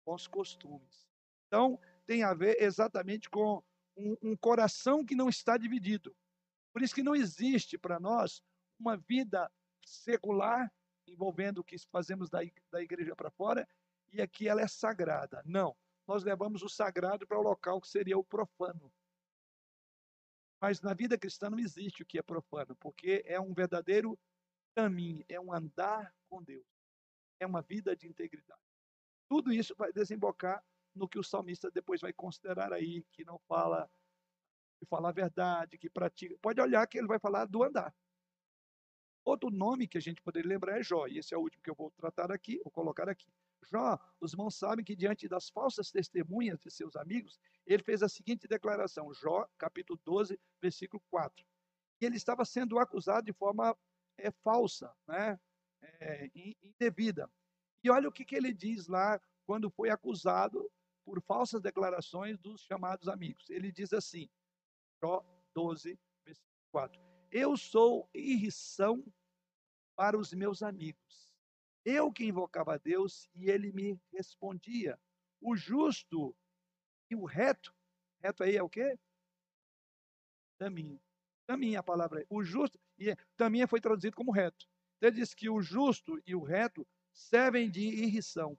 bons 0.07 0.27
costumes. 0.27 1.07
Então, 1.49 1.79
tem 2.07 2.23
a 2.23 2.33
ver 2.33 2.57
exatamente 2.63 3.29
com 3.29 3.63
um, 3.97 4.17
um 4.23 4.37
coração 4.37 5.05
que 5.05 5.15
não 5.15 5.29
está 5.29 5.59
dividido. 5.59 6.17
Por 6.73 6.83
isso 6.83 6.95
que 6.95 7.03
não 7.03 7.15
existe 7.15 7.77
para 7.77 8.01
nós 8.01 8.43
uma 8.79 8.97
vida 8.97 9.51
secular 9.85 10.73
envolvendo 11.07 11.59
o 11.59 11.65
que 11.65 11.77
fazemos 11.91 12.31
da, 12.31 12.41
da 12.71 12.81
igreja 12.81 13.15
para 13.15 13.31
fora 13.31 13.69
e 14.13 14.21
aqui 14.21 14.49
ela 14.49 14.61
é 14.61 14.69
sagrada. 14.69 15.43
Não, 15.45 15.77
nós 16.07 16.23
levamos 16.23 16.63
o 16.63 16.69
sagrado 16.69 17.27
para 17.27 17.39
o 17.39 17.43
local 17.43 17.81
que 17.81 17.89
seria 17.89 18.19
o 18.19 18.25
profano. 18.25 18.93
Mas 20.61 20.81
na 20.81 20.95
vida 20.95 21.19
cristã 21.19 21.51
não 21.51 21.59
existe 21.59 22.03
o 22.03 22.07
que 22.07 22.19
é 22.19 22.23
profano, 22.23 22.77
porque 22.77 23.23
é 23.27 23.41
um 23.41 23.53
verdadeiro 23.53 24.19
caminho, 24.75 25.25
é 25.29 25.41
um 25.41 25.53
andar 25.53 26.15
com 26.29 26.43
Deus, 26.43 26.67
é 27.41 27.47
uma 27.47 27.63
vida 27.63 27.97
de 27.97 28.07
integridade. 28.07 28.61
Tudo 29.29 29.53
isso 29.53 29.75
vai 29.77 29.93
desembocar 29.93 30.65
no 30.95 31.09
que 31.09 31.19
o 31.19 31.25
salmista 31.25 31.71
depois 31.71 32.01
vai 32.01 32.13
considerar 32.13 32.73
aí, 32.73 33.03
que 33.13 33.25
não 33.25 33.39
fala 33.49 33.91
que 34.83 34.87
fala 34.87 35.11
a 35.11 35.13
verdade, 35.13 35.79
que 35.79 35.89
pratica. 35.89 36.37
Pode 36.43 36.61
olhar 36.61 36.85
que 36.89 36.99
ele 36.99 37.07
vai 37.07 37.21
falar 37.21 37.45
do 37.47 37.63
andar. 37.63 37.95
Outro 39.25 39.49
nome 39.49 39.87
que 39.87 39.97
a 39.97 40.01
gente 40.01 40.21
poderia 40.21 40.49
lembrar 40.49 40.77
é 40.77 40.83
Jó, 40.83 41.07
e 41.07 41.19
esse 41.19 41.33
é 41.33 41.39
o 41.39 41.41
último 41.41 41.63
que 41.63 41.71
eu 41.71 41.75
vou 41.77 41.93
tratar 41.93 42.33
aqui, 42.33 42.59
vou 42.65 42.73
colocar 42.73 43.09
aqui. 43.09 43.33
Jó, 43.71 43.97
os 44.21 44.33
irmãos 44.33 44.57
sabem 44.57 44.85
que 44.85 44.97
diante 44.97 45.29
das 45.29 45.49
falsas 45.49 45.93
testemunhas 45.93 46.59
de 46.59 46.69
seus 46.69 46.97
amigos, 46.97 47.39
ele 47.65 47.81
fez 47.81 48.03
a 48.03 48.09
seguinte 48.09 48.49
declaração, 48.49 49.15
Jó, 49.15 49.49
capítulo 49.57 50.01
12, 50.05 50.37
versículo 50.61 51.01
4. 51.09 51.47
E 52.01 52.05
ele 52.05 52.17
estava 52.17 52.45
sendo 52.45 52.81
acusado 52.81 53.25
de 53.25 53.33
forma 53.33 53.79
é, 54.19 54.33
falsa, 54.43 54.93
né? 55.07 55.39
É, 56.01 56.29
indevida. 56.61 57.31
E 57.85 57.91
olha 57.91 58.09
o 58.09 58.13
que, 58.13 58.25
que 58.25 58.35
ele 58.35 58.53
diz 58.53 58.89
lá 58.89 59.21
quando 59.47 59.71
foi 59.71 59.91
acusado 59.91 60.69
por 61.05 61.23
falsas 61.23 61.61
declarações 61.61 62.37
dos 62.37 62.63
chamados 62.63 63.07
amigos. 63.07 63.49
Ele 63.49 63.71
diz 63.71 63.93
assim, 63.93 64.29
Jó 65.03 65.25
12, 65.53 65.99
versículo 66.25 66.55
4. 66.71 67.01
Eu 67.33 67.57
sou 67.57 68.09
irrição 68.15 69.05
para 69.97 70.17
os 70.17 70.33
meus 70.33 70.63
amigos. 70.63 71.35
Eu 71.85 72.13
que 72.13 72.25
invocava 72.25 72.75
a 72.75 72.79
Deus 72.79 73.29
e 73.35 73.51
ele 73.51 73.73
me 73.73 74.01
respondia. 74.13 74.99
O 75.41 75.57
justo 75.57 76.37
e 77.11 77.17
o 77.17 77.25
reto, 77.25 77.75
reto 78.23 78.45
aí 78.45 78.57
é 78.57 78.63
o 78.63 78.69
quê? 78.69 78.97
Caminho. 80.61 81.01
Caminho 81.49 81.75
é 81.75 81.79
a 81.79 81.83
palavra. 81.83 82.25
O 82.31 82.45
justo, 82.45 82.79
e 82.97 83.17
também 83.37 83.67
foi 83.67 83.81
traduzido 83.81 84.15
como 84.15 84.31
reto. 84.31 84.69
Então, 84.97 85.09
ele 85.09 85.17
diz 85.17 85.35
que 85.35 85.49
o 85.49 85.61
justo 85.61 86.23
e 86.25 86.37
o 86.37 86.45
reto 86.45 86.87
servem 87.13 87.69
de 87.69 87.81
irrição. 87.81 88.57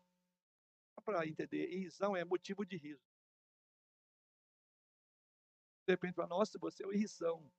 Para 1.06 1.26
entender, 1.26 1.72
irrição 1.72 2.16
é 2.18 2.26
motivo 2.26 2.66
de 2.66 2.76
riso. 2.76 3.13
De 5.86 5.94
repente, 5.94 6.14
para 6.14 6.28
nossa, 6.28 6.58
você 6.60 6.84
é 6.84 6.88
uma 6.88 6.96
irrição. 6.96 7.50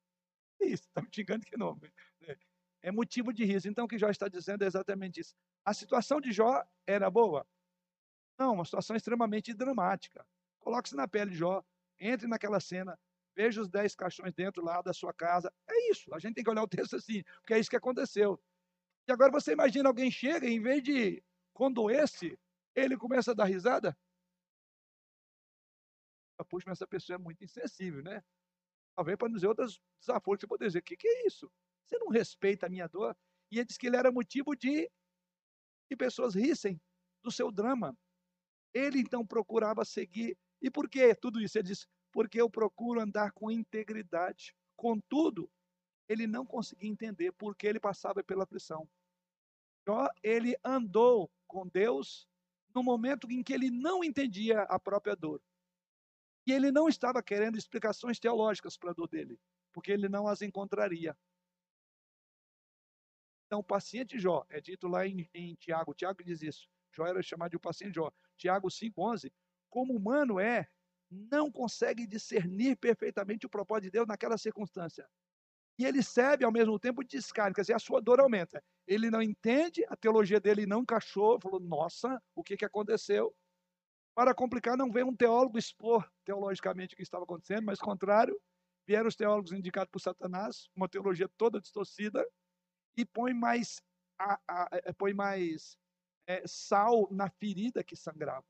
Isso, 0.61 0.85
está 0.85 1.03
me 1.03 1.09
xingando 1.13 1.45
que 1.45 1.57
não. 1.57 1.77
Né? 1.77 2.37
É 2.83 2.91
motivo 2.91 3.33
de 3.33 3.45
riso. 3.45 3.69
Então, 3.69 3.85
o 3.85 3.89
que 3.89 3.99
Jó 3.99 4.09
está 4.09 4.29
dizendo 4.29 4.63
é 4.63 4.67
exatamente 4.67 5.21
isso. 5.21 5.35
A 5.65 5.73
situação 5.73 6.21
de 6.21 6.33
Jó 6.33 6.63
era 6.87 7.11
boa? 7.11 7.47
Não, 8.39 8.53
uma 8.55 8.65
situação 8.65 8.95
extremamente 8.95 9.55
dramática. 9.55 10.27
Coloque-se 10.61 10.95
na 10.95 11.09
pele 11.09 11.31
de 11.31 11.39
Jó, 11.39 11.65
entre 11.99 12.27
naquela 12.27 12.61
cena, 12.61 12.99
veja 13.35 13.61
os 13.61 13.69
dez 13.69 13.95
caixões 13.95 14.35
dentro 14.35 14.63
lá 14.63 14.83
da 14.83 14.93
sua 14.93 15.13
casa. 15.13 15.53
É 15.67 15.91
isso, 15.91 16.15
a 16.15 16.19
gente 16.19 16.35
tem 16.35 16.45
que 16.45 16.51
olhar 16.51 16.63
o 16.63 16.69
texto 16.69 16.97
assim, 16.97 17.23
porque 17.41 17.55
é 17.55 17.59
isso 17.59 17.71
que 17.71 17.77
aconteceu. 17.77 18.41
E 19.09 19.13
agora 19.13 19.31
você 19.31 19.53
imagina 19.53 19.89
alguém 19.89 20.11
chega, 20.11 20.47
em 20.47 20.61
vez 20.61 20.83
de 20.83 21.23
condoer-se, 21.53 22.39
ele 22.75 22.97
começa 22.97 23.31
a 23.31 23.35
dar 23.35 23.45
risada? 23.45 23.97
Puxa, 26.43 26.65
mas 26.67 26.79
essa 26.79 26.87
pessoa 26.87 27.17
é 27.17 27.19
muito 27.19 27.45
insensível, 27.45 28.03
né? 28.03 28.23
Talvez 28.97 29.17
para 29.17 29.29
nos 29.29 29.43
outros 29.43 29.81
desaforos, 30.01 30.41
você 30.41 30.47
poder 30.47 30.67
dizer, 30.67 30.79
o 30.81 30.83
que, 30.83 30.97
que 30.97 31.07
é 31.07 31.27
isso? 31.27 31.51
Você 31.87 31.99
não 31.99 32.09
respeita 32.09 32.67
a 32.67 32.69
minha 32.69 32.89
dor? 32.89 33.17
E 33.51 33.59
ele 33.59 33.67
disse 33.67 33.79
que 33.79 33.87
ele 33.87 33.97
era 33.97 34.11
motivo 34.11 34.55
de 34.57 34.91
que 35.89 35.97
pessoas 35.97 36.35
rissem 36.35 36.81
do 37.23 37.31
seu 37.31 37.51
drama. 37.53 37.97
Ele 38.73 39.01
então 39.01 39.27
procurava 39.27 39.85
seguir. 39.85 40.37
E 40.61 40.71
por 40.71 40.89
que 40.89 41.15
tudo 41.15 41.41
isso? 41.41 41.59
Ele 41.59 41.69
disse, 41.69 41.87
porque 42.13 42.41
eu 42.41 42.49
procuro 42.49 43.01
andar 43.01 43.33
com 43.33 43.51
integridade. 43.51 44.55
Contudo, 44.77 45.51
ele 46.09 46.27
não 46.27 46.47
conseguia 46.47 46.91
entender 46.91 47.33
por 47.33 47.57
que 47.57 47.67
ele 47.67 47.81
passava 47.81 48.23
pela 48.23 48.45
aflição. 48.45 48.89
Jó, 49.87 50.09
ele 50.23 50.57
andou 50.65 51.31
com 51.47 51.67
Deus 51.69 52.27
no 52.75 52.83
momento 52.83 53.31
em 53.31 53.43
que 53.43 53.53
ele 53.53 53.71
não 53.71 54.03
entendia 54.03 54.63
a 54.63 54.79
própria 54.79 55.15
dor. 55.15 55.41
E 56.47 56.53
ele 56.53 56.71
não 56.71 56.89
estava 56.89 57.23
querendo 57.23 57.57
explicações 57.57 58.19
teológicas 58.19 58.77
para 58.77 58.91
a 58.91 58.95
dor 58.95 59.09
dele, 59.09 59.41
porque 59.73 59.91
ele 59.91 60.09
não 60.09 60.29
as 60.29 60.43
encontraria. 60.43 61.17
Então, 63.47 63.61
o 63.61 63.65
paciente 63.65 64.19
Jó, 64.19 64.45
é 64.49 64.61
dito 64.61 64.89
lá 64.89 65.07
em, 65.07 65.29
em 65.33 65.55
Tiago, 65.55 65.95
Tiago 65.95 66.23
diz 66.23 66.43
isso, 66.43 66.69
Jó 66.93 67.07
era 67.07 67.23
chamado 67.23 67.51
de 67.51 67.57
o 67.57 67.61
paciente 67.61 67.95
Jó. 67.95 68.11
Tiago 68.37 68.69
5,11, 68.69 69.33
como 69.71 69.95
humano 69.95 70.39
é, 70.39 70.69
não 71.11 71.51
consegue 71.51 72.07
discernir 72.07 72.77
perfeitamente 72.77 73.47
o 73.47 73.51
propósito 73.51 73.85
de 73.85 73.91
Deus 73.91 74.07
naquela 74.07 74.39
circunstância. 74.39 75.09
E 75.79 75.85
ele 75.85 76.03
serve 76.03 76.45
ao 76.45 76.53
mesmo 76.53 76.79
tempo 76.79 77.03
de 77.03 77.17
descarga, 77.17 77.55
quer 77.55 77.63
dizer, 77.63 77.75
a 77.75 77.81
sua 77.81 78.01
dor 78.01 78.21
aumenta. 78.21 78.63
Ele 78.87 79.11
não 79.11 79.21
entende, 79.21 79.85
a 79.89 79.97
teologia 79.97 80.41
dele 80.41 80.67
não 80.67 80.83
encaixou, 80.83 81.41
falou, 81.41 81.59
nossa, 81.59 82.23
o 82.35 82.45
que, 82.45 82.57
que 82.57 82.65
aconteceu? 82.65 83.35
Para 84.15 84.33
complicar, 84.33 84.77
não 84.77 84.93
veio 84.93 85.09
um 85.09 85.17
teólogo 85.17 85.59
expor 85.59 86.09
teologicamente 86.25 86.95
o 86.95 86.97
que 86.97 87.03
estava 87.03 87.25
acontecendo, 87.25 87.65
mas 87.65 87.81
contrário, 87.81 88.41
vieram 88.87 89.09
os 89.09 89.17
teólogos 89.17 89.53
indicados 89.53 89.91
por 89.91 90.01
Satanás, 90.01 90.69
uma 90.75 90.89
teologia 90.89 91.29
toda 91.37 91.61
distorcida, 91.61 92.25
e 92.97 93.05
põe 93.05 93.35
mais, 93.35 93.83
a, 94.17 94.39
a, 94.47 94.63
a, 94.63 94.95
põe 94.95 95.13
mais 95.13 95.77
é, 96.29 96.47
sal 96.47 97.09
na 97.11 97.29
ferida 97.29 97.83
que 97.83 97.97
sangrava. 97.97 98.47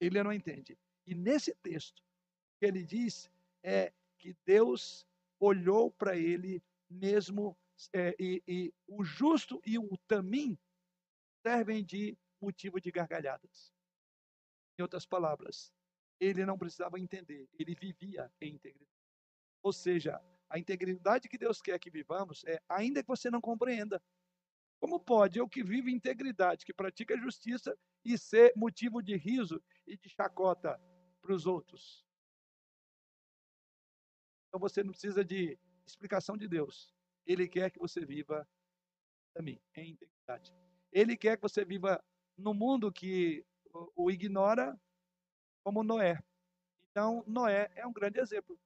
Ele 0.00 0.22
não 0.22 0.32
entende. 0.32 0.78
E 1.06 1.14
nesse 1.14 1.54
texto, 1.56 2.02
que 2.58 2.64
ele 2.64 2.82
diz 2.82 3.30
é 3.62 3.92
que 4.18 4.34
Deus 4.46 5.06
olhou 5.38 5.90
para 5.90 6.16
ele 6.16 6.62
mesmo, 6.88 7.56
é, 7.92 8.14
e, 8.18 8.42
e 8.48 8.74
o 8.86 9.04
justo 9.04 9.60
e 9.66 9.78
o 9.78 9.96
tamim 10.08 10.58
servem 11.42 11.84
de 11.84 12.16
motivo 12.40 12.80
de 12.80 12.90
gargalhadas. 12.90 13.72
Em 14.80 14.82
outras 14.82 15.04
palavras, 15.04 15.70
ele 16.18 16.46
não 16.46 16.56
precisava 16.56 16.98
entender, 16.98 17.46
ele 17.58 17.74
vivia 17.74 18.32
em 18.40 18.54
integridade. 18.54 18.90
Ou 19.62 19.74
seja, 19.74 20.18
a 20.48 20.58
integridade 20.58 21.28
que 21.28 21.36
Deus 21.36 21.60
quer 21.60 21.78
que 21.78 21.90
vivamos 21.90 22.42
é, 22.44 22.58
ainda 22.66 23.02
que 23.02 23.08
você 23.08 23.30
não 23.30 23.42
compreenda, 23.42 24.02
como 24.80 24.98
pode 24.98 25.38
eu 25.38 25.46
que 25.46 25.62
vivo 25.62 25.90
integridade, 25.90 26.64
que 26.64 26.72
pratica 26.72 27.14
justiça 27.18 27.76
e 28.02 28.16
ser 28.16 28.54
motivo 28.56 29.02
de 29.02 29.16
riso 29.16 29.62
e 29.86 29.98
de 29.98 30.08
chacota 30.08 30.80
para 31.20 31.34
os 31.34 31.44
outros? 31.44 32.02
Então 34.48 34.58
você 34.58 34.82
não 34.82 34.92
precisa 34.92 35.22
de 35.22 35.58
explicação 35.86 36.38
de 36.38 36.48
Deus. 36.48 36.90
Ele 37.26 37.46
quer 37.46 37.70
que 37.70 37.78
você 37.78 38.02
viva 38.02 38.48
também 39.34 39.60
em 39.76 39.90
integridade. 39.90 40.54
Ele 40.90 41.18
quer 41.18 41.36
que 41.36 41.42
você 41.42 41.66
viva 41.66 42.02
no 42.34 42.54
mundo 42.54 42.90
que 42.90 43.44
o 43.72 44.10
ignora 44.10 44.78
como 45.64 45.82
Noé. 45.82 46.22
Então, 46.90 47.22
Noé 47.26 47.70
é 47.74 47.86
um 47.86 47.92
grande 47.92 48.18
exemplo. 48.18 48.58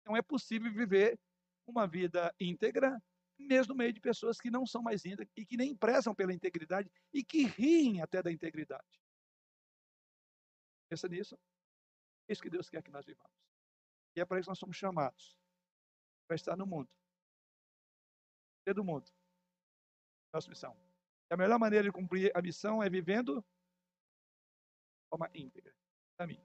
Então, 0.00 0.16
é 0.16 0.22
possível 0.22 0.72
viver 0.72 1.18
uma 1.66 1.86
vida 1.86 2.34
íntegra, 2.40 3.00
mesmo 3.38 3.74
no 3.74 3.78
meio 3.78 3.92
de 3.92 4.00
pessoas 4.00 4.40
que 4.40 4.50
não 4.50 4.64
são 4.64 4.82
mais 4.82 5.04
íntegras 5.04 5.28
e 5.36 5.44
que 5.44 5.56
nem 5.56 5.76
prezam 5.76 6.14
pela 6.14 6.32
integridade 6.32 6.90
e 7.12 7.24
que 7.24 7.44
riem 7.44 8.00
até 8.00 8.22
da 8.22 8.32
integridade. 8.32 9.00
Pensa 10.88 11.08
nisso? 11.08 11.38
É 12.28 12.32
isso 12.32 12.42
que 12.42 12.50
Deus 12.50 12.70
quer 12.70 12.82
que 12.82 12.90
nós 12.90 13.04
vivamos. 13.04 13.30
E 14.14 14.20
é 14.20 14.24
para 14.24 14.38
isso 14.38 14.46
que 14.46 14.50
nós 14.50 14.58
somos 14.58 14.76
chamados. 14.76 15.36
Para 16.26 16.36
estar 16.36 16.56
no 16.56 16.66
mundo. 16.66 16.88
Ser 18.66 18.74
do 18.74 18.84
mundo. 18.84 19.10
Nossa 20.32 20.48
missão. 20.48 20.76
E 21.30 21.34
a 21.34 21.36
melhor 21.36 21.58
maneira 21.58 21.84
de 21.84 21.92
cumprir 21.92 22.32
a 22.34 22.40
missão 22.40 22.82
é 22.82 22.88
vivendo 22.88 23.44
forma 25.16 25.30
íntegra. 25.34 25.74
Amém. 26.18 26.40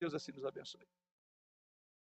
Deus 0.00 0.14
assim 0.14 0.32
nos 0.32 0.44
abençoe. 0.44 0.86